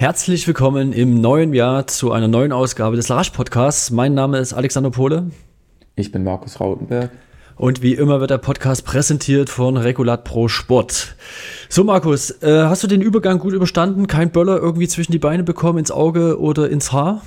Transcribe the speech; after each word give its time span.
Herzlich 0.00 0.46
willkommen 0.46 0.94
im 0.94 1.20
neuen 1.20 1.52
Jahr 1.52 1.86
zu 1.86 2.10
einer 2.10 2.26
neuen 2.26 2.52
Ausgabe 2.52 2.96
des 2.96 3.08
Larash 3.08 3.28
Podcasts. 3.28 3.90
Mein 3.90 4.14
Name 4.14 4.38
ist 4.38 4.54
Alexander 4.54 4.88
Pohle. 4.88 5.26
Ich 5.94 6.10
bin 6.10 6.24
Markus 6.24 6.58
Rautenberg. 6.58 7.10
Und 7.56 7.82
wie 7.82 7.92
immer 7.92 8.18
wird 8.18 8.30
der 8.30 8.38
Podcast 8.38 8.86
präsentiert 8.86 9.50
von 9.50 9.76
Regulat 9.76 10.24
Pro 10.24 10.48
Sport. 10.48 11.16
So, 11.68 11.84
Markus, 11.84 12.30
äh, 12.42 12.62
hast 12.62 12.82
du 12.82 12.86
den 12.86 13.02
Übergang 13.02 13.40
gut 13.40 13.52
überstanden? 13.52 14.06
Kein 14.06 14.30
Böller 14.30 14.56
irgendwie 14.56 14.88
zwischen 14.88 15.12
die 15.12 15.18
Beine 15.18 15.42
bekommen, 15.42 15.78
ins 15.78 15.90
Auge 15.90 16.40
oder 16.40 16.70
ins 16.70 16.92
Haar? 16.92 17.20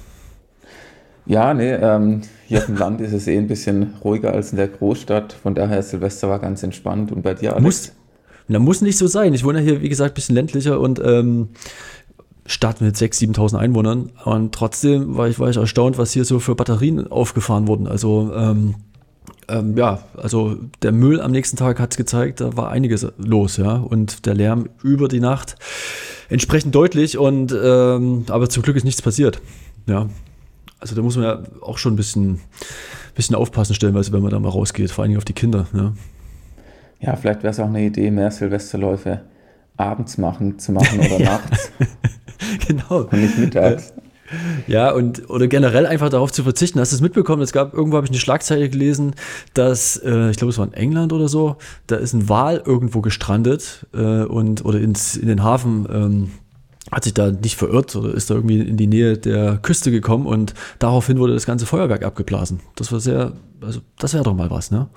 Ja, 1.27 1.53
nee, 1.53 1.73
ähm, 1.73 2.21
hier 2.47 2.57
auf 2.57 2.65
dem 2.65 2.77
Land 2.77 3.01
ist 3.01 3.13
es 3.13 3.27
eh 3.27 3.37
ein 3.37 3.47
bisschen 3.47 3.93
ruhiger 4.03 4.33
als 4.33 4.49
in 4.49 4.57
der 4.57 4.67
Großstadt. 4.67 5.33
Von 5.33 5.53
daher, 5.53 5.83
Silvester 5.83 6.27
war 6.27 6.39
ganz 6.39 6.63
entspannt. 6.63 7.11
Und 7.11 7.21
bei 7.21 7.35
dir, 7.35 7.51
Alex? 7.51 7.63
Muss, 7.63 7.91
na, 8.47 8.57
muss 8.59 8.81
nicht 8.81 8.97
so 8.97 9.07
sein. 9.07 9.35
Ich 9.35 9.43
wohne 9.43 9.59
ja 9.59 9.65
hier, 9.65 9.81
wie 9.81 9.89
gesagt, 9.89 10.13
ein 10.13 10.15
bisschen 10.15 10.35
ländlicher 10.35 10.79
und 10.79 10.99
ähm, 11.05 11.49
Stadt 12.45 12.81
mit 12.81 12.95
6.000, 12.95 13.35
7.000 13.35 13.57
Einwohnern. 13.57 14.11
Und 14.25 14.53
trotzdem 14.53 15.15
war 15.15 15.27
ich, 15.27 15.39
war 15.39 15.49
ich 15.49 15.57
erstaunt, 15.57 15.97
was 15.97 16.11
hier 16.11 16.25
so 16.25 16.39
für 16.39 16.55
Batterien 16.55 17.09
aufgefahren 17.09 17.67
wurden. 17.67 17.87
Also, 17.87 18.31
ähm, 18.35 18.75
ähm, 19.47 19.77
ja, 19.77 19.99
also 20.15 20.57
der 20.81 20.91
Müll 20.91 21.21
am 21.21 21.31
nächsten 21.31 21.57
Tag 21.57 21.79
hat 21.79 21.91
es 21.91 21.97
gezeigt, 21.97 22.41
da 22.41 22.55
war 22.55 22.69
einiges 22.69 23.07
los, 23.17 23.57
ja. 23.57 23.75
Und 23.75 24.25
der 24.25 24.35
Lärm 24.35 24.69
über 24.83 25.07
die 25.07 25.19
Nacht 25.19 25.55
entsprechend 26.29 26.73
deutlich 26.75 27.17
und 27.17 27.51
ähm, 27.51 28.25
aber 28.29 28.49
zum 28.49 28.63
Glück 28.63 28.75
ist 28.75 28.83
nichts 28.83 29.01
passiert. 29.01 29.41
Ja. 29.87 30.09
Also 30.79 30.95
da 30.95 31.01
muss 31.01 31.15
man 31.15 31.25
ja 31.25 31.43
auch 31.61 31.77
schon 31.77 31.93
ein 31.93 31.95
bisschen, 31.95 32.41
bisschen 33.15 33.35
aufpassen, 33.35 33.73
stellenweise, 33.73 34.11
wenn 34.11 34.21
man 34.21 34.31
da 34.31 34.39
mal 34.39 34.49
rausgeht, 34.49 34.91
vor 34.91 35.05
allem 35.05 35.15
auf 35.17 35.25
die 35.25 35.33
Kinder. 35.33 35.67
Ja, 35.73 35.93
ja 36.99 37.15
vielleicht 37.15 37.43
wäre 37.43 37.51
es 37.51 37.59
auch 37.59 37.67
eine 37.67 37.85
Idee, 37.85 38.11
mehr 38.11 38.31
Silvesterläufe 38.31 39.21
abends 39.77 40.17
machen, 40.17 40.59
zu 40.59 40.71
machen 40.73 40.99
oder 40.99 41.19
ja. 41.19 41.25
nachts. 41.31 41.71
genau. 42.67 43.01
Und 43.01 43.13
nicht 43.13 43.37
mittags. 43.37 43.93
Ja, 44.67 44.91
und 44.91 45.29
oder 45.29 45.47
generell 45.47 45.85
einfach 45.85 46.09
darauf 46.09 46.31
zu 46.31 46.43
verzichten. 46.43 46.79
Hast 46.79 46.91
du 46.91 46.95
es 46.95 47.01
mitbekommen? 47.01 47.41
Es 47.41 47.51
gab, 47.51 47.73
irgendwo 47.73 47.97
habe 47.97 48.05
ich 48.05 48.11
eine 48.11 48.19
Schlagzeile 48.19 48.69
gelesen, 48.69 49.13
dass, 49.53 49.97
äh, 49.97 50.31
ich 50.31 50.37
glaube, 50.37 50.51
es 50.51 50.57
war 50.57 50.65
in 50.65 50.73
England 50.73 51.13
oder 51.13 51.27
so, 51.27 51.57
da 51.87 51.97
ist 51.97 52.13
ein 52.13 52.29
Wal 52.29 52.61
irgendwo 52.65 53.01
gestrandet 53.01 53.85
äh, 53.93 54.23
und 54.23 54.65
oder 54.65 54.79
ins, 54.79 55.17
in 55.17 55.27
den 55.27 55.43
Hafen 55.43 55.87
ähm, 55.91 56.31
hat 56.91 57.03
sich 57.03 57.13
da 57.13 57.31
nicht 57.31 57.55
verirrt 57.55 57.95
oder 57.95 58.13
ist 58.13 58.29
da 58.29 58.35
irgendwie 58.35 58.59
in 58.59 58.77
die 58.77 58.87
Nähe 58.87 59.17
der 59.17 59.57
Küste 59.61 59.91
gekommen 59.91 60.25
und 60.25 60.53
daraufhin 60.79 61.19
wurde 61.19 61.33
das 61.33 61.45
ganze 61.45 61.65
Feuerwerk 61.65 62.03
abgeblasen. 62.03 62.59
Das 62.75 62.91
war 62.91 62.99
sehr, 62.99 63.33
also 63.61 63.81
das 63.99 64.13
wäre 64.13 64.23
doch 64.23 64.35
mal 64.35 64.49
was, 64.49 64.71
ne? 64.71 64.87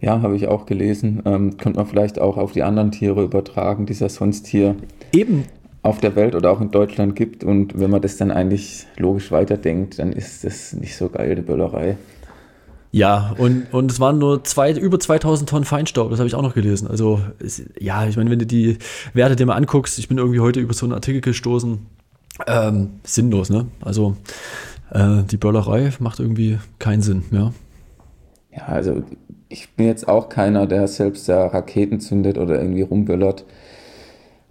Ja, 0.00 0.22
habe 0.22 0.34
ich 0.34 0.48
auch 0.48 0.64
gelesen. 0.64 1.22
Ähm, 1.26 1.58
könnte 1.58 1.78
man 1.78 1.86
vielleicht 1.86 2.18
auch 2.18 2.38
auf 2.38 2.52
die 2.52 2.62
anderen 2.62 2.90
Tiere 2.90 3.22
übertragen, 3.22 3.84
die 3.84 3.92
es 3.92 4.00
ja 4.00 4.08
sonst 4.08 4.46
hier 4.46 4.76
Eben. 5.12 5.44
Auf 5.82 5.98
der 5.98 6.14
Welt 6.16 6.34
oder 6.34 6.50
auch 6.50 6.60
in 6.60 6.70
Deutschland 6.70 7.16
gibt. 7.16 7.44
Und 7.44 7.78
wenn 7.78 7.90
man 7.90 8.02
das 8.02 8.16
dann 8.16 8.30
eigentlich 8.30 8.86
logisch 8.96 9.30
weiterdenkt, 9.30 9.98
dann 9.98 10.12
ist 10.12 10.44
das 10.44 10.72
nicht 10.72 10.96
so 10.96 11.08
geil, 11.08 11.34
die 11.34 11.42
Böllerei. 11.42 11.96
Ja, 12.92 13.34
und, 13.38 13.72
und 13.72 13.90
es 13.90 14.00
waren 14.00 14.18
nur 14.18 14.42
zwei, 14.42 14.72
über 14.72 14.98
2000 14.98 15.48
Tonnen 15.48 15.64
Feinstaub, 15.64 16.10
das 16.10 16.18
habe 16.18 16.26
ich 16.26 16.34
auch 16.34 16.42
noch 16.42 16.54
gelesen. 16.54 16.88
Also, 16.88 17.20
es, 17.38 17.62
ja, 17.78 18.06
ich 18.06 18.16
meine, 18.16 18.30
wenn 18.30 18.40
du 18.40 18.46
die 18.46 18.78
Werte 19.14 19.36
dir 19.36 19.46
mal 19.46 19.54
anguckst, 19.54 19.98
ich 19.98 20.08
bin 20.08 20.18
irgendwie 20.18 20.40
heute 20.40 20.58
über 20.58 20.74
so 20.74 20.86
einen 20.86 20.92
Artikel 20.92 21.20
gestoßen, 21.20 21.86
ähm, 22.48 22.90
sinnlos, 23.04 23.48
ne? 23.48 23.66
Also, 23.80 24.16
äh, 24.90 25.22
die 25.22 25.36
Böllerei 25.36 25.92
macht 26.00 26.18
irgendwie 26.18 26.58
keinen 26.80 27.02
Sinn, 27.02 27.22
ja. 27.30 27.52
Ja, 28.52 28.66
also 28.66 29.04
ich 29.48 29.70
bin 29.76 29.86
jetzt 29.86 30.08
auch 30.08 30.28
keiner, 30.28 30.66
der 30.66 30.88
selbst 30.88 31.28
da 31.28 31.46
Raketen 31.46 32.00
zündet 32.00 32.38
oder 32.38 32.60
irgendwie 32.60 32.82
rumböllert. 32.82 33.44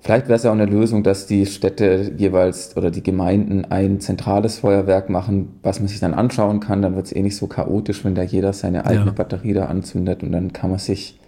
Vielleicht 0.02 0.28
wäre 0.28 0.38
es 0.38 0.44
ja 0.44 0.52
auch 0.52 0.56
eine 0.56 0.66
Lösung, 0.66 1.04
dass 1.04 1.28
die 1.28 1.46
Städte 1.46 2.14
jeweils 2.18 2.76
oder 2.78 2.90
die 2.90 3.04
Gemeinden 3.04 3.66
ein 3.66 4.00
zentrales 4.00 4.60
Feuerwerk 4.60 5.10
machen, 5.10 5.60
was 5.62 5.80
man 5.80 5.90
sich 5.90 6.00
dann 6.00 6.14
anschauen 6.14 6.62
kann. 6.62 6.82
Dann 6.82 6.96
wird 6.96 7.08
es 7.08 7.16
eh 7.16 7.22
nicht 7.22 7.36
so 7.36 7.48
chaotisch, 7.48 8.06
wenn 8.06 8.16
da 8.16 8.24
jeder 8.24 8.54
seine 8.54 8.86
eigene 8.86 9.08
ja. 9.08 9.12
Batterie 9.12 9.54
da 9.54 9.66
anzündet 9.66 10.24
und 10.24 10.32
dann 10.32 10.54
kann 10.54 10.70
man 10.70 10.80
sich 10.80 11.20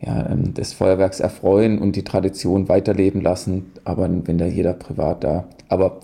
ja, 0.00 0.28
ähm, 0.30 0.52
des 0.52 0.74
Feuerwerks 0.74 1.20
erfreuen 1.20 1.78
und 1.78 1.96
die 1.96 2.04
Tradition 2.04 2.68
weiterleben 2.68 3.22
lassen. 3.22 3.72
Aber 3.84 4.08
wenn 4.08 4.38
da 4.38 4.46
jeder 4.46 4.74
privat 4.74 5.24
da. 5.24 5.44
Aber 5.68 6.00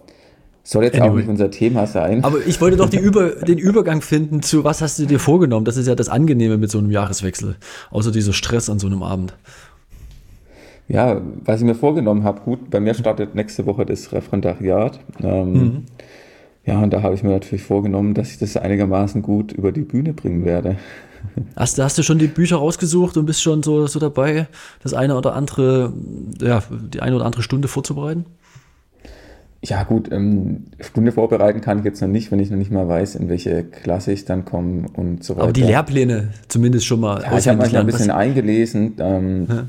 soll 0.63 0.85
jetzt 0.85 0.95
anyway. 0.95 1.11
auch 1.11 1.17
nicht 1.17 1.29
unser 1.29 1.51
Thema 1.51 1.87
sein. 1.87 2.25
Aber 2.25 2.39
ich 2.47 2.61
wollte 2.61 2.77
doch 2.77 2.93
Über 2.93 3.31
den 3.31 3.59
Übergang 3.59 4.03
finden 4.03 4.43
zu, 4.43 4.65
was 4.65 4.83
hast 4.83 4.99
du 4.99 5.07
dir 5.07 5.19
vorgenommen? 5.19 5.65
Das 5.65 5.77
ist 5.77 5.87
ja 5.87 5.95
das 5.95 6.09
Angenehme 6.09 6.59
mit 6.59 6.71
so 6.71 6.79
einem 6.79 6.91
Jahreswechsel, 6.91 7.57
außer 7.91 8.13
dieser 8.13 8.33
Stress 8.33 8.71
an 8.71 8.79
so 8.79 8.87
einem 8.87 9.03
Abend. 9.03 9.35
Ja, 10.91 11.21
was 11.45 11.61
ich 11.61 11.67
mir 11.67 11.77
vorgenommen 11.77 12.25
habe, 12.25 12.41
gut, 12.41 12.69
bei 12.69 12.81
mir 12.81 12.95
startet 12.95 13.37
nächste 13.37 13.65
Woche 13.65 13.87
das 13.87 14.13
Referendariat. 14.13 14.99
Ähm, 15.23 15.53
mhm. 15.53 15.83
Ja, 16.67 16.81
und 16.81 16.93
da 16.93 17.03
habe 17.03 17.15
ich 17.15 17.23
mir 17.23 17.31
natürlich 17.31 17.63
vorgenommen, 17.63 18.13
dass 18.13 18.33
ich 18.33 18.39
das 18.39 18.57
einigermaßen 18.57 19.23
gut 19.23 19.53
über 19.53 19.71
die 19.71 19.83
Bühne 19.83 20.13
bringen 20.13 20.45
werde. 20.45 20.77
Hast, 21.55 21.79
hast 21.79 21.97
du 21.97 22.03
schon 22.03 22.19
die 22.19 22.27
Bücher 22.27 22.57
rausgesucht 22.57 23.17
und 23.17 23.27
bist 23.27 23.41
schon 23.41 23.63
so, 23.63 23.87
so 23.87 24.01
dabei, 24.01 24.49
das 24.83 24.93
eine 24.93 25.17
oder 25.17 25.35
andere, 25.35 25.93
ja, 26.41 26.63
die 26.71 27.01
eine 27.01 27.15
oder 27.15 27.25
andere 27.25 27.43
Stunde 27.43 27.69
vorzubereiten? 27.69 28.25
Ja, 29.63 29.85
gut, 29.85 30.11
ähm, 30.11 30.65
Stunde 30.81 31.13
vorbereiten 31.13 31.61
kann 31.61 31.79
ich 31.79 31.85
jetzt 31.85 32.01
noch 32.01 32.09
nicht, 32.09 32.33
wenn 32.33 32.41
ich 32.41 32.51
noch 32.51 32.57
nicht 32.57 32.73
mal 32.73 32.89
weiß, 32.89 33.15
in 33.15 33.29
welche 33.29 33.63
Klasse 33.63 34.11
ich 34.11 34.25
dann 34.25 34.45
komme 34.45 34.87
und 34.95 35.23
so 35.23 35.35
weiter. 35.35 35.45
Aber 35.45 35.53
die 35.53 35.63
Lehrpläne 35.63 36.31
zumindest 36.49 36.87
schon 36.87 37.01
mal. 37.01 37.23
Ja, 37.23 37.39
ich 37.39 37.47
habe 37.47 37.63
mich 37.63 37.77
ein 37.77 37.87
bisschen 37.87 38.11
eingelesen. 38.11 38.95
Ähm, 38.99 39.47
ja. 39.49 39.65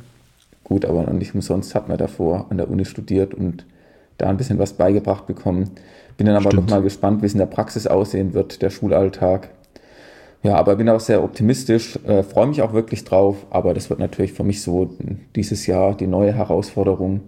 Gut, 0.71 0.85
aber 0.85 1.03
nicht 1.11 1.35
umsonst 1.35 1.75
hat 1.75 1.89
man 1.89 1.97
davor 1.97 2.45
an 2.49 2.55
der 2.55 2.69
Uni 2.69 2.85
studiert 2.85 3.33
und 3.33 3.65
da 4.17 4.29
ein 4.29 4.37
bisschen 4.37 4.57
was 4.57 4.71
beigebracht 4.71 5.27
bekommen. 5.27 5.71
Bin 6.15 6.27
dann 6.27 6.37
aber 6.37 6.49
Stimmt. 6.49 6.69
noch 6.69 6.77
mal 6.77 6.81
gespannt, 6.81 7.21
wie 7.21 7.25
es 7.25 7.33
in 7.33 7.39
der 7.39 7.45
Praxis 7.45 7.87
aussehen 7.87 8.33
wird, 8.33 8.61
der 8.61 8.69
Schulalltag. 8.69 9.49
Ja, 10.43 10.55
aber 10.55 10.77
bin 10.77 10.87
auch 10.87 11.01
sehr 11.01 11.25
optimistisch, 11.25 11.99
äh, 12.07 12.23
freue 12.23 12.47
mich 12.47 12.61
auch 12.61 12.71
wirklich 12.71 13.03
drauf, 13.03 13.35
aber 13.49 13.73
das 13.73 13.89
wird 13.89 13.99
natürlich 13.99 14.31
für 14.31 14.45
mich 14.45 14.61
so 14.61 14.95
dieses 15.35 15.67
Jahr 15.67 15.93
die 15.93 16.07
neue 16.07 16.31
Herausforderung. 16.31 17.19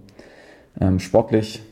Ähm, 0.80 1.00
sportlich 1.00 1.64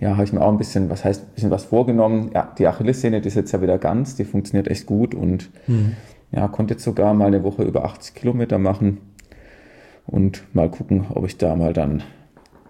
ja, 0.00 0.14
habe 0.14 0.24
ich 0.24 0.32
mir 0.32 0.42
auch 0.42 0.50
ein 0.50 0.58
bisschen, 0.58 0.90
was 0.90 1.04
heißt, 1.04 1.22
ein 1.22 1.34
bisschen 1.36 1.50
was 1.52 1.62
vorgenommen. 1.62 2.32
Ja, 2.34 2.52
die 2.58 2.66
Achillessehne, 2.66 3.20
die 3.20 3.28
ist 3.28 3.36
jetzt 3.36 3.52
ja 3.52 3.62
wieder 3.62 3.78
ganz, 3.78 4.16
die 4.16 4.24
funktioniert 4.24 4.66
echt 4.66 4.86
gut 4.86 5.14
und 5.14 5.48
mhm. 5.68 5.92
ja, 6.32 6.48
konnte 6.48 6.74
jetzt 6.74 6.82
sogar 6.82 7.14
mal 7.14 7.26
eine 7.26 7.44
Woche 7.44 7.62
über 7.62 7.84
80 7.84 8.16
Kilometer 8.16 8.58
machen 8.58 8.98
und 10.06 10.42
mal 10.54 10.70
gucken, 10.70 11.06
ob 11.10 11.26
ich 11.26 11.36
da 11.36 11.56
mal 11.56 11.72
dann 11.72 12.02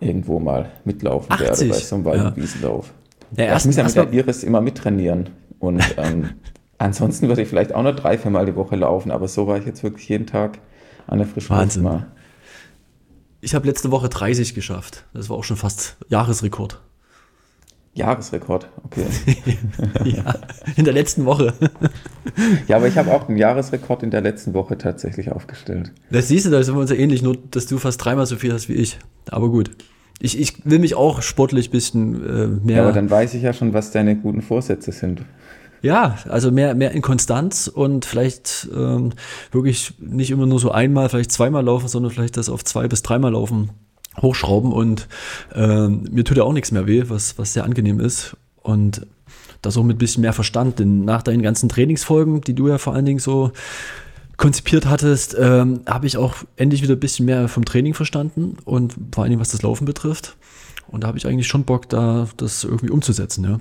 irgendwo 0.00 0.38
mal 0.38 0.70
mitlaufen 0.84 1.32
80? 1.32 1.46
werde 1.48 1.68
bei 1.68 1.74
so 1.74 1.94
einem 1.96 2.04
Wald- 2.04 2.24
und 2.24 2.36
Wiesenlauf. 2.36 2.92
Ja, 3.36 3.44
ja, 3.44 3.56
ich 3.56 3.64
muss 3.64 3.76
ja 3.76 3.84
mit 3.84 3.94
der 3.94 4.12
Iris 4.12 4.42
immer 4.42 4.60
mittrainieren 4.60 5.30
und 5.58 5.82
ähm, 5.96 6.30
ansonsten 6.78 7.28
würde 7.28 7.42
ich 7.42 7.48
vielleicht 7.48 7.74
auch 7.74 7.82
noch 7.82 7.94
drei, 7.94 8.18
vier 8.18 8.30
Mal 8.30 8.46
die 8.46 8.56
Woche 8.56 8.76
laufen, 8.76 9.10
aber 9.10 9.28
so 9.28 9.46
war 9.46 9.58
ich 9.58 9.66
jetzt 9.66 9.82
wirklich 9.82 10.08
jeden 10.08 10.26
Tag 10.26 10.58
an 11.06 11.18
der 11.18 11.26
frischen 11.26 11.56
Luft 11.56 11.76
mal. 11.78 12.06
Ich 13.42 13.54
habe 13.54 13.66
letzte 13.66 13.90
Woche 13.90 14.08
30 14.08 14.54
geschafft. 14.54 15.06
Das 15.14 15.30
war 15.30 15.36
auch 15.36 15.44
schon 15.44 15.56
fast 15.56 15.96
Jahresrekord. 16.08 16.80
Jahresrekord, 18.00 18.68
okay. 18.84 19.06
ja, 20.04 20.34
in 20.76 20.84
der 20.84 20.94
letzten 20.94 21.24
Woche. 21.24 21.54
ja, 22.68 22.76
aber 22.76 22.88
ich 22.88 22.98
habe 22.98 23.12
auch 23.12 23.28
einen 23.28 23.38
Jahresrekord 23.38 24.02
in 24.02 24.10
der 24.10 24.20
letzten 24.20 24.54
Woche 24.54 24.76
tatsächlich 24.78 25.30
aufgestellt. 25.32 25.92
Das 26.10 26.28
siehst 26.28 26.46
du, 26.46 26.50
da 26.50 26.62
sind 26.62 26.74
wir 26.74 26.80
uns 26.80 26.90
ja 26.90 26.96
ähnlich, 26.96 27.22
nur 27.22 27.36
dass 27.50 27.66
du 27.66 27.78
fast 27.78 28.04
dreimal 28.04 28.26
so 28.26 28.36
viel 28.36 28.52
hast 28.52 28.68
wie 28.68 28.74
ich. 28.74 28.98
Aber 29.30 29.48
gut. 29.48 29.70
Ich, 30.22 30.38
ich 30.38 30.66
will 30.66 30.78
mich 30.78 30.94
auch 30.94 31.22
sportlich 31.22 31.68
ein 31.68 31.72
bisschen 31.72 32.14
äh, 32.26 32.46
mehr. 32.46 32.76
Ja, 32.76 32.82
aber 32.82 32.92
dann 32.92 33.08
weiß 33.08 33.34
ich 33.34 33.42
ja 33.42 33.52
schon, 33.52 33.72
was 33.72 33.90
deine 33.90 34.16
guten 34.16 34.42
Vorsätze 34.42 34.92
sind. 34.92 35.22
Ja, 35.82 36.18
also 36.28 36.50
mehr, 36.50 36.74
mehr 36.74 36.90
in 36.90 37.00
Konstanz 37.00 37.66
und 37.66 38.04
vielleicht 38.04 38.68
ähm, 38.74 39.12
wirklich 39.50 39.94
nicht 39.98 40.30
immer 40.30 40.44
nur 40.44 40.58
so 40.58 40.70
einmal, 40.70 41.08
vielleicht 41.08 41.32
zweimal 41.32 41.64
laufen, 41.64 41.88
sondern 41.88 42.12
vielleicht 42.12 42.36
das 42.36 42.50
auf 42.50 42.64
zwei 42.64 42.86
bis 42.86 43.02
dreimal 43.02 43.32
laufen 43.32 43.70
hochschrauben 44.22 44.72
und 44.72 45.08
äh, 45.54 45.88
mir 45.88 46.24
tut 46.24 46.36
ja 46.36 46.44
auch 46.44 46.52
nichts 46.52 46.72
mehr 46.72 46.86
weh, 46.86 47.04
was, 47.08 47.38
was 47.38 47.52
sehr 47.52 47.64
angenehm 47.64 48.00
ist. 48.00 48.36
Und 48.62 49.06
das 49.62 49.76
auch 49.76 49.82
mit 49.82 49.96
ein 49.96 49.98
bisschen 49.98 50.22
mehr 50.22 50.32
Verstand, 50.32 50.78
denn 50.78 51.04
nach 51.04 51.22
deinen 51.22 51.42
ganzen 51.42 51.68
Trainingsfolgen, 51.68 52.40
die 52.40 52.54
du 52.54 52.68
ja 52.68 52.78
vor 52.78 52.94
allen 52.94 53.04
Dingen 53.04 53.18
so 53.18 53.52
konzipiert 54.36 54.86
hattest, 54.86 55.36
ähm, 55.38 55.82
habe 55.86 56.06
ich 56.06 56.16
auch 56.16 56.34
endlich 56.56 56.82
wieder 56.82 56.94
ein 56.94 57.00
bisschen 57.00 57.26
mehr 57.26 57.46
vom 57.48 57.64
Training 57.64 57.92
verstanden 57.92 58.56
und 58.64 58.94
vor 59.12 59.22
allen 59.22 59.30
Dingen, 59.30 59.40
was 59.40 59.50
das 59.50 59.62
Laufen 59.62 59.84
betrifft. 59.84 60.36
Und 60.88 61.04
da 61.04 61.08
habe 61.08 61.18
ich 61.18 61.26
eigentlich 61.26 61.46
schon 61.46 61.64
Bock, 61.64 61.88
da 61.88 62.26
das 62.36 62.64
irgendwie 62.64 62.90
umzusetzen, 62.90 63.44
ja. 63.44 63.60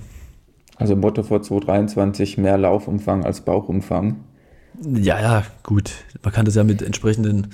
Also 0.76 0.96
Motto 0.96 1.22
vor 1.22 1.42
2023, 1.42 2.38
mehr 2.38 2.56
Laufumfang 2.56 3.24
als 3.24 3.42
Bauchumfang. 3.42 4.24
Ja, 4.82 5.20
ja, 5.20 5.42
gut. 5.62 5.92
Man 6.22 6.32
kann 6.32 6.46
das 6.46 6.54
ja 6.54 6.64
mit 6.64 6.80
entsprechenden 6.80 7.48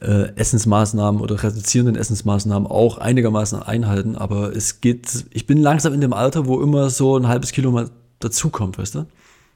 äh, 0.00 0.34
Essensmaßnahmen 0.36 1.20
oder 1.20 1.42
reduzierenden 1.42 1.96
Essensmaßnahmen 1.96 2.66
auch 2.68 2.98
einigermaßen 2.98 3.62
einhalten. 3.62 4.16
Aber 4.16 4.54
es 4.54 4.80
geht, 4.80 5.26
ich 5.30 5.46
bin 5.46 5.58
langsam 5.58 5.92
in 5.92 6.00
dem 6.00 6.12
Alter, 6.12 6.46
wo 6.46 6.60
immer 6.60 6.90
so 6.90 7.16
ein 7.16 7.28
halbes 7.28 7.52
Kilo 7.52 7.70
mal 7.70 7.90
dazukommt, 8.20 8.78
weißt 8.78 8.96
du? 8.96 9.06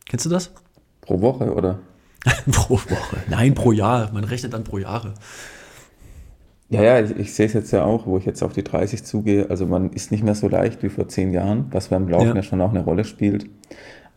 Kennst 0.09 0.27
du 0.27 0.31
das? 0.31 0.53
Pro 1.01 1.21
Woche, 1.21 1.53
oder? 1.53 1.79
pro 2.53 2.75
Woche. 2.75 3.17
Nein, 3.29 3.55
pro 3.55 3.73
Jahr. 3.73 4.13
Man 4.13 4.25
rechnet 4.25 4.53
dann 4.53 4.65
pro 4.65 4.79
Jahre. 4.79 5.15
Ja, 6.71 6.83
ja, 6.83 7.01
ich, 7.01 7.17
ich 7.17 7.35
sehe 7.35 7.47
es 7.47 7.55
jetzt 7.55 7.71
ja 7.71 7.85
auch, 7.85 8.07
wo 8.07 8.19
ich 8.19 8.27
jetzt 8.27 8.43
auf 8.43 8.53
die 8.53 8.63
30 8.63 9.05
zugehe. 9.05 9.49
Also 9.49 9.67
man 9.67 9.91
ist 9.91 10.11
nicht 10.11 10.23
mehr 10.23 10.35
so 10.35 10.49
leicht 10.49 10.83
wie 10.83 10.91
vor 10.91 11.09
zehn 11.09 11.33
Jahren, 11.33 11.67
was 11.71 11.89
beim 11.89 12.09
Laufen 12.09 12.29
ja, 12.29 12.35
ja 12.35 12.43
schon 12.43 12.61
auch 12.61 12.71
eine 12.71 12.85
Rolle 12.85 13.05
spielt. 13.05 13.47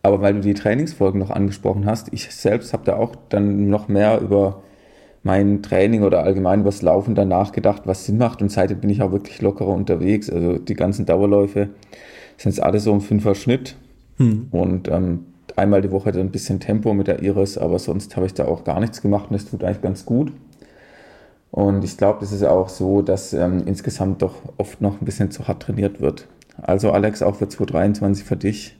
Aber 0.02 0.20
weil 0.20 0.34
du 0.34 0.40
die 0.40 0.54
Trainingsfolgen 0.54 1.20
noch 1.20 1.30
angesprochen 1.30 1.86
hast, 1.86 2.12
ich 2.12 2.34
selbst 2.34 2.72
habe 2.72 2.84
da 2.84 2.96
auch 2.96 3.14
dann 3.28 3.68
noch 3.68 3.88
mehr 3.88 4.20
über 4.20 4.62
mein 5.22 5.62
Training 5.62 6.02
oder 6.02 6.24
allgemein 6.24 6.64
das 6.64 6.82
Laufen 6.82 7.14
dann 7.14 7.28
nachgedacht, 7.28 7.82
was 7.84 8.06
Sinn 8.06 8.18
macht. 8.18 8.42
Und 8.42 8.50
seitdem 8.50 8.80
bin 8.80 8.90
ich 8.90 9.02
auch 9.02 9.12
wirklich 9.12 9.40
lockerer 9.40 9.68
unterwegs. 9.68 10.28
Also 10.28 10.58
die 10.58 10.74
ganzen 10.74 11.06
Dauerläufe 11.06 11.68
sind 12.36 12.52
jetzt 12.52 12.62
alle 12.62 12.80
so 12.80 12.92
im 12.92 13.00
Fünfer 13.00 13.34
Schnitt. 13.34 13.76
Hm. 14.16 14.48
Und 14.50 14.88
ähm, 14.88 15.26
einmal 15.56 15.82
die 15.82 15.90
Woche 15.90 16.12
dann 16.12 16.22
ein 16.22 16.30
bisschen 16.30 16.60
Tempo 16.60 16.94
mit 16.94 17.06
der 17.06 17.22
Iris, 17.22 17.58
aber 17.58 17.78
sonst 17.78 18.16
habe 18.16 18.26
ich 18.26 18.34
da 18.34 18.46
auch 18.46 18.64
gar 18.64 18.80
nichts 18.80 19.02
gemacht 19.02 19.26
und 19.30 19.34
das 19.34 19.48
tut 19.48 19.64
eigentlich 19.64 19.82
ganz 19.82 20.04
gut. 20.04 20.32
Und 21.50 21.84
ich 21.84 21.96
glaube, 21.98 22.20
das 22.20 22.32
ist 22.32 22.44
auch 22.44 22.68
so, 22.68 23.02
dass 23.02 23.34
ähm, 23.34 23.64
insgesamt 23.66 24.22
doch 24.22 24.36
oft 24.56 24.80
noch 24.80 25.00
ein 25.00 25.04
bisschen 25.04 25.30
zu 25.30 25.46
hart 25.46 25.62
trainiert 25.62 26.00
wird. 26.00 26.26
Also 26.60 26.92
Alex, 26.92 27.22
auch 27.22 27.36
für 27.36 27.48
2023 27.48 28.24
für 28.24 28.36
dich, 28.36 28.78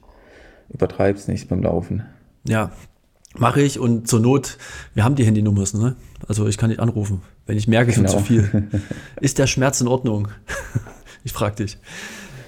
übertreib's 0.71 1.29
nicht 1.29 1.49
beim 1.49 1.63
Laufen. 1.63 2.05
Ja, 2.45 2.73
mache 3.37 3.61
ich 3.61 3.79
und 3.79 4.09
zur 4.09 4.21
Not, 4.21 4.57
wir 4.95 5.05
haben 5.05 5.15
die 5.15 5.25
Handynummern, 5.25 5.67
ne? 5.75 5.97
Also 6.29 6.47
ich 6.47 6.59
kann 6.59 6.71
dich 6.71 6.81
anrufen, 6.81 7.23
wenn 7.47 7.57
ich 7.57 7.69
merke, 7.69 7.91
es 7.91 7.97
genau. 7.97 8.11
wird 8.11 8.21
zu 8.21 8.25
viel. 8.25 8.69
Ist 9.21 9.39
der 9.39 9.47
Schmerz 9.47 9.81
in 9.81 9.89
Ordnung? 9.89 10.29
ich 11.25 11.33
frage 11.33 11.57
dich. 11.57 11.79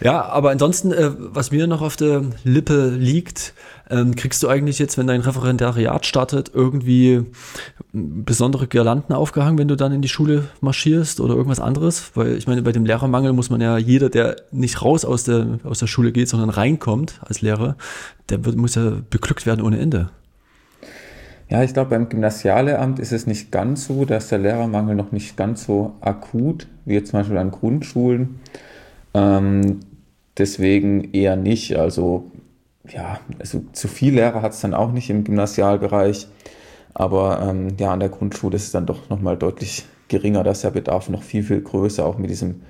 Ja, 0.01 0.23
aber 0.27 0.51
ansonsten, 0.51 0.93
äh, 0.93 1.11
was 1.17 1.51
mir 1.51 1.67
noch 1.67 1.81
auf 1.81 1.97
der 1.97 2.25
Lippe 2.45 2.91
liegt, 2.91 3.55
ähm, 3.91 4.15
kriegst 4.15 4.43
du 4.43 4.49
eigentlich 4.49 4.79
jetzt, 4.79 4.99
wenn 4.99 5.07
dein 5.07 5.21
Referendariat 5.21 6.05
startet, 6.05 6.51
irgendwie 6.53 7.25
besondere 7.93 8.67
Girlanden 8.67 9.15
aufgehangen, 9.15 9.59
wenn 9.59 9.69
du 9.69 9.77
dann 9.77 9.93
in 9.93 10.03
die 10.03 10.09
Schule 10.09 10.49
marschierst 10.61 11.21
oder 11.21 11.35
irgendwas 11.35 11.61
anderes? 11.61 12.11
Weil 12.15 12.37
ich 12.37 12.47
meine, 12.47 12.63
bei 12.63 12.73
dem 12.73 12.85
Lehrermangel 12.85 13.33
muss 13.33 13.51
man 13.51 13.61
ja 13.61 13.79
jeder, 13.79 14.11
der 14.11 14.37
nicht 14.51 14.83
raus 14.83 15.05
aus 15.05 15.25
der, 15.25 15.59
aus 15.65 15.79
der 15.79 15.87
Schule 15.87 16.13
geht, 16.13 16.29
sondern 16.29 16.51
reinkommt 16.51 17.21
als 17.23 17.41
Lehrer, 17.41 17.77
der 18.29 18.45
wird, 18.45 18.57
muss 18.57 18.75
ja 18.75 18.99
beglückt 19.11 19.47
werden 19.47 19.65
ohne 19.65 19.79
Ende. 19.79 20.11
Ja, 21.49 21.63
ich 21.63 21.75
glaube, 21.75 21.91
beim 21.91 22.09
Gymnasialehramt 22.09 22.99
ist 22.99 23.13
es 23.13 23.27
nicht 23.27 23.53
ganz 23.53 23.87
so, 23.87 24.05
dass 24.05 24.29
der 24.29 24.39
Lehrermangel 24.39 24.95
noch 24.95 25.13
nicht 25.13 25.37
ganz 25.37 25.65
so 25.65 25.93
akut 26.01 26.67
wie 26.85 26.95
jetzt 26.95 27.11
zum 27.11 27.21
Beispiel 27.21 27.39
an 27.39 27.51
Grundschulen. 27.51 28.41
Ähm, 29.13 29.81
deswegen 30.37 31.13
eher 31.13 31.37
nicht. 31.37 31.77
Also 31.77 32.31
ja, 32.89 33.21
also 33.39 33.63
zu 33.73 33.89
viel 33.89 34.15
Lehrer 34.15 34.43
hat 34.43 34.53
es 34.53 34.61
dann 34.61 34.75
auch 34.75 34.93
nicht 34.93 35.11
im 35.11 35.25
Gymnasialbereich. 35.25 36.29
Aber 36.93 37.43
ähm, 37.43 37.69
ja, 37.79 37.93
an 37.93 38.01
der 38.01 38.09
Grundschule 38.09 38.57
ist 38.57 38.65
es 38.65 38.73
dann 38.73 38.87
doch 38.87 39.09
nochmal 39.11 39.37
deutlich 39.37 39.85
geringer, 40.09 40.45
dass 40.45 40.61
der 40.61 40.71
Bedarf 40.71 41.09
noch 41.09 41.23
viel, 41.23 41.43
viel 41.43 41.61
größer, 41.61 42.05
auch 42.05 42.19
mit 42.19 42.31
diesem 42.31 42.63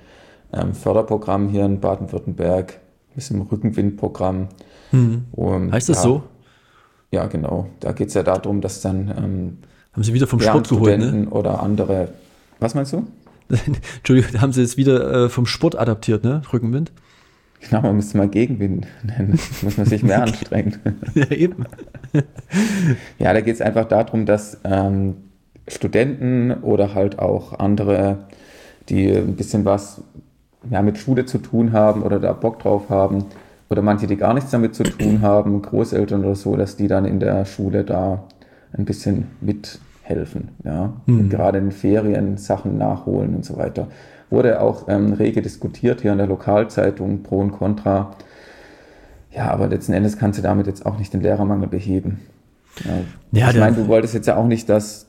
ähm, 0.51 0.73
Förderprogramm 0.73 1.49
hier 1.49 1.65
in 1.65 1.79
Baden-Württemberg, 1.79 2.79
mit 3.09 3.17
diesem 3.17 3.41
Rückenwindprogramm. 3.41 4.47
Mhm. 4.91 5.25
Und, 5.31 5.71
heißt 5.71 5.89
das 5.89 5.97
ja, 5.97 6.03
so? 6.03 6.23
Ja, 7.15 7.27
genau. 7.27 7.69
Da 7.79 7.93
geht 7.93 8.09
es 8.09 8.13
ja 8.13 8.23
darum, 8.23 8.59
dass 8.59 8.81
dann 8.81 9.07
ähm, 9.07 9.57
haben 9.93 10.03
Sie 10.03 10.13
wieder 10.13 10.27
vom 10.27 10.41
Sport 10.41 10.67
geholt, 10.67 10.99
ne? 10.99 11.29
oder 11.29 11.63
andere. 11.63 12.09
Was 12.59 12.75
meinst 12.75 12.91
du? 12.91 13.07
Entschuldigung, 13.97 14.33
da 14.33 14.41
haben 14.41 14.51
Sie 14.51 14.59
jetzt 14.59 14.75
wieder 14.75 15.25
äh, 15.25 15.29
vom 15.29 15.45
Sport 15.45 15.77
adaptiert, 15.77 16.25
ne? 16.25 16.41
Rückenwind? 16.51 16.91
Genau, 17.61 17.83
man 17.83 17.95
müsste 17.95 18.17
mal 18.17 18.27
Gegenwind 18.27 18.85
nennen. 19.03 19.39
muss 19.61 19.77
man 19.77 19.85
sich 19.85 20.03
mehr 20.03 20.23
anstrengen. 20.23 20.77
ja, 21.13 21.31
eben. 21.31 21.65
ja, 23.17 23.31
da 23.31 23.39
geht 23.39 23.55
es 23.55 23.61
einfach 23.61 23.85
darum, 23.85 24.25
dass 24.25 24.59
ähm, 24.65 25.15
Studenten 25.69 26.51
oder 26.51 26.95
halt 26.95 27.17
auch 27.19 27.57
andere, 27.57 28.25
die 28.89 29.09
ein 29.09 29.37
bisschen 29.37 29.63
was 29.63 30.01
ja, 30.69 30.81
mit 30.81 30.97
Schule 30.97 31.25
zu 31.25 31.37
tun 31.37 31.71
haben 31.71 32.03
oder 32.03 32.19
da 32.19 32.33
Bock 32.33 32.59
drauf 32.59 32.89
haben, 32.89 33.23
oder 33.69 33.81
manche, 33.81 34.07
die 34.07 34.15
gar 34.15 34.33
nichts 34.33 34.51
damit 34.51 34.75
zu 34.75 34.83
tun 34.83 35.21
haben, 35.21 35.61
Großeltern 35.61 36.23
oder 36.23 36.35
so, 36.35 36.55
dass 36.55 36.75
die 36.77 36.87
dann 36.87 37.05
in 37.05 37.19
der 37.19 37.45
Schule 37.45 37.83
da 37.83 38.23
ein 38.73 38.85
bisschen 38.85 39.27
mithelfen. 39.41 40.49
Ja? 40.63 40.93
Mhm. 41.05 41.29
Gerade 41.29 41.57
in 41.57 41.71
Ferien 41.71 42.37
Sachen 42.37 42.77
nachholen 42.77 43.35
und 43.35 43.45
so 43.45 43.57
weiter 43.57 43.87
wurde 44.29 44.61
auch 44.61 44.87
ähm, 44.87 45.13
rege 45.13 45.41
diskutiert 45.41 46.01
hier 46.01 46.11
in 46.11 46.17
der 46.17 46.27
Lokalzeitung, 46.27 47.23
pro 47.23 47.39
und 47.39 47.51
contra. 47.51 48.15
Ja, 49.31 49.51
aber 49.51 49.67
letzten 49.67 49.93
Endes 49.93 50.17
kannst 50.17 50.39
du 50.39 50.43
damit 50.43 50.67
jetzt 50.67 50.85
auch 50.85 50.97
nicht 50.97 51.13
den 51.13 51.21
Lehrermangel 51.21 51.67
beheben. 51.67 52.19
Ja, 52.83 52.91
ja 53.31 53.49
ich 53.51 53.57
meine, 53.57 53.75
du 53.75 53.87
wolltest 53.87 54.13
jetzt 54.13 54.27
ja 54.27 54.37
auch 54.37 54.47
nicht, 54.47 54.69
dass 54.69 55.07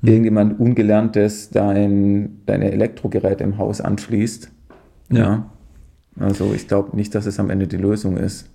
hm. 0.00 0.08
irgendjemand 0.08 0.60
Ungelerntes 0.60 1.50
dein, 1.50 2.40
deine 2.46 2.70
Elektrogeräte 2.72 3.44
im 3.44 3.58
Haus 3.58 3.80
anschließt. 3.80 4.50
Ja. 5.10 5.18
ja. 5.18 5.50
Also 6.20 6.52
ich 6.54 6.68
glaube 6.68 6.96
nicht, 6.96 7.14
dass 7.14 7.26
es 7.26 7.38
am 7.38 7.50
Ende 7.50 7.66
die 7.66 7.76
Lösung 7.76 8.16
ist. 8.16 8.48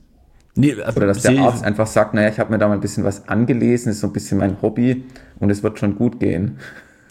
Nee, 0.56 0.76
Oder 0.76 1.08
dass 1.08 1.24
der 1.24 1.40
Arzt 1.40 1.64
einfach 1.64 1.88
sagt, 1.88 2.14
naja, 2.14 2.30
ich 2.30 2.40
habe 2.40 2.52
mir 2.52 2.60
da 2.60 2.68
mal 2.68 2.76
ein 2.76 2.82
bisschen 2.82 3.04
was 3.04 3.28
angelesen, 3.28 3.92
ist 3.92 4.02
so 4.02 4.08
ein 4.08 4.14
bisschen 4.14 4.38
mein 4.38 4.62
Hobby 4.62 5.04
und 5.40 5.50
es 5.50 5.64
wird 5.64 5.80
schon 5.80 5.96
gut 5.96 6.20
gehen. 6.20 6.58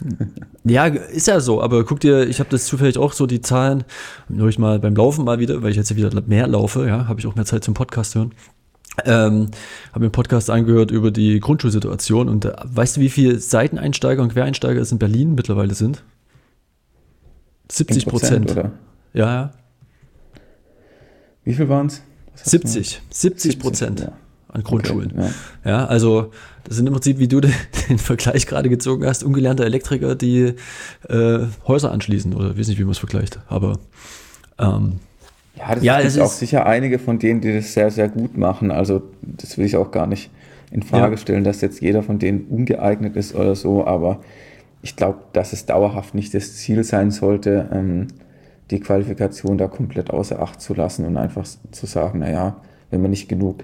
Ja, 0.65 0.85
ist 0.85 1.27
ja 1.27 1.41
so, 1.41 1.61
aber 1.61 1.83
guck 1.83 1.99
dir, 1.99 2.25
ich 2.25 2.39
habe 2.39 2.49
das 2.49 2.65
zufällig 2.65 2.97
auch 2.97 3.11
so 3.11 3.25
die 3.25 3.41
Zahlen, 3.41 3.83
nur 4.29 4.47
ich 4.47 4.57
mal 4.57 4.79
beim 4.79 4.95
Laufen 4.95 5.25
mal 5.25 5.39
wieder, 5.39 5.61
weil 5.61 5.71
ich 5.71 5.75
jetzt 5.75 5.93
wieder 5.93 6.09
mehr 6.25 6.47
laufe, 6.47 6.87
ja, 6.87 7.09
habe 7.09 7.19
ich 7.19 7.27
auch 7.27 7.35
mehr 7.35 7.43
Zeit 7.43 7.65
zum 7.65 7.73
Podcast 7.73 8.15
hören. 8.15 8.31
Ähm, 9.03 9.49
habe 9.89 9.99
mir 9.99 10.05
einen 10.05 10.11
Podcast 10.13 10.49
angehört 10.49 10.91
über 10.91 11.11
die 11.11 11.39
Grundschulsituation 11.41 12.29
und 12.29 12.45
äh, 12.45 12.53
weißt 12.63 12.95
du, 12.95 13.01
wie 13.01 13.09
viele 13.09 13.39
Seiteneinsteiger 13.39 14.21
und 14.21 14.31
Quereinsteiger 14.31 14.79
es 14.79 14.93
in 14.93 14.99
Berlin 14.99 15.35
mittlerweile 15.35 15.73
sind? 15.73 16.03
70 17.69 18.05
Prozent. 18.05 18.55
Ja, 19.13 19.33
ja. 19.33 19.51
Wie 21.43 21.53
viel 21.53 21.69
waren 21.69 21.87
es? 21.87 22.01
70, 22.35 23.01
70 23.09 23.59
Prozent. 23.59 23.99
Ja 24.01 24.13
an 24.53 24.63
Grundschulen. 24.63 25.11
Okay, 25.11 25.29
ja. 25.65 25.71
ja. 25.71 25.85
also 25.85 26.31
das 26.63 26.77
sind 26.77 26.87
im 26.87 26.93
Prinzip, 26.93 27.19
wie 27.19 27.27
du 27.27 27.41
den, 27.41 27.53
den 27.89 27.97
Vergleich 27.97 28.47
gerade 28.47 28.69
gezogen 28.69 29.05
hast, 29.05 29.23
ungelernte 29.23 29.65
Elektriker, 29.65 30.15
die 30.15 30.53
äh, 31.09 31.39
Häuser 31.67 31.91
anschließen 31.91 32.33
oder 32.33 32.51
ich 32.51 32.59
weiß 32.59 32.67
nicht, 32.69 32.79
wie 32.79 32.83
man 32.83 32.91
es 32.91 32.99
vergleicht, 32.99 33.39
aber 33.47 33.79
ähm, 34.59 34.99
ja, 35.55 35.75
das 35.75 35.83
ja, 35.83 36.01
gibt 36.01 36.19
auch 36.19 36.31
sicher 36.31 36.65
einige 36.65 36.97
von 36.97 37.19
denen, 37.19 37.41
die 37.41 37.53
das 37.53 37.73
sehr, 37.73 37.91
sehr 37.91 38.09
gut 38.09 38.37
machen. 38.37 38.71
Also 38.71 39.03
das 39.21 39.57
will 39.57 39.65
ich 39.65 39.75
auch 39.75 39.91
gar 39.91 40.07
nicht 40.07 40.31
in 40.71 40.81
Frage 40.81 41.13
ja. 41.13 41.17
stellen, 41.17 41.43
dass 41.43 41.61
jetzt 41.61 41.79
jeder 41.79 42.01
von 42.01 42.17
denen 42.17 42.45
ungeeignet 42.49 43.15
ist 43.15 43.35
oder 43.35 43.55
so, 43.55 43.85
aber 43.85 44.19
ich 44.81 44.95
glaube, 44.95 45.19
dass 45.31 45.53
es 45.53 45.67
dauerhaft 45.67 46.15
nicht 46.15 46.33
das 46.33 46.55
Ziel 46.55 46.83
sein 46.83 47.11
sollte, 47.11 47.69
ähm, 47.71 48.07
die 48.71 48.79
Qualifikation 48.79 49.57
da 49.57 49.67
komplett 49.67 50.09
außer 50.11 50.41
Acht 50.41 50.61
zu 50.61 50.73
lassen 50.73 51.05
und 51.05 51.17
einfach 51.17 51.45
zu 51.71 51.85
sagen, 51.85 52.19
naja, 52.19 52.57
wenn 52.89 53.01
man 53.01 53.11
nicht 53.11 53.27
genug 53.27 53.63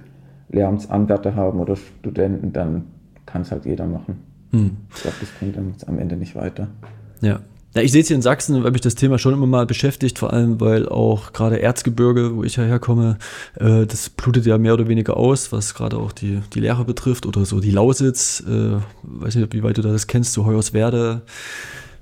Lehramtsanwärter 0.49 1.35
haben 1.35 1.59
oder 1.59 1.75
Studenten, 1.75 2.53
dann 2.53 2.85
kann 3.25 3.43
es 3.43 3.51
halt 3.51 3.65
jeder 3.65 3.85
machen. 3.85 4.23
Hm. 4.51 4.77
Ich 4.95 5.01
glaube, 5.01 5.17
das 5.19 5.29
bringt 5.29 5.55
dann 5.55 5.75
am 5.87 5.99
Ende 5.99 6.15
nicht 6.15 6.35
weiter. 6.35 6.67
Ja. 7.21 7.39
Ja, 7.75 7.83
ich 7.83 7.91
sehe 7.91 8.01
es 8.01 8.07
hier 8.07 8.15
in 8.15 8.23
Sachsen, 8.23 8.63
weil 8.63 8.71
mich 8.71 8.81
das 8.81 8.95
Thema 8.95 9.19
schon 9.19 9.33
immer 9.33 9.45
mal 9.45 9.67
beschäftigt, 9.67 10.17
vor 10.17 10.33
allem 10.33 10.59
weil 10.59 10.89
auch 10.89 11.33
gerade 11.33 11.61
Erzgebirge, 11.61 12.35
wo 12.35 12.43
ich 12.43 12.55
ja 12.55 12.63
herkomme, 12.63 13.19
äh, 13.59 13.85
das 13.85 14.09
blutet 14.09 14.47
ja 14.47 14.57
mehr 14.57 14.73
oder 14.73 14.87
weniger 14.87 15.17
aus, 15.17 15.51
was 15.51 15.75
gerade 15.75 15.97
auch 15.97 16.11
die, 16.11 16.41
die 16.55 16.61
Lehrer 16.61 16.83
betrifft 16.83 17.27
oder 17.27 17.45
so 17.45 17.59
die 17.59 17.69
Lausitz, 17.69 18.43
äh, 18.47 18.77
weiß 19.03 19.35
nicht, 19.35 19.53
wie 19.53 19.61
weit 19.61 19.77
du 19.77 19.83
das 19.83 20.07
kennst, 20.07 20.33
so 20.33 20.45
Hoyerswerda, 20.45 21.21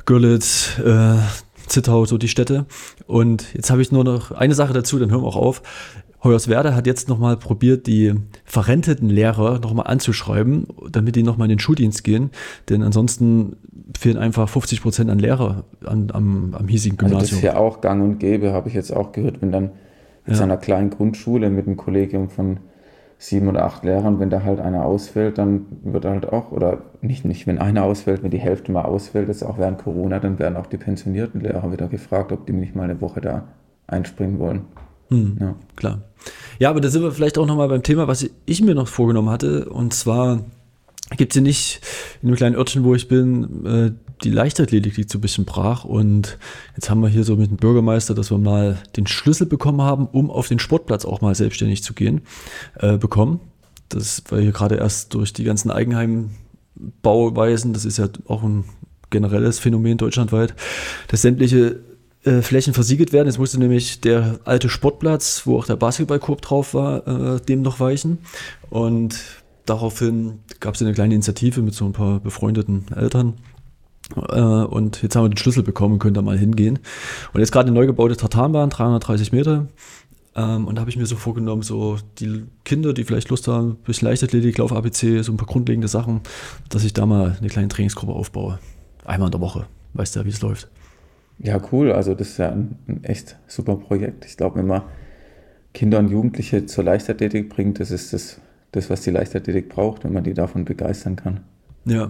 Görlitz, 0.06 0.80
äh, 0.80 1.18
Zittau, 1.68 2.06
so 2.06 2.18
die 2.18 2.28
Städte. 2.28 2.66
Und 3.06 3.54
jetzt 3.54 3.70
habe 3.70 3.82
ich 3.82 3.92
nur 3.92 4.04
noch 4.04 4.32
eine 4.32 4.56
Sache 4.56 4.74
dazu, 4.74 5.00
dann 5.00 5.12
hören 5.12 5.22
wir 5.22 5.28
auch 5.28 5.36
auf. 5.36 5.62
Hoyerswerda 6.24 6.74
hat 6.74 6.88
jetzt 6.88 7.10
nochmal 7.10 7.38
probiert, 7.38 7.86
die 7.86 8.14
verrenteten 8.44 9.10
Lehrer 9.10 9.60
nochmal 9.60 9.88
anzuschreiben, 9.88 10.68
damit 10.92 11.16
die 11.16 11.24
nochmal 11.24 11.46
in 11.46 11.58
den 11.58 11.60
Schuldienst 11.60 12.04
gehen. 12.04 12.32
Denn 12.70 12.82
ansonsten 12.82 13.58
fehlen 13.98 14.18
einfach 14.18 14.50
50 14.50 14.82
Prozent 14.82 15.10
an 15.10 15.20
Lehrer 15.20 15.64
an, 15.86 16.10
am, 16.12 16.56
am 16.58 16.68
hiesigen 16.68 16.98
Gymnasium. 16.98 17.20
Also 17.20 17.36
das 17.36 17.38
ist 17.38 17.44
ja 17.44 17.58
auch 17.58 17.82
gang 17.82 18.04
und 18.04 18.20
gäbe, 18.20 18.52
habe 18.52 18.68
ich 18.68 18.76
jetzt 18.76 18.92
auch 18.92 19.12
gehört, 19.12 19.42
wenn 19.42 19.52
dann 19.52 19.72
in 20.26 20.34
ja. 20.34 20.42
einer 20.42 20.58
kleinen 20.58 20.90
Grundschule 20.90 21.50
mit 21.50 21.68
einem 21.68 21.78
Kollegium 21.78 22.30
von 22.30 22.58
sieben 23.20 23.48
oder 23.48 23.66
acht 23.66 23.84
Lehrern, 23.84 24.20
wenn 24.20 24.30
da 24.30 24.44
halt 24.44 24.60
einer 24.60 24.86
ausfällt, 24.86 25.38
dann 25.38 25.66
wird 25.84 26.06
halt 26.06 26.32
auch, 26.32 26.52
oder 26.52 26.80
nicht, 27.02 27.26
nicht 27.26 27.48
wenn 27.48 27.58
einer 27.58 27.84
ausfällt, 27.84 28.22
wenn 28.24 28.32
die 28.32 28.38
Hälfte 28.38 28.72
mal 28.72 28.84
ausfällt, 28.84 29.28
das 29.28 29.38
ist 29.38 29.44
auch 29.44 29.58
während 29.58 29.80
Corona, 29.80 30.20
dann 30.20 30.38
werden 30.38 30.56
auch 30.56 30.68
die 30.68 30.78
pensionierten 30.78 31.42
Lehrer 31.42 31.72
wieder 31.72 31.88
gefragt, 31.88 32.32
ob 32.32 32.46
die 32.46 32.54
nicht 32.54 32.76
mal 32.76 32.84
eine 32.84 33.02
Woche 33.02 33.22
da 33.22 33.46
einspringen 33.88 34.38
wollen. 34.40 34.62
Hm, 35.10 35.38
ja. 35.40 35.56
Klar. 35.76 36.02
Ja, 36.60 36.70
aber 36.70 36.82
da 36.82 36.90
sind 36.90 37.02
wir 37.02 37.12
vielleicht 37.12 37.38
auch 37.38 37.46
nochmal 37.46 37.70
beim 37.70 37.84
Thema, 37.84 38.08
was 38.08 38.30
ich 38.46 38.62
mir 38.62 38.76
noch 38.76 38.88
vorgenommen 38.88 39.30
hatte. 39.30 39.70
Und 39.70 39.94
zwar 39.94 40.42
gibt 41.16 41.32
es 41.32 41.36
hier 41.36 41.44
nicht 41.44 41.82
in 42.22 42.30
dem 42.30 42.36
kleinen 42.36 42.56
Örtchen, 42.56 42.84
wo 42.84 42.94
ich 42.94 43.08
bin, 43.08 43.66
äh, 43.66 43.92
die 44.24 44.30
Leichtathletik 44.30 44.98
liegt 44.98 45.10
so 45.10 45.18
ein 45.18 45.22
bisschen 45.22 45.46
brach. 45.46 45.84
Und 45.84 46.38
jetzt 46.76 46.90
haben 46.90 47.02
wir 47.02 47.10
hier 47.10 47.24
so 47.24 47.36
mit 47.36 47.52
dem 47.52 47.58
Bürgermeister, 47.58 48.16
dass 48.16 48.32
wir 48.32 48.38
mal 48.38 48.78
den 48.96 49.08
Schlüssel 49.08 49.48
bekommen 49.48 49.82
haben, 49.82 50.08
um 50.08 50.32
auf 50.32 50.48
den 50.48 50.60
Sportplatz 50.60 51.06
auch 51.06 51.22
mal 51.22 51.36
selbstständig 51.36 51.84
zu 51.84 51.94
gehen, 51.94 52.22
äh, 52.76 52.98
bekommen. 52.98 53.40
Das 53.90 54.24
war 54.30 54.40
hier 54.40 54.52
gerade 54.52 54.76
erst 54.76 55.14
durch 55.14 55.34
die 55.34 55.44
ganzen 55.44 55.72
Eigenheimbauweisen, 55.72 57.74
das 57.74 57.86
ist 57.86 57.98
ja 57.98 58.10
auch 58.28 58.44
ein 58.44 58.66
generelles 59.10 59.60
Phänomen 59.60 59.98
deutschlandweit, 59.98 60.54
dass 61.08 61.22
sämtliche 61.22 61.80
äh, 62.24 62.42
Flächen 62.42 62.74
versiegelt 62.74 63.14
werden. 63.14 63.28
Jetzt 63.28 63.40
musste 63.40 63.60
nämlich 63.60 64.02
der 64.02 64.40
alte 64.44 64.70
Sportplatz, 64.70 65.44
wo 65.46 65.58
auch 65.58 65.66
der 65.66 65.78
Basketballkorb 65.78 66.42
drauf 66.42 66.74
war, 66.74 67.08
äh, 67.08 67.40
dem 67.40 67.62
noch 67.62 67.80
weichen. 67.80 68.18
Und 68.70 69.18
daraufhin 69.66 70.40
gab 70.60 70.76
es 70.76 70.82
eine 70.82 70.94
kleine 70.94 71.14
Initiative 71.14 71.62
mit 71.62 71.74
so 71.74 71.86
ein 71.86 71.94
paar 71.94 72.20
befreundeten 72.20 72.86
Eltern. 72.94 73.36
Äh, 74.16 74.40
und 74.40 75.02
jetzt 75.02 75.16
haben 75.16 75.26
wir 75.26 75.30
den 75.30 75.38
Schlüssel 75.38 75.64
bekommen, 75.64 76.00
können 76.00 76.14
da 76.14 76.22
mal 76.22 76.38
hingehen. 76.38 76.80
Und 77.34 77.40
jetzt 77.40 77.52
gerade 77.52 77.68
eine 77.68 77.78
neu 77.78 77.86
gebaute 77.86 78.16
Tartanbahn, 78.16 78.70
330 78.70 79.32
Meter. 79.32 79.68
Ähm, 80.36 80.68
und 80.68 80.76
da 80.76 80.82
habe 80.82 80.90
ich 80.90 80.98
mir 80.98 81.06
so 81.06 81.16
vorgenommen, 81.16 81.64
so 81.64 81.98
die 82.20 82.46
Kinder, 82.64 82.94
die 82.94 83.04
vielleicht 83.04 83.30
Lust 83.30 83.48
haben, 83.48 83.72
ein 83.72 83.76
bisschen 83.78 84.08
Leichtathletik, 84.08 84.58
Lauf 84.60 84.72
ABC, 84.72 85.22
so 85.24 85.32
ein 85.32 85.38
paar 85.38 85.48
grundlegende 85.48 85.88
Sachen, 85.88 86.22
dass 86.70 86.84
ich 86.84 86.94
da 86.94 87.06
mal 87.06 87.36
eine 87.40 87.50
kleine 87.50 87.68
Trainingsgruppe 87.68 88.14
aufbaue. 88.14 88.60
Einmal 89.04 89.28
in 89.28 89.32
der 89.32 89.42
Woche. 89.42 89.66
Weißt 89.94 90.16
du 90.16 90.20
ja, 90.20 90.26
wie 90.26 90.30
es 90.30 90.42
läuft. 90.42 90.70
Ja, 91.40 91.60
cool. 91.72 91.92
Also 91.92 92.14
das 92.14 92.30
ist 92.30 92.38
ja 92.38 92.52
ein, 92.52 92.78
ein 92.88 93.04
echt 93.04 93.38
super 93.48 93.76
Projekt. 93.76 94.26
Ich 94.26 94.38
glaube, 94.38 94.60
wenn 94.60 94.68
man 94.68 94.84
Kinder 95.74 96.00
und 96.00 96.10
Jugendliche 96.10 96.66
zur 96.66 96.84
Leichtathletik 96.84 97.50
bringt, 97.50 97.80
das 97.80 97.92
ist 97.92 98.14
das, 98.14 98.40
das, 98.72 98.90
was 98.90 99.02
die 99.02 99.12
Leichtathletik 99.12 99.70
braucht, 99.70 100.04
wenn 100.04 100.14
man 100.14 100.24
die 100.24 100.34
davon 100.34 100.66
begeistern 100.66 101.16
kann. 101.16 101.42
Ja. 101.86 102.10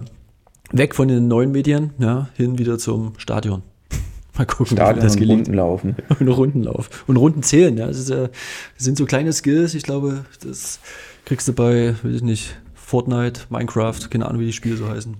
Weg 0.70 0.94
von 0.94 1.08
den 1.08 1.28
neuen 1.28 1.52
Medien, 1.52 1.92
ja, 1.98 2.28
hin 2.34 2.58
wieder 2.58 2.78
zum 2.78 3.12
Stadion. 3.18 3.62
Mal 4.36 4.46
gucken, 4.46 4.76
Stadion 4.76 4.96
wie 4.96 5.06
das 5.06 5.12
und 5.14 5.20
gelingt. 5.20 5.40
Runden 5.46 5.54
laufen. 5.54 5.96
Und 6.20 6.28
Rundenlauf. 6.28 7.04
Und 7.06 7.16
Runden 7.16 7.42
zählen, 7.42 7.76
ja. 7.76 7.86
Das, 7.86 7.98
ist, 7.98 8.10
das 8.10 8.30
sind 8.76 8.98
so 8.98 9.06
kleine 9.06 9.32
Skills. 9.32 9.74
Ich 9.74 9.82
glaube, 9.82 10.24
das 10.44 10.80
kriegst 11.24 11.48
du 11.48 11.52
bei, 11.52 11.94
weiß 12.02 12.16
ich 12.16 12.22
nicht, 12.22 12.58
Fortnite, 12.74 13.42
Minecraft, 13.50 14.08
keine 14.10 14.26
Ahnung, 14.26 14.40
wie 14.40 14.46
die 14.46 14.52
Spiele 14.52 14.76
so 14.76 14.88
heißen. 14.88 15.16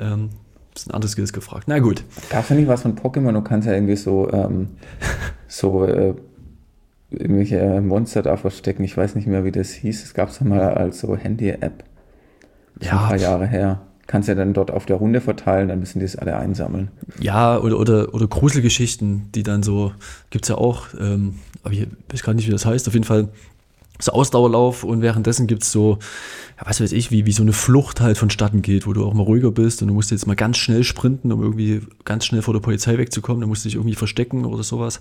Ähm, 0.00 0.30
das 0.74 0.84
sind 0.84 0.94
andere 0.94 1.10
Skills 1.10 1.32
gefragt. 1.32 1.64
Na 1.66 1.78
gut. 1.78 2.04
Gab 2.30 2.44
es 2.44 2.48
ja 2.48 2.56
nicht 2.56 2.68
was 2.68 2.82
von 2.82 2.96
Pokémon? 2.96 3.32
Du 3.32 3.42
kannst 3.42 3.66
ja 3.66 3.74
irgendwie 3.74 3.96
so, 3.96 4.30
ähm, 4.32 4.68
so 5.48 5.84
äh, 5.84 6.14
irgendwelche 7.10 7.80
Monster 7.82 8.22
da 8.22 8.36
verstecken. 8.38 8.84
Ich 8.84 8.96
weiß 8.96 9.14
nicht 9.14 9.26
mehr, 9.26 9.44
wie 9.44 9.52
das 9.52 9.70
hieß. 9.70 10.02
Es 10.02 10.14
gab 10.14 10.30
es 10.30 10.40
mal 10.40 10.60
als 10.60 11.00
so 11.00 11.14
Handy-App. 11.16 11.84
Ja. 12.80 12.92
Ein 12.92 13.08
paar 13.08 13.16
Jahre 13.16 13.46
her. 13.46 13.82
Kannst 14.12 14.28
ja 14.28 14.34
dann 14.34 14.52
dort 14.52 14.70
auf 14.70 14.84
der 14.84 14.96
Runde 14.96 15.22
verteilen, 15.22 15.68
dann 15.68 15.80
müssen 15.80 15.98
die 15.98 16.04
es 16.04 16.16
alle 16.16 16.36
einsammeln. 16.36 16.90
Ja, 17.18 17.58
oder, 17.58 17.78
oder, 17.78 18.12
oder 18.12 18.26
Gruselgeschichten, 18.26 19.32
die 19.34 19.42
dann 19.42 19.62
so, 19.62 19.92
gibt 20.28 20.44
es 20.44 20.50
ja 20.50 20.56
auch, 20.56 20.88
ähm, 21.00 21.36
aber 21.62 21.72
ich 21.72 21.86
weiß 22.10 22.22
gar 22.22 22.34
nicht, 22.34 22.46
wie 22.46 22.50
das 22.50 22.66
heißt. 22.66 22.86
Auf 22.88 22.92
jeden 22.92 23.06
Fall 23.06 23.30
so 23.98 24.12
Ausdauerlauf 24.12 24.84
und 24.84 25.00
währenddessen 25.00 25.46
gibt 25.46 25.62
es 25.62 25.72
so, 25.72 25.98
ja, 26.60 26.66
was 26.66 26.82
weiß 26.82 26.92
ich, 26.92 27.10
wie, 27.10 27.24
wie 27.24 27.32
so 27.32 27.42
eine 27.42 27.54
Flucht 27.54 28.02
halt 28.02 28.18
vonstatten 28.18 28.60
geht, 28.60 28.86
wo 28.86 28.92
du 28.92 29.02
auch 29.06 29.14
mal 29.14 29.22
ruhiger 29.22 29.50
bist 29.50 29.80
und 29.80 29.88
du 29.88 29.94
musst 29.94 30.10
jetzt 30.10 30.26
mal 30.26 30.36
ganz 30.36 30.58
schnell 30.58 30.84
sprinten, 30.84 31.32
um 31.32 31.40
irgendwie 31.40 31.80
ganz 32.04 32.26
schnell 32.26 32.42
vor 32.42 32.52
der 32.52 32.60
Polizei 32.60 32.98
wegzukommen, 32.98 33.40
dann 33.40 33.48
musst 33.48 33.64
du 33.64 33.70
dich 33.70 33.76
irgendwie 33.76 33.94
verstecken 33.94 34.44
oder 34.44 34.62
sowas. 34.62 35.00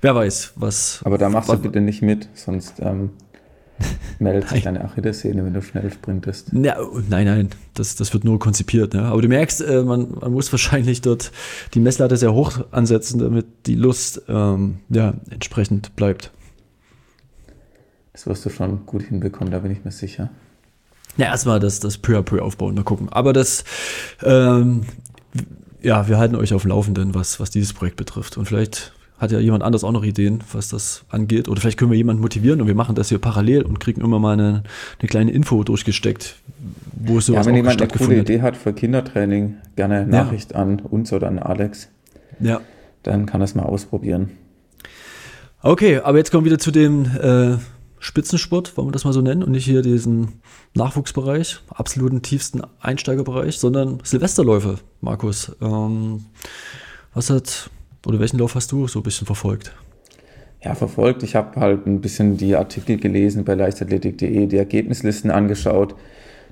Wer 0.00 0.16
weiß, 0.16 0.54
was. 0.56 1.00
Aber 1.04 1.16
da 1.16 1.28
machst 1.28 1.48
was, 1.48 1.58
du 1.58 1.62
bitte 1.62 1.80
nicht 1.80 2.02
mit, 2.02 2.28
sonst 2.34 2.80
ähm, 2.80 3.10
meldet 4.18 4.48
sich 4.48 4.64
deine 4.64 4.84
Achillessehne, 4.84 5.44
wenn 5.44 5.54
du 5.54 5.62
schnell 5.62 5.90
sprintest. 5.92 6.50
Ja, 6.52 6.76
nein, 7.08 7.26
nein, 7.26 7.48
das, 7.74 7.96
das 7.96 8.12
wird 8.12 8.24
nur 8.24 8.38
konzipiert. 8.38 8.94
Ja. 8.94 9.04
Aber 9.04 9.22
du 9.22 9.28
merkst, 9.28 9.60
äh, 9.62 9.82
man, 9.82 10.14
man 10.20 10.32
muss 10.32 10.52
wahrscheinlich 10.52 11.00
dort 11.00 11.30
die 11.74 11.80
Messlatte 11.80 12.16
sehr 12.16 12.32
hoch 12.32 12.60
ansetzen, 12.70 13.18
damit 13.18 13.46
die 13.66 13.76
Lust 13.76 14.22
ähm, 14.28 14.78
ja, 14.88 15.14
entsprechend 15.30 15.94
bleibt. 15.96 16.32
Das 18.12 18.26
wirst 18.26 18.44
du 18.44 18.50
schon 18.50 18.84
gut 18.86 19.02
hinbekommen, 19.02 19.52
da 19.52 19.60
bin 19.60 19.70
ich 19.70 19.84
mir 19.84 19.92
sicher. 19.92 20.30
Ja, 21.16 21.26
erstmal 21.26 21.60
das, 21.60 21.80
das 21.80 21.98
peu 21.98 22.18
à 22.18 22.22
peu 22.22 22.42
aufbauen, 22.42 22.74
mal 22.74 22.84
gucken. 22.84 23.08
Aber 23.08 23.32
das, 23.32 23.64
ähm, 24.22 24.82
ja, 25.82 26.08
wir 26.08 26.18
halten 26.18 26.36
euch 26.36 26.52
auf 26.54 26.62
dem 26.62 26.70
Laufenden, 26.70 27.14
was, 27.14 27.40
was 27.40 27.50
dieses 27.50 27.72
Projekt 27.72 27.96
betrifft. 27.96 28.36
Und 28.36 28.46
vielleicht 28.46 28.92
hat 29.18 29.32
ja 29.32 29.40
jemand 29.40 29.62
anders 29.62 29.84
auch 29.84 29.92
noch 29.92 30.04
Ideen, 30.04 30.42
was 30.52 30.68
das 30.68 31.04
angeht. 31.08 31.48
Oder 31.48 31.60
vielleicht 31.60 31.78
können 31.78 31.90
wir 31.90 31.98
jemanden 31.98 32.22
motivieren 32.22 32.60
und 32.60 32.66
wir 32.66 32.74
machen 32.74 32.94
das 32.94 33.08
hier 33.08 33.18
parallel 33.18 33.62
und 33.62 33.80
kriegen 33.80 34.00
immer 34.00 34.18
mal 34.18 34.32
eine, 34.32 34.62
eine 34.98 35.08
kleine 35.08 35.30
Info 35.32 35.62
durchgesteckt, 35.64 36.36
wo 36.92 37.18
es 37.18 37.26
sowas 37.26 37.46
ja, 37.46 37.50
wenn 37.50 37.56
jemand 37.56 37.82
eine 37.82 37.90
coole 37.90 38.20
Idee 38.20 38.40
hat 38.40 38.56
für 38.56 38.72
Kindertraining, 38.72 39.56
gerne 39.76 40.06
Nachricht 40.06 40.52
ja. 40.52 40.58
an 40.58 40.80
uns 40.80 41.12
oder 41.12 41.26
an 41.26 41.38
Alex. 41.38 41.88
Ja. 42.40 42.60
Dann 43.02 43.26
kann 43.26 43.40
das 43.40 43.54
mal 43.54 43.64
ausprobieren. 43.64 44.30
Okay, 45.62 45.98
aber 45.98 46.18
jetzt 46.18 46.30
kommen 46.30 46.44
wir 46.44 46.52
wieder 46.52 46.60
zu 46.60 46.70
dem 46.70 47.06
äh, 47.20 47.56
Spitzensport, 47.98 48.76
wollen 48.76 48.88
wir 48.88 48.92
das 48.92 49.04
mal 49.04 49.12
so 49.12 49.20
nennen, 49.20 49.42
und 49.42 49.50
nicht 49.50 49.64
hier 49.64 49.82
diesen 49.82 50.40
Nachwuchsbereich, 50.74 51.58
absoluten 51.68 52.22
tiefsten 52.22 52.62
Einsteigerbereich, 52.80 53.58
sondern 53.58 53.98
Silvesterläufe, 54.04 54.78
Markus. 55.00 55.56
Ähm, 55.60 56.26
was 57.12 57.30
hat, 57.30 57.70
oder 58.06 58.20
welchen 58.20 58.38
Lauf 58.38 58.54
hast 58.54 58.72
du 58.72 58.86
so 58.86 59.00
ein 59.00 59.02
bisschen 59.02 59.26
verfolgt? 59.26 59.74
Ja, 60.62 60.74
verfolgt. 60.74 61.22
Ich 61.22 61.36
habe 61.36 61.60
halt 61.60 61.86
ein 61.86 62.00
bisschen 62.00 62.36
die 62.36 62.56
Artikel 62.56 62.96
gelesen 62.96 63.44
bei 63.44 63.54
leichtathletik.de, 63.54 64.46
die 64.46 64.56
Ergebnislisten 64.56 65.30
angeschaut. 65.30 65.94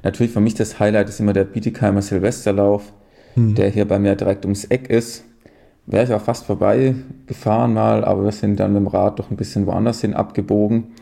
Natürlich 0.03 0.33
für 0.33 0.41
mich 0.41 0.55
das 0.55 0.79
Highlight 0.79 1.09
ist 1.09 1.19
immer 1.19 1.33
der 1.33 1.45
Bietigheimer 1.45 2.03
Silvesterlauf, 2.03 2.93
hm. 3.35 3.55
der 3.55 3.71
hier 3.71 3.87
bei 3.87 3.99
mir 3.99 4.15
direkt 4.15 4.45
ums 4.45 4.65
Eck 4.65 4.89
ist. 4.89 5.25
Wäre 5.87 6.05
ich 6.05 6.13
auch 6.13 6.21
fast 6.21 6.47
vorbei 6.47 6.95
gefahren 7.27 7.75
mal, 7.75 8.05
aber 8.05 8.25
wir 8.25 8.33
sind 8.33 8.59
dann 8.59 8.73
mit 8.73 8.81
dem 8.81 8.87
Rad 8.89 9.19
doch 9.19 9.31
ein 9.31 9.37
bisschen 9.37 9.67
woanders 9.67 10.01
hin 10.01 10.15
abgebogen. 10.15 10.93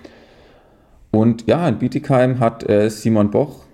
Und 1.10 1.46
ja, 1.46 1.66
in 1.68 1.78
Bietigheim 1.78 2.40
hat 2.40 2.68
äh, 2.68 2.90
Simon 2.90 3.30
Boch 3.30 3.64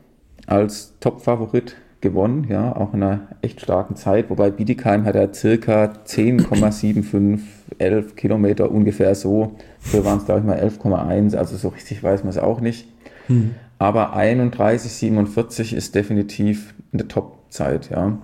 als 0.47 0.95
Top-Favorit 1.01 1.77
gewonnen, 2.01 2.47
ja, 2.49 2.75
auch 2.75 2.95
in 2.95 3.03
einer 3.03 3.21
echt 3.43 3.61
starken 3.61 3.97
Zeit, 3.97 4.31
wobei 4.31 4.51
Bietigheim 4.51 5.05
hat 5.05 5.15
er 5.15 5.33
circa 5.35 5.93
10,75, 6.07 7.41
11 7.79 8.17
Kilometer 8.17 8.71
ungefähr 8.71 9.15
so. 9.15 9.57
Früher 9.79 10.05
waren 10.05 10.19
es, 10.19 10.25
glaube 10.25 10.41
ich, 10.41 10.47
mal 10.47 10.59
11,1, 10.59 11.37
also 11.37 11.57
so 11.57 11.69
richtig 11.69 12.03
weiß 12.03 12.25
man 12.25 12.31
es 12.31 12.39
auch 12.39 12.61
nicht. 12.61 12.87
Mhm. 13.29 13.55
Aber 13.79 14.17
31,47 14.17 15.75
ist 15.75 15.95
definitiv 15.95 16.75
eine 16.93 17.09
Top-Zeit, 17.09 17.91
ja. 17.91 18.19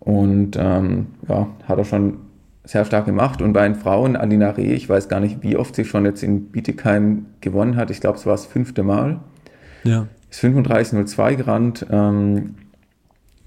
Und 0.00 0.56
ähm, 0.58 1.08
ja, 1.28 1.48
hat 1.68 1.78
er 1.78 1.84
schon 1.84 2.18
sehr 2.64 2.84
stark 2.84 3.06
gemacht. 3.06 3.42
Und 3.42 3.52
bei 3.52 3.64
den 3.64 3.74
Frauen, 3.74 4.16
Alina 4.16 4.50
Reh, 4.50 4.72
ich 4.72 4.88
weiß 4.88 5.08
gar 5.08 5.20
nicht, 5.20 5.42
wie 5.42 5.56
oft 5.56 5.74
sie 5.74 5.84
schon 5.84 6.04
jetzt 6.04 6.22
in 6.22 6.46
Bietigheim 6.46 7.26
gewonnen 7.40 7.76
hat. 7.76 7.90
Ich 7.90 8.00
glaube, 8.00 8.18
es 8.18 8.26
war 8.26 8.32
das 8.32 8.46
fünfte 8.46 8.82
Mal. 8.82 9.20
Ja. 9.84 10.06
Ist 10.30 10.42
35.02 10.42 11.34
gerannt 11.36 11.86
ähm, 11.90 12.54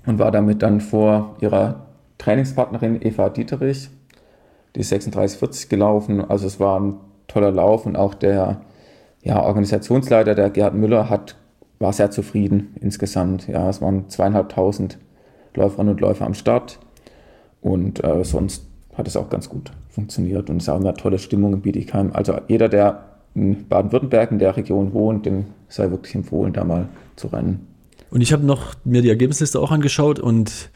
und 0.06 0.20
war 0.20 0.32
damit 0.32 0.62
dann 0.62 0.82
vor 0.82 1.36
ihrer 1.42 1.86
Trainingspartnerin 2.18 3.02
Eva 3.02 3.30
Dieterich. 3.30 3.90
Die 4.76 4.82
ist 4.82 4.92
36,40 4.92 5.70
gelaufen. 5.70 6.24
Also 6.24 6.48
es 6.48 6.60
war 6.60 6.80
ein 6.80 6.96
toller 7.28 7.52
Lauf 7.52 7.86
und 7.86 7.96
auch 7.96 8.14
der 8.14 8.62
ja, 9.22 9.42
Organisationsleiter, 9.42 10.36
der 10.36 10.50
Gerhard 10.50 10.76
Müller, 10.76 11.10
hat, 11.10 11.36
war 11.80 11.94
sehr 11.94 12.12
zufrieden 12.12 12.76
insgesamt. 12.80 13.48
Ja, 13.48 13.70
es 13.70 13.82
waren 13.82 14.10
zweieinhalbtausend 14.10 14.98
Läuferinnen 15.56 15.94
und 15.94 16.02
Läufer 16.02 16.26
am 16.26 16.34
Start. 16.34 16.80
Und 17.62 18.04
äh, 18.04 18.24
sonst 18.24 18.68
hat 18.96 19.08
es 19.08 19.18
auch 19.18 19.30
ganz 19.30 19.50
gut 19.50 19.72
funktioniert 19.90 20.50
und 20.50 20.62
es 20.62 20.70
auch 20.70 20.80
eine 20.80 20.94
tolle 20.94 21.20
Stimmung 21.20 21.54
in 21.54 21.62
Bietigheim. 21.62 22.12
Also 22.14 22.36
jeder, 22.48 22.70
der 22.70 23.04
in 23.34 23.68
Baden-Württemberg 23.68 24.32
in 24.32 24.40
der 24.40 24.56
Region 24.56 24.94
wohnt, 24.94 25.26
dem 25.26 25.46
sei 25.68 25.90
wirklich 25.90 26.16
empfohlen, 26.16 26.54
da 26.54 26.64
mal 26.64 26.88
zu 27.16 27.28
rennen. 27.28 27.68
Und 28.10 28.22
ich 28.22 28.34
habe 28.34 28.46
noch 28.46 28.76
mir 28.84 29.02
die 29.02 29.10
Ergebnisliste 29.10 29.60
auch 29.60 29.72
angeschaut 29.72 30.20
und 30.20 30.70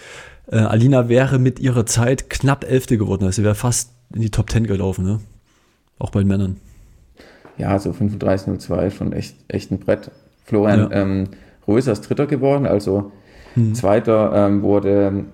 äh, 0.51 0.57
Alina 0.57 1.09
wäre 1.09 1.39
mit 1.39 1.59
ihrer 1.59 1.86
Zeit 1.86 2.29
knapp 2.29 2.69
Elfte 2.69 2.98
geworden. 2.98 3.24
Also 3.25 3.38
sie 3.38 3.43
wäre 3.43 3.55
fast 3.55 3.91
in 4.13 4.21
die 4.21 4.31
Top 4.31 4.48
Ten 4.48 4.65
gelaufen, 4.65 5.05
ne? 5.05 5.19
Auch 6.00 6.12
bei 6.12 6.19
den 6.19 6.27
Männern. 6.27 6.57
Ja, 7.57 7.77
so 7.77 7.91
35,02 7.91 8.91
schon 8.91 9.13
echt, 9.13 9.36
echt 9.48 9.71
ein 9.71 9.79
Brett. 9.79 10.12
Florian 10.45 10.79
ja. 10.79 10.91
ähm, 10.91 11.27
Röser 11.67 11.91
ist 11.91 12.01
Dritter 12.01 12.25
geworden, 12.25 12.65
also 12.65 13.12
hm. 13.53 13.75
Zweiter 13.75 14.31
ähm, 14.33 14.62
wurde 14.63 15.25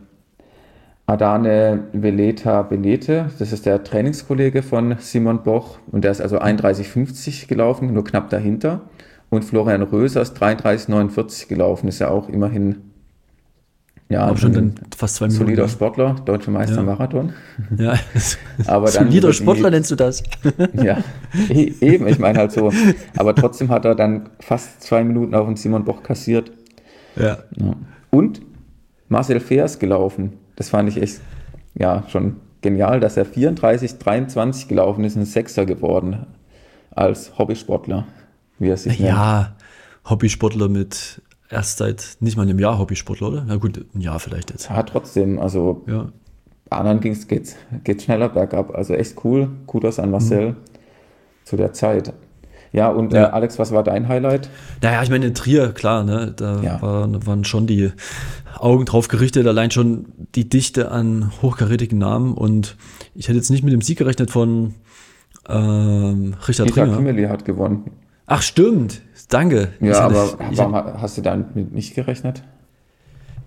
Adane 1.06 1.84
Veleta 1.94 2.64
Benete, 2.64 3.30
das 3.38 3.54
ist 3.54 3.66
der 3.66 3.84
Trainingskollege 3.84 4.64
von 4.64 4.96
Simon 5.00 5.44
Boch 5.44 5.78
und 5.92 6.04
der 6.04 6.12
ist 6.12 6.20
also 6.20 6.40
31,50 6.40 7.48
gelaufen, 7.48 7.94
nur 7.94 8.04
knapp 8.04 8.30
dahinter. 8.32 8.82
Und 9.30 9.44
Florian 9.44 9.82
Röser 9.82 10.22
ist 10.22 10.42
33,49 10.42 11.48
gelaufen, 11.48 11.88
ist 11.88 12.00
ja 12.00 12.10
auch 12.10 12.30
immerhin 12.30 12.92
ja, 14.08 14.30
auch 14.30 14.38
schon 14.38 14.54
dann 14.54 14.76
fast 14.96 15.16
zwei 15.16 15.26
Minuten. 15.26 15.46
Solider 15.46 15.68
Sportler, 15.68 16.16
deutscher 16.26 16.52
Meister 16.52 16.78
ja. 16.78 16.84
Marathon. 16.84 17.34
Ja, 17.78 17.96
aber 18.68 18.92
dann 18.92 19.08
solider 19.08 19.34
Sportler 19.34 19.72
nennst 19.72 19.90
du 19.90 19.96
das? 19.96 20.22
ja, 20.74 21.00
e-, 21.50 21.74
eben, 21.82 22.08
ich 22.08 22.20
meine 22.20 22.38
halt 22.38 22.52
so. 22.52 22.72
Aber 23.18 23.34
trotzdem 23.34 23.70
hat 23.70 23.84
er 23.86 23.96
dann 23.96 24.30
fast 24.40 24.84
zwei 24.84 25.04
Minuten 25.04 25.34
auf 25.34 25.48
den 25.48 25.56
Simon 25.56 25.86
Boch 25.86 26.04
kassiert. 26.04 26.52
Ja. 27.16 27.40
ja. 27.56 27.76
Und 28.12 28.42
Marcel 29.10 29.40
Feers 29.40 29.80
gelaufen, 29.80 30.34
das 30.56 30.70
fand 30.70 30.90
ich 30.90 31.02
echt, 31.02 31.22
ja, 31.74 32.04
schon 32.10 32.38
genial, 32.62 33.00
dass 33.00 33.18
er 33.18 33.26
34, 33.26 33.98
23 33.98 34.68
gelaufen 34.68 35.04
ist 35.04 35.16
und 35.16 35.26
Sechster 35.26 35.66
geworden 35.66 36.28
als 36.92 37.38
Hobbysportler, 37.38 38.06
wie 38.60 38.70
er 38.70 38.78
sich 38.78 39.00
nennt. 39.00 39.10
Ja, 39.10 39.56
Hobbysportler 40.10 40.70
mit 40.70 41.22
erst 41.50 41.78
seit 41.78 42.18
nicht 42.20 42.38
mal 42.38 42.44
einem 42.44 42.60
Jahr 42.60 42.78
Hobbysportler, 42.78 43.28
oder? 43.28 43.46
Na 43.48 43.56
gut, 43.58 43.84
ein 43.94 44.02
Jahr 44.02 44.20
vielleicht 44.20 44.52
jetzt. 44.52 44.70
Ja, 44.70 44.84
trotzdem, 44.84 45.40
also 45.40 45.84
ja. 45.88 46.10
anderen 46.70 47.00
ging's, 47.00 47.28
geht's, 47.28 47.56
geht's 47.84 48.04
schneller 48.04 48.30
bergab. 48.30 48.74
Also 48.76 48.94
echt 48.94 49.24
cool. 49.24 49.50
Kudos 49.66 50.00
an 50.00 50.12
Marcel 50.12 50.52
mhm. 50.52 50.56
zu 51.44 51.58
der 51.58 51.74
Zeit. 51.74 52.14
Ja, 52.72 52.90
und 52.90 53.14
ja. 53.14 53.28
Äh, 53.28 53.32
Alex, 53.32 53.58
was 53.58 53.72
war 53.72 53.84
dein 53.84 54.10
Highlight? 54.10 54.50
Naja, 54.82 55.02
ich 55.02 55.10
meine, 55.10 55.28
in 55.28 55.34
Trier, 55.34 55.72
klar, 55.72 56.04
ne, 56.04 56.34
da 56.36 56.62
ja. 56.62 56.82
war, 56.82 57.26
waren 57.26 57.46
schon 57.46 57.68
die 57.68 57.92
Augen 58.60 58.84
drauf 58.86 59.08
gerichtet, 59.08 59.48
allein 59.48 59.72
schon 59.72 60.08
die 60.36 60.50
Dichte 60.50 60.92
an 60.92 61.32
hochkarätigen 61.42 61.98
Namen. 61.98 62.34
Und 62.34 62.76
ich 63.14 63.28
hätte 63.28 63.38
jetzt 63.38 63.50
nicht 63.50 63.64
mit 63.64 63.72
dem 63.72 63.82
Sieg 63.82 63.98
gerechnet 63.98 64.30
von 64.30 64.74
ähm, 65.48 66.36
Richard 66.48 66.68
Peter 66.68 66.82
Tringer. 66.84 66.98
Kimmeli 66.98 67.24
hat 67.28 67.46
gewonnen. 67.46 67.92
Ach, 68.28 68.42
stimmt. 68.42 69.02
Danke. 69.30 69.70
Ja, 69.80 70.02
aber 70.02 70.38
warum 70.52 70.76
hast 70.76 71.18
du 71.18 71.22
damit 71.22 71.56
nicht 71.74 71.96
gerechnet? 71.96 72.44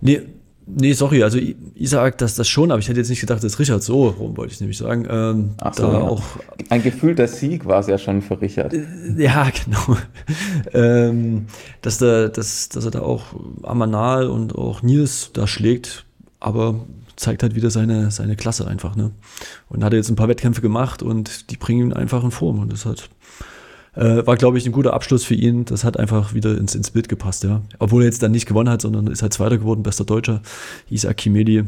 Nee, 0.01 0.23
Nee, 0.71 0.93
sorry, 0.93 1.23
also 1.23 1.39
Isaac, 1.39 2.19
das, 2.19 2.35
das 2.35 2.47
schon, 2.47 2.71
aber 2.71 2.79
ich 2.79 2.89
hätte 2.89 3.01
jetzt 3.01 3.09
nicht 3.09 3.21
gedacht, 3.21 3.43
dass 3.43 3.59
Richard 3.59 3.83
so, 3.83 4.15
warum 4.19 4.37
wollte 4.37 4.53
ich 4.53 4.61
nämlich 4.61 4.77
sagen. 4.77 5.07
Ähm, 5.09 5.55
Ach 5.59 5.73
so, 5.73 5.91
ja. 5.91 5.99
auch, 5.99 6.23
Ein 6.69 6.83
gefühlter 6.83 7.27
Sieg 7.27 7.65
war 7.65 7.81
es 7.81 7.87
ja 7.87 7.97
schon 7.97 8.21
für 8.21 8.39
Richard. 8.39 8.75
Äh, 8.75 8.85
ja, 9.17 9.49
genau. 9.65 9.97
ähm, 10.75 11.47
dass, 11.81 11.99
der, 11.99 12.29
dass, 12.29 12.69
dass 12.69 12.85
er 12.85 12.91
da 12.91 13.01
auch 13.01 13.35
Amanal 13.63 14.27
und 14.27 14.55
auch 14.57 14.83
Nils 14.83 15.31
da 15.33 15.47
schlägt, 15.47 16.05
aber 16.39 16.75
zeigt 17.17 17.43
halt 17.43 17.55
wieder 17.55 17.71
seine, 17.71 18.11
seine 18.11 18.37
Klasse 18.37 18.67
einfach. 18.67 18.95
Ne? 18.95 19.13
Und 19.71 19.83
hat 19.83 19.95
jetzt 19.95 20.11
ein 20.11 20.17
paar 20.17 20.29
Wettkämpfe 20.29 20.61
gemacht 20.61 21.03
und 21.03 21.51
die 21.51 21.57
bringen 21.57 21.89
ihn 21.89 21.93
einfach 21.95 22.23
in 22.23 22.31
Form 22.31 22.59
und 22.59 22.71
das 22.71 22.85
hat 22.85 23.09
äh, 23.99 24.27
war, 24.27 24.37
glaube 24.37 24.59
ich, 24.59 24.67
ein 24.67 24.73
guter 24.73 24.95
Abschluss 24.95 25.25
für 25.25 25.35
ihn. 25.35 25.65
Das 25.65 25.85
hat 25.85 25.99
einfach 25.99 26.33
wieder 26.35 26.57
ins, 26.57 26.75
ins 26.75 26.91
Bild 26.91 27.09
gepasst, 27.09 27.45
ja. 27.45 27.63
Obwohl 27.79 28.03
er 28.03 28.07
jetzt 28.07 28.23
dann 28.23 28.31
nicht 28.31 28.47
gewonnen 28.47 28.71
hat, 28.71 28.83
sondern 28.83 29.09
ist 29.09 29.23
halt 29.23 29.33
Zweiter 29.33 29.59
geworden, 29.59 29.83
bester 29.83 30.05
Deutscher. 30.05 30.41
Isaac 30.89 31.17
Kimedi, 31.17 31.65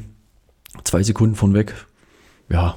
zwei 0.84 1.02
Sekunden 1.02 1.34
von 1.34 1.54
weg. 1.54 1.74
Ja, 2.48 2.76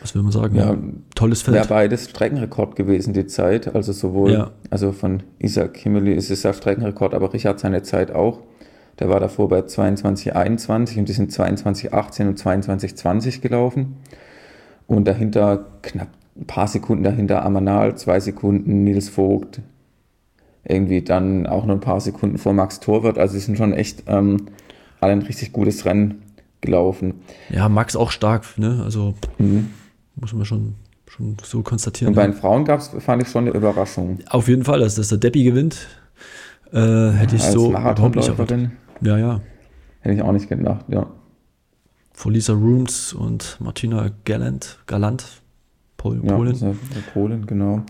was 0.00 0.14
will 0.14 0.22
man 0.22 0.32
sagen? 0.32 0.56
Ja, 0.56 0.76
tolles 1.14 1.42
Feld. 1.42 1.56
Wäre 1.56 1.68
beides 1.68 2.08
Streckenrekord 2.08 2.74
gewesen, 2.74 3.12
die 3.12 3.26
Zeit. 3.26 3.74
Also 3.74 3.92
sowohl, 3.92 4.32
ja. 4.32 4.50
also 4.70 4.92
von 4.92 5.22
Isaac 5.38 5.74
Kimeli 5.74 6.14
ist 6.14 6.30
es 6.30 6.42
ja 6.42 6.52
Streckenrekord, 6.52 7.14
aber 7.14 7.32
Richard 7.32 7.60
seine 7.60 7.82
Zeit 7.82 8.10
auch. 8.10 8.40
Der 8.98 9.08
war 9.08 9.20
davor 9.20 9.48
bei 9.48 9.60
22,21 9.60 10.98
und 10.98 11.08
die 11.08 11.12
sind 11.12 11.32
22,18 11.32 12.28
und 12.28 12.38
22,20 12.38 13.40
gelaufen. 13.40 13.96
Und 14.86 15.06
dahinter 15.06 15.66
knapp 15.82 16.08
ein 16.36 16.46
paar 16.46 16.68
Sekunden 16.68 17.04
dahinter 17.04 17.44
Amanal, 17.44 17.96
zwei 17.96 18.20
Sekunden 18.20 18.84
Nils 18.84 19.08
Vogt, 19.08 19.60
irgendwie 20.64 21.02
dann 21.02 21.46
auch 21.46 21.66
noch 21.66 21.74
ein 21.74 21.80
paar 21.80 22.00
Sekunden 22.00 22.38
vor 22.38 22.52
Max 22.52 22.80
Torwart. 22.80 23.18
Also 23.18 23.34
sie 23.34 23.40
sind 23.40 23.58
schon 23.58 23.72
echt 23.72 24.04
ähm, 24.06 24.46
alle 25.00 25.12
ein 25.12 25.22
richtig 25.22 25.52
gutes 25.52 25.84
Rennen 25.84 26.22
gelaufen. 26.60 27.14
Ja, 27.48 27.68
Max 27.68 27.96
auch 27.96 28.10
stark, 28.10 28.58
ne? 28.58 28.82
Also 28.84 29.14
mhm. 29.38 29.70
muss 30.16 30.32
man 30.32 30.44
schon, 30.44 30.74
schon 31.06 31.36
so 31.42 31.62
konstatieren. 31.62 32.12
Und 32.12 32.16
bei 32.16 32.26
den 32.26 32.34
Frauen 32.34 32.64
gab 32.64 32.80
es, 32.80 32.90
fand 32.98 33.22
ich 33.22 33.28
schon 33.28 33.46
eine 33.46 33.56
Überraschung. 33.56 34.18
Auf 34.28 34.48
jeden 34.48 34.64
Fall, 34.64 34.80
dass, 34.80 34.94
dass 34.94 35.08
der 35.08 35.18
Deppi 35.18 35.44
gewinnt, 35.44 35.88
äh, 36.72 37.10
hätte 37.10 37.36
ich 37.36 37.42
so 37.42 37.70
überhaupt 37.70 38.16
nicht 38.16 38.28
erwartet. 38.28 38.70
Ja, 39.00 39.18
ja. 39.18 39.40
Hätte 40.00 40.14
ich 40.14 40.22
auch 40.22 40.32
nicht 40.32 40.48
gedacht, 40.48 40.84
ja. 40.88 41.06
Vor 42.12 42.32
Lisa 42.32 42.52
Rooms 42.52 43.14
und 43.14 43.56
Martina 43.60 44.10
Gallant, 44.24 44.78
Galant 44.86 45.39
Pol 46.00 46.20
ja, 46.22 46.34
Polen. 46.34 46.78
Polen, 47.12 47.46
genau. 47.46 47.82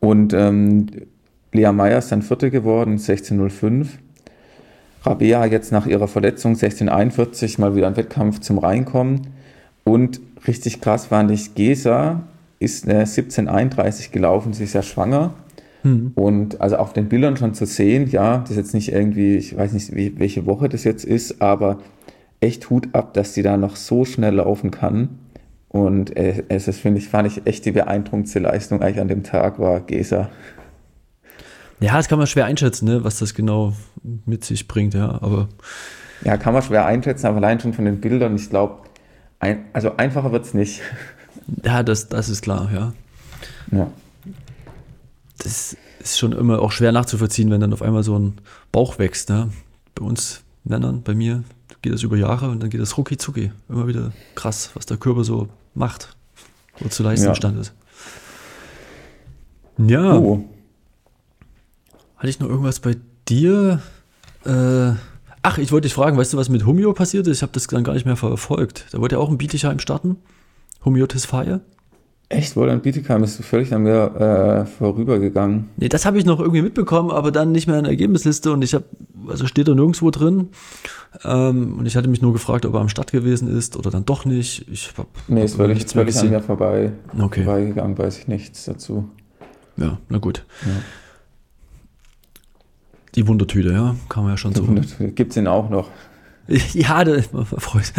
Und 0.00 0.34
ähm, 0.34 0.86
Lea 1.52 1.70
Meyer 1.70 1.98
ist 1.98 2.10
dann 2.10 2.22
Vierte 2.22 2.50
geworden, 2.50 2.96
16.05. 2.96 3.86
Rabea 5.04 5.46
jetzt 5.46 5.70
nach 5.70 5.86
ihrer 5.86 6.08
Verletzung 6.08 6.52
1641 6.52 7.58
mal 7.58 7.76
wieder 7.76 7.86
ein 7.86 7.96
Wettkampf 7.96 8.40
zum 8.40 8.58
Reinkommen. 8.58 9.28
Und 9.84 10.20
richtig 10.48 10.80
krass 10.80 11.06
fand 11.06 11.30
ich, 11.30 11.54
Gesa 11.54 12.22
ist 12.58 12.88
äh, 12.88 13.00
1731 13.00 14.10
gelaufen, 14.10 14.52
sie 14.52 14.64
ist 14.64 14.72
ja 14.72 14.82
schwanger. 14.82 15.34
Mhm. 15.84 16.12
Und 16.16 16.60
also 16.60 16.76
auf 16.76 16.92
den 16.92 17.08
Bildern 17.08 17.36
schon 17.36 17.54
zu 17.54 17.66
sehen, 17.66 18.10
ja, 18.10 18.38
das 18.38 18.50
ist 18.50 18.56
jetzt 18.56 18.74
nicht 18.74 18.92
irgendwie, 18.92 19.36
ich 19.36 19.56
weiß 19.56 19.72
nicht, 19.72 19.94
wie, 19.94 20.18
welche 20.18 20.46
Woche 20.46 20.68
das 20.68 20.82
jetzt 20.82 21.04
ist, 21.04 21.40
aber 21.40 21.78
echt 22.40 22.68
Hut 22.70 22.88
ab, 22.92 23.14
dass 23.14 23.34
sie 23.34 23.42
da 23.42 23.56
noch 23.56 23.76
so 23.76 24.04
schnell 24.04 24.34
laufen 24.34 24.72
kann. 24.72 25.10
Und 25.72 26.14
äh, 26.16 26.44
es 26.48 26.68
ist, 26.68 26.80
finde 26.80 27.00
ich, 27.00 27.08
fand 27.08 27.26
ich 27.26 27.46
echt 27.46 27.64
die 27.64 27.72
beeindruckendste 27.72 28.38
Leistung 28.38 28.82
eigentlich 28.82 29.00
an 29.00 29.08
dem 29.08 29.24
Tag 29.24 29.58
war 29.58 29.80
Gesa. 29.80 30.28
Ja, 31.80 31.96
das 31.96 32.08
kann 32.08 32.18
man 32.18 32.26
schwer 32.26 32.44
einschätzen, 32.44 32.84
ne, 32.84 33.02
was 33.04 33.18
das 33.18 33.34
genau 33.34 33.72
mit 34.26 34.44
sich 34.44 34.68
bringt, 34.68 34.94
ja, 34.94 35.20
aber. 35.22 35.48
Ja, 36.24 36.36
kann 36.36 36.52
man 36.52 36.62
schwer 36.62 36.84
einschätzen, 36.84 37.26
aber 37.26 37.38
allein 37.38 37.58
schon 37.58 37.72
von 37.72 37.86
den 37.86 38.00
Bildern, 38.00 38.36
ich 38.36 38.50
glaube, 38.50 38.82
ein, 39.40 39.64
also 39.72 39.96
einfacher 39.96 40.30
wird 40.30 40.44
es 40.44 40.54
nicht. 40.54 40.82
Ja, 41.64 41.82
das, 41.82 42.08
das 42.08 42.28
ist 42.28 42.42
klar, 42.42 42.70
ja. 42.72 42.92
Ja. 43.72 43.90
Das 45.38 45.76
ist 45.98 46.18
schon 46.18 46.32
immer 46.32 46.60
auch 46.60 46.70
schwer 46.70 46.92
nachzuvollziehen, 46.92 47.50
wenn 47.50 47.60
dann 47.60 47.72
auf 47.72 47.82
einmal 47.82 48.02
so 48.02 48.16
ein 48.16 48.34
Bauch 48.70 48.98
wächst, 48.98 49.30
ne? 49.30 49.50
Bei 49.94 50.04
uns 50.04 50.42
Männern, 50.64 51.02
bei 51.02 51.14
mir, 51.14 51.42
geht 51.80 51.92
das 51.92 52.02
über 52.02 52.16
Jahre 52.16 52.50
und 52.50 52.62
dann 52.62 52.70
geht 52.70 52.80
das 52.80 52.96
rucki 52.96 53.16
zucki. 53.16 53.50
Immer 53.68 53.88
wieder 53.88 54.12
krass, 54.34 54.70
was 54.74 54.86
der 54.86 54.98
Körper 54.98 55.24
so 55.24 55.48
macht 55.74 56.16
und 56.80 56.92
zu 56.92 57.02
leisten 57.02 57.24
ja. 57.24 57.30
imstande 57.30 57.60
ist. 57.60 57.72
Ja. 59.78 60.14
Oh. 60.14 60.44
Hatte 62.16 62.28
ich 62.28 62.40
noch 62.40 62.48
irgendwas 62.48 62.80
bei 62.80 62.96
dir? 63.28 63.80
Äh, 64.44 64.92
ach, 65.42 65.58
ich 65.58 65.72
wollte 65.72 65.86
dich 65.86 65.94
fragen, 65.94 66.16
weißt 66.16 66.32
du, 66.32 66.36
was 66.36 66.48
mit 66.48 66.66
Humio 66.66 66.92
passiert 66.92 67.26
ist? 67.26 67.38
Ich 67.38 67.42
habe 67.42 67.52
das 67.52 67.66
dann 67.66 67.84
gar 67.84 67.94
nicht 67.94 68.06
mehr 68.06 68.16
verfolgt. 68.16 68.86
Da 68.92 69.00
wollte 69.00 69.16
er 69.16 69.20
auch 69.20 69.30
ein 69.30 69.38
Bietigheim 69.38 69.78
starten. 69.78 70.16
Humio 70.84 71.06
Tesfaye. 71.06 71.60
Echt, 72.32 72.56
Wohl, 72.56 72.70
ein 72.70 72.80
Bietigheim 72.80 73.22
ist 73.24 73.44
völlig 73.44 73.74
an 73.74 73.82
mir 73.82 74.64
äh, 74.64 74.64
vorübergegangen. 74.64 75.68
Nee, 75.76 75.90
das 75.90 76.06
habe 76.06 76.18
ich 76.18 76.24
noch 76.24 76.40
irgendwie 76.40 76.62
mitbekommen, 76.62 77.10
aber 77.10 77.30
dann 77.30 77.52
nicht 77.52 77.66
mehr 77.66 77.76
in 77.76 77.84
der 77.84 77.90
Ergebnisliste 77.90 78.52
und 78.52 78.62
ich 78.62 78.72
habe, 78.72 78.86
also 79.28 79.46
steht 79.46 79.68
da 79.68 79.74
nirgendwo 79.74 80.10
drin. 80.10 80.48
Ähm, 81.24 81.78
und 81.78 81.84
ich 81.84 81.94
hatte 81.94 82.08
mich 82.08 82.22
nur 82.22 82.32
gefragt, 82.32 82.64
ob 82.64 82.72
er 82.72 82.80
am 82.80 82.88
Start 82.88 83.12
gewesen 83.12 83.54
ist 83.54 83.76
oder 83.76 83.90
dann 83.90 84.06
doch 84.06 84.24
nicht. 84.24 84.66
Ich 84.72 84.94
hab, 84.96 85.08
nee, 85.28 85.44
ist 85.44 85.56
völlig, 85.56 85.74
nichts 85.74 85.92
völlig 85.92 86.18
an 86.18 86.30
mir 86.30 86.40
vorbei, 86.40 86.92
okay. 87.20 87.44
vorbeigegangen, 87.44 87.98
weiß 87.98 88.20
ich 88.20 88.28
nichts 88.28 88.64
dazu. 88.64 89.10
Ja, 89.76 89.98
na 90.08 90.16
gut. 90.16 90.46
Ja. 90.62 90.70
Die 93.14 93.28
Wundertüte, 93.28 93.72
ja, 93.72 93.94
kann 94.08 94.22
man 94.22 94.32
ja 94.32 94.36
schon 94.38 94.54
Die 94.54 94.60
so. 94.60 95.04
Gibt 95.08 95.32
es 95.32 95.36
ihn 95.36 95.46
auch 95.46 95.68
noch? 95.68 95.90
Ja, 96.74 97.04
da, 97.04 97.16
man 97.32 97.46
freut, 97.46 97.92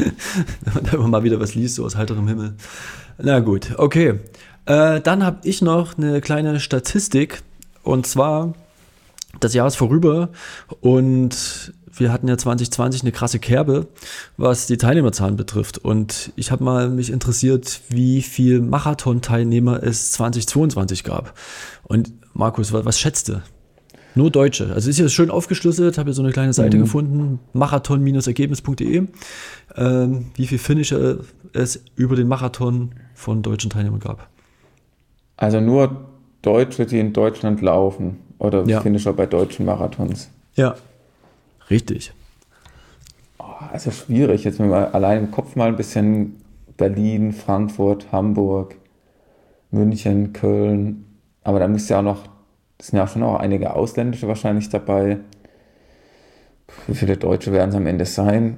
wenn 0.92 1.00
man 1.00 1.12
mal 1.12 1.24
wieder 1.24 1.40
was 1.40 1.56
liest, 1.56 1.76
so 1.76 1.86
aus 1.86 1.96
heiterem 1.96 2.28
Himmel. 2.28 2.56
Na 3.18 3.40
gut, 3.40 3.74
okay. 3.78 4.20
Äh, 4.66 5.02
dann 5.02 5.24
habe 5.24 5.40
ich 5.44 5.62
noch 5.62 5.98
eine 5.98 6.22
kleine 6.22 6.60
Statistik. 6.60 7.42
Und 7.84 8.08
zwar, 8.08 8.54
das 9.40 9.54
Jahr 9.54 9.68
ist 9.68 9.76
vorüber 9.76 10.30
und 10.80 11.74
wir 11.96 12.12
hatten 12.12 12.28
ja 12.28 12.38
2020 12.38 13.04
eine 13.04 13.12
krasse 13.12 13.40
Kerbe, 13.40 13.88
was 14.38 14.68
die 14.68 14.78
Teilnehmerzahlen 14.78 15.36
betrifft. 15.36 15.78
Und 15.78 16.32
ich 16.36 16.50
habe 16.50 16.64
mal 16.64 16.90
mich 16.90 17.12
interessiert, 17.12 17.82
wie 17.90 18.22
viel 18.22 18.62
Marathon-Teilnehmer 18.62 19.84
es 19.84 20.12
2022 20.14 21.04
gab. 21.04 21.38
Und 21.84 22.14
Markus, 22.34 22.74
was, 22.74 22.86
was 22.86 23.00
schätzt 23.00 23.30
du? 23.30 23.42
Nur 24.16 24.30
Deutsche. 24.30 24.72
Also 24.74 24.90
ist 24.90 24.98
hier 24.98 25.10
schön 25.10 25.32
aufgeschlüsselt, 25.32 25.98
habe 25.98 26.10
hier 26.10 26.14
so 26.14 26.22
eine 26.22 26.32
kleine 26.32 26.54
Seite 26.54 26.78
mhm. 26.78 26.82
gefunden, 26.82 27.40
marathon-ergebnis.de, 27.54 29.08
ähm, 29.76 30.26
wie 30.36 30.48
viel 30.48 30.60
Finisher 30.60 31.18
es 31.54 31.84
über 31.96 32.16
den 32.16 32.28
Marathon 32.28 32.92
von 33.16 33.42
deutschen 33.42 33.70
Teilnehmern 33.70 34.00
gab. 34.00 34.28
Also 35.38 35.60
nur 35.60 36.06
Deutsche, 36.42 36.86
die 36.86 37.00
in 37.00 37.14
Deutschland 37.14 37.62
laufen 37.62 38.20
oder 38.38 38.66
ja. 38.66 38.82
Finisher 38.82 39.14
bei 39.14 39.26
deutschen 39.26 39.66
Marathons. 39.66 40.30
Ja, 40.56 40.76
richtig. 41.70 42.14
Oh, 43.40 43.46
also 43.72 43.92
schwierig, 43.92 44.44
jetzt 44.44 44.60
mal 44.60 44.88
allein 44.88 45.26
im 45.26 45.32
Kopf 45.32 45.56
mal 45.56 45.70
ein 45.70 45.76
bisschen 45.76 46.36
Berlin, 46.78 47.34
Frankfurt, 47.34 48.12
Hamburg, 48.12 48.76
München, 49.72 50.34
Köln, 50.34 51.06
aber 51.44 51.60
da 51.60 51.68
müsste 51.68 51.94
ja 51.94 52.00
auch 52.00 52.04
noch 52.04 52.33
es 52.84 52.88
sind 52.88 53.00
ja 53.00 53.08
schon 53.08 53.24
auch 53.24 53.40
einige 53.40 53.74
Ausländische 53.78 54.28
wahrscheinlich 54.28 54.68
dabei. 54.68 55.20
Wie 56.86 56.96
viele 56.96 57.16
Deutsche 57.16 57.54
werden 57.54 57.70
es 57.70 57.76
am 57.78 57.88
Ende 57.88 58.06
sein? 58.06 58.58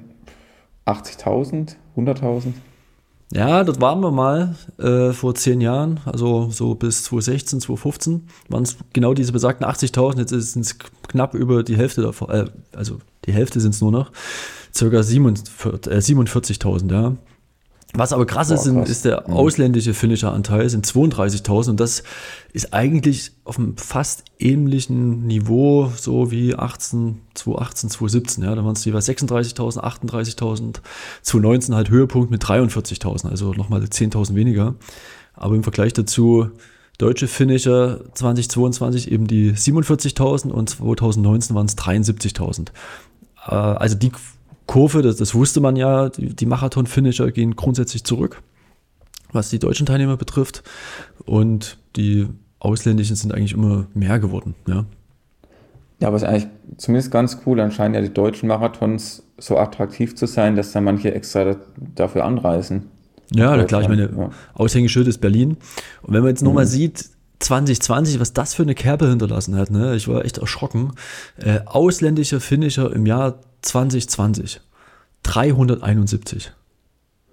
80.000? 0.84 1.76
100.000? 1.96 2.54
Ja, 3.32 3.62
das 3.62 3.80
waren 3.80 4.00
wir 4.00 4.10
mal 4.10 4.56
äh, 4.80 5.12
vor 5.12 5.36
zehn 5.36 5.60
Jahren, 5.60 6.00
also 6.04 6.50
so 6.50 6.74
bis 6.74 7.04
2016, 7.04 7.60
2015 7.60 8.26
waren 8.48 8.64
es 8.64 8.76
genau 8.92 9.14
diese 9.14 9.30
besagten 9.30 9.64
80.000. 9.64 10.18
Jetzt 10.18 10.30
sind 10.30 10.62
es 10.62 10.76
knapp 11.06 11.34
über 11.34 11.62
die 11.62 11.76
Hälfte 11.76 12.02
davon, 12.02 12.28
äh, 12.30 12.46
also 12.74 12.98
die 13.26 13.32
Hälfte 13.32 13.60
sind 13.60 13.74
es 13.74 13.80
nur 13.80 13.92
noch, 13.92 14.10
circa 14.74 14.98
47.000, 14.98 16.90
äh, 16.90 16.92
ja. 16.92 17.12
Was 17.96 18.12
aber 18.12 18.26
krass 18.26 18.50
ist, 18.50 18.64
Boah, 18.64 18.80
krass. 18.80 18.90
ist 18.90 19.04
der 19.06 19.24
mhm. 19.26 19.34
ausländische 19.34 19.94
Finisher-Anteil, 19.94 20.68
sind 20.68 20.86
32.000 20.86 21.70
und 21.70 21.80
das 21.80 22.02
ist 22.52 22.74
eigentlich 22.74 23.32
auf 23.44 23.58
einem 23.58 23.76
fast 23.78 24.24
ähnlichen 24.38 25.26
Niveau, 25.26 25.90
so 25.96 26.30
wie 26.30 26.54
18, 26.54 27.20
2018, 27.34 27.90
2017. 27.90 28.44
Ja, 28.44 28.54
da 28.54 28.64
waren 28.64 28.74
es 28.74 28.84
jeweils 28.84 29.08
36.000, 29.08 29.80
38.000, 29.80 30.80
2019 31.22 31.74
halt 31.74 31.88
Höhepunkt 31.90 32.30
mit 32.30 32.44
43.000, 32.44 33.30
also 33.30 33.52
nochmal 33.54 33.80
10.000 33.80 34.34
weniger. 34.34 34.74
Aber 35.32 35.54
im 35.54 35.62
Vergleich 35.62 35.94
dazu 35.94 36.50
deutsche 36.98 37.28
Finisher 37.28 38.00
2022 38.14 39.10
eben 39.10 39.26
die 39.26 39.52
47.000 39.52 40.50
und 40.50 40.70
2019 40.70 41.56
waren 41.56 41.66
es 41.66 41.76
73.000. 41.76 42.68
Äh, 43.46 43.54
also 43.54 43.96
die 43.96 44.12
Kurve, 44.66 45.02
das, 45.02 45.16
das 45.16 45.34
wusste 45.34 45.60
man 45.60 45.76
ja, 45.76 46.08
die, 46.08 46.34
die 46.34 46.46
Marathon-Finisher 46.46 47.30
gehen 47.30 47.56
grundsätzlich 47.56 48.04
zurück, 48.04 48.42
was 49.32 49.50
die 49.50 49.58
deutschen 49.58 49.86
Teilnehmer 49.86 50.16
betrifft. 50.16 50.62
Und 51.24 51.78
die 51.96 52.28
ausländischen 52.58 53.16
sind 53.16 53.32
eigentlich 53.32 53.52
immer 53.52 53.86
mehr 53.94 54.18
geworden. 54.18 54.54
Ja, 54.66 54.84
ja 56.00 56.08
aber 56.08 56.16
es 56.16 56.22
ist 56.22 56.28
eigentlich 56.28 56.48
zumindest 56.78 57.10
ganz 57.10 57.38
cool. 57.46 57.60
Anscheinend 57.60 57.96
ja 57.96 58.02
die 58.02 58.12
deutschen 58.12 58.48
Marathons 58.48 59.22
so 59.38 59.56
attraktiv 59.58 60.16
zu 60.16 60.26
sein, 60.26 60.56
dass 60.56 60.72
da 60.72 60.80
manche 60.80 61.14
extra 61.14 61.56
dafür 61.94 62.24
anreisen. 62.24 62.90
Ja, 63.32 63.62
klar, 63.64 63.82
ich 63.82 63.88
meine, 63.88 64.10
ja. 64.16 64.30
Aushängeschild 64.54 65.08
ist 65.08 65.18
Berlin. 65.18 65.56
Und 66.02 66.14
wenn 66.14 66.20
man 66.20 66.28
jetzt 66.28 66.42
nochmal 66.42 66.64
mhm. 66.64 66.70
sieht, 66.70 67.10
2020, 67.38 68.20
was 68.20 68.32
das 68.32 68.54
für 68.54 68.62
eine 68.62 68.74
Kerbe 68.74 69.08
hinterlassen 69.08 69.56
hat, 69.56 69.70
ne? 69.70 69.94
ich 69.94 70.08
war 70.08 70.24
echt 70.24 70.38
erschrocken. 70.38 70.92
Äh, 71.38 71.60
ausländischer 71.66 72.40
Finisher 72.40 72.92
im 72.92 73.06
Jahr 73.06 73.40
2020. 73.62 74.60
371. 75.22 76.52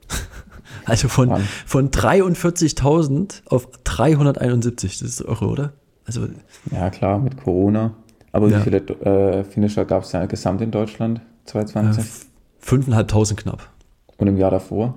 also 0.86 1.08
von, 1.08 1.42
von 1.66 1.92
43.000 1.92 3.44
auf 3.48 3.70
371. 3.84 5.00
Das 5.00 5.10
ist 5.10 5.22
irre, 5.22 5.48
oder? 5.48 5.74
Also, 6.06 6.28
ja, 6.72 6.90
klar, 6.90 7.20
mit 7.20 7.38
Corona. 7.38 7.94
Aber 8.32 8.50
ja. 8.50 8.60
wie 8.60 8.64
viele 8.64 8.78
äh, 8.80 9.44
Finisher 9.44 9.86
gab 9.86 10.04
es 10.04 10.12
ja 10.12 10.26
gesamt 10.26 10.62
in 10.62 10.72
Deutschland 10.72 11.22
2020? 11.46 12.04
Äh, 12.04 12.66
5.500 12.66 13.36
knapp. 13.36 13.70
Und 14.18 14.28
im 14.28 14.38
Jahr 14.38 14.52
davor? 14.52 14.96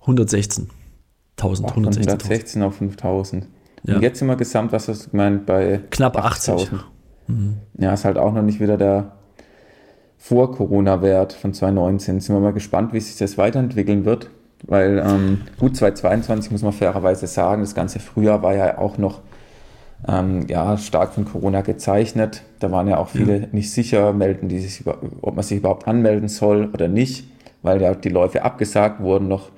116. 0.00 0.70
1000, 1.36 1.68
116 1.70 2.62
auf 2.62 2.76
5000. 2.76 3.46
Ja. 3.84 3.96
Und 3.96 4.02
jetzt 4.02 4.18
sind 4.18 4.28
wir 4.28 4.36
gesamt, 4.36 4.72
was 4.72 4.88
hast 4.88 5.06
du 5.06 5.10
gemeint, 5.10 5.46
bei 5.46 5.80
knapp 5.90 6.16
80. 6.16 6.70
Mhm. 7.26 7.56
Ja, 7.78 7.94
ist 7.94 8.04
halt 8.04 8.18
auch 8.18 8.32
noch 8.32 8.42
nicht 8.42 8.60
wieder 8.60 8.76
der 8.76 9.12
Vor-Corona-Wert 10.18 11.32
von 11.32 11.54
2019. 11.54 12.20
Sind 12.20 12.34
wir 12.34 12.40
mal 12.40 12.52
gespannt, 12.52 12.92
wie 12.92 13.00
sich 13.00 13.16
das 13.16 13.38
weiterentwickeln 13.38 14.04
wird. 14.04 14.30
Weil 14.66 15.02
ähm, 15.04 15.42
gut, 15.58 15.76
2022 15.76 16.52
muss 16.52 16.62
man 16.62 16.72
fairerweise 16.72 17.26
sagen, 17.26 17.62
das 17.62 17.74
ganze 17.74 17.98
Frühjahr 17.98 18.42
war 18.42 18.54
ja 18.54 18.76
auch 18.76 18.98
noch 18.98 19.20
ähm, 20.06 20.46
ja, 20.48 20.76
stark 20.76 21.14
von 21.14 21.24
Corona 21.24 21.62
gezeichnet. 21.62 22.42
Da 22.58 22.70
waren 22.70 22.86
ja 22.86 22.98
auch 22.98 23.08
viele 23.08 23.38
ja. 23.38 23.46
nicht 23.52 23.72
sicher, 23.72 24.12
melden 24.12 24.48
die 24.48 24.58
sich, 24.58 24.84
ob 24.86 25.34
man 25.34 25.42
sich 25.42 25.58
überhaupt 25.58 25.88
anmelden 25.88 26.28
soll 26.28 26.68
oder 26.74 26.88
nicht, 26.88 27.24
weil 27.62 27.80
ja 27.80 27.94
die 27.94 28.10
Läufe 28.10 28.42
abgesagt 28.42 29.00
wurden 29.00 29.28
noch 29.28 29.50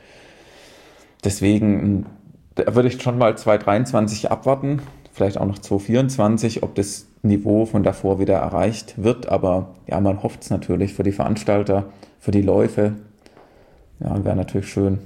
Deswegen 1.25 2.07
da 2.55 2.75
würde 2.75 2.88
ich 2.88 3.03
schon 3.03 3.19
mal 3.19 3.37
2023 3.37 4.31
abwarten, 4.31 4.83
vielleicht 5.12 5.38
auch 5.38 5.47
noch 5.47 5.59
2024, 5.59 6.62
ob 6.62 6.75
das 6.75 7.07
Niveau 7.23 7.67
von 7.67 7.83
davor 7.83 8.19
wieder 8.19 8.35
erreicht 8.35 8.95
wird. 9.03 9.29
Aber 9.29 9.75
ja, 9.87 10.01
man 10.01 10.23
hofft 10.23 10.43
es 10.43 10.51
natürlich 10.51 10.95
für 10.95 11.03
die 11.03 11.12
Veranstalter, 11.12 11.87
für 12.19 12.31
die 12.31 12.43
Läufe. 12.43 12.95
Ja, 14.01 14.25
wäre 14.25 14.37
natürlich 14.37 14.69
schön. 14.69 14.99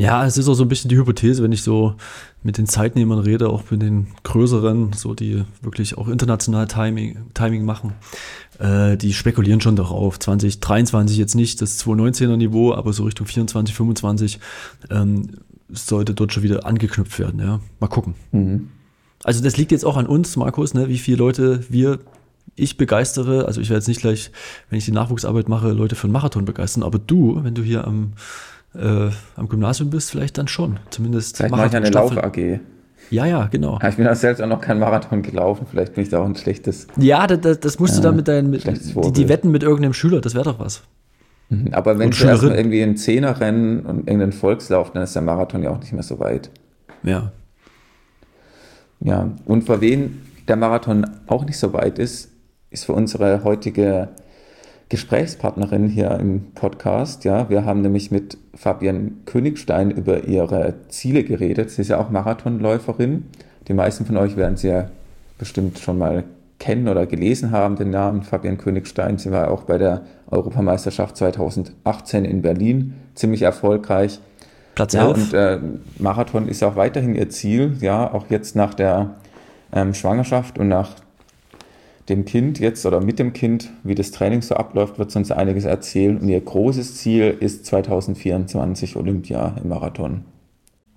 Ja, 0.00 0.24
es 0.24 0.38
ist 0.38 0.48
auch 0.48 0.54
so 0.54 0.64
ein 0.64 0.68
bisschen 0.68 0.88
die 0.88 0.96
Hypothese, 0.96 1.42
wenn 1.42 1.52
ich 1.52 1.62
so 1.62 1.94
mit 2.42 2.56
den 2.56 2.64
Zeitnehmern 2.64 3.18
rede, 3.18 3.50
auch 3.50 3.70
mit 3.70 3.82
den 3.82 4.06
größeren, 4.22 4.94
so 4.94 5.12
die 5.12 5.44
wirklich 5.60 5.98
auch 5.98 6.08
international 6.08 6.66
Timing, 6.66 7.18
Timing 7.34 7.66
machen, 7.66 7.92
äh, 8.58 8.96
die 8.96 9.12
spekulieren 9.12 9.60
schon 9.60 9.76
darauf. 9.76 10.18
2023 10.18 11.18
jetzt 11.18 11.34
nicht 11.34 11.60
das 11.60 11.78
2019er 11.84 12.38
Niveau, 12.38 12.72
aber 12.72 12.94
so 12.94 13.04
Richtung 13.04 13.26
24, 13.26 13.74
25 13.74 14.40
ähm, 14.88 15.32
sollte 15.72 16.14
dort 16.14 16.32
schon 16.32 16.42
wieder 16.42 16.66
angeknüpft 16.66 17.18
werden. 17.18 17.40
Ja, 17.40 17.60
mal 17.78 17.88
gucken. 17.88 18.14
Mhm. 18.32 18.68
Also 19.22 19.42
das 19.42 19.56
liegt 19.56 19.70
jetzt 19.72 19.84
auch 19.84 19.96
an 19.96 20.06
uns, 20.06 20.36
Markus, 20.36 20.74
ne, 20.74 20.88
wie 20.88 20.98
viele 20.98 21.18
Leute 21.18 21.64
wir, 21.68 21.98
ich 22.56 22.76
begeistere. 22.76 23.46
Also 23.46 23.60
ich 23.60 23.68
werde 23.68 23.78
jetzt 23.78 23.88
nicht 23.88 24.00
gleich, 24.00 24.30
wenn 24.70 24.78
ich 24.78 24.84
die 24.84 24.92
Nachwuchsarbeit 24.92 25.48
mache, 25.48 25.72
Leute 25.72 25.94
für 25.94 26.04
einen 26.04 26.12
Marathon 26.12 26.44
begeistern, 26.44 26.82
aber 26.82 26.98
du, 26.98 27.42
wenn 27.44 27.54
du 27.54 27.62
hier 27.62 27.86
am, 27.86 28.12
äh, 28.74 29.10
am 29.36 29.48
Gymnasium 29.48 29.90
bist, 29.90 30.10
vielleicht 30.10 30.38
dann 30.38 30.48
schon. 30.48 30.78
Zumindest 30.90 31.36
vielleicht 31.36 31.52
mache 31.52 31.66
ich 31.66 31.76
eine 31.76 31.90
Lauf-AG. 31.90 32.60
Ja, 33.10 33.26
ja, 33.26 33.46
genau. 33.46 33.78
Ich 33.86 33.96
bin 33.96 34.06
auch 34.06 34.14
selbst 34.14 34.40
auch 34.40 34.46
noch 34.46 34.60
kein 34.60 34.78
Marathon 34.78 35.22
gelaufen. 35.22 35.66
Vielleicht 35.68 35.94
bin 35.94 36.04
ich 36.04 36.10
da 36.10 36.20
auch 36.20 36.26
ein 36.26 36.36
schlechtes. 36.36 36.86
Ja, 36.96 37.26
das, 37.26 37.58
das 37.58 37.78
musst 37.78 37.98
du 37.98 38.02
dann 38.02 38.14
mit 38.14 38.28
deinen, 38.28 38.50
mit, 38.50 38.64
die, 38.64 39.12
die 39.12 39.28
Wetten 39.28 39.50
mit 39.50 39.62
irgendeinem 39.62 39.94
Schüler, 39.94 40.20
das 40.20 40.34
wäre 40.34 40.44
doch 40.44 40.58
was. 40.58 40.82
Mhm. 41.50 41.68
Aber 41.72 41.98
wenn 41.98 42.10
du 42.10 42.24
erstmal 42.24 42.56
irgendwie 42.56 42.82
ein 42.82 42.96
Zehnerrennen 42.96 43.80
und 43.80 43.98
irgendeinen 44.06 44.32
Volkslauf, 44.32 44.92
dann 44.92 45.02
ist 45.02 45.14
der 45.14 45.22
Marathon 45.22 45.62
ja 45.62 45.70
auch 45.70 45.80
nicht 45.80 45.92
mehr 45.92 46.02
so 46.02 46.18
weit. 46.18 46.50
Ja. 47.02 47.32
Ja, 49.00 49.30
und 49.46 49.64
für 49.64 49.80
wen 49.80 50.22
der 50.48 50.56
Marathon 50.56 51.06
auch 51.26 51.44
nicht 51.44 51.58
so 51.58 51.72
weit 51.72 51.98
ist, 51.98 52.30
ist 52.70 52.84
für 52.84 52.92
unsere 52.92 53.44
heutige 53.44 54.08
Gesprächspartnerin 54.88 55.88
hier 55.88 56.10
im 56.12 56.52
Podcast. 56.54 57.24
Ja, 57.24 57.48
wir 57.48 57.64
haben 57.64 57.80
nämlich 57.80 58.10
mit 58.10 58.36
Fabian 58.54 59.22
Königstein 59.24 59.90
über 59.90 60.24
ihre 60.24 60.74
Ziele 60.88 61.24
geredet. 61.24 61.70
Sie 61.70 61.82
ist 61.82 61.88
ja 61.88 61.98
auch 61.98 62.10
Marathonläuferin. 62.10 63.26
Die 63.68 63.74
meisten 63.74 64.04
von 64.04 64.16
euch 64.16 64.36
werden 64.36 64.56
sie 64.56 64.68
ja 64.68 64.90
bestimmt 65.38 65.78
schon 65.78 65.98
mal 65.98 66.24
kennen 66.58 66.88
oder 66.88 67.06
gelesen 67.06 67.50
haben, 67.52 67.76
den 67.76 67.90
Namen 67.90 68.22
Fabian 68.22 68.58
Königstein. 68.58 69.18
Sie 69.18 69.30
war 69.30 69.50
auch 69.50 69.62
bei 69.62 69.78
der 69.78 70.02
Europameisterschaft 70.30 71.16
2018 71.16 72.24
in 72.24 72.42
Berlin 72.42 72.94
ziemlich 73.14 73.42
erfolgreich. 73.42 74.20
Platz 74.74 74.94
11. 74.94 75.02
Ja, 75.04 75.08
und 75.08 75.34
äh, 75.34 75.58
Marathon 75.98 76.48
ist 76.48 76.62
auch 76.62 76.76
weiterhin 76.76 77.14
ihr 77.14 77.28
Ziel, 77.28 77.76
ja, 77.80 78.12
auch 78.12 78.26
jetzt 78.30 78.56
nach 78.56 78.74
der 78.74 79.16
ähm, 79.72 79.94
Schwangerschaft 79.94 80.58
und 80.58 80.68
nach 80.68 80.90
dem 82.08 82.24
Kind 82.24 82.58
jetzt 82.58 82.84
oder 82.86 83.00
mit 83.00 83.18
dem 83.18 83.32
Kind, 83.32 83.70
wie 83.84 83.94
das 83.94 84.10
Training 84.10 84.42
so 84.42 84.56
abläuft, 84.56 84.98
wird 84.98 85.10
sie 85.10 85.18
uns 85.18 85.30
einiges 85.30 85.64
erzählen. 85.64 86.18
Und 86.18 86.28
ihr 86.28 86.40
großes 86.40 86.96
Ziel 86.96 87.36
ist 87.38 87.66
2024 87.66 88.96
Olympia 88.96 89.56
im 89.62 89.68
Marathon. 89.68 90.24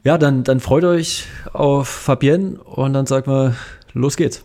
Ja, 0.04 0.18
dann, 0.18 0.44
dann 0.44 0.60
freut 0.60 0.84
euch 0.84 1.28
auf 1.54 1.88
Fabienne 1.88 2.60
und 2.62 2.94
dann 2.94 3.06
sagen 3.06 3.32
wir, 3.32 3.56
los 3.94 4.18
geht's. 4.18 4.44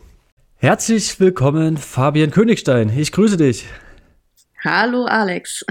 Herzlich 0.56 1.18
willkommen, 1.20 1.76
Fabian 1.76 2.30
Königstein. 2.30 2.92
Ich 2.96 3.12
grüße 3.12 3.36
dich. 3.36 3.64
Hallo, 4.64 5.04
Alex. 5.04 5.64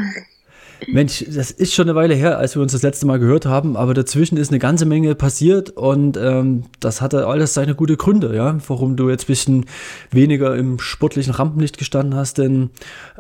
Mensch, 0.86 1.26
das 1.28 1.52
ist 1.52 1.74
schon 1.74 1.90
eine 1.90 1.96
Weile 1.96 2.14
her, 2.14 2.38
als 2.38 2.56
wir 2.56 2.62
uns 2.62 2.72
das 2.72 2.84
letzte 2.84 3.06
Mal 3.06 3.20
gehört 3.20 3.46
haben, 3.46 3.76
aber 3.76 3.94
dazwischen 3.94 4.38
ist 4.38 4.50
eine 4.50 4.60
ganze 4.60 4.86
Menge 4.86 5.16
passiert 5.16 5.72
und 5.72 6.18
ähm, 6.18 6.66
das 6.80 7.02
hatte 7.02 7.26
alles 7.28 7.54
seine 7.54 7.76
gute 7.76 7.98
Gründe, 7.98 8.36
ja, 8.36 8.58
warum 8.68 8.96
du 8.96 9.10
jetzt 9.10 9.24
ein 9.24 9.28
bisschen 9.28 9.66
weniger 10.12 10.56
im 10.56 10.80
sportlichen 10.80 11.34
Rampenlicht 11.34 11.78
gestanden 11.78 12.16
hast, 12.16 12.38
denn 12.38 12.70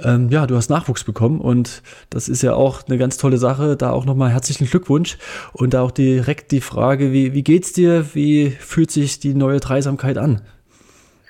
ähm, 0.02 0.30
ja, 0.30 0.46
du 0.46 0.56
hast 0.56 0.70
Nachwuchs 0.70 1.04
bekommen 1.04 1.42
und 1.42 1.82
das 2.10 2.30
ist 2.30 2.44
ja 2.44 2.54
auch 2.54 2.88
eine 2.88 2.98
ganz 2.98 3.18
tolle 3.18 3.38
Sache. 3.38 3.76
Da 3.76 3.92
auch 3.92 4.06
nochmal 4.06 4.32
herzlichen 4.32 4.68
Glückwunsch 4.68 5.18
und 5.54 5.74
da 5.74 5.82
auch 5.82 5.92
direkt 5.92 6.52
die 6.52 6.62
Frage, 6.62 7.12
wie, 7.12 7.34
wie 7.34 7.44
geht's 7.44 7.74
dir? 7.74 8.06
Wie 8.14 8.52
fühlt 8.52 8.92
sich 8.92 9.20
die 9.20 9.34
neue 9.34 9.60
Dreisamkeit 9.60 10.18
an? 10.18 10.42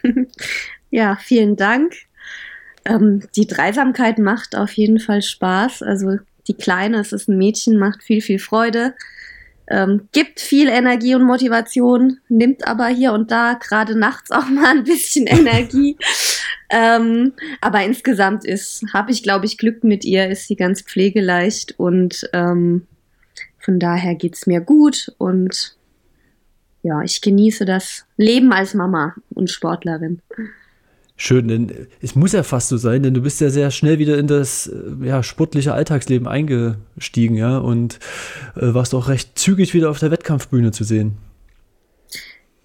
ja, 0.90 1.18
vielen 1.22 1.56
Dank. 1.56 2.07
Ähm, 2.88 3.22
die 3.36 3.48
Dreisamkeit 3.48 4.18
macht 4.18 4.56
auf 4.56 4.72
jeden 4.72 5.00
Fall 5.00 5.22
Spaß. 5.22 5.84
Also 5.84 6.18
die 6.48 6.54
Kleine, 6.54 7.00
es 7.00 7.12
ist 7.12 7.28
ein 7.28 7.38
Mädchen, 7.38 7.78
macht 7.78 8.02
viel, 8.02 8.22
viel 8.22 8.40
Freude. 8.40 8.94
Ähm, 9.70 10.08
gibt 10.14 10.40
viel 10.40 10.70
Energie 10.70 11.14
und 11.14 11.24
Motivation, 11.24 12.20
nimmt 12.30 12.66
aber 12.66 12.88
hier 12.88 13.12
und 13.12 13.32
da 13.32 13.56
gerade 13.56 14.00
nachts 14.00 14.32
auch 14.32 14.48
mal 14.48 14.78
ein 14.78 14.86
bisschen 14.86 15.28
Energie. 15.28 15.98
ähm, 16.70 17.34
aber 17.60 17.84
insgesamt 17.84 18.46
ist, 18.46 18.86
habe 18.94 19.12
ich, 19.12 19.24
glaube 19.24 19.46
ich, 19.46 19.58
Glück 19.58 19.84
mit 19.84 20.06
ihr, 20.06 20.30
ist 20.30 20.48
sie 20.48 20.56
ganz 20.56 20.82
pflegeleicht 20.82 21.76
und 21.78 22.30
ähm, 22.32 22.88
von 23.60 23.80
daher 23.80 24.16
geht 24.16 24.36
es 24.36 24.48
mir 24.48 24.62
gut 24.62 25.14
und 25.18 25.76
ja, 26.84 27.02
ich 27.02 27.20
genieße 27.20 27.66
das 27.66 28.06
Leben 28.16 28.54
als 28.54 28.74
Mama 28.74 29.16
und 29.32 29.52
Sportlerin. 29.52 30.22
Schön, 31.20 31.48
denn 31.48 31.88
es 32.00 32.16
muss 32.16 32.34
ja 32.34 32.44
fast 32.44 32.70
so 32.70 32.78
sein, 32.78 33.02
denn 33.02 33.16
du 33.16 33.22
bist 33.22 33.42
ja 33.42 33.50
sehr 33.50 33.72
schnell 33.72 33.98
wieder 33.98 34.18
in 34.20 34.28
das 34.28 34.68
äh, 34.68 35.06
ja, 35.06 35.24
sportliche 35.24 35.74
Alltagsleben 35.74 36.28
eingestiegen, 36.28 37.36
ja, 37.36 37.58
und 37.58 37.98
äh, 38.56 38.74
warst 38.74 38.94
auch 38.94 39.10
recht 39.10 39.38
zügig 39.38 39.74
wieder 39.74 39.90
auf 39.90 39.98
der 39.98 40.12
Wettkampfbühne 40.12 40.72
zu 40.72 40.84
sehen. 40.84 41.18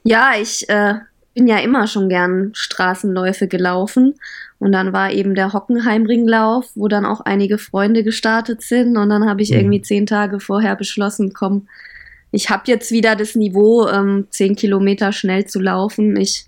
Ja, 0.05 0.33
ich 0.39 0.69
äh, 0.69 0.95
bin 1.35 1.47
ja 1.47 1.59
immer 1.59 1.87
schon 1.87 2.09
gern 2.09 2.51
Straßenläufe 2.53 3.49
gelaufen. 3.49 4.15
Und 4.59 4.73
dann 4.73 4.93
war 4.93 5.11
eben 5.11 5.35
der 5.35 5.53
Hockenheimringlauf, 5.53 6.71
wo 6.75 6.87
dann 6.87 7.05
auch 7.05 7.21
einige 7.21 7.59
Freunde 7.59 8.05
gestartet 8.05 8.63
sind. 8.63 8.97
Und 8.97 9.09
dann 9.09 9.29
habe 9.29 9.43
ich 9.43 9.51
mhm. 9.51 9.57
irgendwie 9.57 9.83
zehn 9.83 10.07
Tage 10.07 10.41
vorher 10.41 10.77
beschlossen, 10.77 11.33
komm, 11.33 11.69
ich 12.31 12.49
habe 12.49 12.63
jetzt 12.67 12.93
wieder 12.93 13.17
das 13.17 13.35
Niveau, 13.35 13.89
ähm, 13.89 14.27
zehn 14.31 14.57
Kilometer 14.57 15.13
schnell 15.13 15.47
zu 15.47 15.61
laufen. 15.61 16.17
Ich 16.17 16.47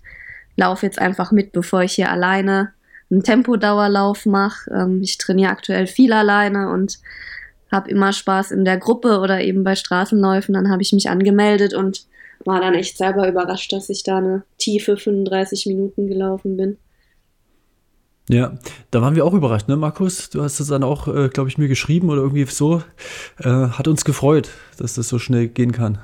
laufe 0.55 0.85
jetzt 0.85 0.99
einfach 0.99 1.31
mit, 1.31 1.51
bevor 1.51 1.83
ich 1.83 1.93
hier 1.93 2.11
alleine 2.11 2.73
einen 3.11 3.23
Tempodauerlauf 3.23 4.25
mache. 4.25 4.69
Ähm, 4.71 5.01
ich 5.01 5.17
trainiere 5.17 5.51
aktuell 5.51 5.87
viel 5.87 6.13
alleine 6.13 6.69
und 6.71 6.99
habe 7.71 7.89
immer 7.89 8.13
Spaß 8.13 8.51
in 8.51 8.65
der 8.65 8.77
Gruppe 8.77 9.19
oder 9.19 9.41
eben 9.41 9.63
bei 9.63 9.75
Straßenläufen. 9.75 10.53
Dann 10.53 10.69
habe 10.69 10.81
ich 10.81 10.93
mich 10.93 11.09
angemeldet 11.09 11.73
und 11.73 12.05
war 12.45 12.61
dann 12.61 12.75
echt 12.75 12.97
selber 12.97 13.27
überrascht, 13.27 13.73
dass 13.73 13.89
ich 13.89 14.03
da 14.03 14.17
eine 14.17 14.43
tiefe 14.57 14.97
35 14.97 15.65
Minuten 15.67 16.07
gelaufen 16.07 16.57
bin. 16.57 16.77
Ja, 18.27 18.57
da 18.89 19.01
waren 19.01 19.15
wir 19.15 19.23
auch 19.23 19.33
überrascht, 19.33 19.67
ne, 19.67 19.75
Markus? 19.75 20.31
Du 20.31 20.41
hast 20.41 20.59
es 20.59 20.67
dann 20.67 20.83
auch, 20.83 21.07
äh, 21.07 21.29
glaube 21.29 21.49
ich, 21.49 21.59
mir 21.59 21.67
geschrieben 21.67 22.09
oder 22.09 22.21
irgendwie 22.21 22.45
so. 22.45 22.81
Äh, 23.37 23.49
hat 23.49 23.87
uns 23.87 24.03
gefreut, 24.03 24.49
dass 24.77 24.95
das 24.95 25.09
so 25.09 25.19
schnell 25.19 25.47
gehen 25.47 25.71
kann. 25.71 25.99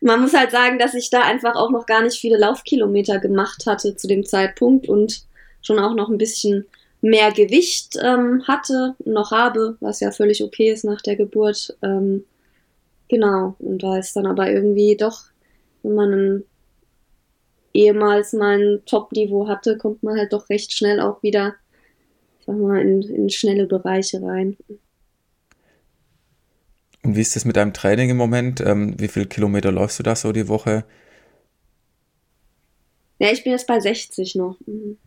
Man 0.00 0.20
muss 0.20 0.34
halt 0.34 0.50
sagen, 0.50 0.78
dass 0.78 0.94
ich 0.94 1.10
da 1.10 1.22
einfach 1.22 1.56
auch 1.56 1.70
noch 1.70 1.86
gar 1.86 2.02
nicht 2.02 2.18
viele 2.18 2.38
Laufkilometer 2.38 3.18
gemacht 3.18 3.66
hatte 3.66 3.96
zu 3.96 4.08
dem 4.08 4.24
Zeitpunkt 4.24 4.88
und 4.88 5.24
schon 5.62 5.78
auch 5.78 5.94
noch 5.94 6.08
ein 6.08 6.18
bisschen 6.18 6.66
mehr 7.02 7.32
Gewicht 7.32 7.96
ähm, 8.02 8.46
hatte, 8.46 8.94
noch 9.04 9.30
habe, 9.30 9.76
was 9.80 10.00
ja 10.00 10.10
völlig 10.10 10.42
okay 10.42 10.70
ist 10.70 10.84
nach 10.84 11.00
der 11.00 11.16
Geburt. 11.16 11.76
Ähm, 11.82 12.24
genau, 13.08 13.56
und 13.58 13.82
da 13.82 13.98
ist 13.98 14.14
dann 14.16 14.26
aber 14.26 14.50
irgendwie 14.50 14.96
doch, 14.96 15.24
wenn 15.82 15.94
man 15.94 16.12
ein, 16.12 16.44
ehemals 17.72 18.32
mal 18.32 18.58
ein 18.58 18.82
Top-Niveau 18.84 19.48
hatte, 19.48 19.78
kommt 19.78 20.02
man 20.02 20.18
halt 20.18 20.32
doch 20.32 20.48
recht 20.50 20.72
schnell 20.72 21.00
auch 21.00 21.22
wieder, 21.22 21.54
sagen 22.44 22.60
wir 22.60 22.68
mal, 22.68 22.82
in, 22.82 23.02
in 23.02 23.30
schnelle 23.30 23.66
Bereiche 23.66 24.20
rein. 24.22 24.56
Und 27.02 27.16
wie 27.16 27.20
ist 27.20 27.36
das 27.36 27.44
mit 27.44 27.56
deinem 27.56 27.72
Training 27.72 28.10
im 28.10 28.16
Moment? 28.16 28.60
Ähm, 28.60 28.98
wie 28.98 29.08
viele 29.08 29.26
Kilometer 29.26 29.72
läufst 29.72 29.98
du 29.98 30.02
da 30.02 30.14
so 30.14 30.32
die 30.32 30.48
Woche? 30.48 30.84
Ja, 33.18 33.30
ich 33.30 33.42
bin 33.44 33.52
jetzt 33.52 33.66
bei 33.66 33.80
60 33.80 34.34
noch. 34.34 34.58
Mhm 34.66 34.98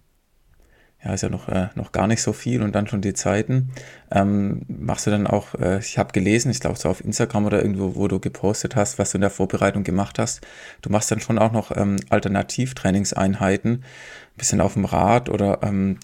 ja, 1.04 1.14
ist 1.14 1.22
ja 1.22 1.30
noch, 1.30 1.50
äh, 1.50 1.68
noch 1.76 1.92
gar 1.92 2.08
nicht 2.08 2.22
so 2.22 2.32
viel 2.32 2.62
und 2.62 2.74
dann 2.74 2.88
schon 2.88 3.02
die 3.02 3.14
Zeiten. 3.14 3.72
Ähm, 4.10 4.62
machst 4.68 5.06
du 5.06 5.12
dann 5.12 5.28
auch, 5.28 5.54
äh, 5.56 5.80
ich 5.80 5.98
habe 5.98 6.14
gelesen, 6.14 6.50
ich 6.50 6.62
glaube 6.62 6.78
so 6.78 6.88
auf 6.88 7.04
Instagram 7.04 7.46
oder 7.46 7.62
irgendwo, 7.62 7.96
wo 7.96 8.08
du 8.08 8.20
gepostet 8.20 8.78
hast, 8.78 9.00
was 9.00 9.12
du 9.12 9.18
in 9.18 9.22
der 9.22 9.30
Vorbereitung 9.30 9.84
gemacht 9.84 10.18
hast. 10.18 10.42
Du 10.82 10.90
machst 10.90 11.12
dann 11.12 11.20
schon 11.20 11.38
auch 11.40 11.52
noch 11.52 11.76
ähm, 11.76 11.98
Alternativtrainingseinheiten, 12.10 13.72
ein 13.72 14.38
bisschen 14.38 14.62
auf 14.62 14.74
dem 14.74 14.86
Rad 14.86 15.30
oder 15.30 15.60
ähm, 15.62 16.00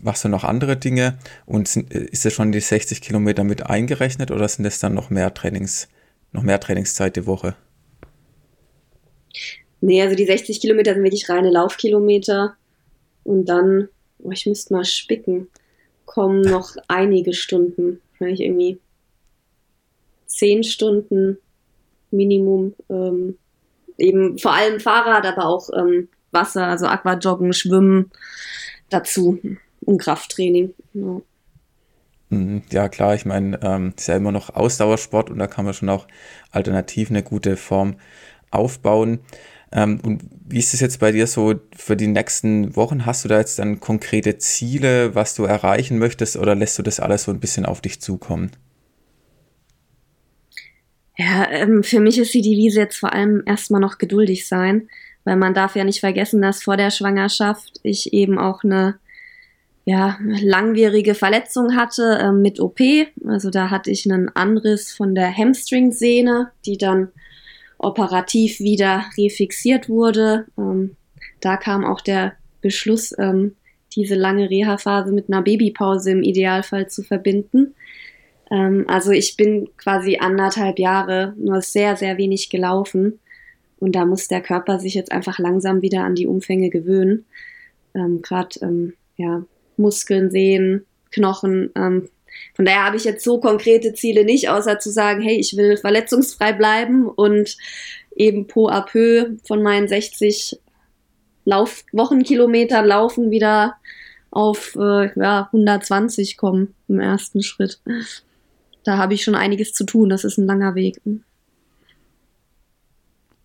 machst 0.00 0.24
du 0.24 0.28
noch 0.28 0.44
andere 0.44 0.76
Dinge 0.76 1.18
und 1.46 1.66
sind, 1.66 1.92
äh, 1.92 2.04
ist 2.04 2.24
das 2.24 2.32
schon 2.32 2.52
die 2.52 2.60
60 2.60 3.00
Kilometer 3.00 3.42
mit 3.42 3.66
eingerechnet 3.66 4.30
oder 4.30 4.46
sind 4.46 4.62
das 4.62 4.78
dann 4.78 4.94
noch 4.94 5.10
mehr 5.10 5.34
Trainings, 5.34 5.88
noch 6.30 6.42
mehr 6.42 6.60
Trainingszeit 6.60 7.16
die 7.16 7.26
Woche? 7.26 7.56
Nee, 9.80 10.00
also 10.00 10.14
die 10.14 10.26
60 10.26 10.60
Kilometer 10.60 10.94
sind 10.94 11.02
wirklich 11.02 11.28
reine 11.28 11.50
Laufkilometer 11.50 12.54
und 13.24 13.46
dann 13.46 13.88
oh, 14.18 14.30
ich 14.30 14.46
müsste 14.46 14.74
mal 14.74 14.84
spicken, 14.84 15.48
kommen 16.04 16.42
noch 16.42 16.76
einige 16.88 17.32
Stunden, 17.32 18.00
vielleicht 18.16 18.40
irgendwie 18.40 18.78
zehn 20.26 20.64
Stunden 20.64 21.38
Minimum, 22.10 22.74
ähm, 22.88 23.38
eben 23.98 24.38
vor 24.38 24.52
allem 24.52 24.80
Fahrrad, 24.80 25.26
aber 25.26 25.46
auch 25.46 25.70
ähm, 25.76 26.08
Wasser, 26.30 26.66
also 26.66 26.86
Aquajoggen, 26.86 27.52
Schwimmen 27.52 28.10
dazu 28.90 29.38
und 29.80 29.98
Krafttraining. 29.98 30.74
Ja. 30.94 31.20
Mhm, 32.30 32.62
ja, 32.70 32.88
klar, 32.88 33.14
ich 33.14 33.24
meine, 33.24 33.60
ähm, 33.62 33.94
ist 33.96 34.08
ja 34.08 34.16
immer 34.16 34.32
noch 34.32 34.54
Ausdauersport 34.54 35.30
und 35.30 35.38
da 35.38 35.46
kann 35.46 35.64
man 35.64 35.74
schon 35.74 35.88
auch 35.88 36.06
alternativ 36.50 37.10
eine 37.10 37.22
gute 37.22 37.56
Form 37.56 37.96
aufbauen. 38.50 39.20
Ähm, 39.72 40.00
und 40.04 40.22
wie 40.46 40.58
ist 40.58 40.74
es 40.74 40.80
jetzt 40.80 41.00
bei 41.00 41.12
dir 41.12 41.26
so 41.26 41.54
für 41.76 41.96
die 41.96 42.06
nächsten 42.06 42.76
Wochen? 42.76 43.06
Hast 43.06 43.24
du 43.24 43.28
da 43.28 43.38
jetzt 43.38 43.58
dann 43.58 43.80
konkrete 43.80 44.38
Ziele, 44.38 45.14
was 45.14 45.34
du 45.34 45.44
erreichen 45.44 45.98
möchtest, 45.98 46.36
oder 46.36 46.54
lässt 46.54 46.78
du 46.78 46.82
das 46.82 47.00
alles 47.00 47.24
so 47.24 47.32
ein 47.32 47.40
bisschen 47.40 47.66
auf 47.66 47.80
dich 47.80 48.00
zukommen? 48.00 48.50
Ja, 51.16 51.48
ähm, 51.50 51.82
für 51.82 52.00
mich 52.00 52.18
ist 52.18 52.34
die 52.34 52.42
Devise 52.42 52.80
jetzt 52.80 52.96
vor 52.96 53.12
allem 53.12 53.42
erstmal 53.46 53.80
noch 53.80 53.98
geduldig 53.98 54.48
sein, 54.48 54.88
weil 55.24 55.36
man 55.36 55.54
darf 55.54 55.76
ja 55.76 55.84
nicht 55.84 56.00
vergessen, 56.00 56.42
dass 56.42 56.62
vor 56.62 56.76
der 56.76 56.90
Schwangerschaft 56.90 57.80
ich 57.82 58.12
eben 58.12 58.38
auch 58.38 58.64
eine 58.64 58.98
ja, 59.84 60.18
langwierige 60.22 61.14
Verletzung 61.14 61.76
hatte 61.76 62.18
ähm, 62.20 62.42
mit 62.42 62.58
OP. 62.58 62.80
Also 63.26 63.50
da 63.50 63.70
hatte 63.70 63.90
ich 63.90 64.10
einen 64.10 64.28
Anriss 64.30 64.92
von 64.92 65.14
der 65.14 65.36
Hamstring-Sehne, 65.36 66.50
die 66.64 66.78
dann 66.78 67.08
operativ 67.78 68.60
wieder 68.60 69.04
refixiert 69.16 69.88
wurde. 69.88 70.46
Ähm, 70.58 70.96
da 71.40 71.56
kam 71.56 71.84
auch 71.84 72.00
der 72.00 72.34
Beschluss, 72.60 73.14
ähm, 73.18 73.56
diese 73.94 74.14
lange 74.14 74.50
Reha-Phase 74.50 75.12
mit 75.12 75.28
einer 75.28 75.42
Babypause 75.42 76.10
im 76.10 76.22
Idealfall 76.22 76.88
zu 76.88 77.02
verbinden. 77.02 77.74
Ähm, 78.50 78.84
also 78.88 79.10
ich 79.12 79.36
bin 79.36 79.68
quasi 79.76 80.18
anderthalb 80.20 80.78
Jahre 80.78 81.34
nur 81.36 81.60
sehr, 81.60 81.96
sehr 81.96 82.18
wenig 82.18 82.50
gelaufen. 82.50 83.20
Und 83.78 83.94
da 83.94 84.06
muss 84.06 84.28
der 84.28 84.40
Körper 84.40 84.78
sich 84.78 84.94
jetzt 84.94 85.12
einfach 85.12 85.38
langsam 85.38 85.82
wieder 85.82 86.04
an 86.04 86.14
die 86.14 86.26
Umfänge 86.26 86.70
gewöhnen. 86.70 87.26
Ähm, 87.94 88.22
Gerade 88.22 88.58
ähm, 88.62 88.94
ja, 89.16 89.44
Muskeln, 89.76 90.30
Sehen, 90.30 90.86
Knochen 91.10 91.70
ähm, 91.76 92.08
von 92.54 92.64
daher 92.64 92.84
habe 92.84 92.96
ich 92.96 93.04
jetzt 93.04 93.24
so 93.24 93.40
konkrete 93.40 93.94
Ziele 93.94 94.24
nicht, 94.24 94.48
außer 94.48 94.78
zu 94.78 94.90
sagen, 94.90 95.22
hey, 95.22 95.38
ich 95.38 95.56
will 95.56 95.76
verletzungsfrei 95.76 96.52
bleiben 96.52 97.08
und 97.08 97.56
eben 98.14 98.46
po 98.46 98.68
à 98.68 98.82
peu 98.82 99.36
von 99.46 99.62
meinen 99.62 99.88
60 99.88 100.60
Lauf 101.46 101.84
Wochenkilometern 101.92 102.86
laufen 102.86 103.30
wieder 103.30 103.74
auf 104.30 104.76
äh, 104.76 105.10
ja, 105.18 105.48
120 105.52 106.36
kommen 106.36 106.74
im 106.88 107.00
ersten 107.00 107.42
Schritt. 107.42 107.80
Da 108.82 108.96
habe 108.98 109.14
ich 109.14 109.22
schon 109.22 109.34
einiges 109.34 109.72
zu 109.72 109.84
tun. 109.84 110.08
Das 110.08 110.24
ist 110.24 110.38
ein 110.38 110.46
langer 110.46 110.74
Weg. 110.74 111.00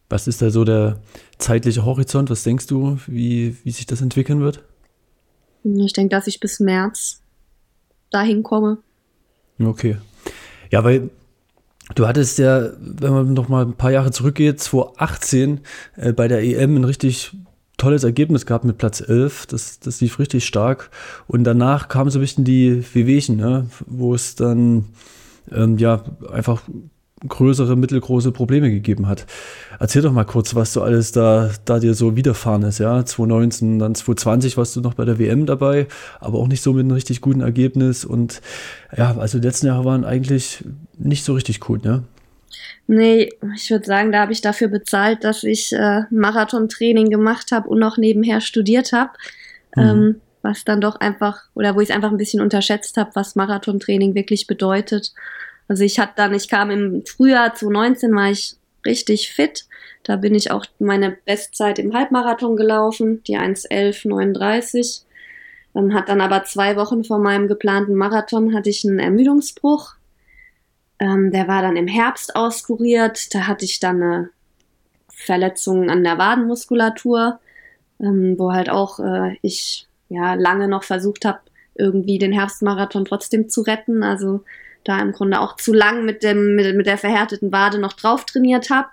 Was 0.09 0.27
ist 0.27 0.41
da 0.41 0.49
so 0.49 0.63
der 0.63 0.99
zeitliche 1.37 1.85
Horizont? 1.85 2.29
Was 2.29 2.43
denkst 2.43 2.67
du, 2.67 2.97
wie, 3.05 3.55
wie 3.63 3.71
sich 3.71 3.85
das 3.85 4.01
entwickeln 4.01 4.41
wird? 4.41 4.63
Ich 5.63 5.93
denke, 5.93 6.09
dass 6.09 6.27
ich 6.27 6.39
bis 6.39 6.59
März 6.59 7.21
dahin 8.09 8.43
komme. 8.43 8.79
Okay. 9.59 9.97
Ja, 10.71 10.83
weil 10.83 11.09
du 11.95 12.07
hattest 12.07 12.37
ja, 12.37 12.69
wenn 12.79 13.11
man 13.11 13.33
noch 13.33 13.49
mal 13.49 13.65
ein 13.65 13.73
paar 13.73 13.91
Jahre 13.91 14.11
zurückgeht, 14.11 14.59
2018 14.59 15.61
äh, 15.95 16.13
bei 16.13 16.27
der 16.27 16.43
EM 16.43 16.75
ein 16.75 16.85
richtig 16.85 17.35
tolles 17.77 18.03
Ergebnis 18.03 18.45
gehabt 18.45 18.65
mit 18.65 18.77
Platz 18.77 19.01
11. 19.01 19.47
Das, 19.47 19.79
das 19.79 20.01
lief 20.01 20.19
richtig 20.19 20.45
stark. 20.45 20.91
Und 21.27 21.43
danach 21.43 21.87
kamen 21.87 22.11
so 22.11 22.19
ein 22.19 22.21
bisschen 22.21 22.43
die 22.43 22.83
Wehwehchen, 22.93 23.37
ne? 23.37 23.67
wo 23.87 24.13
es 24.13 24.35
dann 24.35 24.85
ähm, 25.51 25.77
ja 25.77 26.03
einfach 26.31 26.61
größere, 27.27 27.75
mittelgroße 27.75 28.31
Probleme 28.31 28.69
gegeben 28.69 29.07
hat. 29.07 29.25
Erzähl 29.79 30.01
doch 30.01 30.11
mal 30.11 30.23
kurz, 30.23 30.55
was 30.55 30.73
du 30.73 30.81
alles 30.81 31.11
da, 31.11 31.49
da 31.65 31.79
dir 31.79 31.93
so 31.93 32.15
widerfahren 32.15 32.63
ist, 32.63 32.79
ja. 32.79 33.03
2019, 33.03 33.79
dann 33.79 33.95
2020 33.95 34.57
warst 34.57 34.75
du 34.75 34.81
noch 34.81 34.93
bei 34.93 35.05
der 35.05 35.19
WM 35.19 35.45
dabei, 35.45 35.87
aber 36.19 36.39
auch 36.39 36.47
nicht 36.47 36.61
so 36.61 36.73
mit 36.73 36.81
einem 36.81 36.91
richtig 36.91 37.21
guten 37.21 37.41
Ergebnis 37.41 38.05
und 38.05 38.41
ja, 38.95 39.17
also 39.17 39.39
die 39.39 39.47
letzten 39.47 39.67
Jahre 39.67 39.85
waren 39.85 40.05
eigentlich 40.05 40.63
nicht 40.97 41.23
so 41.23 41.33
richtig 41.33 41.59
gut, 41.59 41.83
ne? 41.83 42.03
Nee, 42.87 43.29
ich 43.55 43.69
würde 43.69 43.85
sagen, 43.85 44.11
da 44.11 44.21
habe 44.21 44.31
ich 44.31 44.41
dafür 44.41 44.67
bezahlt, 44.67 45.23
dass 45.23 45.43
ich 45.43 45.71
äh, 45.73 46.01
Marathontraining 46.09 47.09
gemacht 47.09 47.51
habe 47.51 47.69
und 47.69 47.79
noch 47.79 47.97
nebenher 47.97 48.41
studiert 48.41 48.93
habe. 48.93 49.11
Mhm. 49.75 49.83
Ähm, 49.83 50.15
was 50.41 50.63
dann 50.63 50.81
doch 50.81 50.95
einfach, 50.95 51.43
oder 51.53 51.75
wo 51.75 51.81
ich 51.81 51.89
es 51.89 51.95
einfach 51.95 52.11
ein 52.11 52.17
bisschen 52.17 52.41
unterschätzt 52.41 52.97
habe, 52.97 53.11
was 53.13 53.35
Marathontraining 53.35 54.15
wirklich 54.15 54.47
bedeutet. 54.47 55.13
Also 55.69 55.83
ich 55.83 55.99
hatte 55.99 56.13
dann, 56.17 56.33
ich 56.33 56.49
kam 56.49 56.71
im 56.71 57.05
Frühjahr 57.05 57.53
2019, 57.53 58.13
war 58.13 58.29
ich 58.31 58.57
richtig 58.85 59.31
fit. 59.31 59.65
Da 60.03 60.15
bin 60.15 60.33
ich 60.33 60.51
auch 60.51 60.65
meine 60.79 61.15
Bestzeit 61.25 61.77
im 61.77 61.93
Halbmarathon 61.93 62.57
gelaufen, 62.57 63.23
die 63.23 63.37
1.11.39. 63.37 65.03
Ähm, 65.75 65.93
hat 65.93 66.09
dann 66.09 66.21
aber 66.21 66.43
zwei 66.43 66.75
Wochen 66.75 67.03
vor 67.03 67.19
meinem 67.19 67.47
geplanten 67.47 67.93
Marathon 67.95 68.55
hatte 68.55 68.69
ich 68.69 68.83
einen 68.83 68.97
Ermüdungsbruch. 68.97 69.93
Ähm, 70.97 71.31
der 71.31 71.47
war 71.47 71.61
dann 71.61 71.77
im 71.77 71.87
Herbst 71.87 72.35
auskuriert. 72.35 73.33
Da 73.35 73.45
hatte 73.45 73.65
ich 73.65 73.79
dann 73.79 74.01
eine 74.01 74.29
Verletzung 75.09 75.91
an 75.91 76.03
der 76.03 76.17
Wadenmuskulatur, 76.17 77.39
ähm, 77.99 78.35
wo 78.39 78.51
halt 78.53 78.71
auch 78.71 78.99
äh, 78.99 79.37
ich 79.43 79.87
ja 80.07 80.33
lange 80.33 80.67
noch 80.67 80.83
versucht 80.83 81.25
habe, 81.25 81.41
irgendwie 81.75 82.17
den 82.17 82.33
Herbstmarathon 82.33 83.05
trotzdem 83.05 83.49
zu 83.49 83.61
retten. 83.61 84.01
Also 84.01 84.43
da 84.83 84.99
im 84.99 85.11
Grunde 85.11 85.39
auch 85.39 85.55
zu 85.55 85.73
lang 85.73 86.05
mit, 86.05 86.23
dem, 86.23 86.55
mit, 86.55 86.75
mit 86.75 86.87
der 86.87 86.97
verhärteten 86.97 87.51
Wade 87.51 87.79
noch 87.79 87.93
drauf 87.93 88.25
trainiert 88.25 88.69
habe. 88.69 88.87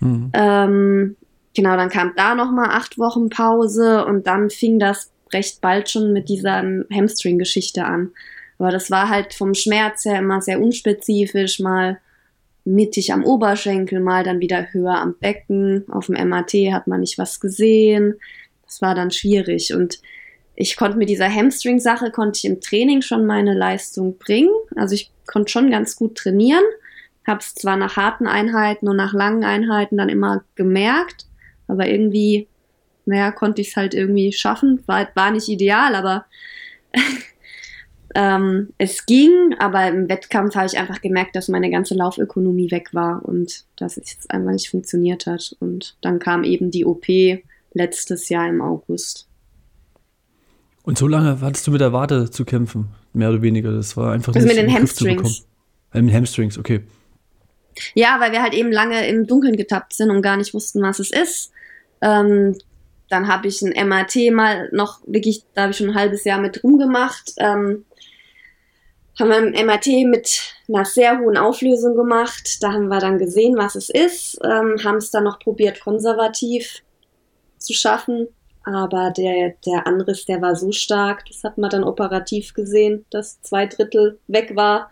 Mhm. 0.00 0.30
Ähm, 0.32 1.16
genau, 1.54 1.76
dann 1.76 1.90
kam 1.90 2.12
da 2.16 2.34
nochmal 2.34 2.70
acht 2.70 2.98
Wochen 2.98 3.28
Pause 3.28 4.04
und 4.04 4.26
dann 4.26 4.50
fing 4.50 4.78
das 4.78 5.10
recht 5.32 5.60
bald 5.60 5.90
schon 5.90 6.12
mit 6.12 6.28
dieser 6.28 6.62
Hamstring-Geschichte 6.92 7.84
an. 7.84 8.10
Aber 8.58 8.70
das 8.70 8.90
war 8.90 9.08
halt 9.08 9.34
vom 9.34 9.54
Schmerz 9.54 10.04
her 10.04 10.18
immer 10.18 10.40
sehr 10.40 10.60
unspezifisch, 10.60 11.60
mal 11.60 12.00
mittig 12.64 13.12
am 13.12 13.24
Oberschenkel, 13.24 14.00
mal 14.00 14.24
dann 14.24 14.40
wieder 14.40 14.72
höher 14.72 14.96
am 14.98 15.14
Becken. 15.18 15.84
Auf 15.90 16.06
dem 16.06 16.28
MAT 16.28 16.52
hat 16.72 16.86
man 16.86 17.00
nicht 17.00 17.18
was 17.18 17.40
gesehen. 17.40 18.14
Das 18.64 18.82
war 18.82 18.94
dann 18.94 19.10
schwierig. 19.10 19.74
Und 19.74 20.00
ich 20.60 20.76
konnte 20.76 20.98
mit 20.98 21.08
dieser 21.08 21.32
Hamstring-Sache, 21.32 22.10
konnte 22.10 22.38
ich 22.38 22.44
im 22.44 22.60
Training 22.60 23.00
schon 23.00 23.26
meine 23.26 23.54
Leistung 23.54 24.18
bringen. 24.18 24.50
Also 24.74 24.96
ich 24.96 25.12
konnte 25.24 25.52
schon 25.52 25.70
ganz 25.70 25.94
gut 25.94 26.16
trainieren. 26.16 26.64
Habe 27.24 27.38
es 27.38 27.54
zwar 27.54 27.76
nach 27.76 27.96
harten 27.96 28.26
Einheiten 28.26 28.88
und 28.88 28.96
nach 28.96 29.12
langen 29.12 29.44
Einheiten 29.44 29.96
dann 29.96 30.08
immer 30.08 30.42
gemerkt, 30.56 31.26
aber 31.68 31.86
irgendwie, 31.86 32.48
naja, 33.06 33.30
konnte 33.30 33.62
ich 33.62 33.68
es 33.68 33.76
halt 33.76 33.94
irgendwie 33.94 34.32
schaffen. 34.32 34.82
War, 34.86 35.06
war 35.14 35.30
nicht 35.30 35.48
ideal, 35.48 35.94
aber 35.94 36.24
ähm, 38.16 38.70
es 38.78 39.06
ging, 39.06 39.54
aber 39.60 39.86
im 39.86 40.08
Wettkampf 40.08 40.56
habe 40.56 40.66
ich 40.66 40.76
einfach 40.76 41.00
gemerkt, 41.00 41.36
dass 41.36 41.46
meine 41.46 41.70
ganze 41.70 41.94
Laufökonomie 41.94 42.72
weg 42.72 42.88
war 42.94 43.24
und 43.24 43.64
dass 43.76 43.96
es 43.96 44.10
jetzt 44.10 44.30
einfach 44.32 44.50
nicht 44.50 44.70
funktioniert 44.70 45.26
hat. 45.26 45.54
Und 45.60 45.96
dann 46.00 46.18
kam 46.18 46.42
eben 46.42 46.72
die 46.72 46.84
OP 46.84 47.06
letztes 47.74 48.28
Jahr 48.28 48.48
im 48.48 48.60
August. 48.60 49.27
Und 50.88 50.96
so 50.96 51.06
lange 51.06 51.42
hattest 51.42 51.66
du 51.66 51.70
mit 51.70 51.82
der 51.82 51.92
Wade 51.92 52.30
zu 52.30 52.46
kämpfen, 52.46 52.88
mehr 53.12 53.28
oder 53.28 53.42
weniger. 53.42 53.72
Das 53.72 53.94
war 53.98 54.10
einfach 54.10 54.34
also 54.34 54.48
mit 54.48 54.56
den 54.56 54.72
Hamstrings. 54.72 55.46
Äh, 55.92 56.00
mit 56.00 56.14
Hamstrings, 56.14 56.56
okay. 56.56 56.82
Ja, 57.92 58.16
weil 58.20 58.32
wir 58.32 58.40
halt 58.40 58.54
eben 58.54 58.72
lange 58.72 59.06
im 59.06 59.26
Dunkeln 59.26 59.58
getappt 59.58 59.92
sind 59.92 60.08
und 60.10 60.22
gar 60.22 60.38
nicht 60.38 60.54
wussten, 60.54 60.80
was 60.80 60.98
es 60.98 61.10
ist. 61.10 61.52
Ähm, 62.00 62.56
dann 63.10 63.28
habe 63.28 63.48
ich 63.48 63.60
ein 63.60 63.86
MAT 63.86 64.16
mal 64.32 64.70
noch 64.72 65.00
wirklich, 65.06 65.44
da 65.52 65.64
habe 65.64 65.72
ich 65.72 65.76
schon 65.76 65.90
ein 65.90 65.94
halbes 65.94 66.24
Jahr 66.24 66.40
mit 66.40 66.64
rumgemacht. 66.64 67.34
Ähm, 67.36 67.84
haben 69.20 69.28
wir 69.28 69.36
ein 69.36 69.66
MRT 69.66 70.06
mit 70.06 70.40
einer 70.68 70.86
sehr 70.86 71.18
hohen 71.18 71.36
Auflösung 71.36 71.96
gemacht. 71.96 72.62
Da 72.62 72.72
haben 72.72 72.88
wir 72.88 72.98
dann 72.98 73.18
gesehen, 73.18 73.58
was 73.58 73.74
es 73.74 73.90
ist, 73.90 74.38
ähm, 74.42 74.82
haben 74.82 74.96
es 74.96 75.10
dann 75.10 75.24
noch 75.24 75.38
probiert, 75.38 75.80
konservativ 75.80 76.82
zu 77.58 77.74
schaffen. 77.74 78.28
Aber 78.68 79.10
der, 79.10 79.54
der 79.64 79.86
Anriss, 79.86 80.26
der 80.26 80.42
war 80.42 80.54
so 80.54 80.72
stark, 80.72 81.24
das 81.26 81.42
hat 81.42 81.56
man 81.56 81.70
dann 81.70 81.84
operativ 81.84 82.52
gesehen, 82.52 83.06
dass 83.10 83.40
zwei 83.40 83.66
Drittel 83.66 84.18
weg 84.26 84.54
war. 84.54 84.90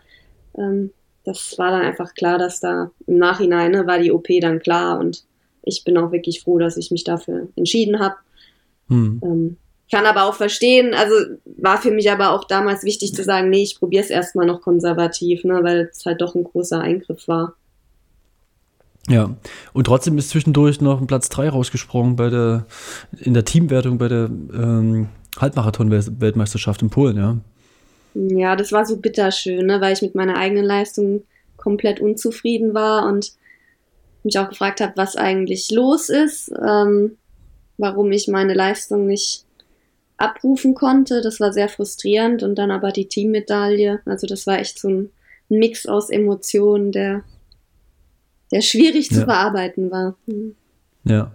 Ähm, 0.57 0.91
das 1.23 1.57
war 1.57 1.71
dann 1.71 1.81
einfach 1.81 2.13
klar, 2.15 2.37
dass 2.37 2.59
da 2.59 2.89
im 3.05 3.17
Nachhinein 3.17 3.71
ne, 3.71 3.85
war 3.85 3.99
die 3.99 4.11
OP 4.11 4.27
dann 4.41 4.59
klar 4.59 4.99
und 4.99 5.25
ich 5.61 5.83
bin 5.83 5.97
auch 5.97 6.11
wirklich 6.11 6.41
froh, 6.41 6.57
dass 6.57 6.77
ich 6.77 6.89
mich 6.89 7.03
dafür 7.03 7.49
entschieden 7.55 7.99
habe. 7.99 8.15
Hm. 8.87 9.21
Ähm, 9.23 9.57
kann 9.91 10.05
aber 10.05 10.23
auch 10.23 10.33
verstehen, 10.33 10.93
also 10.93 11.13
war 11.45 11.77
für 11.77 11.91
mich 11.91 12.09
aber 12.09 12.31
auch 12.31 12.45
damals 12.45 12.83
wichtig 12.83 13.13
zu 13.13 13.23
sagen, 13.23 13.49
nee, 13.49 13.63
ich 13.63 13.77
probiere 13.77 14.03
es 14.03 14.09
erstmal 14.09 14.45
noch 14.45 14.61
konservativ, 14.61 15.43
ne, 15.43 15.63
weil 15.63 15.89
es 15.91 16.05
halt 16.05 16.21
doch 16.21 16.33
ein 16.35 16.43
großer 16.43 16.79
Eingriff 16.79 17.27
war. 17.27 17.55
Ja, 19.09 19.35
und 19.73 19.85
trotzdem 19.85 20.17
ist 20.17 20.29
zwischendurch 20.29 20.81
noch 20.81 20.99
ein 20.99 21.07
Platz 21.07 21.29
3 21.29 21.49
rausgesprungen 21.49 22.15
bei 22.17 22.29
der, 22.29 22.65
in 23.19 23.33
der 23.33 23.45
Teamwertung 23.45 23.97
bei 23.97 24.09
der 24.09 24.25
ähm, 24.25 25.07
Halbmarathon-Weltmeisterschaft 25.39 26.81
in 26.81 26.89
Polen, 26.89 27.17
ja. 27.17 27.37
Ja, 28.13 28.55
das 28.55 28.71
war 28.71 28.85
so 28.85 28.97
bitterschön, 28.97 29.67
ne, 29.67 29.79
weil 29.79 29.93
ich 29.93 30.01
mit 30.01 30.15
meiner 30.15 30.37
eigenen 30.37 30.65
Leistung 30.65 31.23
komplett 31.55 31.99
unzufrieden 31.99 32.73
war 32.73 33.07
und 33.07 33.33
mich 34.23 34.39
auch 34.39 34.49
gefragt 34.49 34.81
habe, 34.81 34.93
was 34.95 35.15
eigentlich 35.15 35.71
los 35.71 36.09
ist, 36.09 36.51
ähm, 36.51 37.17
warum 37.77 38.11
ich 38.11 38.27
meine 38.27 38.53
Leistung 38.53 39.05
nicht 39.05 39.45
abrufen 40.17 40.73
konnte. 40.73 41.21
Das 41.21 41.39
war 41.39 41.53
sehr 41.53 41.69
frustrierend 41.69 42.43
und 42.43 42.55
dann 42.55 42.71
aber 42.71 42.91
die 42.91 43.07
Teammedaille. 43.07 44.01
Also 44.05 44.27
das 44.27 44.47
war 44.47 44.59
echt 44.59 44.79
so 44.79 44.89
ein 44.89 45.09
Mix 45.49 45.85
aus 45.85 46.09
Emotionen, 46.09 46.91
der, 46.91 47.23
der 48.51 48.61
schwierig 48.61 49.09
zu 49.09 49.21
ja. 49.21 49.25
bearbeiten 49.25 49.91
war. 49.91 50.15
Mhm. 50.25 50.55
Ja. 51.03 51.31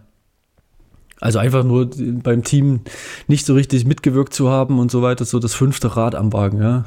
Also 1.20 1.38
einfach 1.38 1.62
nur 1.62 1.88
beim 1.96 2.42
Team 2.42 2.80
nicht 3.28 3.46
so 3.46 3.54
richtig 3.54 3.84
mitgewirkt 3.84 4.34
zu 4.34 4.48
haben 4.50 4.80
und 4.80 4.90
so 4.90 5.02
weiter, 5.02 5.24
so 5.24 5.38
das 5.38 5.54
fünfte 5.54 5.96
Rad 5.96 6.14
am 6.14 6.32
Wagen, 6.32 6.60
ja. 6.60 6.84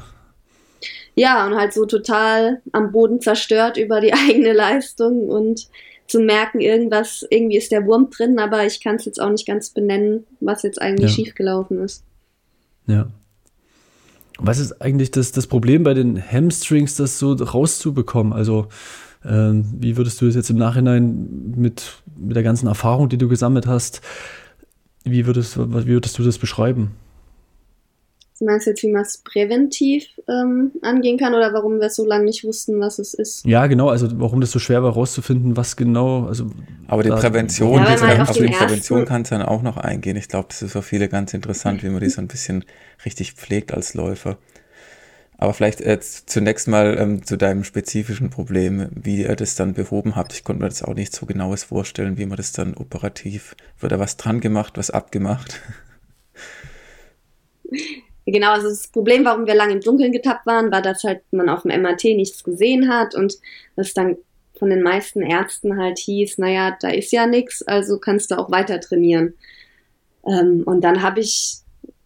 Ja, 1.14 1.46
und 1.46 1.56
halt 1.56 1.72
so 1.72 1.86
total 1.86 2.60
am 2.72 2.92
Boden 2.92 3.22
zerstört 3.22 3.78
über 3.78 4.00
die 4.02 4.12
eigene 4.28 4.52
Leistung 4.52 5.28
und 5.28 5.68
zu 6.06 6.20
merken, 6.20 6.60
irgendwas, 6.60 7.26
irgendwie 7.30 7.56
ist 7.56 7.72
der 7.72 7.86
Wurm 7.86 8.10
drin, 8.10 8.38
aber 8.38 8.64
ich 8.66 8.82
kann 8.82 8.96
es 8.96 9.06
jetzt 9.06 9.20
auch 9.20 9.30
nicht 9.30 9.46
ganz 9.46 9.70
benennen, 9.70 10.24
was 10.40 10.62
jetzt 10.62 10.80
eigentlich 10.80 11.10
ja. 11.10 11.16
schiefgelaufen 11.16 11.82
ist. 11.82 12.04
Ja. 12.86 13.08
Was 14.38 14.58
ist 14.58 14.82
eigentlich 14.82 15.10
das, 15.10 15.32
das 15.32 15.46
Problem 15.46 15.82
bei 15.82 15.94
den 15.94 16.22
Hamstrings, 16.22 16.96
das 16.96 17.18
so 17.18 17.32
rauszubekommen? 17.32 18.32
Also, 18.34 18.68
wie 19.28 19.96
würdest 19.96 20.20
du 20.20 20.26
das 20.26 20.34
jetzt 20.34 20.50
im 20.50 20.56
Nachhinein 20.56 21.52
mit, 21.56 22.02
mit 22.16 22.36
der 22.36 22.42
ganzen 22.42 22.68
Erfahrung, 22.68 23.08
die 23.08 23.18
du 23.18 23.28
gesammelt 23.28 23.66
hast, 23.66 24.00
wie 25.04 25.26
würdest, 25.26 25.58
wie 25.58 25.86
würdest 25.86 26.18
du 26.18 26.22
das 26.22 26.38
beschreiben? 26.38 26.92
Du 28.38 28.44
meinst 28.44 28.66
jetzt, 28.66 28.82
wie 28.82 28.92
man 28.92 29.00
es 29.00 29.18
präventiv 29.18 30.04
ähm, 30.28 30.72
angehen 30.82 31.16
kann 31.16 31.32
oder 31.32 31.54
warum 31.54 31.80
wir 31.80 31.88
so 31.88 32.04
lange 32.04 32.24
nicht 32.24 32.44
wussten, 32.44 32.78
was 32.80 32.98
es 32.98 33.14
ist? 33.14 33.46
Ja, 33.46 33.66
genau, 33.66 33.88
also 33.88 34.08
warum 34.20 34.42
das 34.42 34.50
so 34.50 34.58
schwer 34.58 34.82
war 34.82 34.92
herauszufinden, 34.92 35.56
was 35.56 35.76
genau. 35.76 36.26
Also 36.26 36.50
Aber 36.86 37.02
die 37.02 37.08
Prävention, 37.08 37.82
ja, 37.82 37.96
die, 37.96 38.20
auf 38.20 38.32
die 38.32 38.48
Prävention 38.48 39.06
kannst 39.06 39.30
du 39.30 39.36
dann 39.36 39.46
auch 39.46 39.62
noch 39.62 39.78
eingehen. 39.78 40.16
Ich 40.16 40.28
glaube, 40.28 40.48
das 40.50 40.60
ist 40.60 40.72
für 40.72 40.82
viele 40.82 41.08
ganz 41.08 41.32
interessant, 41.32 41.82
wie 41.82 41.88
man 41.88 42.00
die 42.00 42.10
so 42.10 42.20
ein 42.20 42.28
bisschen 42.28 42.64
richtig 43.06 43.32
pflegt 43.32 43.72
als 43.72 43.94
Läufer. 43.94 44.36
Aber 45.38 45.52
vielleicht 45.52 45.80
äh, 45.82 46.00
zunächst 46.00 46.66
mal 46.66 46.96
ähm, 46.98 47.24
zu 47.26 47.36
deinem 47.36 47.64
spezifischen 47.64 48.30
Problem, 48.30 48.88
wie 48.92 49.22
ihr 49.22 49.36
das 49.36 49.54
dann 49.54 49.74
behoben 49.74 50.16
habt. 50.16 50.32
Ich 50.32 50.44
konnte 50.44 50.62
mir 50.62 50.68
das 50.68 50.82
auch 50.82 50.94
nicht 50.94 51.14
so 51.14 51.26
genaues 51.26 51.64
vorstellen, 51.64 52.16
wie 52.16 52.26
man 52.26 52.36
das 52.36 52.52
dann 52.52 52.74
operativ, 52.74 53.54
wird 53.78 53.92
da 53.92 53.98
was 53.98 54.16
dran 54.16 54.40
gemacht, 54.40 54.78
was 54.78 54.90
abgemacht? 54.90 55.60
Genau, 58.28 58.50
also 58.50 58.68
das 58.68 58.88
Problem, 58.88 59.24
warum 59.24 59.46
wir 59.46 59.54
lange 59.54 59.74
im 59.74 59.80
Dunkeln 59.80 60.10
getappt 60.10 60.46
waren, 60.46 60.72
war, 60.72 60.82
dass 60.82 61.04
halt 61.04 61.20
man 61.30 61.48
auf 61.48 61.62
dem 61.62 61.80
MRT 61.80 62.04
nichts 62.16 62.42
gesehen 62.42 62.88
hat 62.88 63.14
und 63.14 63.36
das 63.76 63.94
dann 63.94 64.16
von 64.58 64.68
den 64.68 64.82
meisten 64.82 65.22
Ärzten 65.22 65.78
halt 65.78 65.98
hieß, 65.98 66.38
naja, 66.38 66.76
da 66.80 66.88
ist 66.88 67.12
ja 67.12 67.26
nichts, 67.26 67.62
also 67.62 67.98
kannst 67.98 68.32
du 68.32 68.38
auch 68.38 68.50
weiter 68.50 68.80
trainieren. 68.80 69.34
Ähm, 70.26 70.64
und 70.64 70.82
dann 70.82 71.02
habe 71.02 71.20
ich 71.20 71.58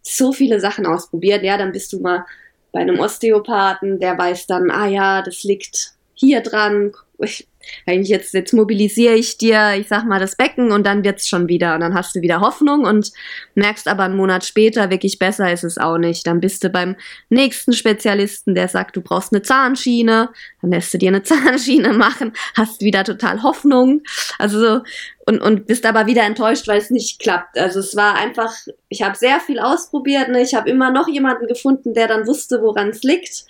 so 0.03 0.33
viele 0.33 0.61
Sachen 0.61 0.85
ausprobiert. 0.85 1.43
Ja, 1.43 1.57
dann 1.57 1.73
bist 1.73 1.93
du 1.93 2.01
mal 2.01 2.27
bei 2.73 2.81
einem 2.81 3.01
Osteopathen, 3.01 3.99
der 3.99 4.17
weiß 4.17 4.47
dann, 4.47 4.71
ah 4.71 4.87
ja, 4.87 5.23
das 5.23 5.43
liegt 5.45 5.95
hier 6.15 6.41
dran, 6.41 6.93
ich, 7.19 7.49
eigentlich 7.87 8.09
jetzt, 8.09 8.35
jetzt 8.35 8.53
mobilisiere 8.53 9.15
ich 9.15 9.39
dir, 9.39 9.75
ich 9.79 9.89
sag 9.89 10.05
mal, 10.05 10.21
das 10.21 10.37
Becken 10.37 10.73
und 10.73 10.87
dann 10.87 11.05
wird's 11.05 11.29
schon 11.29 11.49
wieder. 11.49 11.75
Und 11.75 11.81
dann 11.81 11.95
hast 11.95 12.15
du 12.15 12.21
wieder 12.21 12.41
Hoffnung 12.41 12.85
und 12.85 13.13
merkst 13.55 13.89
aber 13.89 14.05
einen 14.05 14.17
Monat 14.17 14.45
später, 14.45 14.91
wirklich 14.91 15.19
besser 15.19 15.53
ist 15.53 15.65
es 15.65 15.79
auch 15.79 15.99
nicht. 15.99 16.27
Dann 16.27 16.41
bist 16.41 16.65
du 16.65 16.71
beim 16.71 16.97
nächsten 17.29 17.73
Spezialisten, 17.73 18.55
der 18.55 18.69
sagt, 18.69 18.97
du 18.97 19.01
brauchst 19.01 19.33
eine 19.33 19.43
Zahnschiene, 19.43 20.31
dann 20.63 20.71
lässt 20.71 20.93
du 20.95 20.99
dir 20.99 21.09
eine 21.09 21.23
Zahnschiene 21.23 21.93
machen, 21.93 22.33
hast 22.57 22.81
wieder 22.81 23.05
total 23.05 23.43
Hoffnung. 23.43 24.03
Also 24.39 24.81
und, 25.27 25.41
und 25.41 25.67
bist 25.67 25.87
aber 25.87 26.07
wieder 26.07 26.25
enttäuscht, 26.25 26.67
weil 26.67 26.79
es 26.79 26.91
nicht 26.91 27.21
klappt. 27.21 27.57
Also 27.57 27.79
es 27.81 27.95
war 27.95 28.15
einfach, 28.17 28.53
ich 28.89 29.03
habe 29.03 29.17
sehr 29.17 29.39
viel 29.39 29.61
ausprobiert, 29.61 30.29
ne? 30.29 30.43
ich 30.43 30.55
habe 30.55 30.69
immer 30.69 30.91
noch 30.91 31.07
jemanden 31.07 31.47
gefunden, 31.47 31.95
der 31.95 32.09
dann 32.09 32.27
wusste, 32.27 32.61
woran 32.63 32.89
es 32.89 33.03
liegt. 33.05 33.45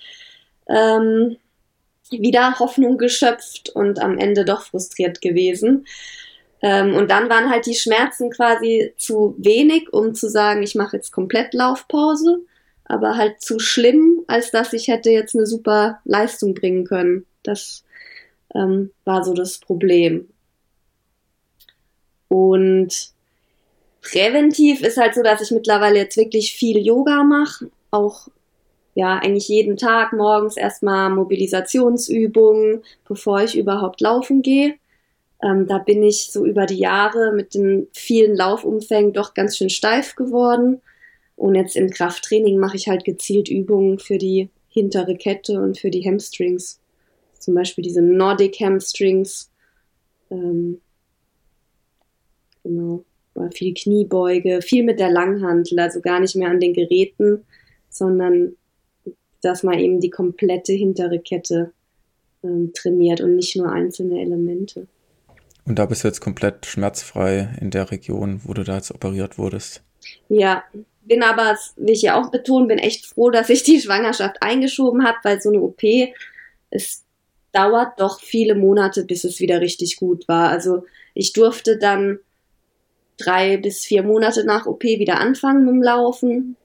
Ähm, 0.68 1.36
wieder 2.10 2.58
Hoffnung 2.58 2.98
geschöpft 2.98 3.70
und 3.70 4.00
am 4.00 4.18
Ende 4.18 4.44
doch 4.44 4.62
frustriert 4.62 5.20
gewesen. 5.20 5.86
Ähm, 6.62 6.94
und 6.94 7.10
dann 7.10 7.30
waren 7.30 7.50
halt 7.50 7.66
die 7.66 7.74
Schmerzen 7.74 8.30
quasi 8.30 8.92
zu 8.96 9.34
wenig, 9.38 9.92
um 9.92 10.14
zu 10.14 10.28
sagen, 10.28 10.62
ich 10.62 10.74
mache 10.74 10.96
jetzt 10.96 11.10
komplett 11.10 11.54
Laufpause, 11.54 12.40
aber 12.84 13.16
halt 13.16 13.40
zu 13.40 13.58
schlimm, 13.58 14.24
als 14.26 14.50
dass 14.50 14.72
ich 14.72 14.88
hätte 14.88 15.10
jetzt 15.10 15.34
eine 15.34 15.46
super 15.46 16.00
Leistung 16.04 16.54
bringen 16.54 16.84
können. 16.84 17.24
Das 17.42 17.84
ähm, 18.54 18.90
war 19.04 19.24
so 19.24 19.32
das 19.32 19.58
Problem. 19.58 20.28
Und 22.28 23.10
präventiv 24.02 24.82
ist 24.82 24.98
halt 24.98 25.14
so, 25.14 25.22
dass 25.22 25.40
ich 25.40 25.50
mittlerweile 25.50 25.98
jetzt 25.98 26.16
wirklich 26.16 26.52
viel 26.52 26.78
Yoga 26.78 27.24
mache, 27.24 27.70
auch 27.90 28.28
ja 28.94 29.18
eigentlich 29.18 29.48
jeden 29.48 29.76
Tag 29.76 30.12
morgens 30.12 30.56
erstmal 30.56 31.10
Mobilisationsübungen, 31.10 32.82
bevor 33.06 33.42
ich 33.42 33.56
überhaupt 33.56 34.00
laufen 34.00 34.42
gehe. 34.42 34.74
Ähm, 35.42 35.66
da 35.66 35.78
bin 35.78 36.02
ich 36.02 36.30
so 36.32 36.44
über 36.44 36.66
die 36.66 36.78
Jahre 36.78 37.32
mit 37.32 37.54
den 37.54 37.88
vielen 37.92 38.36
Laufumfängen 38.36 39.12
doch 39.12 39.34
ganz 39.34 39.56
schön 39.56 39.70
steif 39.70 40.16
geworden. 40.16 40.80
Und 41.36 41.54
jetzt 41.54 41.76
im 41.76 41.90
Krafttraining 41.90 42.58
mache 42.58 42.76
ich 42.76 42.88
halt 42.88 43.04
gezielt 43.04 43.48
Übungen 43.48 43.98
für 43.98 44.18
die 44.18 44.50
hintere 44.68 45.16
Kette 45.16 45.60
und 45.60 45.78
für 45.78 45.90
die 45.90 46.04
Hamstrings. 46.04 46.80
Zum 47.38 47.54
Beispiel 47.54 47.82
diese 47.82 48.02
Nordic 48.02 48.60
Hamstrings. 48.60 49.50
Ähm, 50.30 50.80
Genau. 52.62 53.04
Viel 53.54 53.74
Kniebeuge, 53.74 54.60
viel 54.60 54.84
mit 54.84 55.00
der 55.00 55.10
Langhantel, 55.10 55.78
also 55.78 56.00
gar 56.00 56.20
nicht 56.20 56.36
mehr 56.36 56.50
an 56.50 56.60
den 56.60 56.74
Geräten, 56.74 57.44
sondern 57.88 58.56
dass 59.42 59.62
man 59.62 59.78
eben 59.78 60.00
die 60.00 60.10
komplette 60.10 60.72
hintere 60.72 61.18
Kette 61.18 61.72
ähm, 62.42 62.72
trainiert 62.74 63.20
und 63.20 63.36
nicht 63.36 63.56
nur 63.56 63.70
einzelne 63.70 64.20
Elemente. 64.20 64.86
Und 65.66 65.78
da 65.78 65.86
bist 65.86 66.04
du 66.04 66.08
jetzt 66.08 66.20
komplett 66.20 66.66
schmerzfrei 66.66 67.56
in 67.60 67.70
der 67.70 67.90
Region, 67.90 68.40
wo 68.44 68.54
du 68.54 68.64
da 68.64 68.76
jetzt 68.76 68.92
operiert 68.92 69.38
wurdest. 69.38 69.82
Ja, 70.28 70.64
bin 71.02 71.22
aber, 71.22 71.58
wie 71.76 71.92
ich 71.92 72.02
ja 72.02 72.20
auch 72.20 72.30
betonen, 72.30 72.68
bin 72.68 72.78
echt 72.78 73.06
froh, 73.06 73.30
dass 73.30 73.50
ich 73.50 73.62
die 73.62 73.80
Schwangerschaft 73.80 74.36
eingeschoben 74.40 75.04
habe, 75.04 75.18
weil 75.22 75.40
so 75.40 75.50
eine 75.50 75.60
OP, 75.60 75.82
es 76.70 77.04
dauert 77.52 78.00
doch 78.00 78.20
viele 78.20 78.54
Monate, 78.54 79.04
bis 79.04 79.24
es 79.24 79.40
wieder 79.40 79.60
richtig 79.60 79.96
gut 79.96 80.28
war. 80.28 80.50
Also 80.50 80.84
ich 81.14 81.32
durfte 81.32 81.78
dann 81.78 82.20
drei 83.16 83.56
bis 83.56 83.84
vier 83.84 84.02
Monate 84.02 84.44
nach 84.44 84.66
OP 84.66 84.82
wieder 84.84 85.20
anfangen 85.20 85.64
mit 85.64 85.74
dem 85.74 85.82
Laufen. 85.82 86.56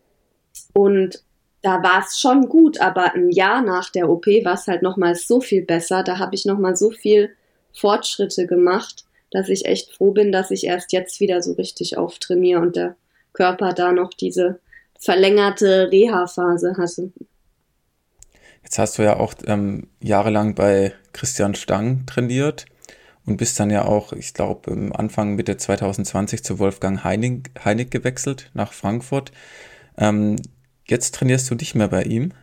Und 0.74 1.24
da 1.66 1.82
war 1.82 2.04
es 2.06 2.20
schon 2.20 2.48
gut, 2.48 2.80
aber 2.80 3.16
ein 3.16 3.32
Jahr 3.32 3.60
nach 3.60 3.90
der 3.90 4.08
OP 4.08 4.28
war 4.28 4.54
es 4.54 4.68
halt 4.68 4.84
nochmal 4.84 5.16
so 5.16 5.42
viel 5.42 5.64
besser. 5.64 6.04
Da 6.04 6.20
habe 6.20 6.36
ich 6.36 6.46
nochmal 6.46 6.76
so 6.76 6.92
viel 6.92 7.32
Fortschritte 7.74 8.46
gemacht, 8.46 9.04
dass 9.32 9.50
ich 9.50 9.66
echt 9.66 9.92
froh 9.92 10.12
bin, 10.12 10.32
dass 10.32 10.52
ich 10.52 10.66
erst 10.66 10.94
jetzt 10.94 11.20
wieder 11.20 11.42
so 11.42 11.54
richtig 11.54 11.98
auftrainiere 11.98 12.62
und 12.62 12.76
der 12.76 12.96
Körper 13.34 13.74
da 13.74 13.94
noch 13.94 14.14
diese 14.14 14.60
verlängerte 15.00 15.90
Reha-Phase 15.92 16.76
hatte. 16.78 17.12
Jetzt 18.62 18.78
hast 18.78 19.00
du 19.00 19.02
ja 19.02 19.18
auch 19.18 19.34
ähm, 19.48 19.88
jahrelang 20.04 20.54
bei 20.54 20.94
Christian 21.14 21.56
Stang 21.56 22.06
trainiert 22.06 22.68
und 23.26 23.38
bist 23.38 23.60
dann 23.60 23.72
ja 23.72 23.86
auch, 23.86 24.14
ich 24.14 24.36
glaube, 24.36 24.92
Anfang 24.94 25.34
Mitte 25.34 25.58
2020 25.58 26.44
zu 26.44 26.60
Wolfgang 26.60 27.04
Heinig, 27.04 27.50
Heinig 27.64 27.90
gewechselt 27.90 28.52
nach 28.54 28.72
Frankfurt. 28.72 29.32
Ähm, 29.98 30.36
jetzt 30.86 31.16
trainierst 31.16 31.50
du 31.50 31.56
nicht 31.56 31.76
mehr 31.76 31.88
bei 31.88 32.04
ihm? 32.04 32.34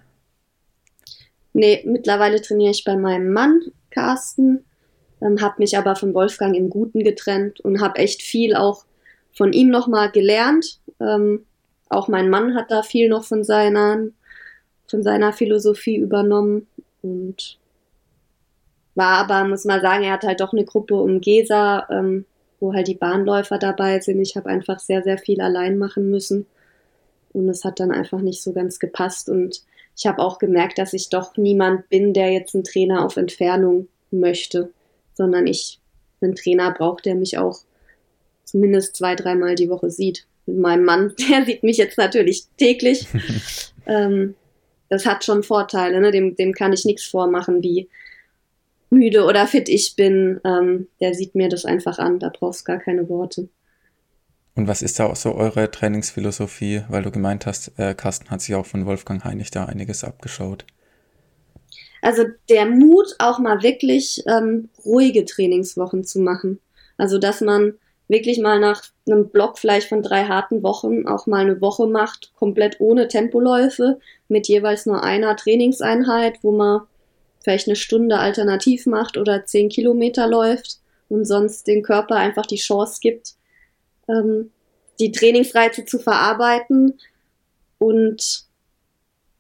Nee, 1.53 1.83
mittlerweile 1.85 2.41
trainiere 2.41 2.71
ich 2.71 2.85
bei 2.85 2.97
meinem 2.97 3.33
Mann, 3.33 3.61
Carsten, 3.91 4.65
ähm, 5.21 5.41
habe 5.41 5.57
mich 5.59 5.77
aber 5.77 5.97
von 5.97 6.15
Wolfgang 6.15 6.57
im 6.57 6.71
Guten 6.71 7.05
getrennt 7.05 7.61
und 7.61 7.81
habe 7.81 7.99
echt 7.99 8.23
viel 8.23 8.55
auch 8.55 8.85
von 9.33 9.53
ihm 9.53 9.69
nochmal 9.69 10.11
gelernt. 10.11 10.81
Ähm, 11.01 11.45
auch 11.89 12.09
mein 12.09 12.31
Mann 12.31 12.55
hat 12.55 12.71
da 12.71 12.83
viel 12.83 13.09
noch 13.09 13.25
von 13.25 13.45
seiner, 13.45 14.07
von 14.87 15.03
seiner 15.03 15.33
Philosophie 15.33 15.97
übernommen 15.97 16.67
und 17.03 17.59
war 18.95 19.19
aber, 19.19 19.45
muss 19.45 19.65
man 19.65 19.81
sagen, 19.81 20.05
er 20.05 20.13
hat 20.13 20.25
halt 20.25 20.41
doch 20.41 20.53
eine 20.53 20.65
Gruppe 20.65 20.95
um 20.97 21.21
Gesa, 21.21 21.87
ähm, 21.91 22.25
wo 22.61 22.73
halt 22.75 22.89
die 22.89 22.95
Bahnläufer 22.95 23.59
dabei 23.59 24.01
sind. 24.01 24.21
Ich 24.21 24.37
habe 24.37 24.49
einfach 24.49 24.79
sehr, 24.79 25.03
sehr 25.03 25.19
viel 25.19 25.41
allein 25.41 25.79
machen 25.79 26.11
müssen. 26.11 26.47
Und 27.33 27.49
es 27.49 27.65
hat 27.65 27.81
dann 27.81 27.91
einfach 27.91 28.21
nicht 28.21 28.43
so 28.43 28.53
ganz 28.53 28.79
gepasst. 28.79 29.29
Und 29.29 29.63
ich 29.97 30.07
habe 30.07 30.23
auch 30.23 30.39
gemerkt, 30.39 30.79
dass 30.79 30.93
ich 30.93 31.09
doch 31.09 31.37
niemand 31.37 31.89
bin, 31.89 32.13
der 32.15 32.33
jetzt 32.33 32.55
einen 32.55 32.65
Trainer 32.65 33.05
auf 33.05 33.17
Entfernung 33.17 33.89
möchte, 34.11 34.71
sondern 35.15 35.47
ich 35.47 35.81
einen 36.21 36.35
Trainer 36.35 36.73
brauche, 36.73 37.03
der 37.03 37.15
mich 37.15 37.39
auch 37.39 37.61
zumindest 38.45 38.97
zwei, 38.97 39.15
dreimal 39.15 39.55
die 39.55 39.69
Woche 39.69 39.91
sieht. 39.91 40.27
Mit 40.47 40.59
meinem 40.59 40.85
Mann, 40.85 41.15
der 41.31 41.45
sieht 41.45 41.63
mich 41.63 41.77
jetzt 41.77 41.99
natürlich 41.99 42.45
täglich. 42.57 43.07
ähm, 43.87 44.35
das 44.89 45.07
hat 45.07 45.25
schon 45.25 45.43
Vorteile, 45.43 46.01
ne? 46.01 46.11
dem, 46.11 46.37
dem 46.37 46.53
kann 46.53 46.73
ich 46.73 46.85
nichts 46.85 47.05
vormachen, 47.05 47.63
wie 47.63 47.89
müde 48.91 49.25
oder 49.25 49.47
fit 49.47 49.71
ich 49.71 49.97
bin. 49.97 50.39
Ähm, 50.45 50.89
der 51.01 51.15
sieht 51.15 51.35
mir 51.35 51.49
das 51.49 51.65
einfach 51.65 51.99
an, 51.99 52.19
da 52.19 52.29
brauchst 52.29 52.61
du 52.61 52.65
gar 52.65 52.79
keine 52.79 53.09
Worte. 53.09 53.49
Und 54.55 54.69
was 54.69 54.83
ist 54.83 54.99
da 54.99 55.07
auch 55.07 55.17
so 55.17 55.35
eure 55.35 55.71
Trainingsphilosophie? 55.71 56.83
Weil 56.89 57.03
du 57.03 57.11
gemeint 57.11 57.47
hast, 57.47 57.73
äh, 57.79 57.95
Carsten 57.95 58.31
hat 58.31 58.43
sich 58.43 58.55
auch 58.55 58.67
von 58.67 58.85
Wolfgang 58.85 59.25
Heinig 59.25 59.51
da 59.51 59.65
einiges 59.65 60.05
abgeschaut. 60.05 60.67
Also 62.03 62.25
der 62.49 62.67
Mut, 62.67 63.15
auch 63.19 63.39
mal 63.39 63.63
wirklich 63.63 64.23
ähm, 64.27 64.69
ruhige 64.85 65.25
Trainingswochen 65.25 66.05
zu 66.05 66.21
machen. 66.21 66.61
Also 66.99 67.19
dass 67.19 67.41
man 67.41 67.75
wirklich 68.09 68.39
mal 68.41 68.61
nach 68.61 68.83
einem 69.07 69.31
Block 69.31 69.59
vielleicht 69.59 69.89
von 69.89 70.03
drei 70.03 70.25
harten 70.25 70.63
Wochen 70.63 71.07
auch 71.07 71.27
mal 71.27 71.41
eine 71.41 71.61
Woche 71.61 71.87
macht, 71.87 72.33
komplett 72.37 72.81
ohne 72.81 73.09
Tempoläufe, 73.09 74.01
mit 74.29 74.49
jeweils 74.49 74.85
nur 74.85 75.03
einer 75.03 75.35
Trainingseinheit, 75.37 76.39
wo 76.43 76.53
man 76.53 76.83
vielleicht 77.43 77.69
eine 77.69 77.77
Stunde 77.77 78.19
alternativ 78.19 78.87
macht 78.87 79.17
oder 79.17 79.47
zehn 79.47 79.69
Kilometer 79.69 80.27
läuft 80.27 80.79
und 81.09 81.25
sonst 81.25 81.67
den 81.67 81.83
Körper 81.83 82.17
einfach 82.17 82.47
die 82.47 82.57
Chance 82.57 82.99
gibt, 83.01 83.35
ähm, 84.13 84.51
die 85.01 85.13
Trainingsreize 85.13 85.85
zu 85.85 85.99
verarbeiten 85.99 86.99
und 87.79 88.45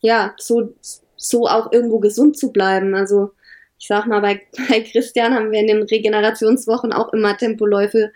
ja, 0.00 0.34
so, 0.38 0.74
so 1.16 1.46
auch 1.46 1.72
irgendwo 1.72 2.00
gesund 2.00 2.36
zu 2.36 2.50
bleiben. 2.50 2.94
Also 2.94 3.30
ich 3.78 3.86
sag 3.86 4.06
mal, 4.06 4.20
bei, 4.20 4.40
bei 4.68 4.80
Christian 4.80 5.34
haben 5.34 5.52
wir 5.52 5.60
in 5.60 5.68
den 5.68 5.82
Regenerationswochen 5.82 6.92
auch 6.92 7.12
immer 7.12 7.36
Tempoläufe 7.36 8.12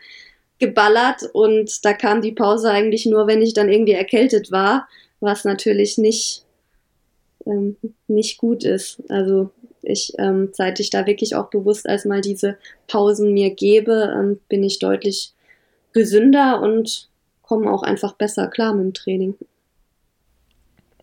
geballert 0.59 1.29
und 1.33 1.85
da 1.85 1.93
kam 1.93 2.23
die 2.23 2.33
Pause 2.33 2.71
eigentlich 2.71 3.05
nur, 3.05 3.27
wenn 3.27 3.43
ich 3.43 3.53
dann 3.53 3.71
irgendwie 3.71 3.93
erkältet 3.93 4.51
war, 4.51 4.89
was 5.21 5.45
natürlich 5.45 5.99
nicht, 5.99 6.45
ähm, 7.45 7.77
nicht 8.09 8.39
gut 8.39 8.65
ist. 8.65 9.03
Also 9.09 9.51
ich, 9.83 10.15
ähm, 10.19 10.51
seit 10.53 10.81
ich 10.81 10.91
da 10.91 11.07
wirklich 11.07 11.35
auch 11.37 11.51
bewusst 11.51 11.89
als 11.89 12.07
mal 12.07 12.23
diese 12.23 12.57
Pausen 12.89 13.33
mir 13.33 13.51
gebe, 13.51 14.15
ähm, 14.17 14.41
bin 14.49 14.65
ich 14.65 14.79
deutlich 14.79 15.35
gesünder 15.97 16.61
und 16.61 17.09
komme 17.43 17.71
auch 17.71 17.83
einfach 17.83 18.13
besser 18.13 18.49
klar 18.49 18.75
mit 18.75 18.85
dem 18.85 18.95
Training. 18.95 19.35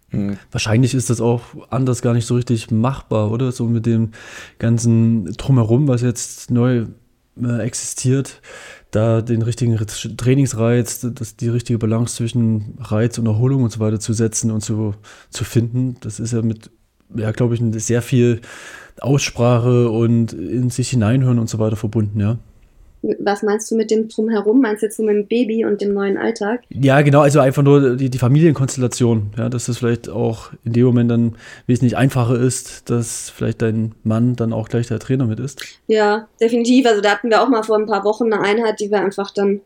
Hm. 0.10 0.38
Wahrscheinlich 0.52 0.94
ist 0.94 1.10
das 1.10 1.20
auch 1.22 1.42
anders 1.70 2.02
gar 2.02 2.14
nicht 2.14 2.26
so 2.26 2.36
richtig 2.36 2.72
machbar, 2.72 3.32
oder? 3.32 3.52
So 3.52 3.66
mit 3.66 3.86
dem 3.86 4.12
ganzen 4.60 5.26
Drumherum, 5.34 5.88
was 5.88 6.02
jetzt 6.02 6.52
neu 6.52 6.86
äh, 7.42 7.60
existiert 7.60 8.42
da 8.96 9.22
den 9.22 9.42
richtigen 9.42 9.76
Trainingsreiz, 9.76 11.08
das, 11.14 11.36
die 11.36 11.50
richtige 11.50 11.80
Balance 11.80 12.16
zwischen 12.16 12.78
Reiz 12.80 13.18
und 13.18 13.26
Erholung 13.26 13.64
und 13.64 13.72
so 13.72 13.80
weiter 13.80 14.00
zu 14.00 14.14
setzen 14.14 14.52
und 14.52 14.62
zu, 14.62 14.94
zu 15.30 15.44
finden. 15.44 15.98
Das 16.02 16.20
ist 16.20 16.34
ja 16.34 16.42
mit, 16.42 16.70
ja, 17.16 17.32
glaube 17.32 17.56
ich, 17.56 17.62
sehr 17.84 18.02
viel 18.02 18.42
Aussprache 19.00 19.90
und 19.90 20.34
in 20.34 20.70
sich 20.70 20.90
hineinhören 20.90 21.40
und 21.40 21.50
so 21.50 21.60
weiter 21.60 21.76
verbunden, 21.76 22.20
ja. 22.20 22.38
Was 23.20 23.44
meinst 23.44 23.70
du 23.70 23.76
mit 23.76 23.92
dem 23.92 24.08
Drumherum? 24.08 24.62
Meinst 24.62 24.82
du 24.82 24.86
jetzt 24.86 24.96
so 24.96 25.04
mit 25.04 25.16
dem 25.16 25.28
Baby 25.28 25.66
und 25.66 25.82
dem 25.82 25.94
neuen 25.94 26.18
Alltag? 26.18 26.62
Ja, 26.70 27.02
genau, 27.02 27.20
also 27.20 27.42
einfach 27.42 27.62
nur 27.62 27.98
die, 27.98 28.10
die 28.10 28.18
Familienkonstellation, 28.18 29.32
ja, 29.38 29.50
dass 29.50 29.66
das 29.66 29.80
vielleicht 29.80 30.08
auch 30.08 30.52
in 30.64 30.72
dem 30.72 30.86
Moment 30.86 31.12
dann 31.12 31.36
wesentlich 31.68 31.98
einfacher 31.98 32.40
ist, 32.40 32.90
dass 32.90 33.30
vielleicht 33.30 33.62
dein 33.62 33.94
Mann 34.04 34.38
dann 34.38 34.54
auch 34.54 34.70
gleich 34.70 34.88
der 34.88 35.00
Trainer 35.00 35.26
mit 35.26 35.42
ist. 35.42 35.62
Ja, 35.88 36.30
definitiv. 36.40 36.86
Also 36.86 37.02
da 37.02 37.12
hatten 37.12 37.30
wir 37.30 37.44
auch 37.44 37.50
mal 37.50 37.64
vor 37.64 37.78
ein 37.78 37.88
paar 37.88 38.06
Wochen 38.06 38.32
eine 38.32 38.42
Einheit, 38.42 38.80
die 38.80 38.90
wir 38.90 39.02
einfach 39.02 39.32
dann, 39.32 39.60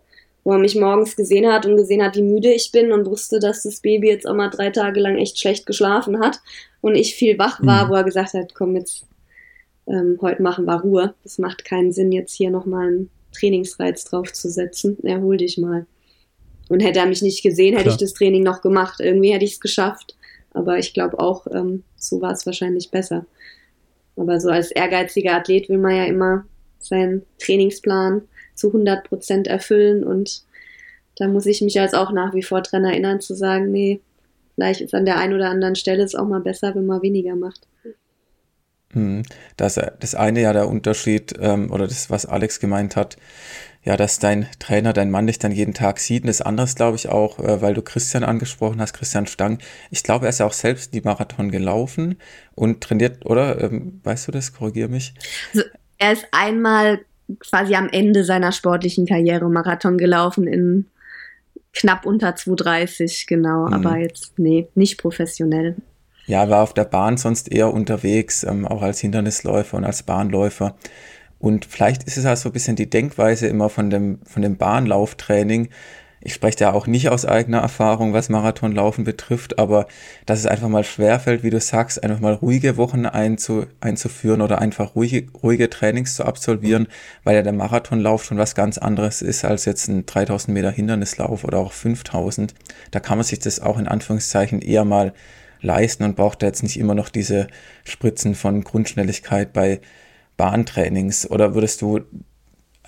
wo 0.43 0.53
er 0.53 0.57
mich 0.57 0.75
morgens 0.75 1.15
gesehen 1.15 1.45
hat 1.45 1.67
und 1.67 1.77
gesehen 1.77 2.01
hat, 2.01 2.15
wie 2.15 2.23
müde 2.23 2.51
ich 2.51 2.71
bin 2.71 2.91
und 2.91 3.05
wusste, 3.05 3.39
dass 3.39 3.61
das 3.61 3.81
Baby 3.81 4.07
jetzt 4.07 4.27
auch 4.27 4.33
mal 4.33 4.49
drei 4.49 4.71
Tage 4.71 4.99
lang 4.99 5.15
echt 5.17 5.39
schlecht 5.39 5.67
geschlafen 5.67 6.19
hat 6.19 6.41
und 6.81 6.95
ich 6.95 7.13
viel 7.13 7.37
wach 7.37 7.63
war, 7.63 7.85
mhm. 7.85 7.89
wo 7.91 7.93
er 7.93 8.03
gesagt 8.03 8.33
hat, 8.33 8.55
komm 8.55 8.75
jetzt, 8.75 9.05
ähm, 9.85 10.17
heute 10.21 10.41
machen 10.41 10.65
wir 10.65 10.81
Ruhe. 10.81 11.13
Das 11.21 11.37
macht 11.37 11.65
keinen 11.65 11.91
Sinn, 11.91 12.11
jetzt 12.11 12.33
hier 12.33 12.49
nochmal 12.49 12.87
ein 12.87 13.09
Trainingsreiz 13.37 14.05
draufzusetzen. 14.05 15.03
Erhol 15.03 15.37
dich 15.37 15.57
mal. 15.57 15.85
Und 16.69 16.81
hätte 16.81 16.99
er 16.99 17.05
mich 17.05 17.21
nicht 17.21 17.43
gesehen, 17.43 17.73
hätte 17.73 17.83
Klar. 17.83 17.95
ich 17.95 18.01
das 18.01 18.13
Training 18.13 18.43
noch 18.43 18.61
gemacht. 18.61 18.99
Irgendwie 18.99 19.31
hätte 19.31 19.45
ich 19.45 19.53
es 19.53 19.59
geschafft. 19.59 20.15
Aber 20.53 20.77
ich 20.79 20.93
glaube 20.93 21.19
auch, 21.19 21.47
ähm, 21.47 21.83
so 21.97 22.19
war 22.21 22.31
es 22.31 22.45
wahrscheinlich 22.45 22.91
besser. 22.91 23.25
Aber 24.15 24.39
so 24.39 24.49
als 24.49 24.71
ehrgeiziger 24.71 25.35
Athlet 25.35 25.69
will 25.69 25.77
man 25.77 25.95
ja 25.95 26.05
immer 26.05 26.45
seinen 26.79 27.23
Trainingsplan 27.39 28.23
zu 28.55 28.67
100 28.67 29.07
Prozent 29.07 29.47
erfüllen. 29.47 30.03
Und 30.03 30.43
da 31.17 31.27
muss 31.27 31.45
ich 31.45 31.61
mich 31.61 31.75
jetzt 31.75 31.95
auch 31.95 32.11
nach 32.11 32.33
wie 32.33 32.43
vor 32.43 32.61
dran 32.61 32.85
erinnern, 32.85 33.21
zu 33.21 33.35
sagen, 33.35 33.71
nee, 33.71 34.01
vielleicht 34.55 34.81
ist 34.81 34.95
an 34.95 35.05
der 35.05 35.17
einen 35.17 35.33
oder 35.33 35.49
anderen 35.49 35.75
Stelle 35.75 36.03
es 36.03 36.15
auch 36.15 36.27
mal 36.27 36.41
besser, 36.41 36.73
wenn 36.75 36.85
man 36.85 37.01
weniger 37.01 37.35
macht. 37.35 37.67
Hm. 38.93 39.23
Das, 39.57 39.79
das 39.99 40.15
eine 40.15 40.41
ja 40.41 40.53
der 40.53 40.67
Unterschied, 40.67 41.33
ähm, 41.39 41.71
oder 41.71 41.87
das, 41.87 42.09
was 42.09 42.25
Alex 42.25 42.59
gemeint 42.59 42.95
hat, 42.95 43.17
ja, 43.83 43.95
dass 43.95 44.19
dein 44.19 44.47
Trainer, 44.59 44.91
dein 44.91 45.09
Mann 45.11 45.27
dich 45.27 45.39
dann 45.39 45.53
jeden 45.53 45.73
Tag 45.73 45.99
sieht. 45.99 46.23
Und 46.23 46.27
das 46.27 46.41
andere 46.41 46.67
glaube 46.67 46.97
ich 46.97 47.07
auch, 47.07 47.39
äh, 47.39 47.61
weil 47.61 47.73
du 47.73 47.81
Christian 47.81 48.25
angesprochen 48.25 48.81
hast, 48.81 48.93
Christian 48.93 49.27
Stang. 49.27 49.59
Ich 49.91 50.03
glaube, 50.03 50.25
er 50.25 50.29
ist 50.29 50.39
ja 50.39 50.45
auch 50.45 50.53
selbst 50.53 50.93
die 50.93 51.01
Marathon 51.01 51.51
gelaufen 51.51 52.17
und 52.53 52.81
trainiert, 52.81 53.25
oder? 53.25 53.61
Ähm, 53.61 54.01
weißt 54.03 54.27
du 54.27 54.33
das? 54.33 54.51
Korrigier 54.53 54.89
mich. 54.89 55.13
Also, 55.53 55.65
er 55.97 56.11
ist 56.11 56.27
einmal 56.31 56.99
quasi 57.39 57.75
am 57.75 57.87
Ende 57.89 58.23
seiner 58.23 58.51
sportlichen 58.51 59.05
Karriere 59.05 59.49
Marathon 59.49 59.97
gelaufen 59.97 60.47
in 60.47 60.85
knapp 61.73 62.05
unter 62.05 62.31
2,30, 62.31 63.25
genau. 63.27 63.67
Mhm. 63.67 63.73
Aber 63.73 63.97
jetzt, 63.97 64.37
nee, 64.37 64.67
nicht 64.75 64.97
professionell. 64.97 65.75
Ja, 66.27 66.49
war 66.49 66.61
auf 66.61 66.73
der 66.73 66.85
Bahn 66.85 67.17
sonst 67.17 67.51
eher 67.51 67.73
unterwegs, 67.73 68.43
ähm, 68.43 68.67
auch 68.67 68.81
als 68.81 68.99
Hindernisläufer 68.99 69.77
und 69.77 69.85
als 69.85 70.03
Bahnläufer. 70.03 70.75
Und 71.39 71.65
vielleicht 71.65 72.03
ist 72.03 72.17
es 72.17 72.25
auch 72.25 72.35
so 72.35 72.49
ein 72.49 72.53
bisschen 72.53 72.75
die 72.75 72.89
Denkweise 72.89 73.47
immer 73.47 73.69
von 73.69 73.89
dem, 73.89 74.19
von 74.25 74.41
dem 74.41 74.57
Bahnlauftraining, 74.57 75.69
ich 76.19 76.33
spreche 76.33 76.57
da 76.57 76.73
auch 76.73 76.87
nicht 76.87 77.09
aus 77.09 77.25
eigener 77.25 77.59
Erfahrung, 77.59 78.11
was 78.11 78.29
Marathonlaufen 78.29 79.03
betrifft, 79.03 79.59
aber 79.59 79.87
dass 80.25 80.39
es 80.39 80.47
einfach 80.47 80.67
mal 80.67 80.83
schwerfällt, 80.83 81.43
wie 81.43 81.51
du 81.51 81.59
sagst, 81.59 82.03
einfach 82.03 82.19
mal 82.19 82.33
ruhige 82.33 82.75
Wochen 82.75 83.05
einzu, 83.05 83.65
einzuführen 83.81 84.41
oder 84.41 84.59
einfach 84.59 84.95
ruhige, 84.95 85.31
ruhige 85.41 85.69
Trainings 85.69 86.15
zu 86.15 86.25
absolvieren, 86.25 86.87
weil 87.23 87.35
ja 87.35 87.43
der 87.43 87.53
Marathonlauf 87.53 88.25
schon 88.25 88.37
was 88.37 88.55
ganz 88.55 88.77
anderes 88.77 89.21
ist 89.21 89.45
als 89.45 89.65
jetzt 89.65 89.87
ein 89.87 90.05
3000 90.05 90.53
Meter 90.53 90.71
Hindernislauf 90.71 91.43
oder 91.43 91.59
auch 91.59 91.71
5000. 91.71 92.55
Da 92.91 92.99
kann 92.99 93.19
man 93.19 93.25
sich 93.25 93.39
das 93.39 93.59
auch 93.59 93.77
in 93.77 93.87
Anführungszeichen 93.87 94.61
eher 94.61 94.85
mal 94.85 95.13
leisten 95.61 96.03
und 96.03 96.15
braucht 96.15 96.41
da 96.41 96.47
jetzt 96.47 96.63
nicht 96.63 96.77
immer 96.77 96.95
noch 96.95 97.09
diese 97.09 97.47
Spritzen 97.83 98.35
von 98.35 98.63
Grundschnelligkeit 98.63 99.53
bei 99.53 99.81
Bahntrainings. 100.37 101.29
Oder 101.29 101.55
würdest 101.55 101.81
du 101.81 102.01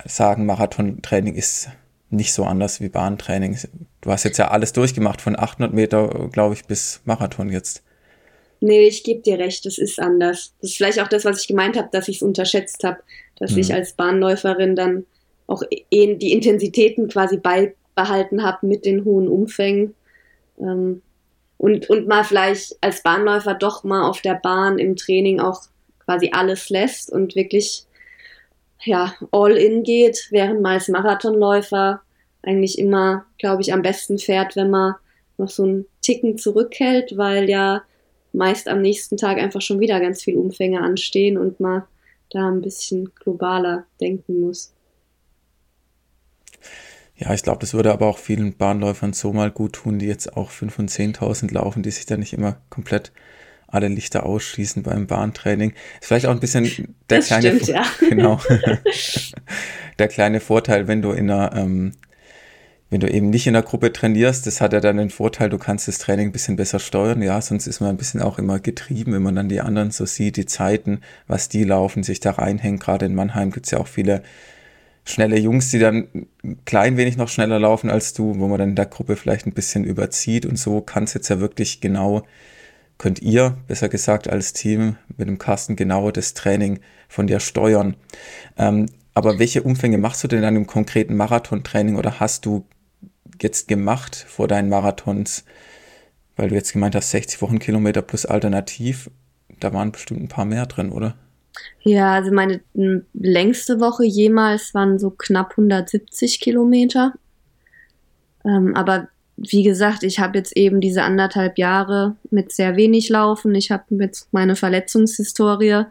sagen, 0.04 0.46
Marathontraining 0.46 1.34
ist 1.34 1.68
nicht 2.10 2.32
so 2.32 2.44
anders 2.44 2.80
wie 2.80 2.88
Bahntraining. 2.88 3.56
Du 4.00 4.10
hast 4.10 4.24
jetzt 4.24 4.38
ja 4.38 4.48
alles 4.50 4.72
durchgemacht, 4.72 5.20
von 5.20 5.38
800 5.38 5.72
Meter, 5.72 6.28
glaube 6.32 6.54
ich, 6.54 6.64
bis 6.64 7.00
Marathon 7.04 7.50
jetzt. 7.50 7.82
Nee, 8.60 8.82
ich 8.82 9.04
gebe 9.04 9.22
dir 9.22 9.38
recht, 9.38 9.64
das 9.64 9.78
ist 9.78 9.98
anders. 9.98 10.54
Das 10.60 10.70
ist 10.70 10.76
vielleicht 10.76 11.00
auch 11.00 11.08
das, 11.08 11.24
was 11.24 11.40
ich 11.40 11.48
gemeint 11.48 11.76
habe, 11.76 11.88
dass 11.92 12.08
ich 12.08 12.16
es 12.16 12.22
unterschätzt 12.22 12.84
habe, 12.84 12.98
dass 13.36 13.52
mhm. 13.52 13.58
ich 13.58 13.72
als 13.72 13.94
Bahnläuferin 13.94 14.76
dann 14.76 15.06
auch 15.46 15.62
die 15.92 16.32
Intensitäten 16.32 17.08
quasi 17.08 17.38
beibehalten 17.38 18.42
habe 18.42 18.66
mit 18.66 18.84
den 18.84 19.04
hohen 19.04 19.28
Umfängen. 19.28 19.94
Ähm, 20.60 21.02
und, 21.60 21.90
und 21.90 22.08
mal 22.08 22.24
vielleicht 22.24 22.74
als 22.80 23.02
Bahnläufer 23.02 23.52
doch 23.52 23.84
mal 23.84 24.08
auf 24.08 24.22
der 24.22 24.32
Bahn 24.32 24.78
im 24.78 24.96
Training 24.96 25.40
auch 25.40 25.60
quasi 25.98 26.30
alles 26.32 26.70
lässt 26.70 27.12
und 27.12 27.36
wirklich 27.36 27.84
ja, 28.82 29.14
all 29.30 29.52
in 29.58 29.82
geht, 29.82 30.28
während 30.30 30.62
man 30.62 30.72
als 30.72 30.88
Marathonläufer 30.88 32.00
eigentlich 32.42 32.78
immer, 32.78 33.26
glaube 33.38 33.60
ich, 33.60 33.74
am 33.74 33.82
besten 33.82 34.18
fährt, 34.18 34.56
wenn 34.56 34.70
man 34.70 34.94
noch 35.36 35.50
so 35.50 35.64
einen 35.64 35.86
Ticken 36.00 36.38
zurückhält, 36.38 37.18
weil 37.18 37.50
ja 37.50 37.82
meist 38.32 38.66
am 38.66 38.80
nächsten 38.80 39.18
Tag 39.18 39.36
einfach 39.36 39.60
schon 39.60 39.80
wieder 39.80 40.00
ganz 40.00 40.22
viel 40.22 40.38
Umfänge 40.38 40.80
anstehen 40.80 41.36
und 41.36 41.60
man 41.60 41.82
da 42.30 42.48
ein 42.48 42.62
bisschen 42.62 43.12
globaler 43.16 43.84
denken 44.00 44.40
muss. 44.40 44.72
Ja, 47.20 47.34
ich 47.34 47.42
glaube, 47.42 47.58
das 47.60 47.74
würde 47.74 47.92
aber 47.92 48.06
auch 48.06 48.16
vielen 48.16 48.54
Bahnläufern 48.56 49.12
so 49.12 49.34
mal 49.34 49.50
gut 49.50 49.74
tun, 49.74 49.98
die 49.98 50.06
jetzt 50.06 50.38
auch 50.38 50.50
5.000 50.50 50.78
und 50.78 50.90
10.000 50.90 51.52
laufen, 51.52 51.82
die 51.82 51.90
sich 51.90 52.06
da 52.06 52.16
nicht 52.16 52.32
immer 52.32 52.56
komplett 52.70 53.12
alle 53.68 53.88
Lichter 53.88 54.24
ausschließen 54.24 54.82
beim 54.82 55.06
Bahntraining. 55.06 55.74
Ist 56.00 56.08
vielleicht 56.08 56.26
auch 56.26 56.30
ein 56.30 56.40
bisschen 56.40 56.64
der 57.10 57.18
das 57.18 57.26
kleine, 57.26 57.48
stimmt, 57.48 57.68
ja. 57.68 57.84
genau, 58.08 58.40
der 59.98 60.08
kleine 60.08 60.40
Vorteil, 60.40 60.88
wenn 60.88 61.02
du 61.02 61.12
in 61.12 61.30
einer, 61.30 61.54
ähm, 61.54 61.92
wenn 62.88 63.00
du 63.00 63.12
eben 63.12 63.28
nicht 63.28 63.46
in 63.46 63.52
der 63.52 63.62
Gruppe 63.62 63.92
trainierst, 63.92 64.46
das 64.46 64.62
hat 64.62 64.72
ja 64.72 64.80
dann 64.80 64.96
den 64.96 65.10
Vorteil, 65.10 65.50
du 65.50 65.58
kannst 65.58 65.88
das 65.88 65.98
Training 65.98 66.30
ein 66.30 66.32
bisschen 66.32 66.56
besser 66.56 66.78
steuern. 66.78 67.20
Ja, 67.20 67.40
sonst 67.42 67.66
ist 67.66 67.80
man 67.80 67.90
ein 67.90 67.98
bisschen 67.98 68.22
auch 68.22 68.38
immer 68.38 68.60
getrieben, 68.60 69.12
wenn 69.12 69.22
man 69.22 69.36
dann 69.36 69.50
die 69.50 69.60
anderen 69.60 69.90
so 69.90 70.06
sieht, 70.06 70.38
die 70.38 70.46
Zeiten, 70.46 71.02
was 71.26 71.50
die 71.50 71.64
laufen, 71.64 72.02
sich 72.02 72.18
da 72.20 72.30
reinhängen. 72.30 72.80
Gerade 72.80 73.04
in 73.04 73.14
Mannheim 73.14 73.50
gibt's 73.50 73.72
ja 73.72 73.78
auch 73.78 73.88
viele 73.88 74.22
schnelle 75.10 75.38
Jungs, 75.38 75.70
die 75.70 75.78
dann 75.78 76.08
ein 76.42 76.64
klein 76.64 76.96
wenig 76.96 77.16
noch 77.16 77.28
schneller 77.28 77.58
laufen 77.58 77.90
als 77.90 78.12
du, 78.12 78.38
wo 78.38 78.48
man 78.48 78.58
dann 78.58 78.70
in 78.70 78.76
der 78.76 78.86
Gruppe 78.86 79.16
vielleicht 79.16 79.46
ein 79.46 79.52
bisschen 79.52 79.84
überzieht 79.84 80.46
und 80.46 80.58
so 80.58 80.80
kann 80.80 81.04
es 81.04 81.14
jetzt 81.14 81.28
ja 81.28 81.40
wirklich 81.40 81.80
genau 81.80 82.22
könnt 83.00 83.22
ihr, 83.22 83.56
besser 83.66 83.88
gesagt 83.88 84.28
als 84.28 84.52
Team, 84.52 84.96
mit 85.16 85.26
dem 85.26 85.38
Carsten 85.38 85.74
genau 85.74 86.10
das 86.10 86.34
Training 86.34 86.80
von 87.08 87.26
dir 87.26 87.40
steuern. 87.40 87.96
Ähm, 88.58 88.86
aber 89.14 89.38
welche 89.38 89.62
Umfänge 89.62 89.96
machst 89.96 90.22
du 90.22 90.28
denn 90.28 90.42
dann 90.42 90.54
im 90.54 90.66
konkreten 90.66 91.16
Marathontraining 91.16 91.96
oder 91.96 92.20
hast 92.20 92.44
du 92.44 92.66
jetzt 93.40 93.68
gemacht 93.68 94.14
vor 94.28 94.48
deinen 94.48 94.68
Marathons? 94.68 95.44
Weil 96.36 96.50
du 96.50 96.54
jetzt 96.54 96.74
gemeint 96.74 96.94
hast, 96.94 97.10
60 97.10 97.40
Wochenkilometer 97.40 98.02
plus 98.02 98.26
Alternativ, 98.26 99.10
da 99.58 99.72
waren 99.72 99.92
bestimmt 99.92 100.20
ein 100.20 100.28
paar 100.28 100.44
mehr 100.44 100.66
drin, 100.66 100.92
oder? 100.92 101.16
Ja, 101.82 102.14
also 102.14 102.32
meine 102.32 102.60
längste 103.12 103.80
Woche 103.80 104.04
jemals 104.04 104.74
waren 104.74 104.98
so 104.98 105.10
knapp 105.10 105.52
170 105.52 106.40
Kilometer. 106.40 107.14
Ähm, 108.44 108.74
aber 108.74 109.08
wie 109.36 109.62
gesagt, 109.62 110.02
ich 110.02 110.18
habe 110.18 110.36
jetzt 110.36 110.56
eben 110.56 110.80
diese 110.80 111.02
anderthalb 111.02 111.56
Jahre 111.56 112.16
mit 112.30 112.52
sehr 112.52 112.76
wenig 112.76 113.08
Laufen. 113.08 113.54
Ich 113.54 113.70
habe 113.70 113.84
jetzt 113.98 114.28
meine 114.32 114.54
Verletzungshistorie. 114.54 115.84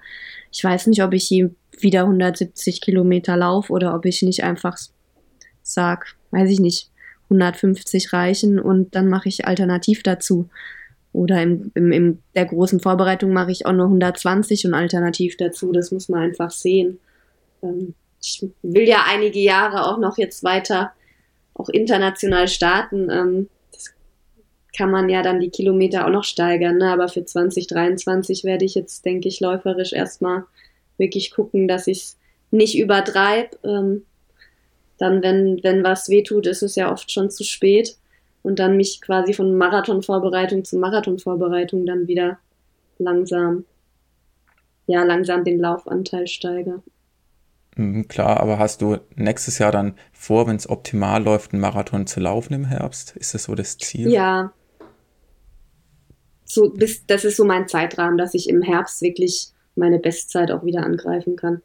Ich 0.51 0.64
weiß 0.64 0.88
nicht, 0.88 1.03
ob 1.03 1.14
ich 1.14 1.28
hier 1.28 1.49
wieder 1.80 2.01
170 2.01 2.82
Kilometer 2.82 3.38
laufe 3.38 3.74
oder 3.74 3.95
ob 3.95 4.05
ich 4.05 4.22
nicht 4.22 4.43
einfach 4.43 4.78
sag, 5.64 6.16
weiß 6.32 6.49
ich 6.49 6.60
nicht, 6.60 6.91
150 7.30 8.14
reichen 8.14 8.60
und 8.60 8.95
dann 8.95 9.07
mache 9.07 9.30
ich 9.30 9.47
alternativ 9.47 10.03
dazu. 10.03 10.49
Oder 11.20 11.43
im, 11.43 11.70
im, 11.74 11.91
in 11.91 12.20
der 12.34 12.45
großen 12.45 12.80
Vorbereitung 12.80 13.34
mache 13.34 13.51
ich 13.51 13.65
auch 13.65 13.74
nur 13.74 13.88
120 13.88 14.67
und 14.67 14.74
alternativ 14.74 15.36
dazu. 15.36 15.74
Das 15.74 15.91
muss 15.91 16.07
man 16.07 16.22
einfach 16.22 16.49
sehen. 16.49 16.97
Ähm, 17.61 17.93
ich 18.22 18.47
will 18.61 18.88
ja 18.88 19.03
einige 19.05 19.39
Jahre 19.39 19.86
auch 19.86 19.97
noch 19.97 20.17
jetzt 20.17 20.45
weiter 20.45 20.93
auch 21.55 21.67
international 21.67 22.47
starten, 22.47 23.09
ähm, 23.11 23.49
das 23.74 23.93
kann 24.78 24.91
man 24.91 25.09
ja 25.09 25.22
dann 25.22 25.41
die 25.41 25.49
Kilometer 25.49 26.05
auch 26.05 26.09
noch 26.09 26.24
steigern. 26.24 26.78
Ne? 26.78 26.89
Aber 26.89 27.09
für 27.09 27.26
2023 27.26 28.45
werde 28.45 28.63
ich 28.63 28.76
jetzt, 28.76 29.03
denke 29.03 29.28
ich, 29.28 29.41
läuferisch 29.41 29.91
erstmal 29.91 30.45
wirklich 30.97 31.32
gucken, 31.32 31.67
dass 31.67 31.88
ich 31.88 31.97
es 31.97 32.17
nicht 32.49 32.80
übertreibe. 32.80 33.57
Ähm, 33.65 34.05
dann, 34.97 35.22
wenn, 35.22 35.61
wenn 35.63 35.84
was 35.84 36.07
wehtut, 36.07 36.47
ist 36.47 36.63
es 36.63 36.78
ja 36.78 36.89
oft 36.93 37.11
schon 37.11 37.30
zu 37.30 37.43
spät. 37.43 37.97
Und 38.42 38.60
dann 38.60 38.78
mich 38.78 39.02
quasi 39.02 39.34
von 39.34 39.58
Marathonvorbereitung 39.58 40.64
zu 40.64 40.78
Marathonvorbereitung 40.78 41.86
dann 41.86 42.08
wieder 42.08 42.40
langsam, 42.98 43.66
ja, 44.88 45.04
langsam 45.04 45.44
den 45.44 45.60
Laufanteil 45.60 46.28
steigere. 46.28 46.82
Mhm, 47.76 48.08
klar, 48.08 48.40
aber 48.40 48.60
hast 48.60 48.82
du 48.82 48.98
nächstes 49.16 49.58
Jahr 49.58 49.72
dann 49.72 49.96
vor, 50.12 50.48
wenn 50.48 50.56
es 50.56 50.70
optimal 50.70 51.24
läuft, 51.24 51.54
einen 51.54 51.62
Marathon 51.62 52.08
zu 52.08 52.20
laufen 52.20 52.54
im 52.54 52.66
Herbst? 52.66 53.16
Ist 53.16 53.34
das 53.34 53.44
so 53.44 53.56
das 53.56 53.78
Ziel? 53.78 54.12
Ja. 54.12 54.54
So, 56.46 56.70
bis, 56.70 57.06
das 57.06 57.26
ist 57.26 57.38
so 57.38 57.46
mein 57.46 57.68
Zeitrahmen, 57.68 58.18
dass 58.18 58.34
ich 58.34 58.50
im 58.50 58.62
Herbst 58.62 59.02
wirklich 59.02 59.50
meine 59.76 60.00
Bestzeit 60.00 60.52
auch 60.52 60.66
wieder 60.66 60.84
angreifen 60.84 61.36
kann. 61.36 61.62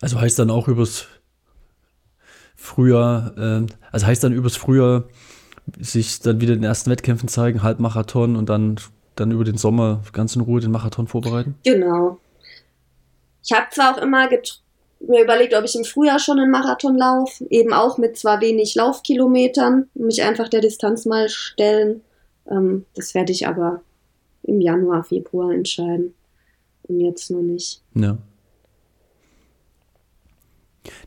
Also 0.00 0.20
heißt 0.20 0.38
dann 0.38 0.50
auch 0.50 0.68
übers 0.68 1.06
Frühjahr, 2.60 3.36
äh, 3.38 3.66
also 3.90 4.06
heißt 4.06 4.22
dann 4.22 4.32
übers 4.32 4.56
Frühjahr 4.56 5.04
sich 5.78 6.20
dann 6.20 6.40
wieder 6.40 6.54
den 6.54 6.64
ersten 6.64 6.90
Wettkämpfen 6.90 7.28
zeigen, 7.28 7.62
Halbmarathon 7.62 8.36
und 8.36 8.48
dann, 8.48 8.76
dann 9.16 9.30
über 9.30 9.44
den 9.44 9.56
Sommer 9.56 10.02
ganz 10.12 10.36
in 10.36 10.42
Ruhe 10.42 10.60
den 10.60 10.70
Marathon 10.70 11.06
vorbereiten? 11.06 11.54
Genau, 11.64 12.18
ich 13.42 13.52
habe 13.52 13.66
zwar 13.70 13.94
auch 13.94 14.02
immer 14.02 14.28
mir 15.00 15.22
überlegt, 15.22 15.54
ob 15.54 15.64
ich 15.64 15.74
im 15.74 15.84
Frühjahr 15.84 16.18
schon 16.18 16.38
einen 16.38 16.50
Marathon 16.50 16.96
laufe, 16.96 17.46
eben 17.48 17.72
auch 17.72 17.96
mit 17.96 18.18
zwar 18.18 18.40
wenig 18.40 18.74
Laufkilometern, 18.74 19.88
mich 19.94 20.22
einfach 20.22 20.48
der 20.48 20.60
Distanz 20.60 21.06
mal 21.06 21.28
stellen. 21.28 22.02
Ähm, 22.50 22.84
das 22.94 23.14
werde 23.14 23.32
ich 23.32 23.46
aber 23.46 23.80
im 24.42 24.60
Januar, 24.60 25.04
Februar 25.04 25.52
entscheiden. 25.52 26.14
Und 26.82 27.00
jetzt 27.00 27.30
noch 27.30 27.40
nicht. 27.40 27.82
Ja. 27.94 28.18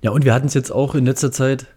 Ja, 0.02 0.12
und 0.12 0.26
wir 0.26 0.34
hatten 0.34 0.48
es 0.48 0.54
jetzt 0.54 0.72
auch 0.72 0.96
in 0.96 1.06
letzter 1.06 1.32
Zeit, 1.32 1.68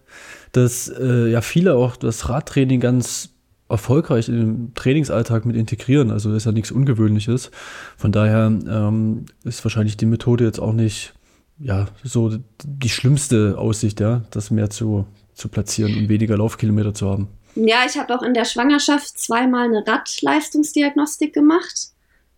dass 0.51 0.87
äh, 0.87 1.29
ja 1.29 1.41
viele 1.41 1.75
auch 1.75 1.95
das 1.95 2.29
Radtraining 2.29 2.79
ganz 2.79 3.29
erfolgreich 3.69 4.29
im 4.29 4.73
Trainingsalltag 4.75 5.45
mit 5.45 5.55
integrieren. 5.55 6.11
Also 6.11 6.33
ist 6.33 6.45
ja 6.45 6.51
nichts 6.51 6.71
Ungewöhnliches. 6.71 7.51
Von 7.97 8.11
daher 8.11 8.47
ähm, 8.47 9.25
ist 9.43 9.63
wahrscheinlich 9.65 9.97
die 9.97 10.05
Methode 10.05 10.45
jetzt 10.45 10.59
auch 10.59 10.73
nicht 10.73 11.13
ja 11.59 11.87
so 12.03 12.37
die 12.63 12.89
schlimmste 12.89 13.57
Aussicht, 13.57 13.99
ja, 13.99 14.21
das 14.31 14.51
mehr 14.51 14.69
zu, 14.69 15.05
zu 15.33 15.49
platzieren 15.49 15.95
und 15.95 16.09
weniger 16.09 16.37
Laufkilometer 16.37 16.93
zu 16.93 17.09
haben. 17.09 17.27
Ja, 17.55 17.77
ich 17.87 17.97
habe 17.97 18.15
auch 18.15 18.21
in 18.21 18.35
der 18.35 18.45
Schwangerschaft 18.45 19.17
zweimal 19.17 19.65
eine 19.65 19.85
Radleistungsdiagnostik 19.85 21.33
gemacht 21.33 21.89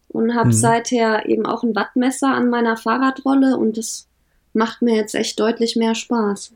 und 0.07 0.34
habe 0.34 0.47
mhm. 0.47 0.53
seither 0.53 1.28
eben 1.28 1.45
auch 1.45 1.64
ein 1.64 1.76
Wattmesser 1.76 2.30
an 2.30 2.49
meiner 2.49 2.78
Fahrradrolle 2.78 3.57
und 3.57 3.78
das 3.78 4.09
macht 4.53 4.81
mir 4.81 4.95
jetzt 4.95 5.15
echt 5.15 5.39
deutlich 5.39 5.75
mehr 5.75 5.95
Spaß 5.95 6.53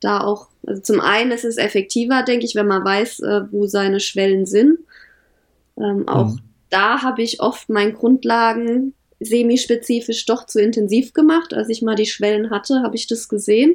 da 0.00 0.20
auch, 0.20 0.48
also 0.66 0.80
zum 0.80 1.00
einen 1.00 1.30
ist 1.30 1.44
es 1.44 1.56
effektiver, 1.56 2.22
denke 2.22 2.44
ich, 2.44 2.54
wenn 2.54 2.66
man 2.66 2.84
weiß, 2.84 3.20
äh, 3.20 3.40
wo 3.50 3.66
seine 3.66 4.00
Schwellen 4.00 4.46
sind. 4.46 4.78
Ähm, 5.76 6.08
auch 6.08 6.28
mhm. 6.32 6.40
da 6.70 7.02
habe 7.02 7.22
ich 7.22 7.40
oft 7.40 7.68
meinen 7.68 7.94
Grundlagen 7.94 8.94
semispezifisch 9.20 10.26
doch 10.26 10.46
zu 10.46 10.60
intensiv 10.60 11.12
gemacht. 11.12 11.52
Als 11.52 11.68
ich 11.68 11.82
mal 11.82 11.96
die 11.96 12.06
Schwellen 12.06 12.50
hatte, 12.50 12.82
habe 12.82 12.96
ich 12.96 13.06
das 13.06 13.28
gesehen. 13.28 13.74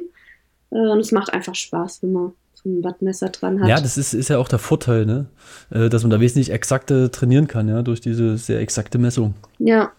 Äh, 0.70 0.76
und 0.76 1.00
es 1.00 1.12
macht 1.12 1.32
einfach 1.32 1.54
Spaß, 1.54 2.02
wenn 2.02 2.12
man 2.12 2.32
so 2.54 2.70
ein 2.70 2.82
Wattmesser 2.82 3.28
dran 3.28 3.60
hat. 3.60 3.68
Ja, 3.68 3.80
das 3.80 3.98
ist, 3.98 4.14
ist 4.14 4.28
ja 4.28 4.38
auch 4.38 4.48
der 4.48 4.58
Vorteil, 4.58 5.04
ne? 5.04 5.26
Äh, 5.70 5.90
dass 5.90 6.02
man 6.02 6.10
da 6.10 6.20
wesentlich 6.20 6.50
exakter 6.50 7.10
trainieren 7.10 7.48
kann, 7.48 7.68
ja, 7.68 7.82
durch 7.82 8.00
diese 8.00 8.38
sehr 8.38 8.60
exakte 8.60 8.96
Messung. 8.96 9.34
Ja. 9.58 9.92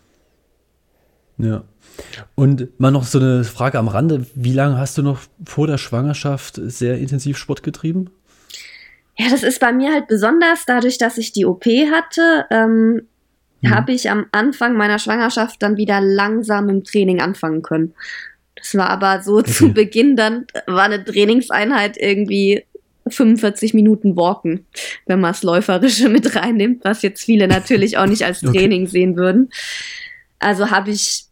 Ja. 1.38 1.63
Und 2.36 2.80
mal 2.80 2.91
noch 2.91 3.04
so 3.04 3.20
eine 3.20 3.43
Frage 3.43 3.80
am 3.80 3.88
Rande. 3.88 4.26
Wie 4.36 4.54
lange 4.54 4.78
hast 4.78 4.98
du 4.98 5.02
noch 5.02 5.20
vor 5.46 5.68
der 5.68 5.78
Schwangerschaft 5.78 6.60
sehr 6.64 6.98
intensiv 6.98 7.38
Sport 7.38 7.64
getrieben? 7.64 8.10
Ja, 9.18 9.30
das 9.30 9.43
ist 9.43 9.60
bei 9.60 9.72
mir 9.72 9.93
halt 9.93 10.08
besonders, 10.08 10.66
dadurch, 10.66 10.98
dass 10.98 11.18
ich 11.18 11.32
die 11.32 11.46
OP 11.46 11.66
hatte, 11.66 12.46
ähm, 12.52 13.08
mhm. 13.62 13.70
habe 13.70 13.93
ich 13.93 14.10
am 14.10 14.26
Anfang 14.32 14.76
meiner 14.76 15.00
Schwangerschaft 15.00 15.62
dann 15.62 15.78
wieder 15.78 16.02
langsam 16.02 16.70
im 16.70 16.84
Training 16.84 17.22
anfangen 17.22 17.62
können. 17.62 17.93
Das 18.56 18.76
war 18.76 18.89
aber 18.89 19.22
so 19.22 19.38
okay. 19.38 19.52
zu 19.52 19.74
Beginn, 19.74 20.16
dann 20.16 20.46
war 20.66 20.84
eine 20.84 21.04
Trainingseinheit 21.04 21.98
irgendwie 21.98 22.66
45 23.08 23.74
Minuten 23.74 24.16
Walken, 24.16 24.66
wenn 25.06 25.20
man 25.20 25.32
das 25.32 25.43
Läuferische 25.43 26.10
mit 26.10 26.36
reinnimmt, 26.36 26.84
was 26.84 27.02
jetzt 27.02 27.24
viele 27.24 27.48
natürlich 27.48 27.98
auch 27.98 28.08
nicht 28.08 28.26
als 28.26 28.39
Training 28.41 28.84
okay. 28.84 28.91
sehen 28.91 29.16
würden. 29.16 29.50
Also 30.39 30.72
habe 30.72 30.91
ich 30.91 31.26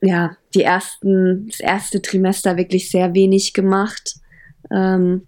ja 0.00 0.36
die 0.54 0.62
ersten, 0.62 1.48
das 1.48 1.60
erste 1.60 2.02
Trimester 2.02 2.56
wirklich 2.56 2.90
sehr 2.90 3.14
wenig 3.14 3.52
gemacht. 3.52 4.16
Ähm, 4.70 5.26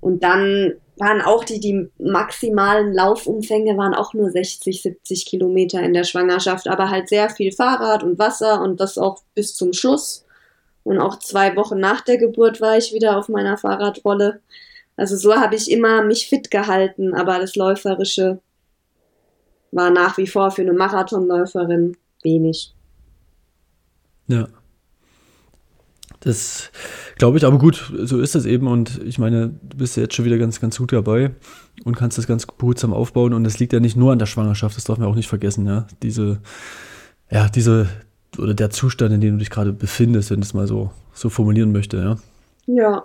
und 0.00 0.22
dann 0.22 0.74
waren 0.96 1.22
auch 1.22 1.44
die, 1.44 1.60
die 1.60 1.88
maximalen 1.98 2.92
Laufumfänge 2.92 3.76
waren 3.76 3.94
auch 3.94 4.12
nur 4.12 4.30
60, 4.30 4.82
70 4.82 5.26
Kilometer 5.26 5.82
in 5.82 5.94
der 5.94 6.04
Schwangerschaft, 6.04 6.68
aber 6.68 6.90
halt 6.90 7.08
sehr 7.08 7.30
viel 7.30 7.52
Fahrrad 7.52 8.02
und 8.02 8.18
Wasser 8.18 8.60
und 8.60 8.80
das 8.80 8.98
auch 8.98 9.22
bis 9.34 9.54
zum 9.54 9.72
Schluss. 9.72 10.26
Und 10.82 10.98
auch 10.98 11.18
zwei 11.18 11.56
Wochen 11.56 11.78
nach 11.78 12.02
der 12.02 12.18
Geburt 12.18 12.60
war 12.60 12.76
ich 12.76 12.92
wieder 12.92 13.18
auf 13.18 13.28
meiner 13.28 13.56
Fahrradrolle. 13.56 14.40
Also 14.96 15.16
so 15.16 15.34
habe 15.34 15.54
ich 15.54 15.70
immer 15.70 16.02
mich 16.02 16.28
fit 16.28 16.50
gehalten, 16.50 17.14
aber 17.14 17.38
das 17.38 17.56
Läuferische 17.56 18.40
war 19.72 19.90
nach 19.90 20.18
wie 20.18 20.26
vor 20.26 20.50
für 20.50 20.62
eine 20.62 20.72
Marathonläuferin 20.72 21.96
wenig. 22.22 22.74
Ja. 24.30 24.48
Das 26.20 26.70
glaube 27.16 27.38
ich, 27.38 27.44
aber 27.44 27.58
gut, 27.58 27.92
so 27.96 28.20
ist 28.20 28.34
es 28.34 28.44
eben. 28.44 28.66
Und 28.66 29.00
ich 29.04 29.18
meine, 29.18 29.54
du 29.62 29.76
bist 29.78 29.96
jetzt 29.96 30.14
schon 30.14 30.26
wieder 30.26 30.38
ganz, 30.38 30.60
ganz 30.60 30.78
gut 30.78 30.92
dabei 30.92 31.32
und 31.84 31.96
kannst 31.96 32.18
das 32.18 32.26
ganz 32.26 32.46
behutsam 32.46 32.92
aufbauen. 32.92 33.32
Und 33.32 33.46
es 33.46 33.58
liegt 33.58 33.72
ja 33.72 33.80
nicht 33.80 33.96
nur 33.96 34.12
an 34.12 34.18
der 34.18 34.26
Schwangerschaft, 34.26 34.76
das 34.76 34.84
darf 34.84 34.98
man 34.98 35.08
auch 35.08 35.14
nicht 35.14 35.28
vergessen, 35.28 35.66
ja. 35.66 35.86
Diese, 36.02 36.40
ja, 37.30 37.48
diese, 37.48 37.88
oder 38.38 38.52
der 38.52 38.70
Zustand, 38.70 39.14
in 39.14 39.20
dem 39.20 39.34
du 39.34 39.38
dich 39.38 39.50
gerade 39.50 39.72
befindest, 39.72 40.30
wenn 40.30 40.40
ich 40.40 40.46
es 40.46 40.54
mal 40.54 40.66
so, 40.66 40.90
so 41.14 41.30
formulieren 41.30 41.72
möchte, 41.72 41.96
ja. 41.96 42.16
Ja. 42.66 43.04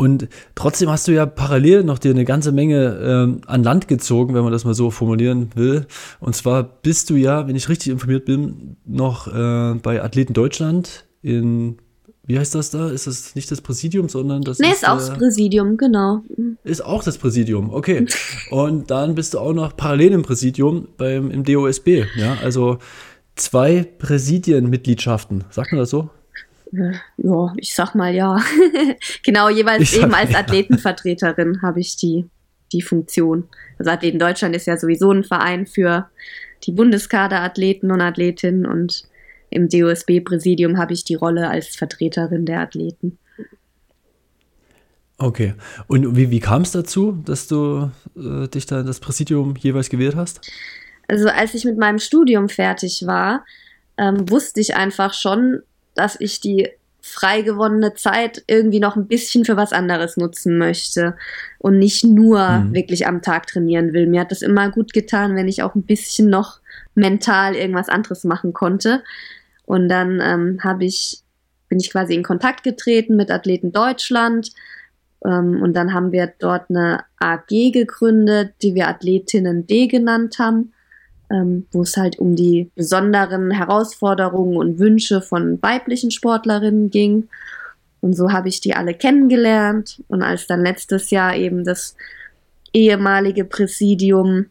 Und 0.00 0.30
trotzdem 0.54 0.88
hast 0.88 1.08
du 1.08 1.12
ja 1.12 1.26
parallel 1.26 1.84
noch 1.84 1.98
dir 1.98 2.12
eine 2.12 2.24
ganze 2.24 2.52
Menge 2.52 2.98
ähm, 3.02 3.42
an 3.46 3.62
Land 3.62 3.86
gezogen, 3.86 4.32
wenn 4.32 4.42
man 4.42 4.50
das 4.50 4.64
mal 4.64 4.72
so 4.72 4.90
formulieren 4.90 5.50
will. 5.56 5.86
Und 6.20 6.34
zwar 6.34 6.62
bist 6.62 7.10
du 7.10 7.16
ja, 7.16 7.46
wenn 7.46 7.54
ich 7.54 7.68
richtig 7.68 7.92
informiert 7.92 8.24
bin, 8.24 8.78
noch 8.86 9.26
äh, 9.26 9.74
bei 9.74 10.02
Athleten 10.02 10.32
Deutschland 10.32 11.04
in, 11.20 11.76
wie 12.24 12.38
heißt 12.38 12.54
das 12.54 12.70
da? 12.70 12.88
Ist 12.88 13.08
das 13.08 13.34
nicht 13.34 13.50
das 13.50 13.60
Präsidium, 13.60 14.08
sondern 14.08 14.40
das 14.40 14.58
nee, 14.58 14.68
ist. 14.68 14.76
ist 14.76 14.88
auch 14.88 14.96
das 14.96 15.12
Präsidium, 15.12 15.76
genau. 15.76 16.22
Ist 16.64 16.82
auch 16.82 17.04
das 17.04 17.18
Präsidium, 17.18 17.68
okay. 17.68 18.06
Und 18.50 18.90
dann 18.90 19.14
bist 19.14 19.34
du 19.34 19.38
auch 19.38 19.52
noch 19.52 19.76
parallel 19.76 20.12
im 20.12 20.22
Präsidium 20.22 20.88
beim, 20.96 21.30
im 21.30 21.44
DOSB, 21.44 22.06
ja. 22.16 22.38
Also 22.42 22.78
zwei 23.36 23.86
Präsidienmitgliedschaften, 23.98 25.44
sagt 25.50 25.72
man 25.72 25.80
das 25.80 25.90
so? 25.90 26.08
Ja, 26.72 27.52
ich 27.56 27.74
sag 27.74 27.94
mal 27.94 28.14
ja. 28.14 28.38
genau, 29.24 29.48
jeweils 29.48 29.92
eben 29.92 30.14
als 30.14 30.34
Athletenvertreterin 30.34 31.62
habe 31.62 31.80
ich 31.80 31.96
die, 31.96 32.26
die 32.72 32.82
Funktion. 32.82 33.48
Also 33.78 33.90
Athleten 33.90 34.18
Deutschland 34.18 34.54
ist 34.54 34.66
ja 34.66 34.76
sowieso 34.76 35.10
ein 35.10 35.24
Verein 35.24 35.66
für 35.66 36.08
die 36.64 36.72
Bundeskaderathleten 36.72 37.90
und 37.90 38.00
Athletinnen 38.00 38.66
und 38.66 39.04
im 39.50 39.68
DOSB-Präsidium 39.68 40.78
habe 40.78 40.92
ich 40.92 41.04
die 41.04 41.16
Rolle 41.16 41.50
als 41.50 41.74
Vertreterin 41.74 42.46
der 42.46 42.60
Athleten. 42.60 43.18
Okay. 45.18 45.54
Und 45.88 46.16
wie, 46.16 46.30
wie 46.30 46.40
kam 46.40 46.62
es 46.62 46.70
dazu, 46.70 47.20
dass 47.24 47.48
du 47.48 47.90
äh, 48.16 48.48
dich 48.48 48.66
da 48.66 48.80
in 48.80 48.86
das 48.86 49.00
Präsidium 49.00 49.54
jeweils 49.56 49.90
gewählt 49.90 50.16
hast? 50.16 50.40
Also 51.08 51.28
als 51.28 51.54
ich 51.54 51.64
mit 51.64 51.76
meinem 51.76 51.98
Studium 51.98 52.48
fertig 52.48 53.04
war, 53.06 53.44
ähm, 53.98 54.30
wusste 54.30 54.60
ich 54.60 54.76
einfach 54.76 55.12
schon, 55.12 55.60
dass 55.94 56.18
ich 56.20 56.40
die 56.40 56.68
frei 57.02 57.42
gewonnene 57.42 57.94
Zeit 57.94 58.44
irgendwie 58.46 58.80
noch 58.80 58.96
ein 58.96 59.06
bisschen 59.06 59.44
für 59.44 59.56
was 59.56 59.72
anderes 59.72 60.16
nutzen 60.16 60.58
möchte 60.58 61.16
und 61.58 61.78
nicht 61.78 62.04
nur 62.04 62.46
mhm. 62.46 62.74
wirklich 62.74 63.06
am 63.06 63.22
Tag 63.22 63.46
trainieren 63.46 63.92
will. 63.92 64.06
Mir 64.06 64.20
hat 64.20 64.30
das 64.30 64.42
immer 64.42 64.70
gut 64.70 64.92
getan, 64.92 65.34
wenn 65.34 65.48
ich 65.48 65.62
auch 65.62 65.74
ein 65.74 65.82
bisschen 65.82 66.28
noch 66.28 66.60
mental 66.94 67.54
irgendwas 67.54 67.88
anderes 67.88 68.24
machen 68.24 68.52
konnte. 68.52 69.02
Und 69.64 69.88
dann 69.88 70.20
ähm, 70.22 70.58
habe 70.62 70.84
ich 70.84 71.22
bin 71.68 71.78
ich 71.78 71.90
quasi 71.90 72.14
in 72.14 72.24
Kontakt 72.24 72.64
getreten 72.64 73.16
mit 73.16 73.30
Athleten 73.30 73.72
Deutschland 73.72 74.50
ähm, 75.24 75.62
und 75.62 75.74
dann 75.74 75.94
haben 75.94 76.12
wir 76.12 76.32
dort 76.38 76.68
eine 76.68 77.04
AG 77.18 77.70
gegründet, 77.72 78.54
die 78.62 78.74
wir 78.74 78.88
Athletinnen 78.88 79.66
D 79.66 79.86
genannt 79.86 80.38
haben 80.38 80.72
ähm, 81.30 81.66
wo 81.72 81.82
es 81.82 81.96
halt 81.96 82.18
um 82.18 82.36
die 82.36 82.70
besonderen 82.74 83.50
Herausforderungen 83.50 84.56
und 84.56 84.78
Wünsche 84.78 85.22
von 85.22 85.62
weiblichen 85.62 86.10
Sportlerinnen 86.10 86.90
ging. 86.90 87.28
Und 88.00 88.14
so 88.14 88.32
habe 88.32 88.48
ich 88.48 88.60
die 88.60 88.74
alle 88.74 88.94
kennengelernt. 88.94 90.02
Und 90.08 90.22
als 90.22 90.46
dann 90.46 90.62
letztes 90.62 91.10
Jahr 91.10 91.36
eben 91.36 91.64
das 91.64 91.96
ehemalige 92.72 93.44
Präsidium 93.44 94.46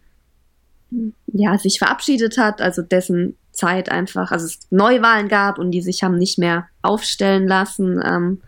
ja, 1.28 1.58
sich 1.58 1.80
verabschiedet 1.80 2.38
hat, 2.38 2.62
also 2.62 2.82
dessen 2.82 3.38
Zeit 3.52 3.92
einfach, 3.92 4.32
also 4.32 4.46
es 4.46 4.60
Neuwahlen 4.70 5.28
gab 5.28 5.60
und 5.60 5.72
die 5.72 5.82
sich 5.82 6.04
haben 6.04 6.18
nicht 6.18 6.40
mehr 6.40 6.68
aufstellen 6.82 7.48
lassen, 7.48 8.02
ähm, 8.04 8.42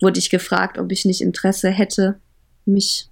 wurde 0.00 0.18
ich 0.18 0.30
gefragt, 0.30 0.78
ob 0.78 0.90
ich 0.90 1.04
nicht 1.04 1.20
Interesse 1.20 1.70
hätte, 1.70 2.18
mich 2.66 3.08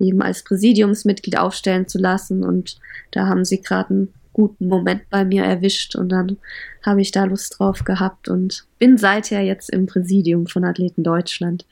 eben 0.00 0.22
als 0.22 0.42
Präsidiumsmitglied 0.42 1.38
aufstellen 1.38 1.88
zu 1.88 1.98
lassen. 1.98 2.44
Und 2.44 2.78
da 3.10 3.26
haben 3.26 3.44
sie 3.44 3.60
gerade 3.60 3.90
einen 3.90 4.14
guten 4.32 4.68
Moment 4.68 5.02
bei 5.10 5.24
mir 5.24 5.44
erwischt 5.44 5.96
und 5.96 6.10
dann 6.10 6.38
habe 6.84 7.00
ich 7.00 7.10
da 7.10 7.24
Lust 7.24 7.58
drauf 7.58 7.84
gehabt 7.84 8.28
und 8.28 8.64
bin 8.78 8.96
seither 8.96 9.42
jetzt 9.42 9.70
im 9.70 9.86
Präsidium 9.86 10.46
von 10.46 10.64
Athleten 10.64 11.02
Deutschland. 11.02 11.66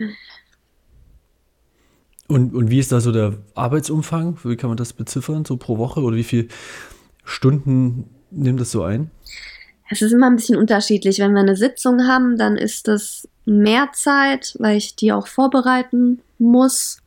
Und, 2.26 2.54
und 2.54 2.70
wie 2.70 2.78
ist 2.78 2.92
da 2.92 3.00
so 3.00 3.10
der 3.10 3.38
Arbeitsumfang? 3.54 4.38
Wie 4.44 4.56
kann 4.56 4.68
man 4.68 4.76
das 4.76 4.92
beziffern, 4.92 5.46
so 5.46 5.56
pro 5.56 5.78
Woche? 5.78 6.00
Oder 6.00 6.16
wie 6.16 6.24
viele 6.24 6.48
Stunden 7.24 8.10
nimmt 8.30 8.60
das 8.60 8.70
so 8.70 8.82
ein? 8.82 9.10
Es 9.88 10.02
ist 10.02 10.12
immer 10.12 10.26
ein 10.26 10.36
bisschen 10.36 10.58
unterschiedlich. 10.58 11.18
Wenn 11.20 11.32
wir 11.32 11.40
eine 11.40 11.56
Sitzung 11.56 12.06
haben, 12.06 12.36
dann 12.36 12.56
ist 12.56 12.86
das 12.86 13.26
mehr 13.46 13.88
Zeit, 13.94 14.56
weil 14.58 14.76
ich 14.76 14.94
die 14.94 15.12
auch 15.12 15.26
vorbereiten 15.26 16.20
muss. 16.38 17.00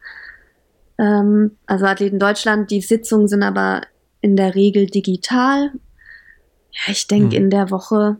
Ähm, 0.97 1.57
also 1.65 1.85
Athleten 1.85 2.19
Deutschland, 2.19 2.71
die 2.71 2.81
Sitzungen 2.81 3.27
sind 3.27 3.43
aber 3.43 3.81
in 4.21 4.35
der 4.35 4.55
Regel 4.55 4.85
digital. 4.87 5.71
Ja, 6.71 6.91
ich 6.91 7.07
denke 7.07 7.35
hm. 7.35 7.43
in 7.43 7.49
der 7.49 7.69
Woche 7.69 8.17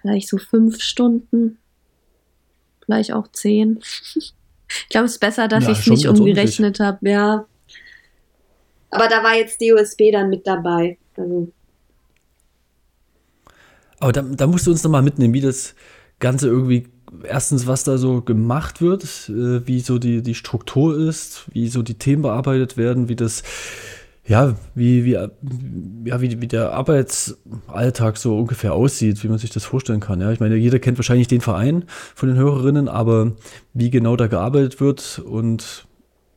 vielleicht 0.00 0.28
so 0.28 0.38
fünf 0.38 0.80
Stunden, 0.80 1.58
vielleicht 2.84 3.12
auch 3.12 3.28
zehn. 3.28 3.80
ich 4.14 4.88
glaube, 4.88 5.06
es 5.06 5.12
ist 5.12 5.20
besser, 5.20 5.48
dass 5.48 5.64
ja, 5.64 5.70
ich 5.70 5.80
es 5.80 5.86
nicht 5.86 6.08
umgerechnet 6.08 6.80
habe, 6.80 7.08
ja. 7.08 7.46
Aber 8.90 9.08
da 9.08 9.22
war 9.24 9.34
jetzt 9.34 9.60
DOSB 9.60 10.12
dann 10.12 10.30
mit 10.30 10.46
dabei. 10.46 10.98
Also. 11.16 11.52
Aber 13.98 14.12
da, 14.12 14.22
da 14.22 14.46
musst 14.46 14.66
du 14.66 14.70
uns 14.70 14.84
nochmal 14.84 15.02
mitnehmen, 15.02 15.34
wie 15.34 15.40
das 15.40 15.74
Ganze 16.20 16.48
irgendwie 16.48 16.86
erstens, 17.22 17.66
was 17.66 17.84
da 17.84 17.98
so 17.98 18.20
gemacht 18.20 18.80
wird, 18.80 19.04
äh, 19.28 19.66
wie 19.66 19.80
so 19.80 19.98
die, 19.98 20.22
die 20.22 20.34
Struktur 20.34 20.98
ist, 20.98 21.46
wie 21.52 21.68
so 21.68 21.82
die 21.82 21.94
Themen 21.94 22.22
bearbeitet 22.22 22.76
werden, 22.76 23.08
wie 23.08 23.16
das, 23.16 23.42
ja, 24.26 24.54
wie, 24.74 25.04
wie, 25.04 25.12
ja, 25.12 26.20
wie, 26.20 26.40
wie 26.40 26.46
der 26.46 26.72
Arbeitsalltag 26.72 28.16
so 28.16 28.38
ungefähr 28.38 28.72
aussieht, 28.72 29.22
wie 29.22 29.28
man 29.28 29.38
sich 29.38 29.50
das 29.50 29.64
vorstellen 29.64 30.00
kann. 30.00 30.20
Ja, 30.20 30.32
ich 30.32 30.40
meine, 30.40 30.56
jeder 30.56 30.78
kennt 30.78 30.98
wahrscheinlich 30.98 31.28
den 31.28 31.40
Verein 31.40 31.84
von 32.14 32.28
den 32.28 32.38
Hörerinnen, 32.38 32.88
aber 32.88 33.32
wie 33.74 33.90
genau 33.90 34.16
da 34.16 34.26
gearbeitet 34.26 34.80
wird 34.80 35.18
und 35.24 35.86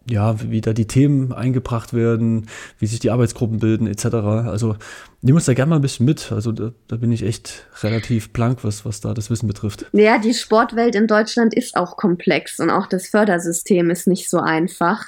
ja, 0.10 0.36
wie 0.49 0.62
da 0.62 0.74
die 0.74 0.88
Themen 0.88 1.34
eingebracht 1.34 1.93
werden, 1.93 2.47
wie 2.80 2.88
sich 2.88 2.99
die 2.99 3.12
Arbeitsgruppen 3.12 3.60
bilden, 3.60 3.88
etc. 3.88 4.05
Also 4.05 4.76
nimm 5.22 5.36
uns 5.36 5.45
da 5.45 5.53
gerne 5.53 5.70
mal 5.70 5.76
ein 5.78 5.82
bisschen 5.82 6.05
mit. 6.05 6.32
Also 6.32 6.51
da, 6.51 6.72
da, 6.88 6.95
bin 6.95 7.12
ich 7.12 7.24
echt 7.24 7.66
relativ 7.82 8.32
blank, 8.32 8.64
was, 8.64 8.86
was 8.86 9.01
da 9.01 9.14
das 9.14 9.30
Wissen 9.30 9.47
betrifft. 9.47 9.86
Ja, 9.91 10.18
die 10.18 10.34
Sportwelt 10.34 10.95
in 10.95 11.08
Deutschland 11.08 11.53
ist 11.53 11.76
auch 11.76 11.97
komplex 11.97 12.60
und 12.60 12.70
auch 12.70 12.88
das 12.88 13.08
Fördersystem 13.08 13.89
ist 13.89 14.08
nicht 14.08 14.30
so 14.30 14.39
einfach. 14.39 15.05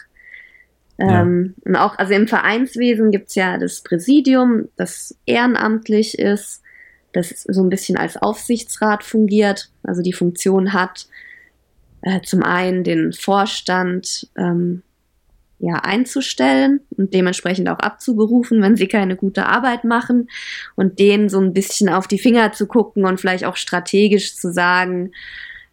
Ja. 0.97 1.22
Ähm, 1.22 1.56
und 1.64 1.76
auch, 1.78 1.97
also 1.97 2.14
im 2.14 2.28
Vereinswesen 2.28 3.12
gibt 3.12 3.30
es 3.30 3.36
ja 3.36 3.58
das 3.58 3.82
Präsidium, 3.82 4.68
das 4.76 5.16
ehrenamtlich 5.26 6.20
ist, 6.20 6.62
das 7.14 7.30
so 7.47 7.64
ein 7.64 7.70
bisschen 7.70 7.97
als 7.97 8.18
Aufsichtsrat 8.18 9.04
fungiert, 9.04 9.72
also 9.84 10.02
die 10.02 10.14
Funktion 10.14 10.74
hat, 10.74 11.08
äh, 12.02 12.22
zum 12.22 12.43
einen 12.43 12.84
den 12.84 13.14
Vorstand 13.14 14.28
ähm, 14.38 14.84
ja, 15.60 15.76
einzustellen 15.76 16.80
und 16.95 17.14
dementsprechend 17.14 17.70
auch 17.70 17.80
abzuberufen, 17.80 18.62
wenn 18.62 18.78
sie 18.78 18.88
keine 18.88 19.16
gute 19.16 19.45
Arbeit 19.45 19.84
machen 19.84 20.30
und 20.76 20.99
denen 20.99 21.28
so 21.28 21.39
ein 21.39 21.53
bisschen 21.53 21.89
auf 21.89 22.07
die 22.07 22.20
Finger 22.20 22.53
zu 22.53 22.66
gucken 22.66 23.05
und 23.05 23.20
vielleicht 23.20 23.43
auch 23.43 23.57
strategisch 23.57 24.36
zu 24.36 24.53
sagen, 24.53 25.12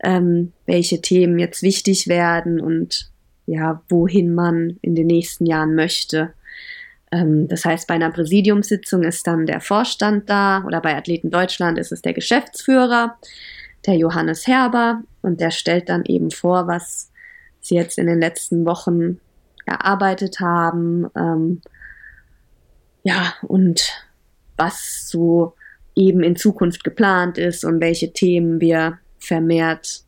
ähm, 0.03 0.53
welche 0.67 1.01
Themen 1.01 1.39
jetzt 1.39 1.63
wichtig 1.63 2.09
werden 2.09 2.61
und 2.61 3.11
ja, 3.47 3.83
wohin 3.89 4.35
man 4.35 4.77
in 4.83 4.97
den 4.97 5.07
nächsten 5.07 5.47
Jahren 5.47 5.77
möchte. 5.77 6.35
Ähm, 7.13 7.47
das 7.47 7.65
heißt, 7.65 7.87
bei 7.87 7.95
einer 7.95 8.11
Präsidiumssitzung 8.11 9.05
ist 9.05 9.27
dann 9.27 9.47
der 9.47 9.61
Vorstand 9.61 10.29
da 10.29 10.65
oder 10.67 10.81
bei 10.81 10.97
Athleten 10.97 11.31
Deutschland 11.31 11.79
ist 11.79 11.93
es 11.93 12.03
der 12.03 12.13
Geschäftsführer, 12.13 13.17
der 13.87 13.95
Johannes 13.95 14.49
Herber 14.49 15.03
und 15.23 15.41
der 15.41 15.53
stellt 15.53 15.89
dann 15.89 16.05
eben 16.05 16.33
vor, 16.33 16.67
was 16.67 17.13
sie 17.61 17.77
jetzt 17.77 17.99
in 17.99 18.09
den 18.09 18.19
letzten 18.19 18.65
Wochen 18.65 19.21
erarbeitet 19.67 20.41
haben. 20.41 21.07
Ähm, 21.17 21.61
ja, 23.03 23.35
und 23.43 23.93
was 24.57 25.09
so 25.09 25.55
eben 25.95 26.23
in 26.23 26.37
Zukunft 26.37 26.85
geplant 26.85 27.39
ist 27.39 27.65
und 27.65 27.81
welche 27.81 28.13
Themen 28.13 28.61
wir 28.61 28.99
vermehrt 29.19 30.03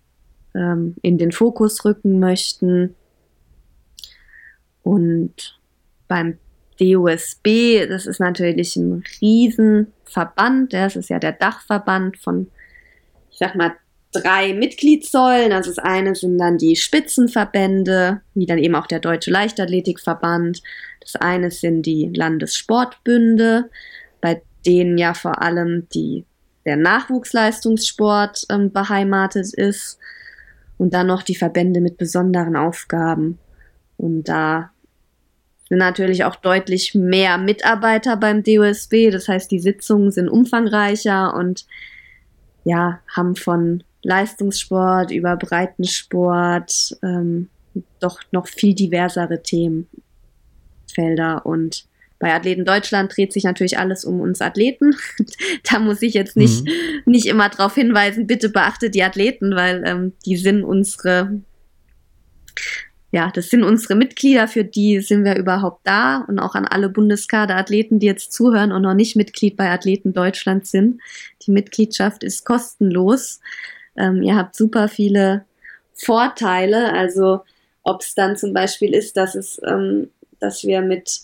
ähm, 0.54 0.96
in 1.02 1.18
den 1.18 1.32
Fokus 1.32 1.84
rücken 1.84 2.20
möchten. 2.20 2.94
Und 4.82 5.58
beim 6.06 6.38
DOSB, 6.80 7.86
das 7.88 8.06
ist 8.06 8.20
natürlich 8.20 8.76
ein 8.76 9.02
Riesenverband, 9.20 10.72
das 10.72 10.96
ist 10.96 11.10
ja 11.10 11.18
der 11.18 11.32
Dachverband 11.32 12.18
von, 12.18 12.48
ich 13.30 13.38
sag 13.38 13.56
mal, 13.56 13.72
drei 14.12 14.54
Mitgliedssäulen. 14.54 15.52
Also 15.52 15.70
das 15.70 15.78
eine 15.78 16.14
sind 16.14 16.38
dann 16.38 16.58
die 16.58 16.76
Spitzenverbände, 16.76 18.20
wie 18.34 18.46
dann 18.46 18.58
eben 18.58 18.74
auch 18.74 18.86
der 18.86 19.00
Deutsche 19.00 19.30
Leichtathletikverband. 19.30 20.62
Das 21.00 21.16
eine 21.16 21.50
sind 21.50 21.82
die 21.82 22.10
Landessportbünde, 22.14 23.70
bei 24.20 24.42
denen 24.66 24.98
ja 24.98 25.14
vor 25.14 25.42
allem 25.42 25.88
die, 25.94 26.24
der 26.64 26.76
Nachwuchsleistungssport 26.76 28.46
ähm, 28.50 28.72
beheimatet 28.72 29.54
ist. 29.54 29.98
Und 30.78 30.94
dann 30.94 31.08
noch 31.08 31.24
die 31.24 31.34
Verbände 31.34 31.80
mit 31.80 31.98
besonderen 31.98 32.54
Aufgaben. 32.54 33.38
Und 33.96 34.28
da 34.28 34.70
sind 35.68 35.78
natürlich 35.78 36.24
auch 36.24 36.36
deutlich 36.36 36.94
mehr 36.94 37.36
Mitarbeiter 37.36 38.16
beim 38.16 38.42
DOSB. 38.42 39.10
Das 39.10 39.28
heißt, 39.28 39.50
die 39.50 39.58
Sitzungen 39.58 40.12
sind 40.12 40.28
umfangreicher 40.28 41.34
und 41.34 41.66
ja, 42.64 43.00
haben 43.14 43.34
von 43.34 43.82
Leistungssport, 44.02 45.10
über 45.10 45.36
Breitensport, 45.36 46.96
ähm, 47.02 47.48
doch 48.00 48.20
noch 48.32 48.46
viel 48.46 48.74
diversere 48.74 49.42
Themenfelder. 49.42 51.44
Und 51.44 51.86
bei 52.18 52.34
Athleten 52.34 52.64
Deutschland 52.64 53.16
dreht 53.16 53.32
sich 53.32 53.44
natürlich 53.44 53.78
alles 53.78 54.04
um 54.04 54.20
uns 54.20 54.40
Athleten. 54.40 54.96
da 55.70 55.78
muss 55.78 56.02
ich 56.02 56.14
jetzt 56.14 56.36
nicht, 56.36 56.64
mhm. 56.64 56.70
nicht 57.06 57.26
immer 57.26 57.48
darauf 57.48 57.74
hinweisen, 57.74 58.26
bitte 58.26 58.48
beachtet 58.48 58.94
die 58.94 59.02
Athleten, 59.02 59.54
weil 59.54 59.82
ähm, 59.86 60.12
die 60.24 60.36
sind 60.36 60.64
unsere 60.64 61.42
ja, 63.10 63.30
das 63.34 63.48
sind 63.48 63.62
unsere 63.62 63.94
Mitglieder, 63.94 64.48
für 64.48 64.64
die 64.64 65.00
sind 65.00 65.24
wir 65.24 65.36
überhaupt 65.36 65.86
da 65.86 66.26
und 66.28 66.38
auch 66.38 66.54
an 66.54 66.66
alle 66.66 66.90
Bundeskaderathleten, 66.90 68.00
die 68.00 68.06
jetzt 68.06 68.32
zuhören 68.32 68.70
und 68.70 68.82
noch 68.82 68.92
nicht 68.92 69.16
Mitglied 69.16 69.56
bei 69.56 69.70
Athleten 69.70 70.12
Deutschland 70.12 70.66
sind. 70.66 71.00
Die 71.46 71.50
Mitgliedschaft 71.50 72.22
ist 72.22 72.44
kostenlos. 72.44 73.40
Ähm, 73.98 74.22
ihr 74.22 74.36
habt 74.36 74.54
super 74.56 74.88
viele 74.88 75.44
Vorteile. 75.94 76.92
Also 76.92 77.40
ob 77.82 78.02
es 78.02 78.14
dann 78.14 78.36
zum 78.36 78.52
Beispiel 78.52 78.94
ist, 78.94 79.16
dass 79.16 79.34
es, 79.34 79.60
ähm, 79.66 80.10
dass 80.40 80.64
wir 80.64 80.80
mit 80.80 81.22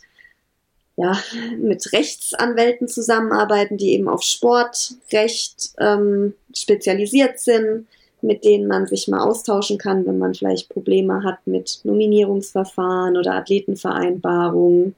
ja, 0.97 1.19
mit 1.59 1.93
Rechtsanwälten 1.93 2.87
zusammenarbeiten, 2.87 3.77
die 3.77 3.95
eben 3.95 4.09
auf 4.09 4.23
Sportrecht 4.23 5.73
ähm, 5.79 6.35
spezialisiert 6.55 7.41
sind, 7.41 7.87
mit 8.23 8.45
denen 8.45 8.69
man 8.69 8.87
sich 8.87 9.09
mal 9.09 9.21
austauschen 9.21 9.77
kann, 9.77 10.07
wenn 10.07 10.19
man 10.19 10.35
vielleicht 10.35 10.69
Probleme 10.69 11.25
hat 11.25 11.47
mit 11.47 11.81
Nominierungsverfahren 11.83 13.17
oder 13.17 13.35
Athletenvereinbarungen. 13.35 14.95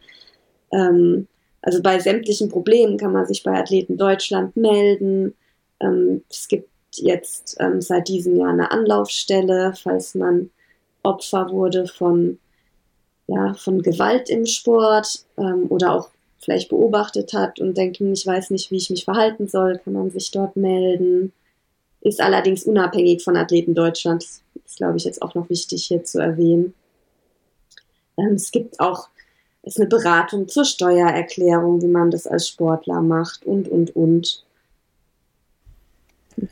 Ähm, 0.70 1.28
also 1.62 1.82
bei 1.82 1.98
sämtlichen 1.98 2.50
Problemen 2.50 2.98
kann 2.98 3.12
man 3.12 3.26
sich 3.26 3.42
bei 3.42 3.58
Athleten 3.58 3.96
Deutschland 3.96 4.56
melden. 4.56 5.34
Ähm, 5.80 6.22
es 6.30 6.46
gibt 6.46 6.68
jetzt 6.98 7.56
ähm, 7.60 7.80
seit 7.80 8.08
diesem 8.08 8.36
Jahr 8.36 8.50
eine 8.50 8.70
Anlaufstelle, 8.70 9.74
falls 9.80 10.14
man 10.14 10.50
Opfer 11.02 11.50
wurde 11.50 11.86
von, 11.86 12.38
ja, 13.26 13.54
von 13.54 13.82
Gewalt 13.82 14.28
im 14.28 14.46
Sport 14.46 15.24
ähm, 15.38 15.66
oder 15.68 15.92
auch 15.92 16.10
vielleicht 16.38 16.68
beobachtet 16.68 17.32
hat 17.32 17.60
und 17.60 17.76
denkt, 17.76 17.98
hm, 17.98 18.12
ich 18.12 18.26
weiß 18.26 18.50
nicht, 18.50 18.70
wie 18.70 18.76
ich 18.76 18.90
mich 18.90 19.04
verhalten 19.04 19.48
soll, 19.48 19.78
kann 19.78 19.92
man 19.92 20.10
sich 20.10 20.30
dort 20.30 20.56
melden. 20.56 21.32
Ist 22.00 22.20
allerdings 22.20 22.64
unabhängig 22.64 23.22
von 23.22 23.36
Athleten 23.36 23.74
Deutschland. 23.74 24.22
Das 24.22 24.42
ist, 24.64 24.76
glaube 24.76 24.96
ich, 24.96 25.04
jetzt 25.04 25.22
auch 25.22 25.34
noch 25.34 25.48
wichtig 25.50 25.86
hier 25.86 26.04
zu 26.04 26.20
erwähnen. 26.20 26.74
Ähm, 28.16 28.34
es 28.34 28.50
gibt 28.50 28.80
auch 28.80 29.08
ist 29.66 29.80
eine 29.80 29.88
Beratung 29.88 30.46
zur 30.46 30.64
Steuererklärung, 30.64 31.82
wie 31.82 31.88
man 31.88 32.12
das 32.12 32.28
als 32.28 32.46
Sportler 32.46 33.02
macht 33.02 33.44
und, 33.44 33.68
und, 33.68 33.94
und. 33.96 34.45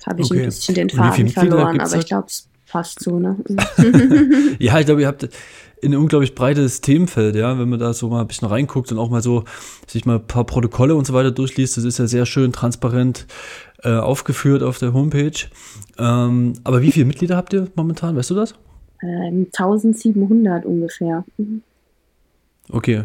Habe 0.07 0.23
ich 0.23 0.31
okay. 0.31 0.41
ein 0.41 0.47
bisschen 0.47 0.75
den 0.75 0.91
Faden 0.91 1.29
verloren, 1.29 1.81
aber 1.81 1.97
ich 1.97 2.07
glaube, 2.07 2.27
es 2.29 2.49
passt 2.67 3.01
so, 3.01 3.19
ne? 3.19 3.37
ja, 4.59 4.79
ich 4.79 4.87
glaube, 4.87 5.03
ihr 5.03 5.07
habt 5.07 5.29
ein 5.85 5.95
unglaublich 5.95 6.35
breites 6.35 6.81
Themenfeld, 6.81 7.37
ja, 7.37 7.59
wenn 7.59 7.69
man 7.69 7.79
da 7.79 7.93
so 7.93 8.09
mal 8.09 8.23
ein 8.23 8.27
bisschen 8.27 8.49
reinguckt 8.49 8.91
und 8.91 8.99
auch 8.99 9.11
mal 9.11 9.23
so 9.23 9.45
sich 9.87 10.07
mal 10.07 10.17
ein 10.17 10.27
paar 10.27 10.45
Protokolle 10.45 10.95
und 10.95 11.07
so 11.07 11.13
weiter 11.13 11.31
durchliest, 11.31 11.77
das 11.77 11.85
ist 11.85 11.99
ja 11.99 12.07
sehr 12.07 12.27
schön 12.27 12.53
transparent 12.53 13.27
äh, 13.83 13.97
aufgeführt 13.97 14.63
auf 14.63 14.79
der 14.79 14.93
Homepage. 14.93 15.39
Ähm, 15.99 16.55
aber 16.65 16.83
wie 16.83 16.93
viele 16.93 17.07
Mitglieder 17.07 17.37
habt 17.37 17.53
ihr 17.53 17.69
momentan, 17.75 18.17
weißt 18.17 18.31
du 18.31 18.35
das? 18.35 18.55
Ähm, 19.03 19.49
1700 19.53 20.65
ungefähr. 20.65 21.25
Mhm. 21.37 21.63
Okay. 22.71 23.05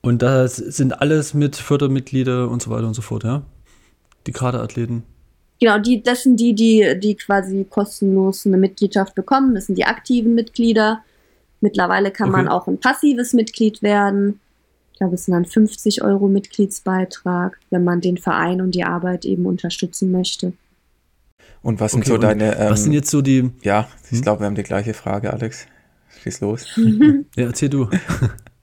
Und 0.00 0.22
das 0.22 0.56
sind 0.56 1.00
alles 1.00 1.34
mit 1.34 1.56
Fördermitglieder 1.56 2.48
und 2.48 2.62
so 2.62 2.70
weiter 2.70 2.86
und 2.86 2.94
so 2.94 3.02
fort, 3.02 3.24
ja? 3.24 3.42
Die 4.26 4.32
Kaderathleten. 4.32 5.04
Genau, 5.58 5.78
die, 5.78 6.02
das 6.02 6.22
sind 6.22 6.38
die, 6.38 6.54
die, 6.54 6.98
die 7.00 7.14
quasi 7.14 7.64
kostenlos 7.68 8.46
eine 8.46 8.58
Mitgliedschaft 8.58 9.14
bekommen. 9.14 9.54
Das 9.54 9.66
sind 9.66 9.78
die 9.78 9.84
aktiven 9.84 10.34
Mitglieder. 10.34 11.02
Mittlerweile 11.60 12.10
kann 12.10 12.28
okay. 12.28 12.38
man 12.38 12.48
auch 12.48 12.66
ein 12.66 12.78
passives 12.78 13.32
Mitglied 13.32 13.82
werden. 13.82 14.40
Ich 14.92 14.98
glaube, 14.98 15.14
es 15.14 15.24
sind 15.24 15.34
dann 15.34 15.44
50 15.44 16.02
Euro 16.02 16.28
Mitgliedsbeitrag, 16.28 17.58
wenn 17.70 17.84
man 17.84 18.00
den 18.00 18.18
Verein 18.18 18.60
und 18.60 18.74
die 18.74 18.84
Arbeit 18.84 19.24
eben 19.24 19.46
unterstützen 19.46 20.10
möchte. 20.10 20.52
Und 21.62 21.80
was 21.80 21.92
sind 21.92 22.02
okay, 22.02 22.10
so 22.10 22.18
deine. 22.18 22.56
Ähm, 22.58 22.70
was 22.70 22.84
sind 22.84 22.92
jetzt 22.92 23.10
so 23.10 23.22
die. 23.22 23.50
Ja, 23.62 23.88
ich 24.04 24.18
hm? 24.18 24.22
glaube, 24.22 24.40
wir 24.40 24.46
haben 24.46 24.54
die 24.54 24.62
gleiche 24.62 24.94
Frage, 24.94 25.32
Alex. 25.32 25.66
Schieß 26.22 26.40
los. 26.40 26.66
ja, 27.36 27.46
erzähl 27.46 27.68
du. 27.68 27.88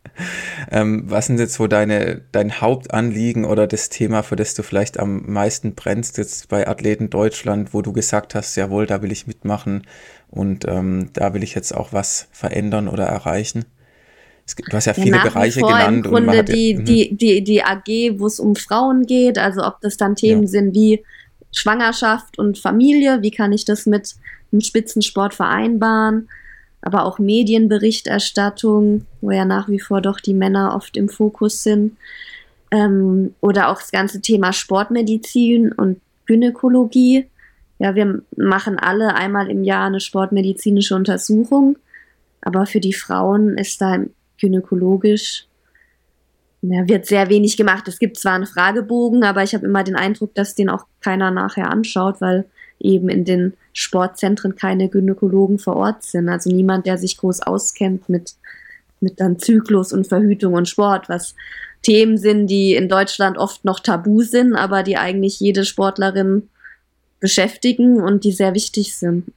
Ähm, 0.72 1.03
was 1.07 1.28
sind 1.28 1.39
jetzt 1.39 1.55
so 1.55 1.68
deine, 1.68 2.22
dein 2.32 2.61
Hauptanliegen 2.61 3.45
oder 3.45 3.68
das 3.68 3.89
Thema, 3.89 4.24
für 4.24 4.36
das 4.36 4.53
du 4.53 4.64
vielleicht 4.64 4.99
am 4.99 5.32
meisten 5.32 5.76
brennst 5.76 6.18
jetzt 6.18 6.49
bei 6.49 6.68
Athleten 6.68 7.09
Deutschland, 7.09 7.74
wo 7.74 7.82
du 7.82 7.93
gesagt 7.93 8.36
hast, 8.36 8.55
jawohl, 8.55 8.86
da 8.86 9.01
will 9.01 9.11
ich 9.11 9.28
mitmachen 9.28 9.84
und 10.30 10.66
ähm, 10.68 11.09
da 11.14 11.34
will 11.34 11.43
ich 11.43 11.55
jetzt 11.55 11.74
auch 11.76 11.93
was 11.93 12.28
verändern 12.32 12.88
oder 12.88 13.05
erreichen? 13.05 13.66
du 14.70 14.76
hast 14.76 14.86
ja 14.86 14.93
viele 14.93 15.18
ja, 15.18 15.24
Bereiche 15.24 15.61
genannt. 15.61 16.05
Im 16.05 16.11
Grunde 16.11 16.39
und 16.39 16.49
die, 16.49 16.78
hat, 16.78 16.88
die, 16.88 17.16
die, 17.16 17.43
die 17.43 17.64
AG, 17.64 18.20
wo 18.20 18.28
es 18.28 18.39
um 18.39 18.55
Frauen 18.55 19.05
geht, 19.05 19.38
also 19.38 19.64
ob 19.64 19.80
das 19.82 19.97
dann 19.97 20.16
Themen 20.16 20.43
ja. 20.43 20.47
sind 20.49 20.76
wie 20.76 21.03
Schwangerschaft 21.51 22.38
und 22.38 22.57
Familie, 22.57 23.22
wie 23.22 23.32
kann 23.32 23.53
ich 23.53 23.64
das 23.66 23.86
mit 23.86 24.16
dem 24.51 24.61
Spitzensport 24.61 25.34
vereinbaren? 25.34 26.28
Aber 26.84 27.06
auch 27.06 27.18
Medienberichterstattung, 27.18 29.06
wo 29.22 29.32
ja 29.32 29.46
nach 29.46 29.70
wie 29.70 29.80
vor 29.80 30.02
doch 30.02 30.20
die 30.20 30.34
Männer 30.34 30.76
oft 30.76 30.96
im 30.98 31.10
Fokus 31.10 31.64
sind. 31.64 31.98
Ähm, 32.72 33.34
oder 33.42 33.70
auch 33.70 33.80
das 33.80 33.92
ganze 33.92 34.22
Thema 34.22 34.54
Sportmedizin 34.54 35.72
und 35.72 36.00
Gynäkologie. 36.26 37.28
Ja, 37.80 37.96
wir 37.96 38.22
machen 38.36 38.78
alle 38.78 39.16
einmal 39.16 39.50
im 39.50 39.64
Jahr 39.64 39.88
eine 39.88 40.00
sportmedizinische 40.00 40.96
Untersuchung, 40.96 41.78
aber 42.42 42.66
für 42.66 42.80
die 42.80 42.94
Frauen 42.94 43.58
ist 43.58 43.82
da 43.82 44.00
gynäkologisch 44.40 45.48
ja, 46.64 46.88
wird 46.88 47.06
sehr 47.06 47.30
wenig 47.30 47.58
gemacht. 47.58 47.88
Es 47.90 48.00
gibt 48.00 48.18
zwar 48.18 48.34
einen 48.34 48.46
Fragebogen, 48.46 49.24
aber 49.24 49.44
ich 49.44 49.54
habe 49.54 49.66
immer 49.66 49.84
den 49.84 49.98
Eindruck, 49.98 50.34
dass 50.34 50.56
den 50.56 50.70
auch 50.70 50.86
keiner 51.02 51.30
nachher 51.30 51.70
anschaut, 51.70 52.22
weil 52.22 52.46
eben 52.84 53.10
in 53.10 53.26
den 53.26 53.54
Sportzentren 53.74 54.56
keine 54.56 54.90
Gynäkologen 54.90 55.58
vor 55.58 55.76
Ort 55.76 56.04
sind. 56.04 56.30
Also 56.30 56.52
niemand, 56.52 56.86
der 56.86 56.98
sich 56.98 57.18
groß 57.18 57.42
auskennt 57.42 58.10
mit, 58.10 58.36
mit 59.00 59.20
dann 59.20 59.40
Zyklus 59.40 59.94
und 59.94 60.08
Verhütung 60.08 60.54
und 60.54 60.70
Sport, 60.70 61.10
was 61.10 61.36
Themen 61.82 62.18
sind, 62.18 62.48
die 62.48 62.76
in 62.76 62.88
Deutschland 62.88 63.38
oft 63.38 63.66
noch 63.66 63.80
tabu 63.80 64.22
sind, 64.22 64.56
aber 64.56 64.84
die 64.84 64.98
eigentlich 64.98 65.40
jede 65.40 65.66
Sportlerin 65.66 66.50
beschäftigen 67.20 68.02
und 68.02 68.24
die 68.24 68.32
sehr 68.32 68.54
wichtig 68.54 68.96
sind. 68.96 69.32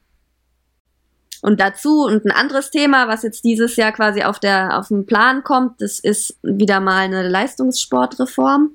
und 1.43 1.61
dazu 1.61 2.05
und 2.05 2.25
ein 2.25 2.33
anderes 2.33 2.71
Thema, 2.71 3.07
was 3.09 3.23
jetzt 3.23 3.45
dieses 3.45 3.77
Jahr 3.77 3.93
quasi 3.93 4.23
auf 4.23 4.41
der 4.41 4.79
auf 4.79 4.89
den 4.89 5.07
Plan 5.07 5.45
kommt, 5.45 5.81
das 5.81 5.99
ist 6.01 6.37
wieder 6.43 6.81
mal 6.81 7.05
eine 7.05 7.29
Leistungssportreform 7.29 8.71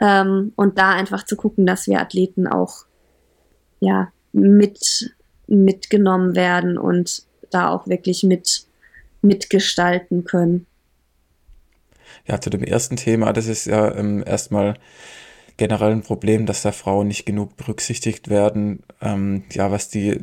ähm, 0.00 0.52
und 0.56 0.78
da 0.78 0.90
einfach 0.90 1.24
zu 1.24 1.36
gucken, 1.36 1.66
dass 1.66 1.86
wir 1.86 2.00
Athleten 2.00 2.46
auch 2.46 2.87
ja 3.80 4.12
mit 4.32 5.14
mitgenommen 5.46 6.34
werden 6.34 6.78
und 6.78 7.22
da 7.50 7.70
auch 7.70 7.86
wirklich 7.86 8.22
mit 8.22 8.66
mitgestalten 9.22 10.24
können. 10.24 10.66
Ja, 12.26 12.40
zu 12.40 12.50
dem 12.50 12.62
ersten 12.62 12.96
Thema, 12.96 13.32
das 13.32 13.46
ist 13.46 13.66
ja 13.66 13.94
ähm, 13.94 14.22
erstmal 14.24 14.74
generell 15.56 15.92
ein 15.92 16.02
Problem, 16.02 16.46
dass 16.46 16.62
da 16.62 16.72
Frauen 16.72 17.08
nicht 17.08 17.24
genug 17.24 17.56
berücksichtigt 17.56 18.28
werden. 18.28 18.80
Ähm, 19.00 19.44
ja, 19.52 19.70
was 19.70 19.88
die 19.88 20.20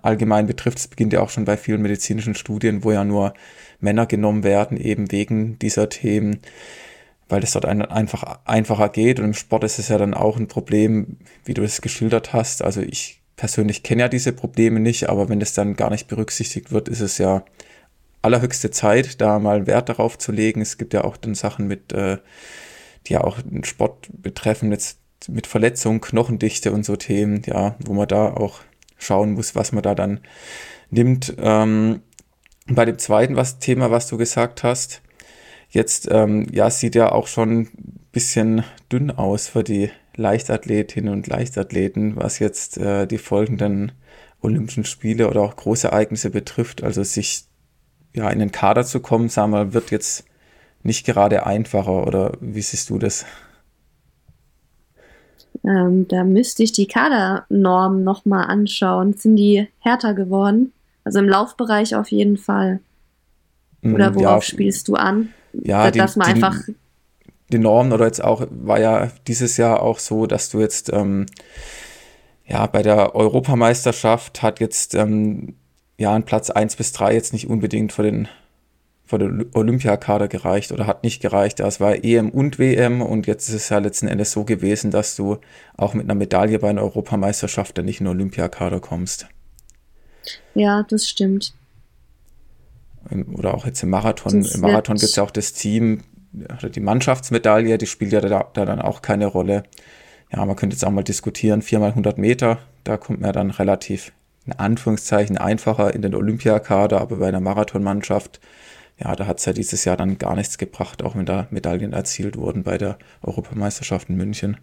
allgemein 0.00 0.46
betrifft, 0.46 0.78
es 0.78 0.88
beginnt 0.88 1.12
ja 1.12 1.20
auch 1.20 1.30
schon 1.30 1.44
bei 1.44 1.56
vielen 1.56 1.82
medizinischen 1.82 2.34
Studien, 2.34 2.84
wo 2.84 2.92
ja 2.92 3.04
nur 3.04 3.34
Männer 3.80 4.06
genommen 4.06 4.44
werden, 4.44 4.78
eben 4.78 5.10
wegen 5.10 5.58
dieser 5.58 5.88
Themen, 5.88 6.40
weil 7.28 7.42
es 7.42 7.52
dort 7.52 7.66
ein, 7.66 7.82
einfach 7.82 8.40
einfacher 8.44 8.88
geht. 8.88 9.18
Und 9.18 9.26
im 9.26 9.34
Sport 9.34 9.64
ist 9.64 9.78
es 9.78 9.88
ja 9.88 9.98
dann 9.98 10.14
auch 10.14 10.36
ein 10.36 10.48
Problem, 10.48 11.18
wie 11.44 11.54
du 11.54 11.62
es 11.62 11.80
geschildert 11.80 12.32
hast. 12.32 12.62
Also 12.62 12.80
ich 12.80 13.20
persönlich 13.36 13.82
kenne 13.82 14.02
ja 14.02 14.08
diese 14.08 14.32
Probleme 14.32 14.80
nicht, 14.80 15.08
aber 15.08 15.28
wenn 15.28 15.40
es 15.40 15.54
dann 15.54 15.76
gar 15.76 15.90
nicht 15.90 16.08
berücksichtigt 16.08 16.72
wird, 16.72 16.88
ist 16.88 17.00
es 17.00 17.18
ja 17.18 17.44
allerhöchste 18.22 18.70
Zeit, 18.70 19.20
da 19.20 19.38
mal 19.38 19.66
Wert 19.66 19.88
darauf 19.88 20.18
zu 20.18 20.32
legen. 20.32 20.60
Es 20.60 20.78
gibt 20.78 20.92
ja 20.92 21.04
auch 21.04 21.16
dann 21.16 21.34
Sachen 21.34 21.68
mit, 21.68 21.92
äh, 21.92 22.18
die 23.06 23.12
ja 23.14 23.22
auch 23.22 23.40
den 23.40 23.64
Sport 23.64 24.08
betreffen, 24.12 24.72
jetzt 24.72 24.98
mit 25.28 25.46
Verletzung, 25.46 26.00
Knochendichte 26.00 26.72
und 26.72 26.84
so 26.84 26.96
Themen, 26.96 27.42
ja, 27.46 27.76
wo 27.84 27.92
man 27.92 28.08
da 28.08 28.32
auch 28.32 28.60
schauen 28.98 29.32
muss, 29.34 29.54
was 29.54 29.72
man 29.72 29.82
da 29.82 29.94
dann 29.94 30.20
nimmt. 30.90 31.34
Ähm, 31.38 32.02
bei 32.66 32.84
dem 32.84 32.98
zweiten 32.98 33.36
was, 33.36 33.58
Thema, 33.58 33.90
was 33.90 34.08
du 34.08 34.16
gesagt 34.16 34.62
hast, 34.62 35.02
jetzt 35.68 36.08
ähm, 36.10 36.46
ja, 36.52 36.70
sieht 36.70 36.94
ja 36.94 37.12
auch 37.12 37.26
schon 37.26 37.60
ein 37.60 37.68
bisschen 38.12 38.64
dünn 38.90 39.10
aus 39.10 39.48
für 39.48 39.62
die 39.62 39.90
Leichtathletinnen 40.16 41.12
und 41.12 41.26
Leichtathleten, 41.26 42.16
was 42.16 42.38
jetzt 42.38 42.78
äh, 42.78 43.06
die 43.06 43.18
folgenden 43.18 43.92
Olympischen 44.40 44.84
Spiele 44.84 45.28
oder 45.28 45.42
auch 45.42 45.56
Großereignisse 45.56 46.30
betrifft. 46.30 46.82
Also 46.82 47.02
sich 47.02 47.44
ja 48.14 48.28
in 48.30 48.38
den 48.38 48.52
Kader 48.52 48.84
zu 48.84 49.00
kommen, 49.00 49.28
sagen 49.28 49.52
wir, 49.52 49.74
wird 49.74 49.90
jetzt 49.90 50.24
nicht 50.82 51.06
gerade 51.06 51.46
einfacher 51.46 52.06
oder 52.06 52.32
wie 52.40 52.62
siehst 52.62 52.90
du 52.90 52.98
das? 52.98 53.26
Ähm, 55.64 56.06
da 56.08 56.24
müsste 56.24 56.62
ich 56.62 56.72
die 56.72 56.86
Kadernormen 56.86 58.04
nochmal 58.04 58.46
anschauen. 58.46 59.14
Sind 59.14 59.36
die 59.36 59.68
härter 59.80 60.14
geworden? 60.14 60.72
Also 61.04 61.18
im 61.18 61.28
Laufbereich 61.28 61.94
auf 61.94 62.10
jeden 62.10 62.36
Fall. 62.36 62.80
Oder 63.82 64.14
worauf 64.14 64.42
ja, 64.44 64.50
spielst 64.50 64.88
du 64.88 64.94
an? 64.94 65.32
Ja, 65.62 65.90
dass 65.90 66.14
die, 66.14 66.18
man 66.18 66.28
einfach. 66.28 66.56
Die 67.50 67.58
Normen 67.58 67.92
oder 67.92 68.04
jetzt 68.04 68.22
auch, 68.22 68.46
war 68.50 68.78
ja 68.78 69.10
dieses 69.26 69.56
Jahr 69.56 69.82
auch 69.82 69.98
so, 69.98 70.26
dass 70.26 70.50
du 70.50 70.60
jetzt 70.60 70.92
ähm, 70.92 71.24
ja 72.46 72.66
bei 72.66 72.82
der 72.82 73.14
Europameisterschaft 73.14 74.42
hat 74.42 74.60
jetzt 74.60 74.94
ähm, 74.94 75.54
ja 75.96 76.12
ein 76.12 76.24
Platz 76.24 76.50
1 76.50 76.76
bis 76.76 76.92
3 76.92 77.14
jetzt 77.14 77.32
nicht 77.32 77.48
unbedingt 77.48 77.92
für 77.92 78.02
den 78.02 78.28
vor 79.08 79.18
der 79.18 79.30
Olympiakader 79.54 80.28
gereicht 80.28 80.70
oder 80.70 80.86
hat 80.86 81.02
nicht 81.02 81.22
gereicht. 81.22 81.60
Es 81.60 81.80
war 81.80 82.04
EM 82.04 82.28
und 82.28 82.58
WM 82.58 83.00
und 83.00 83.26
jetzt 83.26 83.48
ist 83.48 83.54
es 83.54 83.68
ja 83.70 83.78
letzten 83.78 84.06
Endes 84.06 84.32
so 84.32 84.44
gewesen, 84.44 84.90
dass 84.90 85.16
du 85.16 85.38
auch 85.78 85.94
mit 85.94 86.04
einer 86.04 86.14
Medaille 86.14 86.58
bei 86.58 86.68
einer 86.68 86.82
Europameisterschaft 86.82 87.78
dann 87.78 87.86
nicht 87.86 88.00
in 88.00 88.04
den 88.04 88.14
Olympiakader 88.14 88.80
kommst. 88.80 89.26
Ja, 90.54 90.82
das 90.82 91.08
stimmt. 91.08 91.54
Oder 93.34 93.54
auch 93.54 93.66
jetzt 93.66 93.82
im 93.82 93.90
Marathon. 93.90 94.42
Das 94.42 94.54
Im 94.54 94.60
Marathon 94.60 94.96
gibt 94.96 95.10
es 95.10 95.16
ja 95.16 95.22
auch 95.22 95.30
das 95.30 95.52
Team, 95.52 96.02
oder 96.32 96.68
die 96.68 96.80
Mannschaftsmedaille, 96.80 97.78
die 97.78 97.86
spielt 97.86 98.12
ja 98.12 98.20
da, 98.20 98.50
da, 98.52 98.64
dann 98.64 98.80
auch 98.80 99.02
keine 99.02 99.26
Rolle. 99.26 99.62
Ja, 100.32 100.44
man 100.44 100.56
könnte 100.56 100.74
jetzt 100.74 100.84
auch 100.84 100.90
mal 100.90 101.02
diskutieren, 101.02 101.62
viermal 101.62 101.90
100 101.90 102.18
Meter, 102.18 102.58
da 102.84 102.98
kommt 102.98 103.20
man 103.20 103.32
dann 103.32 103.50
relativ, 103.50 104.12
in 104.44 104.52
Anführungszeichen, 104.52 105.38
einfacher 105.38 105.94
in 105.94 106.02
den 106.02 106.14
Olympiakader, 106.14 107.00
aber 107.00 107.16
bei 107.16 107.28
einer 107.28 107.40
Marathonmannschaft 107.40 108.40
ja, 108.98 109.14
da 109.14 109.26
hat 109.26 109.38
es 109.38 109.44
ja 109.44 109.52
dieses 109.52 109.84
Jahr 109.84 109.96
dann 109.96 110.18
gar 110.18 110.34
nichts 110.34 110.58
gebracht, 110.58 111.02
auch 111.02 111.14
wenn 111.14 111.26
da 111.26 111.46
Medaillen 111.50 111.92
erzielt 111.92 112.36
wurden 112.36 112.64
bei 112.64 112.78
der 112.78 112.98
Europameisterschaft 113.22 114.08
in 114.08 114.16
München. 114.16 114.56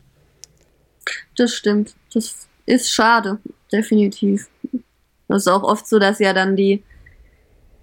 Das 1.37 1.53
stimmt. 1.53 1.95
Das 2.13 2.47
ist 2.65 2.91
schade, 2.91 3.39
definitiv. 3.71 4.49
Das 5.27 5.43
ist 5.43 5.47
auch 5.47 5.63
oft 5.63 5.87
so, 5.87 5.99
dass 5.99 6.19
ja 6.19 6.33
dann 6.33 6.55
die, 6.55 6.83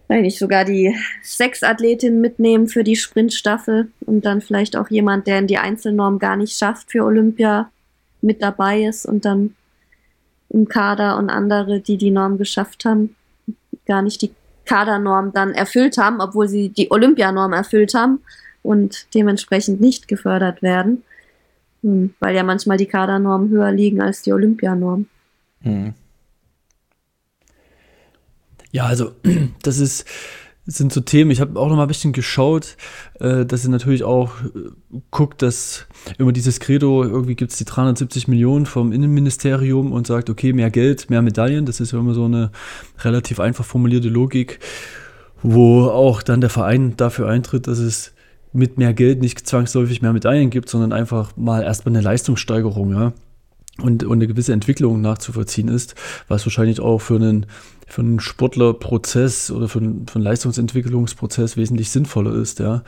eigentlich 0.08 0.38
sogar 0.38 0.64
die 0.64 0.94
Sechs-Athletinnen 1.22 2.20
mitnehmen 2.20 2.68
für 2.68 2.84
die 2.84 2.96
Sprintstaffel 2.96 3.90
und 4.00 4.24
dann 4.24 4.40
vielleicht 4.40 4.76
auch 4.76 4.90
jemand, 4.90 5.26
der 5.26 5.38
in 5.38 5.46
die 5.46 5.58
Einzelnorm 5.58 6.18
gar 6.18 6.36
nicht 6.36 6.56
schafft 6.56 6.90
für 6.90 7.04
Olympia, 7.04 7.70
mit 8.22 8.40
dabei 8.40 8.84
ist 8.84 9.04
und 9.04 9.24
dann 9.24 9.54
im 10.48 10.68
Kader 10.68 11.16
und 11.18 11.28
andere, 11.28 11.80
die 11.80 11.96
die 11.96 12.10
Norm 12.10 12.38
geschafft 12.38 12.84
haben, 12.84 13.16
gar 13.86 14.02
nicht 14.02 14.22
die 14.22 14.32
Kadernorm 14.64 15.32
dann 15.32 15.52
erfüllt 15.52 15.98
haben, 15.98 16.20
obwohl 16.20 16.48
sie 16.48 16.68
die 16.68 16.90
Olympianorm 16.90 17.52
erfüllt 17.52 17.94
haben 17.94 18.20
und 18.62 19.12
dementsprechend 19.14 19.80
nicht 19.80 20.06
gefördert 20.08 20.62
werden, 20.62 21.02
hm, 21.82 22.14
weil 22.20 22.36
ja 22.36 22.44
manchmal 22.44 22.76
die 22.76 22.86
Kadernormen 22.86 23.50
höher 23.50 23.72
liegen 23.72 24.00
als 24.00 24.22
die 24.22 24.32
Olympianorm. 24.32 25.06
Hm. 25.62 25.94
Ja, 28.72 28.86
also 28.86 29.12
das 29.62 29.78
ist 29.78 30.04
sind 30.64 30.92
so 30.92 31.00
Themen. 31.00 31.30
Ich 31.30 31.40
habe 31.40 31.58
auch 31.58 31.68
noch 31.68 31.76
mal 31.76 31.82
ein 31.82 31.88
bisschen 31.88 32.12
geschaut, 32.12 32.76
äh, 33.18 33.44
dass 33.44 33.64
ihr 33.64 33.70
natürlich 33.70 34.04
auch 34.04 34.40
äh, 34.42 34.70
guckt, 35.10 35.42
dass 35.42 35.86
immer 36.18 36.32
dieses 36.32 36.60
Credo, 36.60 37.02
irgendwie 37.02 37.34
gibt 37.34 37.50
es 37.50 37.58
die 37.58 37.64
370 37.64 38.28
Millionen 38.28 38.66
vom 38.66 38.92
Innenministerium 38.92 39.92
und 39.92 40.06
sagt, 40.06 40.30
okay, 40.30 40.52
mehr 40.52 40.70
Geld, 40.70 41.10
mehr 41.10 41.22
Medaillen. 41.22 41.66
Das 41.66 41.80
ist 41.80 41.92
ja 41.92 41.98
immer 41.98 42.14
so 42.14 42.26
eine 42.26 42.52
relativ 43.00 43.40
einfach 43.40 43.64
formulierte 43.64 44.08
Logik, 44.08 44.60
wo 45.42 45.86
auch 45.86 46.22
dann 46.22 46.40
der 46.40 46.50
Verein 46.50 46.96
dafür 46.96 47.28
eintritt, 47.28 47.66
dass 47.66 47.78
es 47.78 48.12
mit 48.52 48.78
mehr 48.78 48.92
Geld 48.92 49.20
nicht 49.20 49.46
zwangsläufig 49.46 50.00
mehr 50.00 50.12
Medaillen 50.12 50.50
gibt, 50.50 50.68
sondern 50.68 50.92
einfach 50.92 51.36
mal 51.36 51.62
erstmal 51.62 51.96
eine 51.96 52.04
Leistungssteigerung, 52.04 52.92
ja. 52.92 53.12
Und, 53.78 54.04
und 54.04 54.12
eine 54.12 54.26
gewisse 54.26 54.52
Entwicklung 54.52 55.00
nachzuvollziehen 55.00 55.68
ist, 55.68 55.94
was 56.28 56.44
wahrscheinlich 56.44 56.80
auch 56.80 56.98
für 56.98 57.16
einen 57.16 57.46
für 57.92 58.00
einen 58.00 58.20
Sportlerprozess 58.20 59.50
oder 59.50 59.68
für 59.68 59.78
einen, 59.78 60.06
für 60.06 60.16
einen 60.16 60.24
Leistungsentwicklungsprozess 60.24 61.58
wesentlich 61.58 61.90
sinnvoller 61.90 62.34
ist. 62.34 62.58
Ja. 62.58 62.84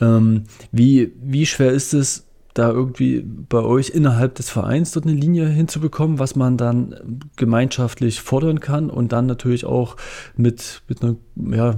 Ähm, 0.00 0.44
wie, 0.72 1.12
wie 1.22 1.46
schwer 1.46 1.70
ist 1.70 1.94
es, 1.94 2.26
da 2.54 2.70
irgendwie 2.70 3.24
bei 3.24 3.60
euch 3.60 3.90
innerhalb 3.90 4.34
des 4.34 4.50
Vereins 4.50 4.90
dort 4.90 5.06
eine 5.06 5.14
Linie 5.14 5.46
hinzubekommen, 5.46 6.18
was 6.18 6.34
man 6.34 6.56
dann 6.56 7.20
gemeinschaftlich 7.36 8.20
fordern 8.20 8.58
kann 8.58 8.90
und 8.90 9.12
dann 9.12 9.26
natürlich 9.26 9.64
auch 9.64 9.96
mit, 10.36 10.82
mit 10.88 11.02
einer, 11.02 11.14
ja, 11.36 11.76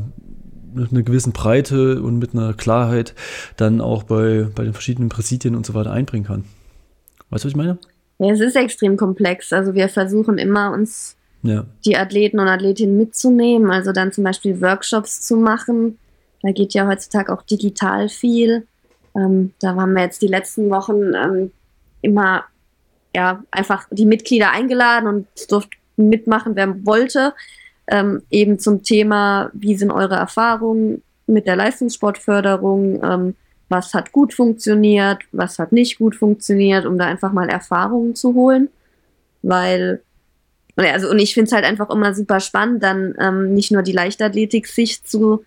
mit 0.73 0.91
einer 0.91 1.03
gewissen 1.03 1.33
Breite 1.33 2.01
und 2.03 2.19
mit 2.19 2.33
einer 2.33 2.55
Klarheit 2.55 3.15
dann 3.57 3.83
auch 3.83 4.05
bei, 4.05 4.49
bei 4.55 4.65
den 4.65 4.73
verschiedenen 4.73 5.11
Präsidien 5.11 5.55
und 5.55 5.67
so 5.67 5.75
weiter 5.75 5.93
einbringen 5.93 6.25
kann. 6.25 6.45
Weißt 7.29 7.45
du, 7.45 7.49
was 7.49 7.53
ich 7.53 7.57
meine? 7.57 7.79
Ja, 8.21 8.33
es 8.33 8.41
ist 8.41 8.55
extrem 8.55 8.99
komplex. 8.99 9.51
Also 9.53 9.75
wir 9.75 9.89
versuchen 9.89 10.37
immer 10.37 10.73
uns 10.73 11.17
ja. 11.43 11.65
die 11.87 11.97
Athleten 11.97 12.39
und 12.39 12.49
Athletinnen 12.49 12.99
mitzunehmen, 12.99 13.71
also 13.71 13.93
dann 13.93 14.13
zum 14.13 14.25
Beispiel 14.25 14.61
Workshops 14.61 15.23
zu 15.23 15.37
machen. 15.37 15.99
Da 16.43 16.53
geht 16.53 16.75
ja 16.75 16.87
heutzutage 16.87 17.33
auch 17.33 17.43
digital 17.43 18.11
viel. 18.11 18.67
Ähm, 19.17 19.55
da 19.61 19.75
haben 19.75 19.95
wir 19.95 20.03
jetzt 20.03 20.21
die 20.21 20.27
letzten 20.29 20.69
Wochen 20.69 21.15
ähm, 21.15 21.51
immer 22.03 22.45
ja 23.17 23.43
einfach 23.51 23.87
die 23.91 24.07
Mitglieder 24.07 24.53
eingeladen 24.53 25.09
und 25.09 25.27
durften 25.51 25.79
mitmachen, 25.97 26.57
wer 26.57 26.85
wollte. 26.85 27.33
Ähm, 27.87 28.23
eben 28.31 28.59
zum 28.59 28.83
Thema, 28.83 29.51
wie 29.55 29.77
sind 29.77 29.91
eure 29.91 30.17
Erfahrungen 30.17 31.03
mit 31.27 31.47
der 31.47 31.57
Leistungssportförderung, 31.57 33.03
ähm, 33.03 33.35
was 33.71 33.95
hat 33.95 34.13
gut 34.13 34.35
funktioniert, 34.35 35.23
was 35.33 35.59
hat 35.59 35.73
nicht 35.73 35.99
gut 35.99 36.17
funktioniert, 36.17 36.85
um 36.85 36.99
da 36.99 37.07
einfach 37.07 37.33
mal 37.33 37.49
Erfahrungen 37.49 38.15
zu 38.15 38.35
holen. 38.35 38.69
Weil 39.43 40.03
und, 40.77 40.87
also, 40.87 41.11
und 41.11 41.19
ich 41.19 41.35
finde 41.35 41.49
es 41.49 41.53
halt 41.53 41.65
einfach 41.65 41.91
immer 41.91 42.15
super 42.15 42.41
spannend, 42.41 42.83
dann 42.83 43.15
ähm, 43.19 43.55
nicht 43.55 43.71
nur 43.71 43.83
die 43.83 43.93
Leichtathletik-Sicht 43.93 45.09
zu, 45.09 45.45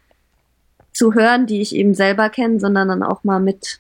zu 0.92 1.14
hören, 1.14 1.48
die 1.48 1.62
ich 1.62 1.76
eben 1.76 1.94
selber 1.94 2.30
kenne, 2.30 2.60
sondern 2.60 2.88
dann 2.88 3.04
auch 3.04 3.24
mal 3.24 3.40
mit 3.40 3.80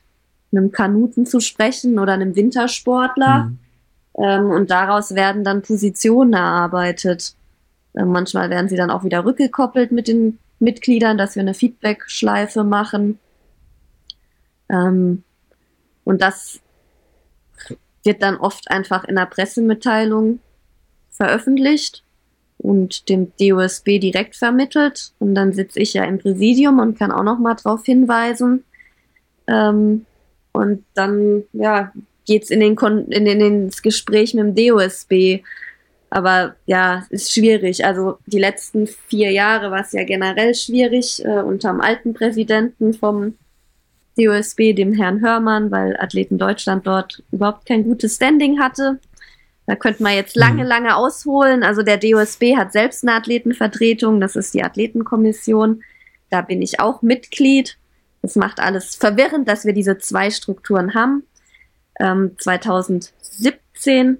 einem 0.51 0.71
Kanuten 0.71 1.25
zu 1.25 1.39
sprechen 1.39 1.99
oder 1.99 2.13
einem 2.13 2.35
Wintersportler. 2.35 3.45
Mhm. 3.45 3.59
Ähm, 4.17 4.49
und 4.51 4.71
daraus 4.71 5.15
werden 5.15 5.43
dann 5.43 5.61
Positionen 5.61 6.33
erarbeitet. 6.33 7.35
Ähm, 7.95 8.09
manchmal 8.09 8.49
werden 8.49 8.69
sie 8.69 8.75
dann 8.75 8.91
auch 8.91 9.03
wieder 9.03 9.25
rückgekoppelt 9.25 9.91
mit 9.91 10.07
den 10.07 10.39
Mitgliedern, 10.59 11.17
dass 11.17 11.35
wir 11.35 11.41
eine 11.41 11.53
Feedback-Schleife 11.53 12.63
machen. 12.63 13.19
Ähm, 14.73 15.23
und 16.03 16.21
das 16.21 16.59
wird 18.03 18.21
dann 18.21 18.37
oft 18.37 18.69
einfach 18.69 19.05
in 19.05 19.15
der 19.15 19.25
Pressemitteilung 19.25 20.39
veröffentlicht. 21.09 22.03
und 22.59 23.09
dem 23.09 23.33
DOSB 23.37 23.99
direkt 23.99 24.37
vermittelt. 24.37 25.11
Und 25.19 25.35
dann 25.35 25.51
sitze 25.51 25.81
ich 25.81 25.93
ja 25.95 26.05
im 26.05 26.17
Präsidium 26.17 26.79
und 26.79 26.97
kann 26.97 27.11
auch 27.11 27.23
noch 27.23 27.37
mal 27.37 27.55
darauf 27.55 27.83
hinweisen. 27.83 28.63
Ähm, 29.47 30.05
und 30.53 30.85
dann 30.93 31.43
ja, 31.51 31.91
geht's 32.25 32.51
in 32.51 32.61
den 32.61 32.77
Kon 32.77 33.07
in, 33.07 33.25
in 33.25 33.41
ins 33.41 33.81
Gespräch 33.81 34.33
mit 34.33 34.45
dem 34.45 34.55
DOSB. 34.55 35.43
Aber 36.09 36.55
ja, 36.65 37.05
ist 37.09 37.33
schwierig. 37.33 37.83
Also 37.85 38.19
die 38.27 38.39
letzten 38.39 38.87
vier 38.87 39.31
Jahre 39.31 39.69
war 39.69 39.81
es 39.81 39.91
ja 39.91 40.05
generell 40.05 40.55
schwierig 40.55 41.25
äh, 41.25 41.41
unter 41.41 41.69
dem 41.69 41.81
alten 41.81 42.13
Präsidenten 42.13 42.93
vom 42.93 43.35
DOSB, 44.17 44.73
dem 44.73 44.93
Herrn 44.93 45.21
Hörmann, 45.21 45.71
weil 45.71 45.97
Athleten 45.99 46.37
Deutschland 46.37 46.85
dort 46.85 47.23
überhaupt 47.31 47.65
kein 47.65 47.83
gutes 47.83 48.15
Standing 48.15 48.59
hatte. 48.59 48.99
Da 49.65 49.75
könnte 49.75 50.03
man 50.03 50.13
jetzt 50.13 50.35
lange, 50.35 50.63
mhm. 50.63 50.69
lange 50.69 50.95
ausholen. 50.95 51.63
Also 51.63 51.83
der 51.83 51.97
DOSB 51.97 52.55
hat 52.57 52.73
selbst 52.73 53.03
eine 53.03 53.13
Athletenvertretung, 53.13 54.19
das 54.19 54.35
ist 54.35 54.53
die 54.53 54.63
Athletenkommission. 54.63 55.83
Da 56.29 56.41
bin 56.41 56.61
ich 56.61 56.79
auch 56.79 57.01
Mitglied. 57.01 57.77
Das 58.21 58.35
macht 58.35 58.59
alles 58.59 58.95
verwirrend, 58.95 59.47
dass 59.47 59.65
wir 59.65 59.73
diese 59.73 59.97
zwei 59.97 60.31
Strukturen 60.31 60.93
haben. 60.93 61.23
Ähm, 61.99 62.31
2017 62.37 64.17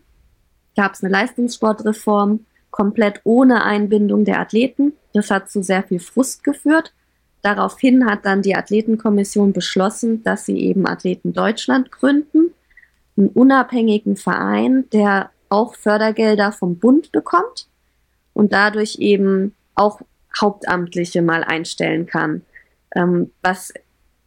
gab 0.76 0.94
es 0.94 1.04
eine 1.04 1.12
Leistungssportreform, 1.12 2.46
komplett 2.72 3.22
ohne 3.24 3.64
Einbindung 3.64 4.26
der 4.26 4.40
Athleten. 4.40 4.94
Das 5.14 5.30
hat 5.30 5.50
zu 5.50 5.64
sehr 5.64 5.84
viel 5.84 6.00
Frust 6.00 6.44
geführt. 6.44 6.94
Daraufhin 7.44 8.06
hat 8.06 8.26
dann 8.26 8.42
die 8.42 8.56
Athletenkommission 8.56 9.52
beschlossen, 9.52 10.24
dass 10.24 10.46
sie 10.46 10.60
eben 10.62 10.88
Athleten 10.88 11.34
Deutschland 11.34 11.92
gründen, 11.92 12.54
einen 13.18 13.28
unabhängigen 13.28 14.16
Verein, 14.16 14.86
der 14.94 15.30
auch 15.50 15.76
Fördergelder 15.76 16.54
vom 16.54 16.78
Bund 16.80 17.12
bekommt 17.12 17.68
und 18.34 18.54
dadurch 18.54 18.96
eben 19.00 19.54
auch 19.76 20.00
Hauptamtliche 20.40 21.22
mal 21.22 21.44
einstellen 21.44 22.06
kann, 22.06 22.44
ähm, 22.96 23.32
was 23.42 23.74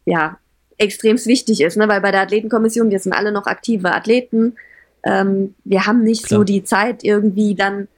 ja 0.05 0.39
extrem 0.77 1.17
wichtig 1.25 1.63
ist, 1.63 1.79
ne? 1.79 1.89
weil 1.89 2.03
bei 2.03 2.13
der 2.13 2.21
Athletenkommission, 2.21 2.91
wir 2.91 2.99
sind 2.99 3.15
alle 3.15 3.33
noch 3.33 3.47
aktive 3.47 3.93
Athleten, 3.93 4.57
ähm, 5.05 5.55
wir 5.65 5.87
haben 5.87 6.03
nicht 6.03 6.27
Klar. 6.27 6.41
so 6.41 6.45
die 6.45 6.65
Zeit 6.65 7.03
irgendwie 7.03 7.55
dann 7.55 7.89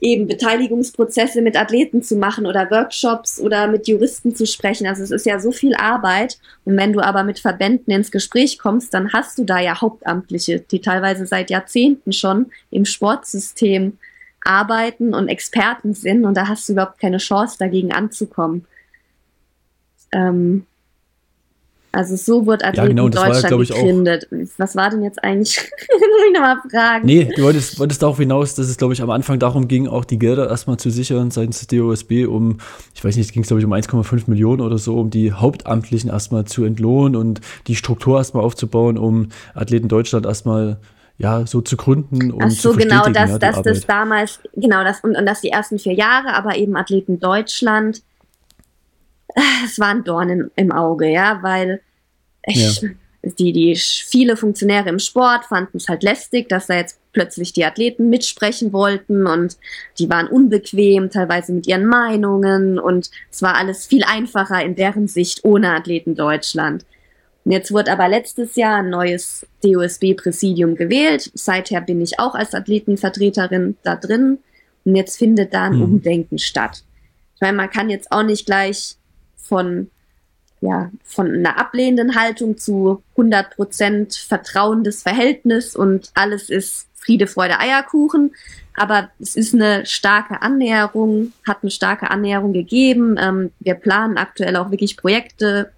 eben 0.00 0.26
Beteiligungsprozesse 0.26 1.42
mit 1.42 1.56
Athleten 1.56 2.02
zu 2.02 2.16
machen 2.16 2.46
oder 2.46 2.70
Workshops 2.70 3.38
oder 3.40 3.66
mit 3.66 3.86
Juristen 3.86 4.34
zu 4.34 4.46
sprechen. 4.46 4.86
Also 4.86 5.02
es 5.02 5.10
ist 5.10 5.26
ja 5.26 5.38
so 5.38 5.52
viel 5.52 5.74
Arbeit. 5.74 6.38
Und 6.64 6.76
wenn 6.76 6.92
du 6.92 7.00
aber 7.00 7.22
mit 7.22 7.38
Verbänden 7.38 7.92
ins 7.92 8.10
Gespräch 8.10 8.58
kommst, 8.58 8.94
dann 8.94 9.12
hast 9.12 9.38
du 9.38 9.44
da 9.44 9.58
ja 9.58 9.80
Hauptamtliche, 9.80 10.60
die 10.60 10.80
teilweise 10.80 11.26
seit 11.26 11.50
Jahrzehnten 11.50 12.12
schon 12.12 12.46
im 12.70 12.84
Sportsystem 12.84 13.98
arbeiten 14.42 15.14
und 15.14 15.28
Experten 15.28 15.94
sind. 15.94 16.24
Und 16.24 16.34
da 16.36 16.48
hast 16.48 16.68
du 16.68 16.72
überhaupt 16.72 16.98
keine 16.98 17.18
Chance, 17.18 17.56
dagegen 17.58 17.92
anzukommen. 17.92 18.66
Ähm, 20.12 20.66
also 21.92 22.14
so 22.14 22.46
wird 22.46 22.64
Athleten 22.64 22.76
ja, 22.76 22.88
genau, 22.88 23.06
in 23.06 23.12
Deutschland 23.12 23.50
war, 23.50 23.58
gegründet. 23.58 24.28
Was 24.58 24.76
war 24.76 24.90
denn 24.90 25.02
jetzt 25.02 25.22
eigentlich? 25.24 25.56
Muss 25.90 26.26
ich 26.28 26.32
nochmal 26.32 26.58
fragen. 26.70 27.04
Nee, 27.04 27.32
du 27.34 27.42
wolltest, 27.42 27.80
wolltest 27.80 28.02
darauf 28.02 28.18
hinaus, 28.18 28.54
dass 28.54 28.68
es, 28.68 28.76
glaube 28.76 28.92
ich, 28.92 29.02
am 29.02 29.10
Anfang 29.10 29.40
darum 29.40 29.66
ging, 29.66 29.88
auch 29.88 30.04
die 30.04 30.18
Gelder 30.18 30.48
erstmal 30.48 30.76
zu 30.76 30.90
sichern 30.90 31.32
seitens 31.32 31.58
des 31.58 31.66
DOSB, 31.66 32.26
um, 32.26 32.58
ich 32.94 33.04
weiß 33.04 33.16
nicht, 33.16 33.32
ging 33.32 33.42
es, 33.42 33.48
glaube 33.48 33.60
ich, 33.60 33.66
um 33.66 33.72
1,5 33.72 34.30
Millionen 34.30 34.60
oder 34.60 34.78
so, 34.78 35.00
um 35.00 35.10
die 35.10 35.32
Hauptamtlichen 35.32 36.10
erstmal 36.10 36.44
zu 36.44 36.64
entlohnen 36.64 37.16
und 37.16 37.40
die 37.66 37.74
Struktur 37.74 38.18
erstmal 38.18 38.44
aufzubauen, 38.44 38.96
um 38.96 39.30
Athleten 39.54 39.88
Deutschland 39.88 40.26
erstmal 40.26 40.78
ja, 41.18 41.44
so 41.46 41.60
zu 41.60 41.76
gründen 41.76 42.30
und 42.30 42.42
Ach 42.42 42.50
so, 42.50 42.72
zu 42.72 42.78
genau, 42.78 43.04
dass, 43.08 43.30
ja, 43.30 43.38
dass 43.38 43.62
das 43.62 43.84
damals, 43.84 44.40
genau, 44.54 44.84
das 44.84 45.00
und, 45.02 45.16
und 45.16 45.26
das 45.26 45.42
die 45.42 45.50
ersten 45.50 45.78
vier 45.78 45.92
Jahre, 45.92 46.34
aber 46.34 46.56
eben 46.56 46.76
Athleten 46.76 47.20
Deutschland 47.20 48.02
es 49.64 49.78
war 49.78 49.88
ein 49.88 50.04
Dorn 50.04 50.28
in, 50.28 50.50
im 50.56 50.72
Auge, 50.72 51.08
ja, 51.08 51.40
weil 51.42 51.80
ich, 52.44 52.80
ja. 52.82 52.88
die, 53.22 53.52
die 53.52 53.76
viele 53.76 54.36
Funktionäre 54.36 54.88
im 54.88 54.98
Sport 54.98 55.44
fanden 55.44 55.76
es 55.76 55.88
halt 55.88 56.02
lästig, 56.02 56.48
dass 56.48 56.66
da 56.66 56.74
jetzt 56.74 56.98
plötzlich 57.12 57.52
die 57.52 57.64
Athleten 57.64 58.08
mitsprechen 58.08 58.72
wollten 58.72 59.26
und 59.26 59.56
die 59.98 60.08
waren 60.08 60.28
unbequem, 60.28 61.10
teilweise 61.10 61.52
mit 61.52 61.66
ihren 61.66 61.86
Meinungen 61.86 62.78
und 62.78 63.10
es 63.30 63.42
war 63.42 63.56
alles 63.56 63.86
viel 63.86 64.04
einfacher 64.04 64.62
in 64.64 64.74
deren 64.74 65.08
Sicht 65.08 65.44
ohne 65.44 65.74
Athleten 65.74 66.14
Deutschland. 66.14 66.84
Und 67.44 67.52
jetzt 67.52 67.72
wurde 67.72 67.92
aber 67.92 68.08
letztes 68.08 68.56
Jahr 68.56 68.76
ein 68.76 68.90
neues 68.90 69.46
DOSB-Präsidium 69.64 70.76
gewählt. 70.76 71.30
Seither 71.34 71.80
bin 71.80 72.00
ich 72.00 72.20
auch 72.20 72.34
als 72.34 72.54
Athletenvertreterin 72.54 73.76
da 73.82 73.96
drin. 73.96 74.38
Und 74.84 74.96
jetzt 74.96 75.18
findet 75.18 75.54
da 75.54 75.64
ein 75.64 75.76
mhm. 75.76 75.82
Umdenken 75.82 76.38
statt. 76.38 76.84
Ich 77.34 77.40
meine, 77.40 77.56
man 77.56 77.70
kann 77.70 77.88
jetzt 77.88 78.12
auch 78.12 78.22
nicht 78.22 78.44
gleich 78.44 78.96
von, 79.50 79.90
ja, 80.60 80.90
von 81.04 81.26
einer 81.34 81.58
ablehnenden 81.58 82.14
Haltung 82.14 82.56
zu 82.56 83.02
100% 83.16 84.26
vertrauendes 84.26 85.02
Verhältnis 85.02 85.76
und 85.76 86.10
alles 86.14 86.48
ist 86.48 86.86
Friede, 86.94 87.26
Freude, 87.26 87.58
Eierkuchen. 87.58 88.32
Aber 88.74 89.10
es 89.18 89.34
ist 89.34 89.52
eine 89.54 89.84
starke 89.84 90.40
Annäherung, 90.40 91.32
hat 91.46 91.58
eine 91.62 91.70
starke 91.70 92.10
Annäherung 92.10 92.52
gegeben. 92.52 93.16
Ähm, 93.18 93.50
wir 93.58 93.74
planen 93.74 94.16
aktuell 94.16 94.56
auch 94.56 94.70
wirklich 94.70 94.96
Projekte 94.96 95.72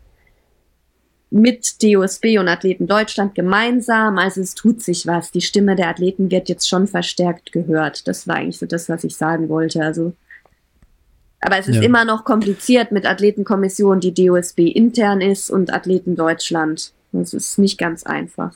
mit 1.31 1.83
DOSB 1.83 2.39
und 2.39 2.49
Athleten 2.49 2.87
Deutschland 2.87 3.35
gemeinsam. 3.35 4.19
Also 4.19 4.43
es 4.43 4.55
tut 4.55 4.83
sich 4.83 5.07
was. 5.07 5.31
Die 5.31 5.41
Stimme 5.41 5.77
der 5.77 5.89
Athleten 5.89 6.31
wird 6.31 6.51
jetzt 6.51 6.69
schon 6.69 6.87
verstärkt 6.87 7.53
gehört. 7.53 8.07
Das 8.07 8.29
war 8.29 8.37
eigentlich 8.37 8.59
so 8.59 8.67
das, 8.67 8.91
was 8.91 9.03
ich 9.05 9.17
sagen 9.17 9.49
wollte. 9.49 9.83
Also 9.83 10.13
aber 11.43 11.59
es 11.59 11.69
ist 11.69 11.77
ja. 11.77 11.83
immer 11.83 12.05
noch 12.05 12.25
kompliziert 12.25 12.93
mit 12.93 13.05
Athletenkommission, 13.05 14.01
die 14.01 14.15
DOSB 14.15 14.61
intern 14.61 15.21
ist 15.21 15.51
und 15.51 15.73
Athleten 15.73 16.15
Deutschland. 16.15 16.93
Das 17.11 17.35
ist 17.35 17.59
nicht 17.59 17.79
ganz 17.79 18.05
einfach. 18.05 18.55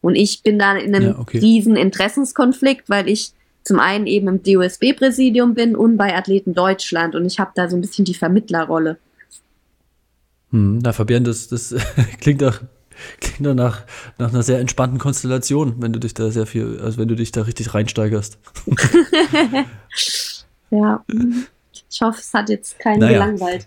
Und 0.00 0.14
ich 0.14 0.42
bin 0.44 0.58
da 0.58 0.76
in 0.76 0.94
einem 0.94 1.08
ja, 1.08 1.18
okay. 1.18 1.38
riesen 1.38 1.76
Interessenskonflikt, 1.76 2.88
weil 2.88 3.08
ich 3.08 3.32
zum 3.64 3.80
einen 3.80 4.06
eben 4.06 4.28
im 4.28 4.42
DOSB-Präsidium 4.42 5.54
bin 5.54 5.74
und 5.74 5.96
bei 5.96 6.16
Athleten 6.16 6.54
Deutschland 6.54 7.16
und 7.16 7.26
ich 7.26 7.40
habe 7.40 7.50
da 7.54 7.68
so 7.68 7.76
ein 7.76 7.80
bisschen 7.80 8.04
die 8.04 8.14
Vermittlerrolle. 8.14 8.98
Hm, 10.52 10.78
na, 10.78 10.92
Fabian, 10.92 11.24
das, 11.24 11.48
das 11.48 11.74
klingt 12.20 12.40
doch 12.40 12.60
klingt 13.20 13.46
doch 13.46 13.54
nach, 13.54 13.82
nach 14.18 14.32
einer 14.32 14.42
sehr 14.42 14.60
entspannten 14.60 14.98
Konstellation, 14.98 15.74
wenn 15.78 15.92
du 15.92 16.00
dich 16.00 16.14
da 16.14 16.30
sehr 16.30 16.46
viel, 16.46 16.80
also 16.82 16.98
wenn 16.98 17.08
du 17.08 17.16
dich 17.16 17.32
da 17.32 17.42
richtig 17.42 17.74
reinsteigerst. 17.74 18.38
ja. 20.70 21.04
Ich 21.90 22.00
hoffe, 22.02 22.20
es 22.20 22.32
hat 22.34 22.48
jetzt 22.48 22.78
keinen 22.78 23.00
naja. 23.00 23.24
gelangweilt. 23.24 23.66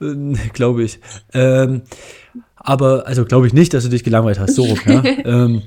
Äh, 0.00 0.34
glaube 0.52 0.84
ich. 0.84 0.98
Ähm, 1.32 1.82
aber, 2.56 3.06
also 3.06 3.24
glaube 3.24 3.46
ich 3.46 3.52
nicht, 3.52 3.74
dass 3.74 3.84
du 3.84 3.90
dich 3.90 4.04
gelangweilt 4.04 4.38
hast, 4.38 4.54
so 4.54 4.66
ja? 4.86 5.04
ähm, 5.24 5.62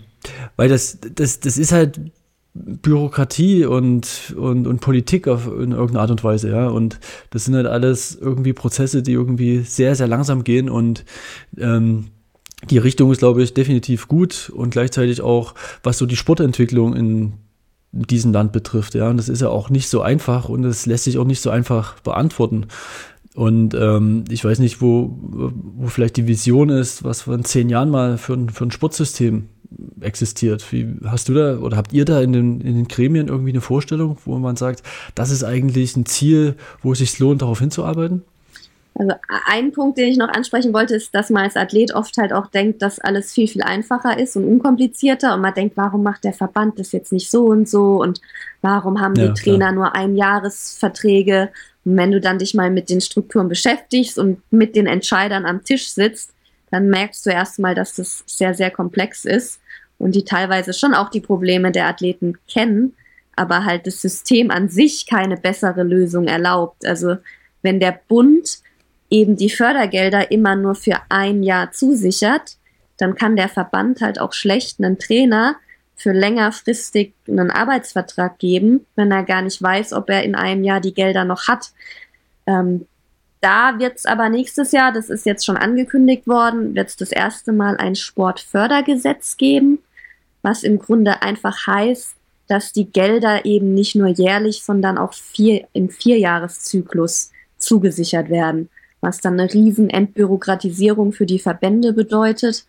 weil 0.56 0.70
das, 0.70 1.00
das, 1.16 1.40
das 1.40 1.58
ist 1.58 1.72
halt 1.72 2.00
Bürokratie 2.54 3.66
und, 3.66 4.34
und, 4.38 4.68
und 4.68 4.80
Politik 4.80 5.28
auf, 5.28 5.48
in 5.48 5.72
irgendeiner 5.72 6.02
Art 6.02 6.12
und 6.12 6.24
Weise, 6.24 6.50
ja. 6.50 6.68
Und 6.68 7.00
das 7.32 7.46
sind 7.46 7.56
halt 7.56 7.66
alles 7.66 8.16
irgendwie 8.16 8.54
Prozesse, 8.54 9.02
die 9.02 9.14
irgendwie 9.14 9.62
sehr, 9.62 9.96
sehr 9.96 10.08
langsam 10.08 10.44
gehen 10.44 10.70
und 10.70 11.04
ähm, 11.58 12.12
die 12.70 12.78
Richtung 12.78 13.12
ist, 13.12 13.18
glaube 13.20 13.44
ich, 13.44 13.54
definitiv 13.54 14.08
gut 14.08 14.52
und 14.56 14.70
gleichzeitig 14.70 15.22
auch, 15.22 15.56
was 15.82 15.98
so 15.98 16.06
die 16.06 16.16
Sportentwicklung 16.16 16.96
in 16.96 17.34
diesem 17.94 18.34
Land 18.34 18.52
betrifft. 18.52 18.96
Ja, 18.96 19.10
und 19.10 19.18
das 19.18 19.30
ist 19.30 19.42
ja 19.42 19.50
auch 19.50 19.70
nicht 19.70 19.88
so 19.88 20.02
einfach 20.02 20.50
und 20.50 20.64
es 20.66 20.86
lässt 20.86 21.06
sich 21.06 21.18
auch 21.18 21.26
nicht 21.26 21.42
so 21.42 21.50
einfach 21.50 22.00
beantworten. 22.00 22.66
Und 23.36 23.74
ähm, 23.74 24.26
ich 24.30 24.44
weiß 24.46 24.60
nicht, 24.60 24.82
wo, 24.82 25.18
wo 25.22 25.88
vielleicht 25.88 26.18
die 26.18 26.28
Vision 26.28 26.70
ist, 26.70 27.04
was 27.04 27.24
vor 27.24 27.42
zehn 27.42 27.70
Jahren 27.70 27.90
mal 27.90 28.18
für 28.18 28.34
ein, 28.34 28.50
für 28.50 28.66
ein 28.66 28.72
Sportsystem 28.72 29.50
existiert. 30.02 30.72
Wie 30.72 30.88
hast 31.06 31.30
du 31.30 31.34
da 31.34 31.58
oder 31.58 31.78
habt 31.78 31.94
ihr 31.94 32.06
da 32.06 32.22
in 32.22 32.34
den, 32.34 32.62
in 32.62 32.76
den 32.76 32.88
Gremien 32.88 33.28
irgendwie 33.28 33.50
eine 33.50 33.62
Vorstellung, 33.62 34.18
wo 34.26 34.38
man 34.38 34.56
sagt, 34.56 34.84
das 35.16 35.32
ist 35.32 35.44
eigentlich 35.44 35.96
ein 35.96 36.06
Ziel, 36.06 36.56
wo 36.82 36.92
es 36.92 37.00
sich 37.00 37.18
lohnt, 37.18 37.42
darauf 37.42 37.60
hinzuarbeiten? 37.60 38.22
Also 38.96 39.14
ein 39.48 39.72
Punkt, 39.72 39.98
den 39.98 40.10
ich 40.10 40.18
noch 40.18 40.30
ansprechen 40.30 40.74
wollte, 40.74 40.96
ist, 40.96 41.16
dass 41.16 41.32
man 41.32 41.44
als 41.44 41.56
Athlet 41.56 41.96
oft 41.96 42.16
halt 42.18 42.32
auch 42.32 42.48
denkt, 42.48 42.82
dass 42.82 43.00
alles 43.00 43.34
viel, 43.34 43.48
viel 43.48 43.64
einfacher 43.64 44.20
ist 44.20 44.36
und 44.36 44.46
unkomplizierter 44.46 45.34
und 45.34 45.42
man 45.42 45.54
denkt, 45.54 45.78
warum 45.78 46.04
macht 46.04 46.24
der 46.24 46.34
Verband 46.34 46.78
das 46.78 46.92
jetzt 46.92 47.12
nicht 47.12 47.32
so 47.32 47.46
und 47.46 47.68
so 47.68 48.02
und 48.02 48.22
warum 48.62 49.02
haben 49.02 49.16
ja, 49.16 49.28
die 49.28 49.34
Trainer 49.34 49.58
klar. 49.58 49.72
nur 49.72 49.96
Einjahresverträge 49.96 51.50
und 51.86 51.98
wenn 51.98 52.12
du 52.12 52.22
dann 52.22 52.40
dich 52.40 52.54
mal 52.54 52.70
mit 52.70 52.90
den 52.90 53.02
Strukturen 53.02 53.50
beschäftigst 53.50 54.18
und 54.20 54.42
mit 54.52 54.76
den 54.76 54.86
Entscheidern 54.86 55.46
am 55.46 55.64
Tisch 55.64 55.90
sitzt, 55.90 56.32
dann 56.72 56.90
merkst 56.90 57.26
du 57.26 57.30
erstmal, 57.30 57.76
dass 57.76 57.96
das 57.96 58.24
sehr, 58.26 58.54
sehr 58.54 58.72
komplex 58.72 59.26
ist 59.26 59.60
und 59.98 60.16
die 60.16 60.24
teilweise 60.26 60.74
schon 60.74 60.94
auch 60.94 61.10
die 61.10 61.22
Probleme 61.22 61.72
der 61.72 61.88
Athleten 61.88 62.38
kennen, 62.48 62.94
aber 63.36 63.66
halt 63.66 63.88
das 63.88 64.02
System 64.02 64.52
an 64.52 64.70
sich 64.70 65.08
keine 65.08 65.38
bessere 65.38 65.84
Lösung 65.84 66.28
erlaubt. 66.28 66.86
Also 66.86 67.18
wenn 67.62 67.80
der 67.80 68.00
Bund 68.08 68.60
eben 69.14 69.36
die 69.36 69.52
Fördergelder 69.52 70.32
immer 70.32 70.56
nur 70.56 70.74
für 70.74 70.98
ein 71.10 71.44
Jahr 71.44 71.72
zusichert, 71.72 72.58
dann 72.98 73.14
kann 73.14 73.36
der 73.36 73.48
Verband 73.48 74.02
halt 74.02 74.20
auch 74.20 74.34
schlecht 74.34 74.80
einen 74.80 74.98
Trainer 74.98 75.56
für 75.96 76.12
längerfristig 76.12 77.14
einen 77.28 77.52
Arbeitsvertrag 77.52 78.40
geben, 78.40 78.88
wenn 78.96 79.12
er 79.12 79.24
gar 79.24 79.44
nicht 79.44 79.62
weiß, 79.62 79.94
ob 79.94 80.10
er 80.10 80.24
in 80.24 80.34
einem 80.34 80.64
Jahr 80.64 80.82
die 80.82 80.96
Gelder 80.96 81.26
noch 81.26 81.48
hat. 81.48 81.72
Ähm, 82.48 82.88
da 83.40 83.78
wird 83.78 83.98
es 83.98 84.06
aber 84.08 84.30
nächstes 84.30 84.72
Jahr, 84.72 84.92
das 84.92 85.10
ist 85.10 85.28
jetzt 85.28 85.46
schon 85.46 85.58
angekündigt 85.58 86.26
worden, 86.26 86.74
wird 86.76 86.90
es 86.90 86.96
das 86.96 87.12
erste 87.12 87.52
Mal 87.52 87.78
ein 87.78 87.96
Sportfördergesetz 87.96 89.38
geben, 89.38 89.80
was 90.42 90.64
im 90.64 90.80
Grunde 90.80 91.22
einfach 91.22 91.68
heißt, 91.68 92.16
dass 92.48 92.74
die 92.74 92.92
Gelder 92.92 93.46
eben 93.46 93.76
nicht 93.76 93.96
nur 93.96 94.08
jährlich, 94.08 94.64
sondern 94.64 94.98
auch 94.98 95.14
vier, 95.14 95.68
im 95.74 95.90
Vierjahreszyklus 95.90 97.32
zugesichert 97.58 98.30
werden, 98.30 98.70
was 99.04 99.20
dann 99.20 99.40
eine 99.40 99.54
riesen 99.54 99.90
Entbürokratisierung 99.90 101.12
für 101.12 101.26
die 101.26 101.40
Verbände 101.40 101.94
bedeutet 101.94 102.66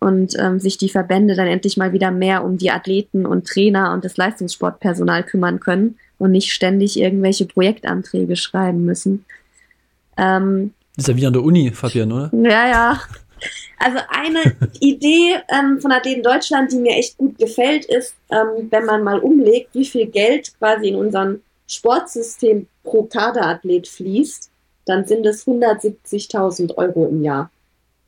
und 0.00 0.34
ähm, 0.38 0.58
sich 0.58 0.76
die 0.76 0.88
Verbände 0.88 1.36
dann 1.36 1.46
endlich 1.46 1.76
mal 1.76 1.92
wieder 1.92 2.10
mehr 2.10 2.44
um 2.44 2.58
die 2.58 2.72
Athleten 2.72 3.24
und 3.24 3.46
Trainer 3.46 3.92
und 3.92 4.04
das 4.04 4.16
Leistungssportpersonal 4.16 5.22
kümmern 5.22 5.60
können 5.60 5.98
und 6.18 6.32
nicht 6.32 6.52
ständig 6.52 6.98
irgendwelche 6.98 7.46
Projektanträge 7.46 8.34
schreiben 8.34 8.84
müssen. 8.84 9.24
Ähm, 10.16 10.74
ist 10.96 11.06
ja 11.08 11.16
wie 11.16 11.26
an 11.26 11.32
der 11.32 11.44
Uni, 11.44 11.70
Fabian, 11.70 12.10
oder? 12.10 12.30
Ja, 12.34 12.68
ja. 12.68 13.00
Also 13.78 13.98
eine 14.08 14.56
Idee 14.80 15.36
ähm, 15.48 15.80
von 15.80 15.92
Athleten 15.92 16.22
Deutschland, 16.24 16.72
die 16.72 16.78
mir 16.78 16.96
echt 16.96 17.16
gut 17.16 17.38
gefällt, 17.38 17.84
ist, 17.84 18.14
ähm, 18.30 18.68
wenn 18.70 18.84
man 18.84 19.04
mal 19.04 19.20
umlegt, 19.20 19.70
wie 19.74 19.86
viel 19.86 20.06
Geld 20.06 20.52
quasi 20.58 20.88
in 20.88 20.96
unserem 20.96 21.40
Sportsystem 21.68 22.66
pro 22.82 23.04
Kaderathlet 23.04 23.86
fließt, 23.88 24.51
dann 24.84 25.06
sind 25.06 25.24
es 25.26 25.46
170.000 25.46 26.76
Euro 26.76 27.06
im 27.06 27.22
Jahr. 27.22 27.50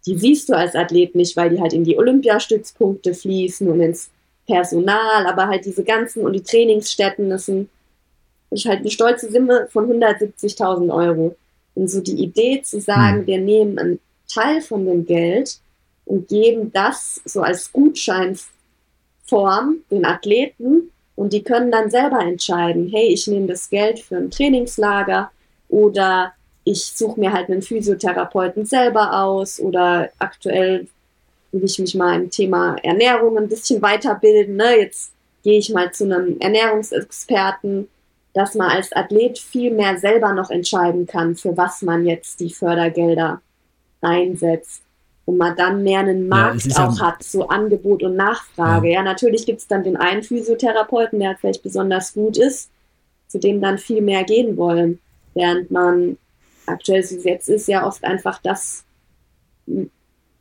Die 0.06 0.16
siehst 0.16 0.48
du 0.48 0.54
als 0.54 0.74
Athlet 0.74 1.14
nicht, 1.14 1.36
weil 1.36 1.50
die 1.50 1.60
halt 1.60 1.72
in 1.72 1.84
die 1.84 1.96
Olympiastützpunkte 1.96 3.14
fließen 3.14 3.68
und 3.68 3.80
ins 3.80 4.10
Personal, 4.46 5.26
aber 5.26 5.48
halt 5.48 5.64
diese 5.64 5.84
ganzen 5.84 6.24
und 6.24 6.34
die 6.34 6.42
Trainingsstätten, 6.42 7.30
das 7.30 7.46
sind 7.46 7.70
ist 8.50 8.66
halt 8.66 8.80
eine 8.80 8.90
stolze 8.90 9.30
Summe 9.30 9.68
von 9.70 9.90
170.000 9.90 10.94
Euro. 10.94 11.34
Und 11.74 11.90
so 11.90 12.00
die 12.00 12.22
Idee 12.22 12.62
zu 12.62 12.80
sagen, 12.80 13.20
hm. 13.20 13.26
wir 13.26 13.40
nehmen 13.40 13.78
einen 13.78 14.00
Teil 14.32 14.60
von 14.60 14.86
dem 14.86 15.04
Geld 15.04 15.58
und 16.04 16.28
geben 16.28 16.72
das 16.72 17.20
so 17.24 17.42
als 17.42 17.72
Gutscheinform 17.72 19.78
den 19.90 20.04
Athleten 20.04 20.90
und 21.16 21.32
die 21.32 21.42
können 21.42 21.70
dann 21.70 21.90
selber 21.90 22.20
entscheiden, 22.20 22.90
hey, 22.92 23.08
ich 23.08 23.26
nehme 23.26 23.46
das 23.46 23.70
Geld 23.70 24.00
für 24.00 24.16
ein 24.16 24.30
Trainingslager 24.30 25.30
oder 25.68 26.32
ich 26.64 26.84
suche 26.94 27.20
mir 27.20 27.32
halt 27.32 27.50
einen 27.50 27.62
Physiotherapeuten 27.62 28.64
selber 28.64 29.22
aus 29.22 29.60
oder 29.60 30.10
aktuell 30.18 30.88
will 31.52 31.64
ich 31.64 31.78
mich 31.78 31.94
mal 31.94 32.20
im 32.20 32.30
Thema 32.30 32.76
Ernährung 32.82 33.38
ein 33.38 33.48
bisschen 33.48 33.80
weiterbilden. 33.80 34.56
Ne? 34.56 34.78
Jetzt 34.78 35.12
gehe 35.44 35.58
ich 35.58 35.70
mal 35.70 35.92
zu 35.92 36.04
einem 36.04 36.38
Ernährungsexperten, 36.40 37.88
dass 38.32 38.54
man 38.54 38.70
als 38.70 38.92
Athlet 38.92 39.38
viel 39.38 39.72
mehr 39.72 39.98
selber 39.98 40.32
noch 40.32 40.50
entscheiden 40.50 41.06
kann, 41.06 41.36
für 41.36 41.56
was 41.56 41.82
man 41.82 42.06
jetzt 42.06 42.40
die 42.40 42.52
Fördergelder 42.52 43.40
einsetzt 44.00 44.82
und 45.26 45.36
man 45.36 45.54
dann 45.56 45.82
mehr 45.82 46.00
einen 46.00 46.28
Markt 46.28 46.66
ja, 46.66 46.88
auch 46.88 47.00
hat, 47.00 47.22
so 47.22 47.48
Angebot 47.48 48.02
und 48.02 48.16
Nachfrage. 48.16 48.88
Ja, 48.88 48.94
ja 48.94 49.02
natürlich 49.02 49.46
gibt 49.46 49.60
es 49.60 49.68
dann 49.68 49.84
den 49.84 49.96
einen 49.96 50.22
Physiotherapeuten, 50.22 51.20
der 51.20 51.36
vielleicht 51.36 51.62
besonders 51.62 52.14
gut 52.14 52.36
ist, 52.36 52.70
zu 53.28 53.38
dem 53.38 53.60
dann 53.60 53.78
viel 53.78 54.02
mehr 54.02 54.24
gehen 54.24 54.56
wollen, 54.56 54.98
während 55.34 55.70
man 55.70 56.16
aktuell 56.66 57.02
so 57.02 57.16
jetzt 57.16 57.48
ist 57.48 57.68
ja 57.68 57.86
oft 57.86 58.04
einfach 58.04 58.40
das 58.42 58.84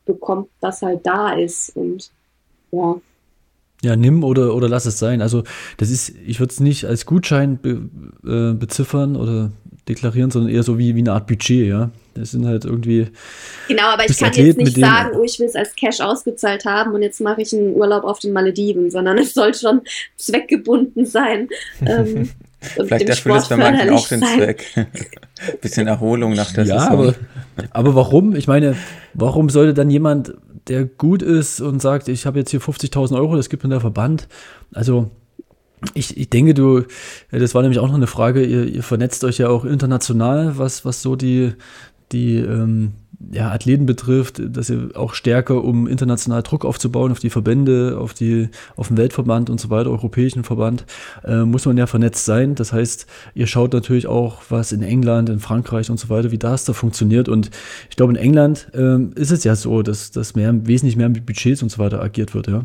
bekommt, 0.06 0.50
was 0.60 0.82
halt 0.82 1.06
da 1.06 1.34
ist 1.34 1.76
und 1.76 2.12
ja. 2.72 2.96
Ja, 3.84 3.98
nimm 3.98 4.24
oder, 4.24 4.56
oder 4.56 4.70
lass 4.70 4.86
es 4.86 4.98
sein. 4.98 5.22
Also 5.22 5.44
das 5.78 5.90
ist, 5.90 6.14
ich 6.26 6.40
würde 6.40 6.54
es 6.54 6.62
nicht 6.62 6.86
als 6.86 7.06
Gutschein 7.06 7.60
be, 7.60 7.90
äh, 8.26 8.54
beziffern 8.54 9.18
oder 9.18 9.52
deklarieren, 9.90 10.32
sondern 10.32 10.54
eher 10.54 10.64
so 10.64 10.78
wie, 10.78 10.96
wie 10.96 11.00
eine 11.00 11.12
Art 11.12 11.28
Budget, 11.28 11.68
ja. 11.68 11.92
Das 12.14 12.32
sind 12.32 12.46
halt 12.46 12.64
irgendwie. 12.64 13.08
Genau, 13.68 13.88
aber 13.88 14.06
ich 14.08 14.18
kann 14.18 14.30
Athleten, 14.30 14.62
jetzt 14.62 14.76
nicht 14.76 14.86
sagen, 14.86 15.18
oh, 15.18 15.24
ich 15.24 15.40
will 15.40 15.48
es 15.48 15.56
als 15.56 15.76
Cash 15.76 16.00
ausgezahlt 16.00 16.64
haben 16.64 16.94
und 16.94 17.02
jetzt 17.02 17.20
mache 17.20 17.42
ich 17.42 17.54
einen 17.54 17.74
Urlaub 17.74 18.04
auf 18.04 18.20
den 18.20 18.32
Malediven, 18.34 18.90
sondern 18.92 19.18
es 19.18 19.34
soll 19.34 19.54
schon 19.54 19.82
zweckgebunden 20.16 21.06
sein. 21.06 21.50
ähm, 21.86 22.30
Vielleicht 22.64 23.10
erfüllt 23.10 23.38
es 23.38 23.50
bei 23.50 23.58
manchen 23.58 23.90
auch 23.90 24.08
den 24.08 24.20
sein. 24.20 24.38
Zweck. 24.38 24.88
Bisschen 25.62 25.88
Erholung 25.88 26.34
nach 26.34 26.52
der 26.54 26.66
ja, 26.66 26.80
Saison. 26.80 27.00
Aber, 27.00 27.14
aber 27.72 27.96
warum? 27.96 28.36
Ich 28.36 28.48
meine, 28.48 28.76
warum 29.14 29.50
sollte 29.50 29.74
dann 29.74 29.90
jemand, 29.90 30.34
der 30.68 30.86
gut 30.86 31.22
ist 31.22 31.60
und 31.60 31.82
sagt, 31.82 32.08
ich 32.08 32.26
habe 32.26 32.40
jetzt 32.40 32.52
hier 32.52 32.62
50.000 32.62 33.16
Euro, 33.16 33.36
das 33.36 33.50
gibt 33.50 33.64
mir 33.64 33.70
der 33.70 33.82
Verband, 33.82 34.28
also 34.74 35.12
ich, 35.94 36.18
ich 36.18 36.30
denke, 36.30 36.54
du, 36.54 36.84
das 37.32 37.54
war 37.56 37.62
nämlich 37.62 37.80
auch 37.80 37.88
noch 37.88 37.96
eine 37.96 38.08
Frage, 38.08 38.44
ihr, 38.44 38.66
ihr 38.66 38.84
vernetzt 38.84 39.24
euch 39.24 39.40
ja 39.40 39.50
auch 39.50 39.66
international, 39.66 40.58
was, 40.58 40.86
was 40.86 41.02
so 41.02 41.16
die, 41.16 41.54
die 42.12 42.38
ähm, 42.38 42.94
ja, 43.32 43.52
Athleten 43.52 43.86
betrifft, 43.86 44.42
dass 44.44 44.70
ihr 44.70 44.90
auch 44.96 45.14
stärker, 45.14 45.64
um 45.64 45.88
international 45.88 46.44
Druck 46.44 46.66
aufzubauen 46.66 47.12
auf 47.12 47.20
die 47.20 47.30
Verbände, 47.30 47.98
auf, 48.00 48.14
die, 48.14 48.50
auf 48.76 48.88
den 48.90 48.98
Weltverband 48.98 49.50
und 49.50 49.60
so 49.60 49.70
weiter, 49.70 49.90
europäischen 49.90 50.44
Verband, 50.44 50.86
äh, 51.24 51.44
muss 51.44 51.66
man 51.66 51.78
ja 51.78 51.88
vernetzt 51.88 52.26
sein. 52.26 52.56
Das 52.56 52.74
heißt, 52.74 53.08
ihr 53.36 53.48
schaut 53.48 53.74
natürlich 53.74 54.08
auch, 54.08 54.42
was 54.50 54.72
in 54.72 54.82
England, 54.82 55.30
in 55.30 55.40
Frankreich 55.40 55.90
und 55.90 56.00
so 56.00 56.10
weiter, 56.10 56.32
wie 56.32 56.38
das 56.38 56.66
da 56.66 56.74
funktioniert. 56.74 57.30
Und 57.30 57.50
ich 57.90 57.96
glaube, 57.96 58.14
in 58.14 58.20
England 58.20 58.68
ähm, 58.74 59.12
ist 59.16 59.32
es 59.32 59.44
ja 59.44 59.56
so, 59.56 59.82
dass, 59.82 60.12
dass 60.12 60.36
mehr, 60.36 60.54
wesentlich 60.68 60.96
mehr 60.96 61.10
mit 61.10 61.26
Budgets 61.26 61.64
und 61.64 61.70
so 61.70 61.80
weiter 61.80 62.02
agiert 62.02 62.34
wird, 62.34 62.48
ja. 62.48 62.64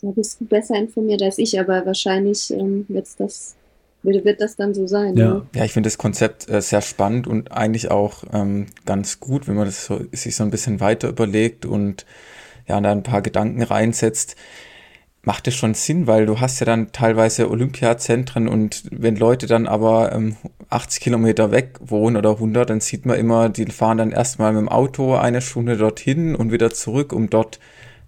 Da 0.00 0.10
bist 0.10 0.40
du 0.40 0.44
besser 0.44 0.76
informiert 0.76 1.22
als 1.22 1.38
ich, 1.38 1.58
aber 1.58 1.84
wahrscheinlich 1.84 2.52
ähm, 2.52 2.84
wird's 2.88 3.16
das 3.16 3.56
wird 4.02 4.40
das 4.40 4.56
dann 4.56 4.74
so 4.74 4.86
sein. 4.86 5.16
Ja, 5.16 5.34
ne? 5.34 5.46
ja 5.54 5.64
ich 5.64 5.72
finde 5.72 5.88
das 5.88 5.98
Konzept 5.98 6.48
äh, 6.48 6.60
sehr 6.60 6.82
spannend 6.82 7.26
und 7.26 7.52
eigentlich 7.52 7.90
auch 7.90 8.24
ähm, 8.32 8.66
ganz 8.86 9.20
gut, 9.20 9.48
wenn 9.48 9.56
man 9.56 9.66
das 9.66 9.84
so, 9.84 10.00
sich 10.12 10.36
so 10.36 10.44
ein 10.44 10.50
bisschen 10.50 10.80
weiter 10.80 11.08
überlegt 11.08 11.66
und 11.66 12.06
ja, 12.66 12.80
da 12.80 12.92
ein 12.92 13.02
paar 13.02 13.22
Gedanken 13.22 13.62
reinsetzt. 13.62 14.36
Macht 15.22 15.48
es 15.48 15.56
schon 15.56 15.74
Sinn, 15.74 16.06
weil 16.06 16.26
du 16.26 16.40
hast 16.40 16.60
ja 16.60 16.66
dann 16.66 16.92
teilweise 16.92 17.50
Olympiazentren 17.50 18.48
und 18.48 18.84
wenn 18.90 19.16
Leute 19.16 19.46
dann 19.46 19.66
aber 19.66 20.12
ähm, 20.12 20.36
80 20.70 21.02
Kilometer 21.02 21.50
weg 21.50 21.78
wohnen 21.80 22.16
oder 22.16 22.30
100, 22.30 22.70
dann 22.70 22.80
sieht 22.80 23.04
man 23.04 23.18
immer, 23.18 23.48
die 23.48 23.66
fahren 23.66 23.98
dann 23.98 24.12
erstmal 24.12 24.52
mit 24.52 24.60
dem 24.60 24.68
Auto 24.68 25.16
eine 25.16 25.40
Stunde 25.40 25.76
dorthin 25.76 26.34
und 26.34 26.52
wieder 26.52 26.70
zurück, 26.70 27.12
um 27.12 27.28
dort 27.28 27.58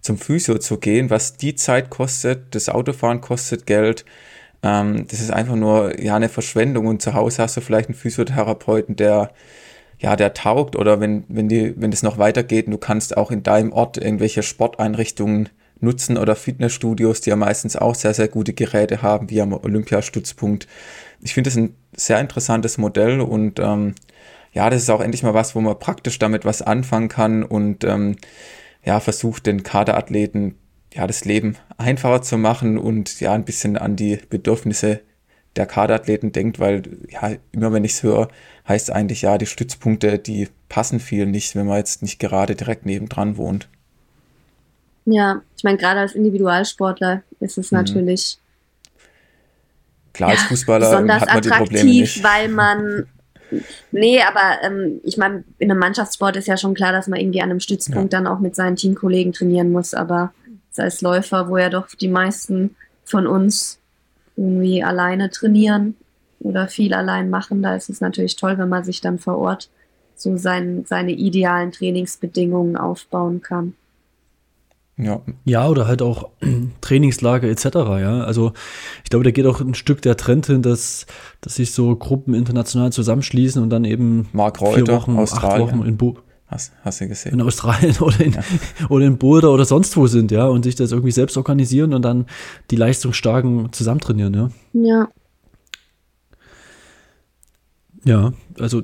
zum 0.00 0.18
Physio 0.18 0.58
zu 0.58 0.78
gehen, 0.78 1.10
was 1.10 1.36
die 1.36 1.54
Zeit 1.54 1.90
kostet, 1.90 2.54
das 2.54 2.68
Autofahren 2.68 3.20
kostet 3.20 3.66
Geld, 3.66 4.04
ähm, 4.62 5.06
das 5.08 5.20
ist 5.20 5.32
einfach 5.32 5.56
nur 5.56 6.00
ja 6.00 6.16
eine 6.16 6.28
Verschwendung 6.28 6.86
und 6.86 7.02
zu 7.02 7.14
Hause 7.14 7.42
hast 7.42 7.56
du 7.56 7.60
vielleicht 7.60 7.88
einen 7.88 7.96
Physiotherapeuten, 7.96 8.96
der 8.96 9.30
ja, 10.00 10.16
der 10.16 10.32
taugt 10.32 10.76
oder 10.76 10.98
wenn, 10.98 11.24
wenn 11.28 11.48
die, 11.48 11.74
wenn 11.76 11.92
es 11.92 12.02
noch 12.02 12.16
weitergeht 12.16 12.66
und 12.66 12.72
du 12.72 12.78
kannst 12.78 13.16
auch 13.16 13.30
in 13.30 13.42
deinem 13.42 13.72
Ort 13.72 13.98
irgendwelche 13.98 14.42
Sporteinrichtungen 14.42 15.50
nutzen 15.80 16.16
oder 16.16 16.36
Fitnessstudios, 16.36 17.20
die 17.20 17.30
ja 17.30 17.36
meistens 17.36 17.76
auch 17.76 17.94
sehr, 17.94 18.14
sehr 18.14 18.28
gute 18.28 18.54
Geräte 18.54 19.02
haben, 19.02 19.30
wie 19.30 19.42
am 19.42 19.52
Olympiastützpunkt. 19.52 20.66
Ich 21.20 21.34
finde 21.34 21.50
das 21.50 21.56
ein 21.56 21.76
sehr 21.94 22.18
interessantes 22.18 22.78
Modell 22.78 23.20
und 23.20 23.60
ähm, 23.60 23.94
ja, 24.52 24.70
das 24.70 24.82
ist 24.82 24.90
auch 24.90 25.00
endlich 25.02 25.22
mal 25.22 25.34
was, 25.34 25.54
wo 25.54 25.60
man 25.60 25.78
praktisch 25.78 26.18
damit 26.18 26.44
was 26.46 26.62
anfangen 26.62 27.08
kann 27.08 27.42
und 27.42 27.84
ähm, 27.84 28.16
ja, 28.84 29.00
versucht 29.00 29.46
den 29.46 29.62
Kaderathleten 29.62 30.56
ja, 30.94 31.06
das 31.06 31.24
Leben 31.24 31.56
einfacher 31.78 32.22
zu 32.22 32.36
machen 32.36 32.78
und 32.78 33.20
ja, 33.20 33.32
ein 33.32 33.44
bisschen 33.44 33.76
an 33.76 33.96
die 33.96 34.18
Bedürfnisse 34.28 35.00
der 35.56 35.66
Kaderathleten 35.66 36.32
denkt, 36.32 36.58
weil 36.58 36.82
ja, 37.08 37.32
immer 37.52 37.72
wenn 37.72 37.84
ich 37.84 37.92
es 37.92 38.02
höre, 38.02 38.28
heißt 38.68 38.88
es 38.88 38.94
eigentlich, 38.94 39.22
ja, 39.22 39.38
die 39.38 39.46
Stützpunkte, 39.46 40.18
die 40.18 40.48
passen 40.68 41.00
viel 41.00 41.26
nicht, 41.26 41.56
wenn 41.56 41.66
man 41.66 41.78
jetzt 41.78 42.02
nicht 42.02 42.18
gerade 42.18 42.54
direkt 42.54 42.86
nebendran 42.86 43.36
wohnt. 43.36 43.68
Ja, 45.06 45.42
ich 45.56 45.64
meine, 45.64 45.78
gerade 45.78 46.00
als 46.00 46.14
Individualsportler 46.14 47.22
ist 47.40 47.58
es 47.58 47.72
mhm. 47.72 47.78
natürlich 47.78 48.38
klar, 50.12 50.30
als 50.30 50.42
Fußballer 50.42 50.90
hat 51.20 51.26
man 51.26 51.42
die 51.42 51.48
Probleme 51.48 51.90
nicht. 51.90 52.22
weil 52.22 52.48
man 52.48 53.06
Nee, 53.90 54.20
aber 54.22 54.62
ähm, 54.62 55.00
ich 55.02 55.16
meine, 55.16 55.44
in 55.58 55.70
einem 55.70 55.80
Mannschaftssport 55.80 56.36
ist 56.36 56.46
ja 56.46 56.56
schon 56.56 56.74
klar, 56.74 56.92
dass 56.92 57.08
man 57.08 57.18
irgendwie 57.18 57.42
an 57.42 57.50
einem 57.50 57.60
Stützpunkt 57.60 58.12
ja. 58.12 58.18
dann 58.18 58.26
auch 58.26 58.40
mit 58.40 58.54
seinen 58.54 58.76
Teamkollegen 58.76 59.32
trainieren 59.32 59.72
muss, 59.72 59.94
aber 59.94 60.32
als 60.78 61.00
Läufer, 61.00 61.48
wo 61.48 61.56
ja 61.58 61.70
doch 61.70 61.88
die 61.88 62.08
meisten 62.08 62.76
von 63.04 63.26
uns 63.26 63.78
irgendwie 64.36 64.84
alleine 64.84 65.30
trainieren 65.30 65.96
oder 66.38 66.68
viel 66.68 66.94
allein 66.94 67.30
machen. 67.30 67.62
Da 67.62 67.74
ist 67.74 67.90
es 67.90 68.00
natürlich 68.00 68.36
toll, 68.36 68.58
wenn 68.58 68.68
man 68.68 68.84
sich 68.84 69.00
dann 69.00 69.18
vor 69.18 69.38
Ort 69.38 69.68
so 70.14 70.36
sein, 70.36 70.84
seine 70.86 71.12
idealen 71.12 71.72
Trainingsbedingungen 71.72 72.76
aufbauen 72.76 73.42
kann. 73.42 73.74
Ja. 74.96 75.22
ja, 75.46 75.66
oder 75.66 75.86
halt 75.86 76.02
auch 76.02 76.28
Trainingslager 76.82 77.48
etc. 77.48 77.64
Ja, 77.64 78.24
also 78.24 78.52
ich 79.02 79.10
glaube, 79.10 79.24
da 79.24 79.30
geht 79.30 79.46
auch 79.46 79.60
ein 79.60 79.74
Stück 79.74 80.02
der 80.02 80.16
Trend 80.16 80.46
hin, 80.46 80.62
dass, 80.62 81.06
dass 81.40 81.54
sich 81.54 81.72
so 81.72 81.96
Gruppen 81.96 82.34
international 82.34 82.92
zusammenschließen 82.92 83.62
und 83.62 83.70
dann 83.70 83.84
eben 83.84 84.28
Mark 84.32 84.60
Reuter, 84.60 84.84
vier 84.84 84.88
Wochen, 84.88 85.16
Australien. 85.16 85.68
acht 85.68 85.78
Wochen 85.78 85.88
in, 85.88 85.96
Bo 85.96 86.18
Hast, 86.50 86.72
hast 86.82 87.00
du 87.00 87.06
gesehen. 87.06 87.34
In 87.34 87.42
Australien 87.42 87.96
oder 88.00 88.20
in, 88.20 88.32
ja. 88.32 88.42
oder 88.88 89.06
in 89.06 89.18
Boulder 89.18 89.52
oder 89.52 89.64
sonst 89.64 89.96
wo 89.96 90.08
sind, 90.08 90.32
ja, 90.32 90.46
und 90.46 90.64
sich 90.64 90.74
das 90.74 90.90
irgendwie 90.90 91.12
selbst 91.12 91.36
organisieren 91.36 91.94
und 91.94 92.02
dann 92.02 92.26
die 92.72 92.76
Leistungsstarken 92.76 93.72
zusammentrainieren, 93.72 94.34
ja. 94.34 94.50
Ja. 94.72 95.08
Ja, 98.04 98.32
also 98.58 98.82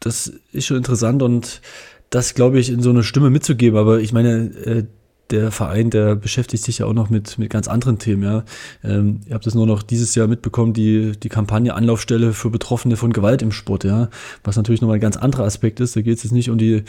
das 0.00 0.32
ist 0.52 0.66
schon 0.66 0.76
interessant 0.76 1.22
und 1.22 1.62
das, 2.10 2.34
glaube 2.34 2.58
ich, 2.58 2.70
in 2.70 2.82
so 2.82 2.90
eine 2.90 3.02
Stimme 3.02 3.30
mitzugeben. 3.30 3.78
Aber 3.78 4.00
ich 4.00 4.12
meine, 4.12 4.50
äh, 4.64 4.86
der 5.30 5.50
Verein, 5.50 5.90
der 5.90 6.16
beschäftigt 6.16 6.64
sich 6.64 6.78
ja 6.78 6.86
auch 6.86 6.92
noch 6.92 7.10
mit, 7.10 7.38
mit 7.38 7.50
ganz 7.50 7.68
anderen 7.68 7.98
Themen, 7.98 8.22
ja. 8.22 8.44
Ähm, 8.82 9.20
ihr 9.26 9.34
habt 9.34 9.46
das 9.46 9.54
nur 9.54 9.66
noch 9.66 9.82
dieses 9.82 10.14
Jahr 10.14 10.26
mitbekommen, 10.26 10.72
die, 10.72 11.12
die 11.12 11.28
Kampagne 11.28 11.74
Anlaufstelle 11.74 12.32
für 12.32 12.50
Betroffene 12.50 12.96
von 12.96 13.12
Gewalt 13.12 13.42
im 13.42 13.52
Sport, 13.52 13.84
ja. 13.84 14.08
Was 14.44 14.56
natürlich 14.56 14.80
nochmal 14.80 14.96
ein 14.96 15.02
ganz 15.02 15.16
anderer 15.16 15.44
Aspekt 15.44 15.80
ist. 15.80 15.96
Da 15.96 16.00
geht 16.00 16.16
es 16.16 16.22
jetzt 16.22 16.32
nicht 16.32 16.50
um 16.50 16.58
die, 16.58 16.84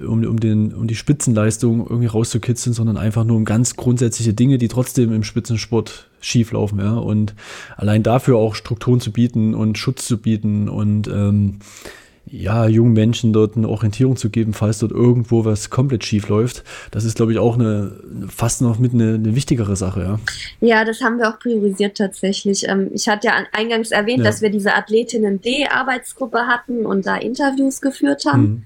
um, 0.00 0.24
um, 0.24 0.40
den, 0.40 0.72
um 0.72 0.86
die 0.86 0.94
Spitzenleistung 0.94 1.86
irgendwie 1.86 2.06
rauszukitzeln, 2.06 2.74
sondern 2.74 2.96
einfach 2.96 3.24
nur 3.24 3.36
um 3.36 3.44
ganz 3.44 3.76
grundsätzliche 3.76 4.34
Dinge, 4.34 4.58
die 4.58 4.68
trotzdem 4.68 5.12
im 5.12 5.24
Spitzensport 5.24 6.08
schieflaufen, 6.20 6.78
ja. 6.78 6.94
Und 6.94 7.34
allein 7.76 8.02
dafür 8.02 8.36
auch 8.36 8.54
Strukturen 8.54 9.00
zu 9.00 9.12
bieten 9.12 9.54
und 9.54 9.78
Schutz 9.78 10.06
zu 10.06 10.18
bieten 10.18 10.68
und 10.68 11.08
ähm, 11.08 11.58
ja, 12.26 12.66
jungen 12.66 12.94
Menschen 12.94 13.32
dort 13.32 13.56
eine 13.56 13.68
Orientierung 13.68 14.16
zu 14.16 14.30
geben, 14.30 14.54
falls 14.54 14.78
dort 14.78 14.92
irgendwo 14.92 15.44
was 15.44 15.70
komplett 15.70 16.04
schief 16.04 16.28
läuft. 16.28 16.64
Das 16.90 17.04
ist, 17.04 17.16
glaube 17.16 17.32
ich, 17.32 17.38
auch 17.38 17.54
eine 17.54 18.00
fast 18.28 18.62
noch 18.62 18.78
mit 18.78 18.94
eine, 18.94 19.14
eine 19.14 19.34
wichtigere 19.34 19.76
Sache, 19.76 20.00
ja. 20.02 20.20
Ja, 20.60 20.84
das 20.84 21.00
haben 21.00 21.18
wir 21.18 21.28
auch 21.28 21.38
priorisiert 21.38 21.98
tatsächlich. 21.98 22.66
Ähm, 22.66 22.90
ich 22.94 23.08
hatte 23.08 23.28
ja 23.28 23.34
eingangs 23.52 23.90
erwähnt, 23.90 24.20
ja. 24.20 24.24
dass 24.24 24.40
wir 24.40 24.50
diese 24.50 24.74
Athletinnen 24.74 25.40
D-Arbeitsgruppe 25.40 26.46
hatten 26.46 26.86
und 26.86 27.06
da 27.06 27.16
Interviews 27.16 27.80
geführt 27.80 28.24
haben. 28.26 28.42
Mhm. 28.42 28.62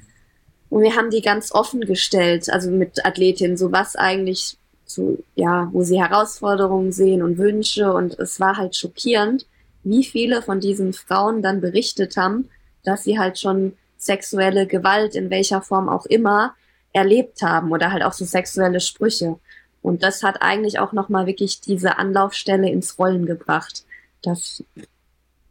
Und 0.71 0.83
wir 0.83 0.95
haben 0.97 1.11
die 1.11 1.23
ganz 1.23 1.53
offen 1.53 1.81
gestellt, 1.81 2.51
also 2.51 2.71
mit 2.71 3.05
Athletinnen, 3.05 3.57
so 3.57 3.73
was 3.73 3.97
eigentlich 3.97 4.57
so, 4.85 5.19
ja, 5.35 5.69
wo 5.73 5.83
sie 5.83 6.01
Herausforderungen 6.01 6.93
sehen 6.93 7.23
und 7.23 7.39
Wünsche. 7.39 7.93
Und 7.93 8.19
es 8.19 8.39
war 8.39 8.57
halt 8.57 8.77
schockierend, 8.77 9.47
wie 9.83 10.05
viele 10.05 10.43
von 10.43 10.61
diesen 10.61 10.93
Frauen 10.93 11.43
dann 11.43 11.61
berichtet 11.61 12.17
haben, 12.17 12.49
dass 12.89 13.05
sie 13.05 13.19
halt 13.19 13.39
schon 13.39 13.75
sexuelle 13.99 14.67
Gewalt 14.67 15.15
in 15.15 15.29
welcher 15.29 15.61
Form 15.61 15.91
auch 15.91 16.07
immer 16.07 16.55
erlebt 16.95 17.43
haben 17.43 17.71
oder 17.71 17.93
halt 17.93 18.03
auch 18.03 18.15
so 18.15 18.25
sexuelle 18.25 18.81
Sprüche. 18.81 19.39
Und 19.83 20.03
das 20.03 20.23
hat 20.23 20.41
eigentlich 20.41 20.79
auch 20.79 20.93
nochmal 20.93 21.27
wirklich 21.27 21.61
diese 21.61 21.99
Anlaufstelle 21.99 22.71
ins 22.71 22.99
Rollen 22.99 23.27
gebracht, 23.27 23.85
dass 24.23 24.65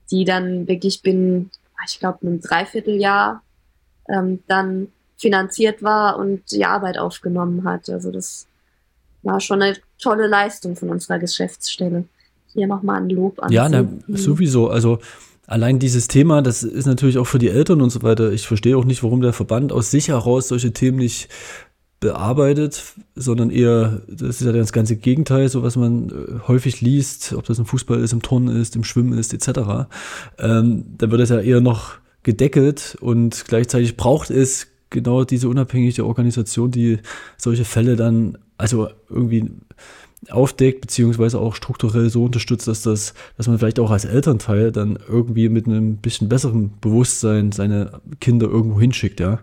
die 0.09 0.25
dann 0.25 0.67
wirklich 0.67 1.03
binnen, 1.03 1.51
ich 1.85 1.99
glaube, 1.99 2.19
einem 2.23 2.41
Dreivierteljahr 2.41 3.43
ähm, 4.09 4.43
dann 4.47 4.87
finanziert 5.17 5.83
war 5.83 6.17
und 6.17 6.51
die 6.51 6.65
Arbeit 6.65 6.97
aufgenommen 6.97 7.65
hat. 7.65 7.87
Also 7.89 8.11
das 8.11 8.47
war 9.21 9.39
schon 9.39 9.61
eine 9.61 9.77
tolle 9.99 10.25
Leistung 10.25 10.75
von 10.75 10.89
unserer 10.89 11.19
Geschäftsstelle. 11.19 12.05
Hier 12.53 12.65
nochmal 12.65 13.01
ein 13.01 13.09
Lob 13.09 13.39
an. 13.43 13.51
Ja, 13.51 13.69
ne, 13.69 13.87
sowieso. 14.07 14.69
Also 14.69 14.99
allein 15.47 15.79
dieses 15.79 16.07
Thema, 16.07 16.41
das 16.41 16.61
ist 16.61 16.85
natürlich 16.85 17.17
auch 17.17 17.25
für 17.25 17.39
die 17.39 17.49
Eltern 17.49 17.81
und 17.81 17.89
so 17.89 18.03
weiter. 18.03 18.31
Ich 18.31 18.45
verstehe 18.45 18.77
auch 18.77 18.85
nicht, 18.85 19.01
warum 19.01 19.21
der 19.21 19.33
Verband 19.33 19.71
aus 19.71 19.89
sich 19.89 20.09
heraus 20.09 20.49
solche 20.49 20.73
Themen 20.73 20.97
nicht 20.97 21.29
bearbeitet, 21.99 22.93
sondern 23.15 23.49
eher, 23.49 24.03
das 24.07 24.41
ist 24.41 24.45
ja 24.45 24.51
das 24.51 24.71
ganze 24.71 24.97
Gegenteil, 24.97 25.49
so 25.49 25.63
was 25.63 25.75
man 25.75 26.09
äh, 26.09 26.47
häufig 26.47 26.81
liest, 26.81 27.33
ob 27.33 27.45
das 27.45 27.57
im 27.57 27.65
Fußball 27.65 27.99
ist, 27.99 28.13
im 28.13 28.21
Turnen 28.21 28.55
ist, 28.55 28.75
im 28.75 28.83
Schwimmen 28.83 29.17
ist, 29.17 29.33
etc. 29.33 29.87
Ähm, 30.37 30.85
dann 30.95 31.09
wird 31.09 31.21
es 31.21 31.29
ja 31.29 31.39
eher 31.39 31.61
noch 31.61 31.95
gedeckelt 32.21 32.97
und 33.01 33.45
gleichzeitig 33.47 33.97
braucht 33.97 34.29
es 34.29 34.67
genau 34.91 35.23
diese 35.23 35.49
unabhängige 35.49 36.05
Organisation, 36.05 36.69
die 36.69 36.99
solche 37.37 37.65
Fälle 37.65 37.95
dann 37.95 38.37
also 38.57 38.89
irgendwie 39.09 39.49
aufdeckt, 40.29 40.81
beziehungsweise 40.81 41.39
auch 41.39 41.55
strukturell 41.55 42.09
so 42.09 42.25
unterstützt, 42.25 42.67
dass 42.67 42.81
das, 42.81 43.13
dass 43.37 43.47
man 43.47 43.59
vielleicht 43.59 43.79
auch 43.79 43.91
als 43.91 44.05
Elternteil 44.05 44.71
dann 44.71 44.99
irgendwie 45.07 45.49
mit 45.49 45.67
einem 45.67 45.97
bisschen 45.97 46.29
besseren 46.29 46.73
Bewusstsein 46.79 47.51
seine 47.51 48.01
Kinder 48.19 48.47
irgendwo 48.47 48.79
hinschickt, 48.79 49.19
ja. 49.19 49.39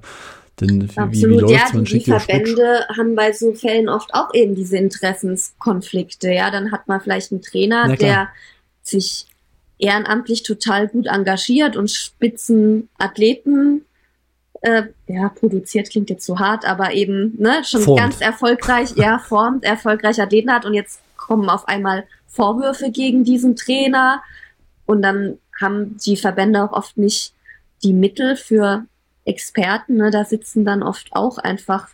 Denn 0.60 0.82
Absolut, 0.82 1.12
wie, 1.12 1.22
wie 1.22 1.40
läuft's? 1.40 1.70
Ja, 1.70 1.74
man 1.74 1.84
die, 1.84 1.98
die 1.98 2.04
Verbände 2.04 2.86
haben 2.96 3.16
bei 3.16 3.32
so 3.32 3.52
Fällen 3.54 3.88
oft 3.88 4.14
auch 4.14 4.32
eben 4.34 4.54
diese 4.54 4.76
Interessenskonflikte, 4.76 6.32
ja. 6.32 6.50
Dann 6.50 6.70
hat 6.70 6.86
man 6.86 7.00
vielleicht 7.00 7.32
einen 7.32 7.42
Trainer, 7.42 7.96
der 7.96 8.28
sich 8.82 9.26
ehrenamtlich 9.78 10.42
total 10.44 10.88
gut 10.88 11.06
engagiert 11.06 11.76
und 11.76 11.90
Spitzenathleten 11.90 13.84
äh, 14.64 14.84
ja, 15.08 15.28
produziert 15.28 15.90
klingt 15.90 16.08
jetzt 16.08 16.24
so 16.24 16.38
hart, 16.38 16.64
aber 16.64 16.94
eben 16.94 17.34
ne, 17.38 17.62
schon 17.64 17.82
formt. 17.82 18.00
ganz 18.00 18.20
erfolgreich, 18.22 18.96
ja, 18.96 19.18
formt, 19.28 19.62
erfolgreich 19.62 20.20
Athleten 20.22 20.50
hat 20.50 20.64
und 20.64 20.72
jetzt 20.72 21.00
kommen 21.18 21.50
auf 21.50 21.68
einmal 21.68 22.04
Vorwürfe 22.26 22.90
gegen 22.90 23.24
diesen 23.24 23.56
Trainer 23.56 24.22
und 24.86 25.02
dann 25.02 25.38
haben 25.60 25.98
die 25.98 26.16
Verbände 26.16 26.64
auch 26.64 26.72
oft 26.72 26.96
nicht 26.96 27.34
die 27.82 27.92
Mittel 27.92 28.36
für 28.36 28.86
Experten. 29.26 29.96
Ne? 29.96 30.10
Da 30.10 30.24
sitzen 30.24 30.64
dann 30.64 30.82
oft 30.82 31.12
auch 31.12 31.36
einfach 31.36 31.88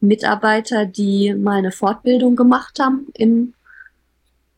Mitarbeiter, 0.00 0.84
die 0.84 1.32
mal 1.32 1.58
eine 1.58 1.72
Fortbildung 1.72 2.34
gemacht 2.34 2.80
haben 2.80 3.06
im, 3.14 3.54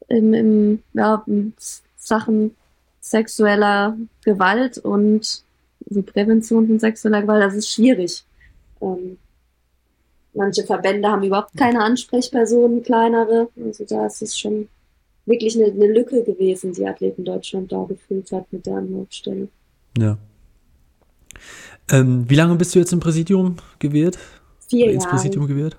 im, 0.09 0.33
im 0.33 0.83
ja, 0.95 1.23
in 1.27 1.53
Sachen 1.97 2.57
sexueller 3.01 3.97
Gewalt 4.25 4.79
und 4.79 5.43
so 5.91 6.03
Prävention 6.03 6.67
von 6.67 6.79
sexueller 6.79 7.23
Gewalt, 7.23 7.43
das 7.43 7.55
ist 7.55 7.71
schwierig. 7.71 8.25
Ähm, 8.81 9.19
manche 10.35 10.65
Verbände 10.65 11.09
haben 11.09 11.23
überhaupt 11.23 11.57
keine 11.57 11.83
Ansprechpersonen, 11.83 12.83
kleinere. 12.83 13.49
Also 13.65 13.85
da 13.85 14.07
ist 14.07 14.23
es 14.23 14.39
schon 14.39 14.69
wirklich 15.27 15.57
eine, 15.57 15.67
eine 15.67 15.93
Lücke 15.93 16.23
gewesen, 16.25 16.73
die 16.73 16.87
Athleten 16.87 17.25
Deutschland 17.25 17.71
da 17.71 17.85
gefüllt 17.85 18.33
hat 18.33 18.53
mit 18.53 18.67
der 18.67 18.77
Anlaufstelle. 18.77 19.49
Ja. 19.97 20.19
Ähm, 21.91 22.25
wie 22.29 22.35
lange 22.35 22.57
bist 22.57 22.75
du 22.75 22.79
jetzt 22.79 22.93
im 22.93 23.01
Präsidium 23.01 23.57
gewählt? 23.79 24.19
Vier 24.69 24.87
Jahre. 24.87 24.93
Ins 24.93 25.07
Präsidium 25.07 25.47
gewählt? 25.47 25.77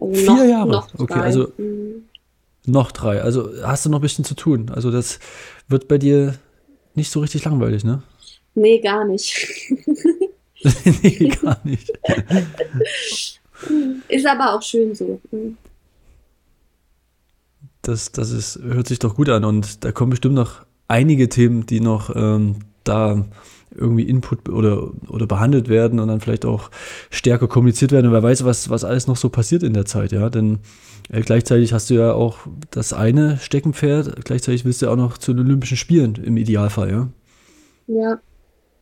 Also 0.00 0.14
Vier 0.14 0.30
noch, 0.30 0.44
Jahre. 0.44 0.70
Noch 0.70 0.98
okay, 0.98 1.20
also 1.20 1.52
mhm. 1.56 2.04
noch 2.66 2.90
drei. 2.92 3.22
Also 3.22 3.50
hast 3.62 3.86
du 3.86 3.90
noch 3.90 3.98
ein 3.98 4.02
bisschen 4.02 4.24
zu 4.24 4.34
tun. 4.34 4.70
Also 4.70 4.90
das 4.90 5.20
wird 5.68 5.88
bei 5.88 5.98
dir 5.98 6.34
nicht 6.94 7.10
so 7.10 7.20
richtig 7.20 7.44
langweilig, 7.44 7.84
ne? 7.84 8.02
Nee, 8.54 8.80
gar 8.80 9.04
nicht. 9.04 9.48
nee, 11.02 11.32
gar 11.42 11.60
nicht. 11.64 11.92
Ist 14.08 14.26
aber 14.26 14.54
auch 14.54 14.62
schön 14.62 14.94
so. 14.94 15.20
Das, 17.82 18.12
das 18.12 18.30
ist, 18.30 18.58
hört 18.62 18.88
sich 18.88 18.98
doch 18.98 19.14
gut 19.14 19.28
an 19.28 19.44
und 19.44 19.84
da 19.84 19.92
kommen 19.92 20.10
bestimmt 20.10 20.34
noch 20.34 20.64
einige 20.88 21.28
Themen, 21.28 21.66
die 21.66 21.80
noch 21.80 22.14
ähm, 22.14 22.56
da 22.84 23.24
irgendwie 23.74 24.02
Input 24.02 24.48
oder, 24.48 24.90
oder 25.08 25.26
behandelt 25.26 25.68
werden 25.68 26.00
und 26.00 26.08
dann 26.08 26.20
vielleicht 26.20 26.44
auch 26.44 26.70
stärker 27.10 27.48
kommuniziert 27.48 27.92
werden. 27.92 28.06
Und 28.06 28.12
wer 28.12 28.22
weiß, 28.22 28.44
was, 28.44 28.68
was 28.68 28.84
alles 28.84 29.06
noch 29.06 29.16
so 29.16 29.28
passiert 29.28 29.62
in 29.62 29.74
der 29.74 29.84
Zeit, 29.84 30.12
ja. 30.12 30.28
Denn 30.28 30.58
äh, 31.10 31.20
gleichzeitig 31.20 31.72
hast 31.72 31.90
du 31.90 31.94
ja 31.94 32.12
auch 32.12 32.38
das 32.70 32.92
eine 32.92 33.38
Steckenpferd, 33.38 34.24
gleichzeitig 34.24 34.64
willst 34.64 34.82
du 34.82 34.86
ja 34.86 34.92
auch 34.92 34.96
noch 34.96 35.18
zu 35.18 35.32
den 35.32 35.46
Olympischen 35.46 35.76
Spielen 35.76 36.16
im 36.16 36.36
Idealfall, 36.36 36.90
ja. 36.90 37.08
Ja, 37.86 38.20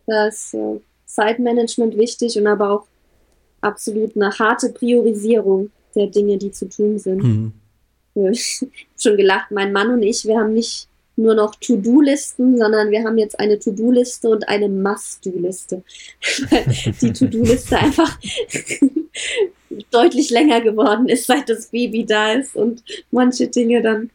da 0.08 0.26
ist 0.26 0.54
äh, 0.54 0.80
Zeitmanagement 1.06 1.96
wichtig 1.96 2.36
und 2.38 2.46
aber 2.46 2.70
auch 2.70 2.86
absolut 3.60 4.16
eine 4.16 4.36
harte 4.36 4.70
Priorisierung 4.70 5.70
der 5.94 6.06
Dinge, 6.06 6.38
die 6.38 6.50
zu 6.50 6.68
tun 6.68 6.98
sind. 6.98 7.22
Mhm. 7.22 7.52
Ich 8.32 8.58
habe 8.60 8.72
schon 8.96 9.16
gelacht, 9.16 9.52
mein 9.52 9.70
Mann 9.70 9.92
und 9.92 10.02
ich, 10.02 10.24
wir 10.24 10.40
haben 10.40 10.52
nicht 10.52 10.88
nur 11.14 11.36
noch 11.36 11.54
To-Do-Listen, 11.54 12.58
sondern 12.58 12.90
wir 12.90 13.04
haben 13.04 13.16
jetzt 13.16 13.38
eine 13.38 13.60
To-Do-Liste 13.60 14.28
und 14.28 14.48
eine 14.48 14.68
Must-Do-Liste. 14.68 15.84
die 17.00 17.12
To-Do-Liste 17.12 17.78
einfach 17.78 18.18
deutlich 19.92 20.30
länger 20.30 20.60
geworden 20.62 21.08
ist, 21.08 21.26
seit 21.26 21.48
das 21.48 21.66
Baby 21.66 22.04
da 22.04 22.32
ist 22.32 22.56
und 22.56 22.82
manche 23.12 23.46
Dinge 23.46 23.82
dann 23.82 24.10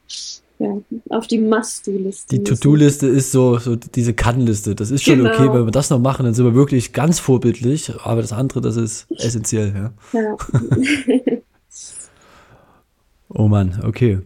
ja, 0.59 0.77
auf 1.09 1.27
die 1.27 1.39
Must-Do-Liste. 1.39 2.35
Die 2.37 2.43
To-Do-Liste 2.43 3.07
ist 3.07 3.31
so, 3.31 3.57
so 3.57 3.75
diese 3.75 4.13
Kann-Liste. 4.13 4.75
Das 4.75 4.91
ist 4.91 5.03
schon 5.03 5.17
genau. 5.17 5.31
okay, 5.31 5.51
wenn 5.51 5.65
wir 5.65 5.71
das 5.71 5.89
noch 5.89 5.99
machen, 5.99 6.25
dann 6.25 6.33
sind 6.33 6.45
wir 6.45 6.53
wirklich 6.53 6.93
ganz 6.93 7.19
vorbildlich. 7.19 7.91
Aber 8.03 8.21
das 8.21 8.31
andere, 8.31 8.61
das 8.61 8.77
ist 8.77 9.07
essentiell, 9.17 9.73
ja. 10.13 10.19
ja. 10.19 10.37
oh 13.29 13.47
Mann, 13.47 13.81
okay. 13.83 14.19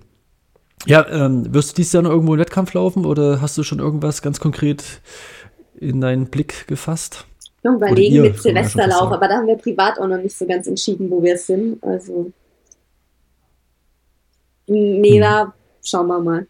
Ja, 0.86 1.08
ähm, 1.10 1.54
wirst 1.54 1.72
du 1.72 1.76
dieses 1.76 1.94
Jahr 1.94 2.04
noch 2.04 2.12
irgendwo 2.12 2.34
einen 2.34 2.42
Wettkampf 2.42 2.74
laufen 2.74 3.06
oder 3.06 3.42
hast 3.42 3.58
du 3.58 3.64
schon 3.64 3.80
irgendwas 3.80 4.22
ganz 4.22 4.40
konkret 4.40 4.84
in 5.80 6.02
deinen 6.02 6.28
Blick 6.28 6.68
gefasst? 6.68 7.26
Wir 7.62 7.72
überlegen 7.72 8.16
ihr, 8.16 8.22
mit 8.24 8.42
Silvesterlauf, 8.42 9.12
aber 9.12 9.28
da 9.28 9.38
haben 9.38 9.48
wir 9.48 9.58
privat 9.58 10.00
auch 10.00 10.08
noch 10.08 10.22
nicht 10.22 10.38
so 10.38 10.46
ganz 10.46 10.68
entschieden, 10.68 11.10
wo 11.10 11.22
wir 11.24 11.38
sind. 11.38 11.84
Also, 11.84 12.32
nee, 14.68 15.16
hm. 15.16 15.22
da 15.22 15.54
schauen 15.88 16.08
wir 16.08 16.20
mal. 16.20 16.48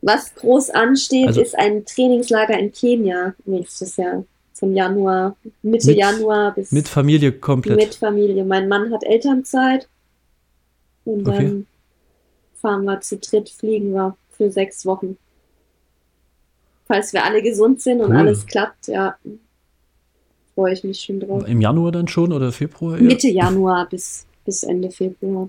Was 0.00 0.34
groß 0.34 0.70
ansteht, 0.70 1.28
also, 1.28 1.40
ist 1.40 1.56
ein 1.56 1.84
Trainingslager 1.84 2.58
in 2.58 2.72
Kenia 2.72 3.34
nächstes 3.44 3.96
Jahr, 3.96 4.24
von 4.54 4.74
Januar, 4.74 5.36
Mitte 5.62 5.88
Mit- 5.88 5.96
Januar 5.96 6.54
bis 6.54 6.72
Mit 6.72 6.88
Familie 6.88 7.32
komplett. 7.32 7.76
mit 7.78 7.94
Familie. 7.94 8.44
Mein 8.44 8.68
Mann 8.68 8.92
hat 8.92 9.04
Elternzeit 9.04 9.88
und 11.04 11.24
dann 11.24 11.34
Okay. 11.34 11.64
fahren 12.60 12.84
wir 12.84 13.00
zu 13.00 13.18
dritt, 13.18 13.48
fliegen 13.48 13.92
wir 13.92 14.16
für 14.30 14.50
sechs 14.50 14.84
Wochen. 14.86 15.16
Falls 16.88 17.12
wir 17.12 17.24
alle 17.24 17.42
gesund 17.42 17.80
sind 17.80 18.00
und 18.00 18.10
Cool. 18.10 18.16
alles 18.16 18.44
klappt, 18.46 18.88
ja, 18.88 19.16
freue 20.54 20.72
ich 20.72 20.82
mich 20.84 21.00
schon 21.00 21.20
drauf. 21.20 21.46
Im 21.46 21.60
Januar 21.60 21.92
dann 21.92 22.08
schon 22.08 22.32
oder 22.32 22.50
Februar? 22.52 22.96
eher? 22.98 23.02
Mitte 23.04 23.28
Januar 23.28 23.88
bis, 23.90 24.26
bis 24.44 24.64
Ende 24.64 24.90
Februar. 24.90 25.48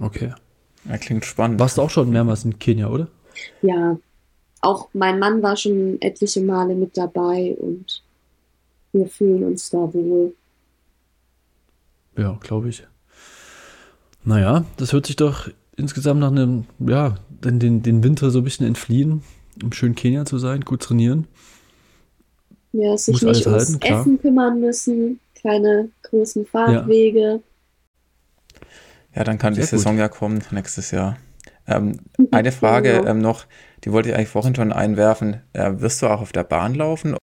Okay. 0.00 0.32
Ja, 0.84 0.96
klingt 0.98 1.24
spannend. 1.24 1.60
Warst 1.60 1.78
du 1.78 1.82
auch 1.82 1.90
schon 1.90 2.10
mehrmals 2.10 2.44
in 2.44 2.58
Kenia, 2.58 2.88
oder? 2.88 3.08
Ja, 3.62 3.98
auch 4.60 4.88
mein 4.92 5.18
Mann 5.18 5.42
war 5.42 5.56
schon 5.56 6.00
etliche 6.00 6.40
Male 6.40 6.74
mit 6.74 6.96
dabei 6.96 7.56
und 7.58 8.02
wir 8.92 9.06
fühlen 9.06 9.44
uns 9.44 9.70
da 9.70 9.78
wohl. 9.92 10.34
Ja, 12.16 12.38
glaube 12.40 12.68
ich. 12.68 12.86
Naja, 14.24 14.64
das 14.76 14.92
hört 14.92 15.06
sich 15.06 15.16
doch 15.16 15.48
insgesamt 15.76 16.20
nach 16.20 16.32
einem, 16.32 16.64
ja, 16.80 17.14
den, 17.44 17.60
den, 17.60 17.82
den 17.82 18.02
Winter 18.02 18.30
so 18.30 18.38
ein 18.38 18.44
bisschen 18.44 18.66
entfliehen, 18.66 19.22
im 19.62 19.72
schönen 19.72 19.94
Kenia 19.94 20.24
zu 20.24 20.38
sein, 20.38 20.62
gut 20.62 20.82
trainieren. 20.82 21.28
Ja, 22.72 22.96
sich 22.96 23.12
Muss 23.14 23.22
nicht 23.22 23.46
ums 23.46 23.78
halten. 23.78 23.82
Essen 23.82 24.20
kümmern 24.20 24.60
müssen, 24.60 25.20
keine 25.40 25.90
großen 26.02 26.44
Fahrtwege. 26.44 27.20
Ja, 27.20 27.40
dann 29.24 29.38
kann 29.38 29.54
die 29.54 29.62
Sehr 29.62 29.70
gut. 29.70 29.78
Saison 29.78 29.98
ja 29.98 30.08
kommen 30.08 30.42
nächstes 30.50 30.90
Jahr. 30.90 31.16
Ähm, 31.66 32.00
eine 32.30 32.52
Frage 32.52 32.92
Genau. 32.98 33.06
ähm, 33.10 33.18
noch, 33.18 33.44
die 33.84 33.92
wollte 33.92 34.08
ich 34.10 34.14
eigentlich 34.14 34.28
vorhin 34.28 34.54
schon 34.54 34.72
einwerfen. 34.72 35.42
Äh, 35.52 35.72
wirst 35.80 36.00
du 36.02 36.06
auch 36.06 36.20
auf 36.20 36.32
der 36.32 36.44
Bahn 36.44 36.74
laufen? 36.74 37.16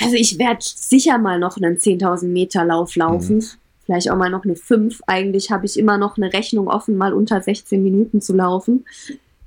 Also 0.00 0.16
ich 0.16 0.38
werde 0.38 0.58
sicher 0.60 1.18
mal 1.18 1.38
noch 1.38 1.56
einen 1.56 1.76
10.000 1.78 2.26
Meter 2.26 2.64
Lauf 2.64 2.94
laufen. 2.96 3.44
Vielleicht 3.84 4.10
auch 4.10 4.16
mal 4.16 4.30
noch 4.30 4.44
eine 4.44 4.56
5. 4.56 5.00
Eigentlich 5.06 5.50
habe 5.50 5.66
ich 5.66 5.78
immer 5.78 5.98
noch 5.98 6.16
eine 6.16 6.32
Rechnung 6.32 6.68
offen, 6.68 6.96
mal 6.96 7.12
unter 7.12 7.40
16 7.40 7.82
Minuten 7.82 8.20
zu 8.20 8.34
laufen. 8.34 8.84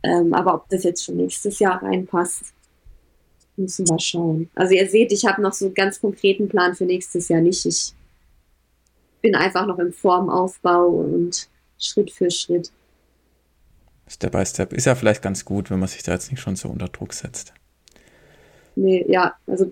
Ähm, 0.03 0.33
aber 0.33 0.53
ob 0.53 0.69
das 0.69 0.83
jetzt 0.83 1.03
schon 1.03 1.17
nächstes 1.17 1.59
Jahr 1.59 1.81
reinpasst, 1.83 2.53
müssen 3.57 3.87
wir 3.87 3.99
schauen. 3.99 4.49
Also 4.55 4.73
ihr 4.73 4.87
seht, 4.87 5.11
ich 5.11 5.25
habe 5.25 5.41
noch 5.41 5.53
so 5.53 5.65
einen 5.65 5.73
ganz 5.73 5.99
konkreten 5.99 6.47
Plan 6.47 6.75
für 6.75 6.85
nächstes 6.85 7.27
Jahr 7.27 7.41
nicht. 7.41 7.65
Ich 7.65 7.93
bin 9.21 9.35
einfach 9.35 9.65
noch 9.65 9.79
im 9.79 9.91
Formaufbau 9.91 10.85
und 10.87 11.49
Schritt 11.79 12.11
für 12.11 12.29
Schritt. 12.31 12.71
Step 14.07 14.31
by 14.31 14.45
Step. 14.45 14.73
Ist 14.73 14.85
ja 14.85 14.95
vielleicht 14.95 15.21
ganz 15.21 15.43
gut, 15.45 15.69
wenn 15.69 15.79
man 15.79 15.89
sich 15.89 16.03
da 16.03 16.13
jetzt 16.13 16.31
nicht 16.31 16.39
schon 16.39 16.55
so 16.55 16.69
unter 16.69 16.87
Druck 16.87 17.13
setzt. 17.13 17.53
Nee, 18.75 19.05
ja, 19.09 19.33
also 19.47 19.71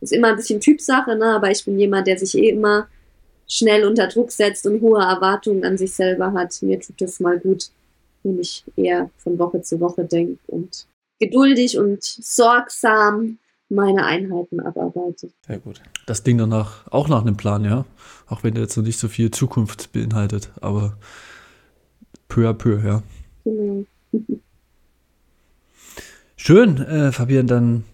ist 0.00 0.12
immer 0.12 0.28
ein 0.28 0.36
bisschen 0.36 0.60
Typsache, 0.60 1.16
ne? 1.16 1.34
aber 1.34 1.50
ich 1.50 1.64
bin 1.64 1.78
jemand, 1.78 2.06
der 2.06 2.18
sich 2.18 2.36
eh 2.36 2.50
immer 2.50 2.88
schnell 3.48 3.84
unter 3.84 4.06
Druck 4.06 4.30
setzt 4.30 4.66
und 4.66 4.80
hohe 4.80 5.02
Erwartungen 5.02 5.64
an 5.64 5.76
sich 5.76 5.92
selber 5.92 6.32
hat. 6.32 6.62
Mir 6.62 6.78
tut 6.80 7.00
es 7.02 7.18
mal 7.18 7.38
gut, 7.38 7.70
wenn 8.22 8.38
ich 8.38 8.64
eher 8.76 9.10
von 9.16 9.38
Woche 9.38 9.62
zu 9.62 9.80
Woche 9.80 10.04
denke 10.04 10.38
und 10.46 10.86
geduldig 11.18 11.78
und 11.78 12.02
sorgsam 12.02 13.38
meine 13.68 14.04
Einheiten 14.04 14.60
abarbeite. 14.60 15.30
Sehr 15.46 15.58
gut. 15.58 15.82
Das 16.06 16.22
Ding 16.22 16.38
danach 16.38 16.86
auch 16.90 17.08
nach 17.08 17.22
einem 17.22 17.36
Plan, 17.36 17.64
ja. 17.64 17.84
Auch 18.26 18.44
wenn 18.44 18.54
der 18.54 18.62
jetzt 18.62 18.76
noch 18.76 18.84
nicht 18.84 18.98
so 18.98 19.08
viel 19.08 19.30
Zukunft 19.30 19.92
beinhaltet, 19.92 20.50
aber 20.60 20.96
peu 22.28 22.46
à 22.48 22.54
peu, 22.54 22.78
ja. 22.84 23.02
Genau. 23.44 23.84
Schön, 26.36 26.78
äh, 26.78 27.12
Fabian, 27.12 27.46
dann 27.46 27.84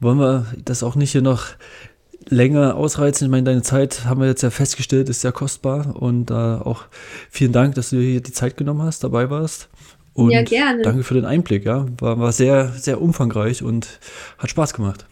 wollen 0.00 0.18
wir 0.18 0.46
das 0.64 0.82
auch 0.82 0.96
nicht 0.96 1.12
hier 1.12 1.22
noch 1.22 1.46
länger 2.28 2.74
ausreizen. 2.76 3.26
Ich 3.26 3.30
meine, 3.30 3.44
deine 3.44 3.62
Zeit 3.62 4.04
haben 4.04 4.20
wir 4.20 4.26
jetzt 4.28 4.42
ja 4.42 4.50
festgestellt, 4.50 5.08
ist 5.08 5.20
sehr 5.20 5.32
kostbar 5.32 5.96
und 6.00 6.30
äh, 6.30 6.34
auch 6.34 6.84
vielen 7.30 7.52
Dank, 7.52 7.74
dass 7.76 7.90
du 7.90 7.96
dir 7.96 8.10
hier 8.10 8.20
die 8.20 8.32
Zeit 8.32 8.56
genommen 8.56 8.82
hast, 8.82 9.04
dabei 9.04 9.30
warst. 9.30 9.68
Und 10.14 10.30
Ja, 10.30 10.42
gerne. 10.42 10.82
danke 10.82 11.04
für 11.04 11.14
den 11.14 11.24
Einblick, 11.24 11.64
ja. 11.64 11.86
War, 11.98 12.18
war 12.18 12.32
sehr, 12.32 12.68
sehr 12.72 13.00
umfangreich 13.00 13.62
und 13.62 14.00
hat 14.38 14.50
Spaß 14.50 14.74
gemacht. 14.74 15.06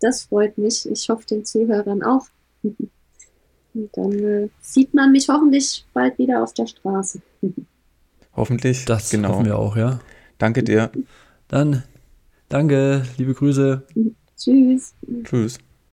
Das 0.00 0.24
freut 0.24 0.58
mich. 0.58 0.88
Ich 0.90 1.08
hoffe 1.08 1.24
den 1.26 1.44
Zuhörern 1.44 2.02
auch. 2.02 2.26
Und 3.76 3.90
dann 3.92 4.12
äh, 4.12 4.48
sieht 4.60 4.94
man 4.94 5.12
mich 5.12 5.28
hoffentlich 5.28 5.84
bald 5.92 6.18
wieder 6.18 6.42
auf 6.42 6.54
der 6.54 6.66
Straße. 6.66 7.20
Hoffentlich. 8.34 8.84
Das 8.86 9.10
genau. 9.10 9.30
hoffen 9.30 9.44
wir 9.44 9.58
auch, 9.58 9.76
ja. 9.76 10.00
Danke 10.38 10.62
dir. 10.62 10.90
Dann 11.48 11.82
danke, 12.48 13.04
liebe 13.18 13.34
Grüße. 13.34 13.82
Tschüss. 14.36 14.94
Tschüss. 15.24 15.58